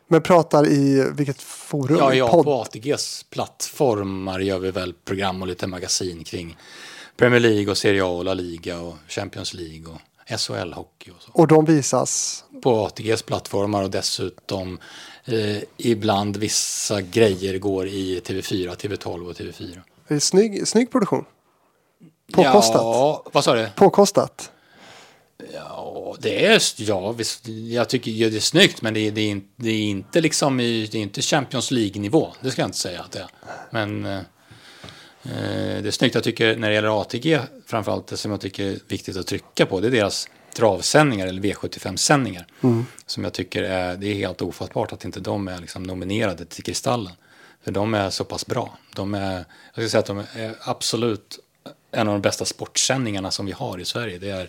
Men 0.08 0.22
pratar 0.22 0.68
i 0.68 1.10
vilket 1.14 1.42
forum? 1.42 1.96
Ja, 1.98 2.14
I 2.14 2.18
ja 2.18 2.42
på 2.42 2.54
ATGs 2.54 3.26
plattformar 3.30 4.40
gör 4.40 4.58
vi 4.58 4.70
väl 4.70 4.92
program 5.04 5.42
och 5.42 5.48
lite 5.48 5.66
magasin 5.66 6.24
kring 6.24 6.56
Premier 7.16 7.40
League 7.40 7.70
och 7.70 7.78
Serie 7.78 8.04
A 8.04 8.08
och 8.08 8.24
La 8.24 8.34
Liga 8.34 8.80
och 8.80 8.96
Champions 9.08 9.54
League 9.54 9.86
och 9.86 10.00
SHL-hockey 10.28 11.10
och 11.10 11.22
så. 11.22 11.30
Och 11.32 11.46
de 11.46 11.64
visas. 11.64 12.44
På 12.62 12.86
ATGs 12.86 13.22
plattformar 13.22 13.82
och 13.82 13.90
dessutom 13.90 14.78
eh, 15.24 15.62
ibland 15.76 16.36
vissa 16.36 17.00
grejer 17.00 17.58
går 17.58 17.86
i 17.86 18.20
TV4, 18.24 18.76
TV12 18.76 19.28
och 19.30 19.36
TV4. 19.36 19.80
Det 20.08 20.14
är 20.14 20.18
snygg, 20.18 20.68
snygg 20.68 20.92
produktion. 20.92 21.24
Påkostat. 22.32 22.82
Ja, 22.82 23.22
vad 23.32 23.44
sa 23.44 23.54
du? 23.54 23.68
Påkostat. 23.76 24.50
Ja, 25.54 26.16
det 26.20 26.46
är, 26.46 26.62
ja, 26.76 27.12
visst, 27.12 27.48
jag 27.48 27.88
tycker 27.88 28.10
ja, 28.10 28.28
det 28.30 28.36
är 28.36 28.40
snyggt, 28.40 28.82
men 28.82 28.94
det 28.94 29.00
är, 29.00 29.10
det 29.10 29.20
är, 29.20 29.30
in- 29.30 29.48
det 29.56 29.70
är 29.70 29.82
inte 29.82 30.20
liksom 30.20 30.60
i, 30.60 30.88
det 30.92 30.98
är 30.98 31.02
inte 31.02 31.22
Champions 31.22 31.70
League-nivå. 31.70 32.32
Det 32.40 32.50
ska 32.50 32.62
jag 32.62 32.68
inte 32.68 32.78
säga 32.78 33.00
att 33.00 33.10
det 33.12 33.18
är. 33.18 33.28
Men 33.70 34.04
eh, 34.06 34.20
det 35.22 35.86
är 35.86 35.90
snyggt. 35.90 36.14
Jag 36.14 36.24
tycker 36.24 36.56
när 36.56 36.68
det 36.68 36.74
gäller 36.74 37.00
ATG, 37.00 37.40
framförallt 37.66 38.06
det 38.06 38.16
som 38.16 38.30
jag 38.30 38.40
tycker 38.40 38.66
är 38.66 38.78
viktigt 38.88 39.16
att 39.16 39.26
trycka 39.26 39.66
på, 39.66 39.80
det 39.80 39.86
är 39.86 39.90
deras 39.90 40.28
travsändningar 40.54 41.26
eller 41.26 41.42
V75-sändningar. 41.42 42.46
Som 43.06 43.24
jag 43.24 43.32
tycker 43.32 43.62
är, 43.62 43.96
det 43.96 44.06
är 44.06 44.14
helt 44.14 44.42
ofattbart 44.42 44.92
att 44.92 45.04
inte 45.04 45.20
de 45.20 45.48
är 45.48 45.58
liksom 45.58 45.82
nominerade 45.82 46.44
till 46.44 46.64
Kristallen. 46.64 47.12
För 47.64 47.72
de 47.72 47.94
är 47.94 48.10
så 48.10 48.24
pass 48.24 48.46
bra. 48.46 48.78
De 48.94 49.14
är, 49.14 49.44
jag 49.74 49.84
ska 49.84 49.88
säga 49.88 49.98
att 49.98 50.06
de 50.06 50.18
är 50.18 50.54
absolut 50.60 51.38
en 51.90 52.08
av 52.08 52.14
de 52.14 52.22
bästa 52.22 52.44
sportsändningarna 52.44 53.30
som 53.30 53.46
vi 53.46 53.52
har 53.52 53.78
i 53.78 53.84
Sverige. 53.84 54.18
Det 54.18 54.30
är 54.30 54.48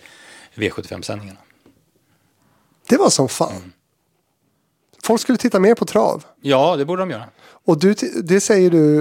V75-sändningarna. 0.56 1.40
Det 2.90 2.98
var 2.98 3.10
som 3.10 3.30
fan. 3.30 3.74
Folk 5.04 5.22
skulle 5.22 5.38
titta 5.38 5.60
mer 5.60 5.76
på 5.76 5.86
trav. 5.86 6.24
Ja, 6.42 6.76
det 6.76 6.86
borde 6.86 7.02
de 7.02 7.12
göra. 7.12 7.30
Och 7.66 7.80
du, 7.80 7.94
det 8.24 8.42
säger 8.42 8.70
du, 8.70 9.00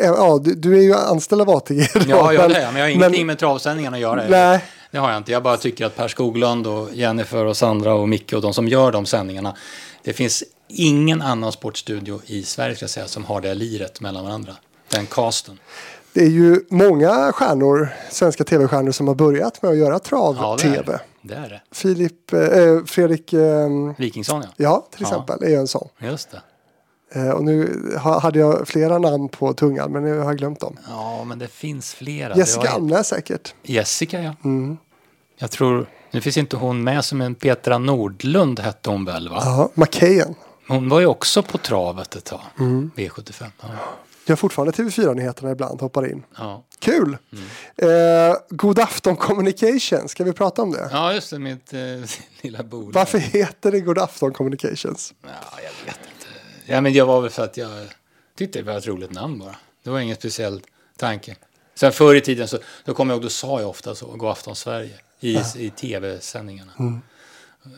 eh, 0.00 0.06
ja 0.06 0.38
du, 0.44 0.78
är 0.78 0.82
ju 0.82 0.94
anställd 0.94 1.40
av 1.42 1.50
ATG. 1.50 1.88
då, 1.94 2.00
Ja, 2.08 2.32
ja 2.32 2.40
men- 2.40 2.50
det 2.50 2.56
är 2.56 2.62
jag, 2.62 2.72
men 2.72 2.76
jag 2.80 2.88
har 2.88 2.90
ingenting 2.94 3.26
med 3.26 3.38
travsändningarna 3.38 3.96
att 3.96 4.00
göra. 4.02 4.24
Nej. 4.28 4.64
Det 4.90 4.98
har 4.98 5.10
jag 5.10 5.16
inte. 5.16 5.32
Jag 5.32 5.42
bara 5.42 5.56
tycker 5.56 5.86
att 5.86 5.96
Per 5.96 6.08
Skoglund 6.08 6.66
och 6.66 6.88
Jennifer 6.94 7.44
och 7.44 7.56
Sandra 7.56 7.94
och 7.94 8.08
Micke 8.08 8.32
och 8.32 8.40
de 8.42 8.54
som 8.54 8.68
gör 8.68 8.92
de 8.92 9.06
sändningarna. 9.06 9.56
Det 10.04 10.12
finns 10.12 10.44
ingen 10.68 11.22
annan 11.22 11.52
sportstudio 11.52 12.20
i 12.26 12.42
Sverige 12.42 12.76
ska 12.76 12.82
jag 12.82 12.90
säga, 12.90 13.06
som 13.06 13.24
har 13.24 13.40
det 13.40 13.54
liret 13.54 14.00
mellan 14.00 14.24
varandra. 14.24 14.52
Den 14.88 15.06
casten. 15.06 15.58
Det 16.12 16.20
är 16.24 16.28
ju 16.30 16.60
många 16.70 17.32
stjärnor, 17.32 17.88
svenska 18.10 18.44
tv-stjärnor 18.44 18.92
som 18.92 19.08
har 19.08 19.14
börjat 19.14 19.62
med 19.62 19.70
att 19.70 19.76
göra 19.76 19.92
Ja, 19.92 19.98
trav-tv. 19.98 20.82
det. 20.86 21.00
Det 21.22 21.34
är 21.34 21.48
det. 21.48 21.62
Filip, 21.72 22.32
eh, 22.32 22.84
Fredrik, 22.86 23.32
eh, 23.32 23.68
Wikingsson 23.98 24.42
ja. 24.42 24.48
ja 24.56 24.86
till 24.90 25.02
Ja. 25.02 25.08
exempel, 25.08 25.42
är 25.42 25.48
ju 25.48 25.56
en 25.56 25.68
sån. 25.68 25.88
Just 25.98 26.30
det. 26.30 26.40
Eh, 27.12 27.30
och 27.30 27.44
nu 27.44 27.82
ha, 28.02 28.18
hade 28.20 28.38
jag 28.38 28.68
flera 28.68 28.98
namn 28.98 29.28
på 29.28 29.52
tungan, 29.52 29.92
men 29.92 30.02
nu 30.04 30.18
har 30.18 30.24
jag 30.24 30.38
glömt 30.38 30.60
dem. 30.60 30.76
Ja, 30.88 31.24
men 31.24 31.38
det 31.38 31.48
finns 31.48 31.94
flera. 31.94 32.36
Jessica 32.36 32.60
var- 32.60 32.68
Almnäs 32.68 33.08
säkert. 33.08 33.54
Jessica 33.62 34.22
ja. 34.22 34.34
Jag 35.38 35.50
tror, 35.50 35.86
nu 36.10 36.20
finns 36.20 36.36
inte 36.36 36.56
hon 36.56 36.84
med 36.84 37.04
som 37.04 37.20
en 37.20 37.34
Petra 37.34 37.78
Nordlund 37.78 38.60
hette 38.60 38.90
hon 38.90 39.04
väl 39.04 39.28
va? 39.28 39.42
Ja, 39.44 39.70
McKayen. 39.74 40.34
Hon 40.68 40.88
var 40.88 41.00
ju 41.00 41.06
också 41.06 41.42
på 41.42 41.58
travet 41.58 42.14
ett 42.16 42.24
tag. 42.24 42.40
V75. 42.96 43.44
Ja. 43.60 43.68
Gör 44.28 44.36
fortfarande 44.36 44.72
TV4-nyheterna 44.72 45.50
ibland, 45.50 45.80
hoppar 45.80 46.10
in. 46.12 46.22
Ja. 46.38 46.64
Kul! 46.78 47.16
Eh, 47.76 47.88
God 48.50 48.78
afton 48.78 49.16
communication, 49.16 50.08
ska 50.08 50.24
vi 50.24 50.32
prata 50.32 50.62
om 50.62 50.70
det? 50.72 50.88
ja, 50.92 51.12
just 51.12 51.30
det, 51.30 51.38
mitt 51.38 51.72
eh, 51.72 51.78
lilla 52.42 52.62
bolag. 52.62 52.92
Varför 52.94 53.18
heter 53.18 53.70
det 53.72 53.80
God 53.80 53.98
afton 53.98 54.32
communications? 54.32 55.14
Ja, 55.22 55.28
jag 55.56 55.86
vet 55.86 55.96
inte. 55.96 56.15
Ja, 56.66 56.80
men 56.80 56.92
det 56.92 57.02
var 57.02 57.20
väl 57.20 57.30
för 57.30 57.44
att 57.44 57.56
jag 57.56 57.70
tyckte 58.38 58.58
det 58.58 58.62
var 58.72 58.78
ett 58.78 58.86
roligt 58.86 59.12
namn 59.12 59.38
bara. 59.38 59.56
Det 59.82 59.90
var 59.90 60.00
ingen 60.00 60.16
speciell 60.16 60.62
tanke. 60.96 61.36
Sen 61.74 61.92
förr 61.92 62.14
i 62.14 62.20
tiden 62.20 62.48
så 62.48 62.58
då 62.84 62.94
kom 62.94 63.08
jag 63.10 63.16
ihåg, 63.16 63.22
då 63.22 63.28
sa 63.28 63.60
jag 63.60 63.70
ofta 63.70 63.94
så, 63.94 64.06
God 64.06 64.30
afton 64.30 64.56
Sverige, 64.56 64.94
i, 65.20 65.38
i 65.56 65.70
tv-sändningarna. 65.70 66.72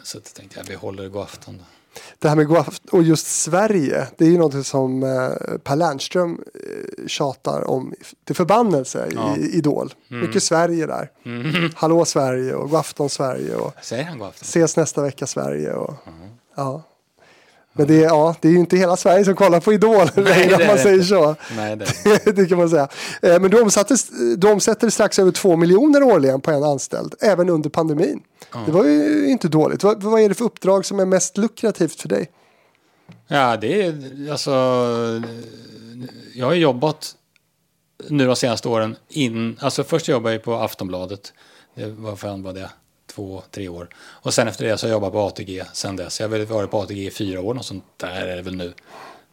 Så 0.03 0.19
att 0.19 0.25
jag 0.27 0.35
tänkte 0.35 0.59
jag, 0.61 0.65
vi 0.67 0.75
håller 0.75 1.09
God 1.09 1.23
afton 1.23 1.59
då. 1.59 1.65
Det 2.19 2.29
här 2.29 2.37
med 2.37 2.47
God 2.47 2.57
afton 2.57 2.99
och 2.99 3.03
just 3.03 3.27
Sverige, 3.27 4.09
det 4.17 4.25
är 4.25 4.29
ju 4.31 4.39
något 4.39 4.67
som 4.67 5.03
eh, 5.03 5.09
Per 5.65 5.77
Lernström 5.77 6.41
eh, 6.55 7.07
tjatar 7.07 7.71
om 7.71 7.95
till 8.25 8.37
förbannelse 8.37 9.09
Ja. 9.15 9.37
i 9.37 9.41
Idol. 9.41 9.95
Mycket 10.09 10.43
Sverige 10.43 10.87
där. 10.87 11.11
Hallå 11.77 12.05
Sverige 12.05 12.55
och 12.55 12.71
God 12.71 12.79
afton 12.81 13.09
Sverige 13.11 13.55
och 13.57 13.73
Säger 13.83 14.05
han 14.05 14.19
God 14.19 14.29
afton? 14.29 14.47
ses 14.47 14.77
nästa 14.77 15.03
vecka 15.03 15.27
Sverige. 15.27 15.73
Och, 15.73 15.95
ja. 16.57 16.83
Men 17.79 17.87
det 17.87 18.05
är, 18.05 18.05
ja, 18.05 18.35
det 18.41 18.49
är 18.49 18.53
ju 18.53 18.59
inte 18.59 18.77
hela 18.77 18.97
Sverige 18.97 19.25
som 19.25 19.35
kollar 19.35 19.61
på 19.61 19.73
Idol 19.73 20.09
längre 20.15 20.47
det 20.49 20.55
om 20.55 20.67
man 20.67 20.77
det 20.77 20.83
säger 20.83 21.03
så. 21.03 21.37
Nej, 21.57 21.77
det 21.77 21.85
är 21.85 22.33
det 22.37 22.47
kan 22.47 22.59
man 22.59 22.69
säga. 22.71 22.89
Eh, 23.23 23.41
Men 23.41 23.51
du, 23.51 23.61
omsätter 24.51 24.91
strax 24.91 25.19
över 25.19 25.31
två 25.31 25.57
miljoner 25.57 26.03
årligen 26.03 26.41
på 26.41 26.51
en 26.51 26.65
anställd, 26.65 27.15
även 27.21 27.49
under 27.49 27.71
pandemin. 27.71 28.21
Det 28.67 28.73
var 28.73 28.85
ju 28.85 29.29
inte 29.29 29.49
dåligt. 29.49 29.83
Vad, 29.83 30.03
vad 30.03 30.21
är 30.21 30.29
det 30.29 30.35
för 30.35 30.45
uppdrag 30.45 30.87
som 30.87 31.01
är 31.01 31.05
mest 31.05 31.37
lukrativt 31.37 32.01
för 32.01 32.09
dig? 32.09 32.31
Ja, 33.29 33.57
det 33.57 33.83
är 33.83 34.31
alltså... 34.31 34.51
Jag 36.35 36.47
har 36.47 36.55
jobbat 36.55 37.15
nu 38.09 38.27
de 38.27 38.37
senaste 38.37 38.69
åren 38.69 38.97
in... 39.09 39.57
Alltså 39.61 39.85
först 39.85 40.09
jobbade 40.09 40.35
jag 40.35 40.43
på 40.43 40.55
Aftonbladet. 40.55 41.33
Det 41.75 41.87
var 41.87 42.17
fan 42.17 42.43
var 42.43 42.53
det? 42.53 42.71
Två, 43.15 43.43
tre 43.51 43.69
år. 43.69 43.89
Och 43.97 44.35
sen 44.35 44.49
efter 44.49 44.65
det 44.65 44.79
så 44.79 44.87
har 44.87 44.91
jag 44.91 44.97
jobbat 44.97 45.13
på 45.13 45.21
ATG 45.21 45.65
sen 45.73 45.97
dess. 45.97 46.21
Jag 46.21 46.29
har 46.29 46.39
väl 46.39 46.47
varit 46.47 46.71
på 46.71 46.81
ATG 46.81 47.07
i 47.07 47.11
fyra 47.11 47.41
år, 47.41 47.55
något 47.55 47.67
sånt 47.67 47.85
där 47.97 48.27
är 48.27 48.37
det 48.37 48.43
väl 48.43 48.57
nu. 48.57 48.75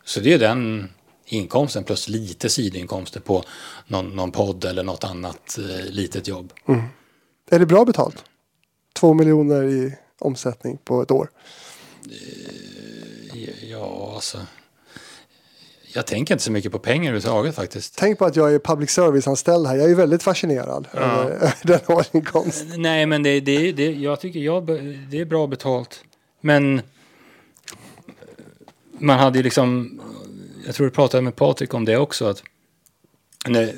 Så 0.03 0.19
det 0.19 0.34
är 0.34 0.39
den 0.39 0.89
inkomsten 1.26 1.84
plus 1.84 2.10
lite 2.10 2.49
sidoinkomster 2.49 3.19
på 3.19 3.43
någon, 3.88 4.15
någon 4.15 4.31
podd 4.31 4.65
eller 4.65 4.84
något 4.84 5.03
annat 5.03 5.57
eh, 5.57 5.85
litet 5.91 6.27
jobb. 6.27 6.53
Är 7.49 7.60
det 7.60 7.65
bra 7.65 7.85
betalt? 7.85 8.23
Två 8.93 9.14
miljoner 9.14 9.64
i 9.64 9.97
omsättning 10.19 10.77
på 10.84 11.02
ett 11.02 11.11
år. 11.11 11.30
Ja, 13.61 14.11
alltså... 14.15 14.38
Jag 15.96 16.08
tänker 16.08 16.34
inte 16.34 16.44
så 16.44 16.52
mycket 16.52 16.72
på 16.72 16.80
pengar 16.80 17.12
överhuvudtaget 17.12 17.56
faktiskt. 17.56 17.96
Tänk 17.98 18.20
på 18.20 18.26
att 18.26 18.36
jag 18.36 18.54
är 18.54 18.60
public 18.60 18.92
service-anställd 18.92 19.68
här. 19.68 19.76
Jag 19.76 19.92
är 19.92 19.96
väldigt 19.96 20.24
fascinerad 20.24 20.88
över 20.94 21.32
över 21.32 21.54
den 21.64 21.80
årsinkomst. 21.88 22.66
Nej, 22.78 23.06
men 23.06 23.24
det, 23.24 23.40
det, 23.40 23.72
det, 23.72 23.92
jag 23.92 24.20
tycker 24.20 24.40
jag, 24.40 24.66
det 25.10 25.20
är 25.20 25.26
bra 25.26 25.48
betalt. 25.48 26.04
Men 26.42 26.82
man 28.92 29.20
hade 29.20 29.40
ju 29.40 29.44
liksom, 29.44 30.02
jag 30.66 30.76
tror 30.76 30.88
du 30.88 30.92
pratade 30.92 31.24
med 31.24 31.36
Patrik 31.36 31.74
om 31.74 31.86
det 31.86 31.98
också, 31.98 32.26
att 32.26 32.44
nej, 33.48 33.76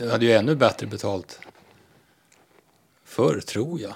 jag 0.00 0.10
hade 0.10 0.24
ju 0.24 0.32
ännu 0.32 0.56
bättre 0.56 0.86
betalt 0.86 1.40
förr, 3.04 3.40
tror 3.40 3.80
jag. 3.80 3.94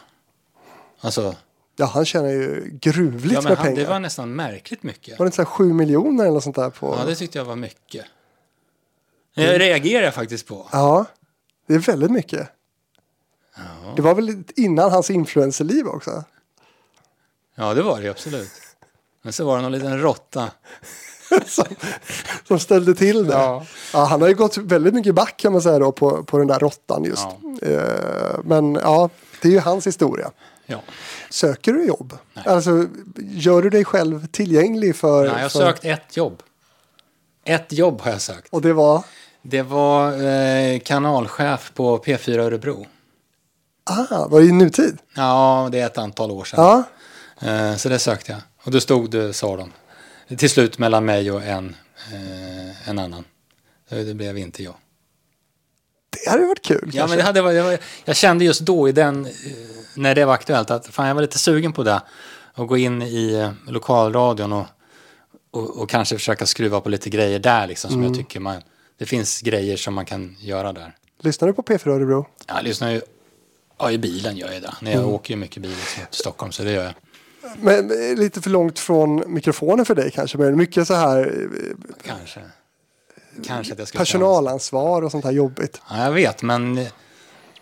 Alltså, 1.00 1.36
Ja, 1.78 1.86
han 1.86 2.04
tjänar 2.04 2.28
ju 2.28 2.70
gruvligt 2.80 3.34
ja, 3.34 3.40
men 3.40 3.48
med 3.48 3.58
han, 3.58 3.66
pengar. 3.66 3.82
det 3.82 3.90
var 3.90 4.00
nästan 4.00 4.34
märkligt 4.34 4.82
mycket. 4.82 5.18
Var 5.18 5.24
det 5.24 5.28
inte 5.28 5.36
så 5.36 5.42
här 5.42 5.46
sju 5.46 5.72
miljoner 5.72 6.24
eller 6.24 6.34
något 6.34 6.44
sånt 6.44 6.56
där 6.56 6.70
på? 6.70 6.96
Ja, 6.98 7.04
det 7.04 7.14
tyckte 7.14 7.38
jag 7.38 7.44
var 7.44 7.56
mycket. 7.56 8.04
Det 9.34 9.58
reagerar 9.58 10.04
jag 10.04 10.14
faktiskt 10.14 10.46
på. 10.46 10.68
Ja, 10.72 11.04
det 11.66 11.74
är 11.74 11.78
väldigt 11.78 12.10
mycket. 12.10 12.48
Det 13.96 14.02
var 14.02 14.14
väl 14.14 14.42
innan 14.56 14.90
hans 14.90 15.10
influencerliv 15.10 15.86
också? 15.86 16.24
Ja, 17.54 17.74
det 17.74 17.82
var 17.82 18.00
det 18.00 18.08
absolut. 18.08 18.50
Men 19.22 19.32
så 19.32 19.44
var 19.44 19.56
det 19.56 19.62
någon 19.62 19.72
liten 19.72 20.00
råtta. 20.00 20.50
som, 21.46 21.64
som 22.48 22.58
ställde 22.58 22.94
till 22.94 23.26
det. 23.26 23.32
Ja. 23.32 23.66
Ja. 23.92 24.04
han 24.04 24.20
har 24.20 24.28
ju 24.28 24.34
gått 24.34 24.56
väldigt 24.56 24.94
mycket 24.94 25.14
back 25.14 25.36
kan 25.36 25.52
man 25.52 25.62
säga 25.62 25.78
då 25.78 25.92
på, 25.92 26.24
på 26.24 26.38
den 26.38 26.46
där 26.46 26.58
råttan 26.58 27.04
just. 27.04 27.26
Ja. 27.60 27.68
Eh, 27.68 28.38
men 28.44 28.74
ja, 28.74 29.10
det 29.42 29.48
är 29.48 29.52
ju 29.52 29.60
hans 29.60 29.86
historia. 29.86 30.30
Ja. 30.66 30.80
Söker 31.30 31.72
du 31.72 31.84
jobb? 31.84 32.18
Alltså, 32.34 32.86
gör 33.16 33.62
du 33.62 33.70
dig 33.70 33.84
själv 33.84 34.26
tillgänglig 34.26 34.96
för... 34.96 35.24
Nej, 35.24 35.32
jag 35.32 35.42
har 35.42 35.48
för, 35.48 35.58
sökt 35.58 35.84
ett 35.84 36.16
jobb. 36.16 36.42
Ett 37.44 37.72
jobb 37.72 38.00
har 38.00 38.10
jag 38.10 38.20
sökt. 38.20 38.48
Och 38.50 38.62
det 38.62 38.72
var? 38.72 39.04
Det 39.42 39.62
var 39.62 40.22
eh, 40.22 40.78
kanalchef 40.78 41.72
på 41.74 41.98
P4 41.98 42.38
Örebro. 42.38 42.86
Ah, 43.84 44.26
var 44.28 44.40
det 44.40 44.46
i 44.46 44.52
nutid? 44.52 44.98
Ja, 45.14 45.68
det 45.72 45.80
är 45.80 45.86
ett 45.86 45.98
antal 45.98 46.30
år 46.30 46.44
sedan. 46.44 46.84
Ja. 47.40 47.48
Eh, 47.48 47.76
så 47.76 47.88
det 47.88 47.98
sökte 47.98 48.32
jag. 48.32 48.40
Och 48.62 48.70
då 48.70 48.80
stod 48.80 49.10
det, 49.10 49.32
sa 49.32 49.56
de, 49.56 49.72
till 50.36 50.50
slut 50.50 50.78
mellan 50.78 51.04
mig 51.04 51.30
och 51.30 51.42
en, 51.42 51.76
eh, 52.12 52.88
en 52.88 52.98
annan. 52.98 53.24
Det 53.88 54.14
blev 54.14 54.38
inte 54.38 54.62
jag. 54.62 54.74
Det 56.10 56.30
hade 56.30 56.46
varit 56.46 56.62
kul 56.64 56.80
Ja, 56.84 56.90
kanske. 57.00 57.08
men 57.08 57.18
det 57.18 57.24
hade, 57.24 57.42
varit- 57.42 57.56
jag, 57.56 57.78
jag 58.04 58.16
kände 58.16 58.44
just 58.44 58.60
då 58.60 58.88
i 58.88 58.92
den, 58.92 59.26
eh, 59.26 59.30
när 59.94 60.14
det 60.14 60.24
var 60.24 60.34
aktuellt, 60.34 60.70
att 60.70 60.86
fan, 60.86 61.08
jag 61.08 61.14
var 61.14 61.22
lite 61.22 61.38
sugen 61.38 61.72
på 61.72 61.82
det. 61.82 62.00
Att 62.54 62.68
gå 62.68 62.76
in 62.76 63.02
i 63.02 63.34
eh, 63.34 63.72
lokalradion 63.72 64.52
och, 64.52 64.66
och, 65.50 65.82
och 65.82 65.88
kanske 65.90 66.14
försöka 66.16 66.46
skruva 66.46 66.80
på 66.80 66.88
lite 66.88 67.10
grejer 67.10 67.38
där, 67.38 67.66
liksom, 67.66 67.90
som 67.90 68.02
jag 68.04 68.14
tycker 68.14 68.40
man... 68.40 68.62
Det 68.98 69.06
finns 69.06 69.40
grejer 69.40 69.76
som 69.76 69.94
man 69.94 70.04
kan 70.04 70.36
göra 70.40 70.72
där. 70.72 70.96
Lyssnar 71.20 71.48
du 71.48 71.54
på 71.54 71.62
P4 71.62 71.88
Örebro? 71.90 72.26
Jag 72.46 72.64
lyssnar 72.64 72.90
ju... 72.90 73.00
Ja, 73.78 73.90
i 73.90 73.98
bilen 73.98 74.36
gör 74.36 74.52
jag 74.52 74.62
det. 74.62 74.74
När 74.80 74.92
jag 74.92 75.08
åker 75.08 75.34
ju 75.34 75.40
mycket 75.40 75.62
bil 75.62 75.74
till 75.94 76.06
Stockholm, 76.10 76.52
så 76.52 76.62
det 76.62 76.70
gör 76.72 76.84
jag. 76.84 76.94
Men 77.60 78.10
eh, 78.10 78.16
lite 78.18 78.40
för 78.40 78.50
långt 78.50 78.78
från 78.78 79.22
mikrofonen 79.26 79.84
för 79.86 79.94
dig 79.94 80.10
kanske. 80.10 80.38
Men 80.38 80.56
mycket 80.56 80.86
så 80.86 80.94
här 80.94 81.48
Kanske. 82.06 82.40
Kanske 83.44 83.72
att 83.72 83.78
jag 83.78 83.88
ska... 83.88 83.98
personalansvar 83.98 85.02
och 85.02 85.10
sånt 85.10 85.24
här 85.24 85.32
jobbigt. 85.32 85.80
Ja, 85.90 86.04
jag 86.04 86.12
vet, 86.12 86.42
men 86.42 86.86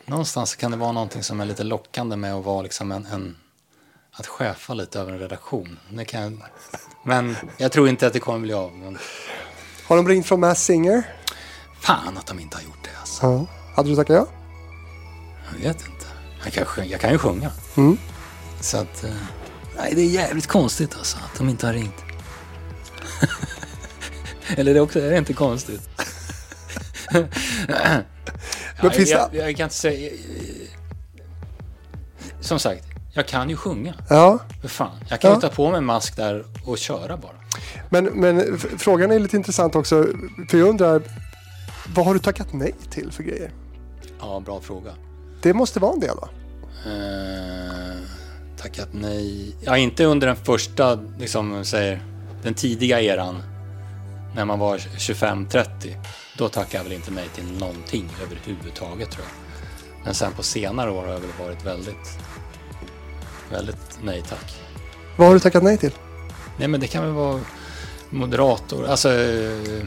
någonstans 0.05 0.55
kan 0.57 0.71
det 0.71 0.77
vara 0.77 0.93
någonting 0.93 1.23
som 1.23 1.41
är 1.41 1.45
lite 1.45 1.65
lockande 1.65 2.17
med 2.17 2.35
att 2.35 2.45
vara 2.45 2.63
liksom 2.63 2.93
en, 2.93 3.07
en 3.07 3.37
att 4.13 4.27
chefa 4.27 4.75
lite 4.75 5.01
över 5.01 5.13
en 5.13 5.19
redaktion. 5.19 5.79
Det 5.91 6.05
kan, 6.05 6.43
men 7.05 7.37
jag 7.57 7.73
tror 7.73 7.89
inte 7.89 8.07
att 8.07 8.13
det 8.13 8.21
kommer 8.21 8.39
bli 8.39 8.53
av. 8.53 8.73
Men 8.73 8.99
Har 9.87 9.97
de 9.97 10.09
ringt 10.09 10.27
från 10.27 10.41
Mass 10.41 10.65
Singer? 10.65 11.03
fan 11.81 12.17
att 12.19 12.27
de 12.27 12.41
inte 12.41 12.57
har 12.57 12.65
gjort 12.65 12.85
det 12.85 12.91
alltså. 13.01 13.27
Ja. 13.27 13.47
Hade 13.77 13.89
du 13.89 13.97
tackat 13.97 14.17
ja? 14.17 14.27
Jag 15.63 15.69
vet 15.69 15.81
inte. 15.87 16.07
Jag 16.45 16.53
kan, 16.69 16.89
jag 16.89 17.01
kan 17.01 17.13
ju 17.13 17.19
sjunga. 17.19 17.51
Mm. 17.77 17.99
Så 18.61 18.77
att... 18.79 19.05
eh, 19.05 19.11
Nej, 19.79 19.93
det 19.95 20.01
är 20.03 20.07
jävligt 20.07 20.47
konstigt 20.47 20.97
alltså 20.97 21.17
att 21.19 21.39
de 21.39 21.49
inte 21.49 21.67
har 21.67 21.73
ringt. 21.73 22.05
Eller 24.57 24.75
det 24.75 24.81
är 24.81 24.83
också, 24.83 25.01
är 25.01 25.11
det 25.11 25.19
inte 25.19 25.33
konstigt? 25.33 25.89
Nej, 28.83 28.91
finns 28.93 29.11
jag, 29.11 29.29
det- 29.33 29.37
jag 29.37 29.57
kan 29.57 29.65
inte 29.65 29.75
säga... 29.75 30.13
Som 32.41 32.59
sagt, 32.59 32.85
jag 33.13 33.29
kan 33.29 33.51
ju 33.51 33.57
sjunga. 33.57 33.95
Ja. 34.09 34.39
För 34.61 34.69
fan. 34.69 34.97
Jag 35.09 35.21
kan 35.21 35.31
Ja. 35.31 35.37
ju 35.37 35.41
ta 35.41 35.49
på 35.49 35.69
mig 35.71 35.79
en 35.79 35.85
mask 35.85 36.17
där 36.17 36.45
och 36.65 36.79
köra 36.79 37.17
bara. 37.17 37.33
Men, 37.91 38.05
men 38.05 38.59
frågan 38.59 39.11
är 39.13 39.19
lite 39.19 39.37
intressant 39.37 39.75
också. 39.77 40.07
För 40.51 40.59
jag 40.59 40.69
undrar, 40.69 41.03
vad 41.95 42.07
har 42.07 42.15
du 42.15 42.21
tackat 42.21 42.53
nej 42.53 42.75
till 42.91 43.13
för 43.13 43.23
grejer? 43.23 43.51
Ja, 44.21 44.43
bra 44.47 44.61
fråga. 44.61 44.91
Det 45.43 45.55
måste 45.55 45.81
vara 45.81 45.93
en 45.93 46.01
del 46.01 46.17
va? 46.17 46.29
Eh, 46.87 47.97
tackat 48.63 48.89
nej. 48.93 49.55
Ja, 49.61 49.77
inte 49.77 50.05
under 50.05 50.27
den 50.27 50.37
första, 50.37 50.99
liksom, 51.19 51.65
säger, 51.65 52.03
den 52.43 52.55
tidiga 52.55 53.01
eran. 53.01 53.43
När 54.37 54.45
man 54.45 54.59
var 54.59 54.79
25-30. 54.79 55.97
Då 56.37 56.49
tackade 56.49 56.77
jag 56.77 56.85
väl 56.85 56.93
inte 56.93 57.11
nej 57.11 57.29
till 57.35 57.59
någonting 57.59 58.11
överhuvudtaget 58.23 59.11
tror 59.11 59.25
jag. 59.25 59.65
Men 60.05 60.15
sen 60.15 60.33
på 60.33 60.43
senare 60.43 60.91
år 60.91 61.03
har 61.03 61.13
jag 61.13 61.21
väl 61.21 61.31
varit 61.47 61.65
väldigt, 61.65 62.19
väldigt 63.51 63.99
nej 64.03 64.23
tack. 64.29 64.55
Vad 65.17 65.27
har 65.27 65.35
du 65.35 65.41
tackat 65.41 65.63
nej 65.63 65.79
till? 65.79 65.93
Nej 66.59 66.69
men 66.69 66.81
det 66.81 66.87
kan 66.87 67.05
väl 67.05 67.13
vara 67.13 67.41
moderator, 68.11 68.87
alltså 68.87 69.13
eh, 69.13 69.87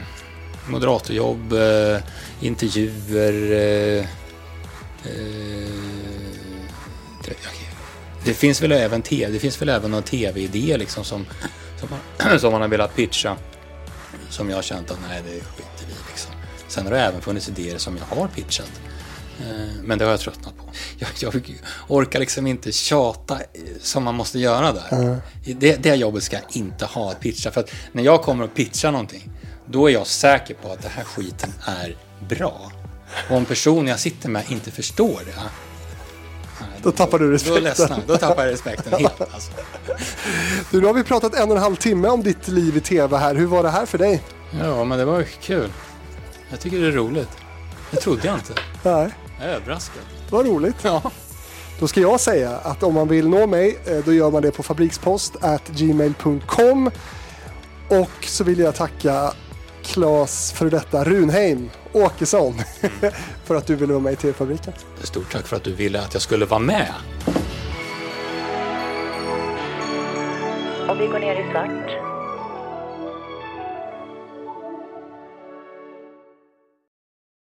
moderatorjobb, 0.68 1.52
eh, 1.52 1.98
intervjuer. 2.40 3.52
Eh, 3.92 4.06
det 8.24 8.34
finns 8.34 8.62
väl 8.62 8.72
även 8.72 9.02
tv, 9.02 9.32
det 9.32 9.38
finns 9.38 9.62
väl 9.62 9.68
även 9.68 9.90
någon 9.90 10.02
tv-idé 10.02 10.76
liksom 10.76 11.04
som, 11.04 11.26
som, 11.80 11.88
man, 11.90 12.38
som 12.40 12.52
man 12.52 12.60
har 12.60 12.68
velat 12.68 12.96
pitcha. 12.96 13.36
Som 14.30 14.48
jag 14.50 14.56
har 14.56 14.62
känt 14.62 14.90
att 14.90 14.98
nej 15.08 15.22
det 15.24 15.30
skiter 15.30 15.86
vi 15.88 15.94
liksom. 16.10 16.32
Sen 16.68 16.84
har 16.84 16.92
det 16.92 17.00
även 17.00 17.20
funnits 17.20 17.48
idéer 17.48 17.78
som 17.78 17.96
jag 17.96 18.16
har 18.16 18.28
pitchat. 18.28 18.70
Eh, 19.40 19.46
Men 19.82 19.98
det 19.98 20.04
har 20.04 20.10
jag 20.10 20.20
tröttnat 20.20 20.56
på. 20.58 20.64
Jag, 20.98 21.10
jag 21.34 21.42
orkar 21.88 22.20
liksom 22.20 22.46
inte 22.46 22.72
tjata 22.72 23.34
eh, 23.34 23.60
som 23.80 24.04
man 24.04 24.14
måste 24.14 24.38
göra 24.38 24.72
där. 24.72 25.20
Det, 25.44 25.76
det 25.82 25.94
jobbet 25.94 26.22
ska 26.22 26.36
jag 26.36 26.56
inte 26.56 26.84
ha 26.84 27.10
att 27.10 27.20
pitcha. 27.20 27.50
För 27.50 27.60
att 27.60 27.70
när 27.92 28.02
jag 28.02 28.22
kommer 28.22 28.44
och 28.44 28.54
pitchar 28.54 28.92
någonting, 28.92 29.30
då 29.66 29.88
är 29.88 29.92
jag 29.92 30.06
säker 30.06 30.54
på 30.54 30.72
att 30.72 30.82
den 30.82 30.90
här 30.90 31.04
skiten 31.04 31.52
är 31.66 31.96
bra. 32.28 32.72
Och 33.30 33.36
om 33.36 33.44
personen 33.44 33.86
jag 33.86 34.00
sitter 34.00 34.28
med 34.28 34.44
inte 34.48 34.70
förstår 34.70 35.20
det, 35.26 35.42
Då 36.82 36.92
tappar 36.92 37.18
du 37.18 37.26
Då, 37.26 37.32
respekten. 37.32 37.62
ledsnar, 37.64 38.00
då 38.06 38.16
tappar 38.16 38.44
jag 38.44 38.52
respekten 38.52 38.92
helt. 38.92 39.20
Alltså. 39.34 39.52
Du, 40.70 40.80
nu 40.80 40.86
har 40.86 40.94
vi 40.94 41.04
pratat 41.04 41.34
en 41.34 41.50
och 41.50 41.56
en 41.56 41.62
halv 41.62 41.76
timme 41.76 42.08
om 42.08 42.22
ditt 42.22 42.48
liv 42.48 42.76
i 42.76 42.80
tv 42.80 43.16
här. 43.16 43.34
Hur 43.34 43.46
var 43.46 43.62
det 43.62 43.70
här 43.70 43.86
för 43.86 43.98
dig? 43.98 44.22
Ja, 44.60 44.84
men 44.84 44.98
det 44.98 45.04
var 45.04 45.22
kul. 45.22 45.72
Jag 46.50 46.60
tycker 46.60 46.80
det 46.80 46.86
är 46.86 46.92
roligt. 46.92 47.28
Det 47.90 47.96
trodde 47.96 48.26
jag 48.26 48.36
inte. 48.36 48.52
Nej, 48.82 49.10
Jag 49.40 49.48
är 49.48 49.54
överraskad. 49.54 50.02
vad 50.30 50.46
roligt. 50.46 50.76
Ja. 50.82 51.02
Då 51.80 51.88
ska 51.88 52.00
jag 52.00 52.20
säga 52.20 52.50
att 52.62 52.82
om 52.82 52.94
man 52.94 53.08
vill 53.08 53.28
nå 53.28 53.46
mig, 53.46 53.78
eh, 53.86 53.98
då 54.04 54.12
gör 54.12 54.30
man 54.30 54.42
det 54.42 54.50
på 54.50 54.62
fabrikspost 54.62 55.36
gmail.com. 55.68 56.90
Och 57.88 58.24
så 58.26 58.44
vill 58.44 58.58
jag 58.58 58.74
tacka 58.74 59.32
Claes 59.82 60.52
för 60.52 60.70
detta 60.70 61.04
Runheim 61.04 61.70
Åkesson 61.92 62.54
för 63.44 63.54
att 63.54 63.66
du 63.66 63.76
ville 63.76 63.92
vara 63.92 64.02
med 64.02 64.12
i 64.12 64.16
TV-fabriken. 64.16 64.72
Stort 65.02 65.32
tack 65.32 65.46
för 65.46 65.56
att 65.56 65.64
du 65.64 65.74
ville 65.74 66.00
att 66.00 66.12
jag 66.12 66.22
skulle 66.22 66.46
vara 66.46 66.60
med. 66.60 66.88
Om 70.88 70.98
vi 70.98 71.06
går 71.06 71.18
ner 71.18 71.34
i 71.34 71.52
svart 71.52 72.09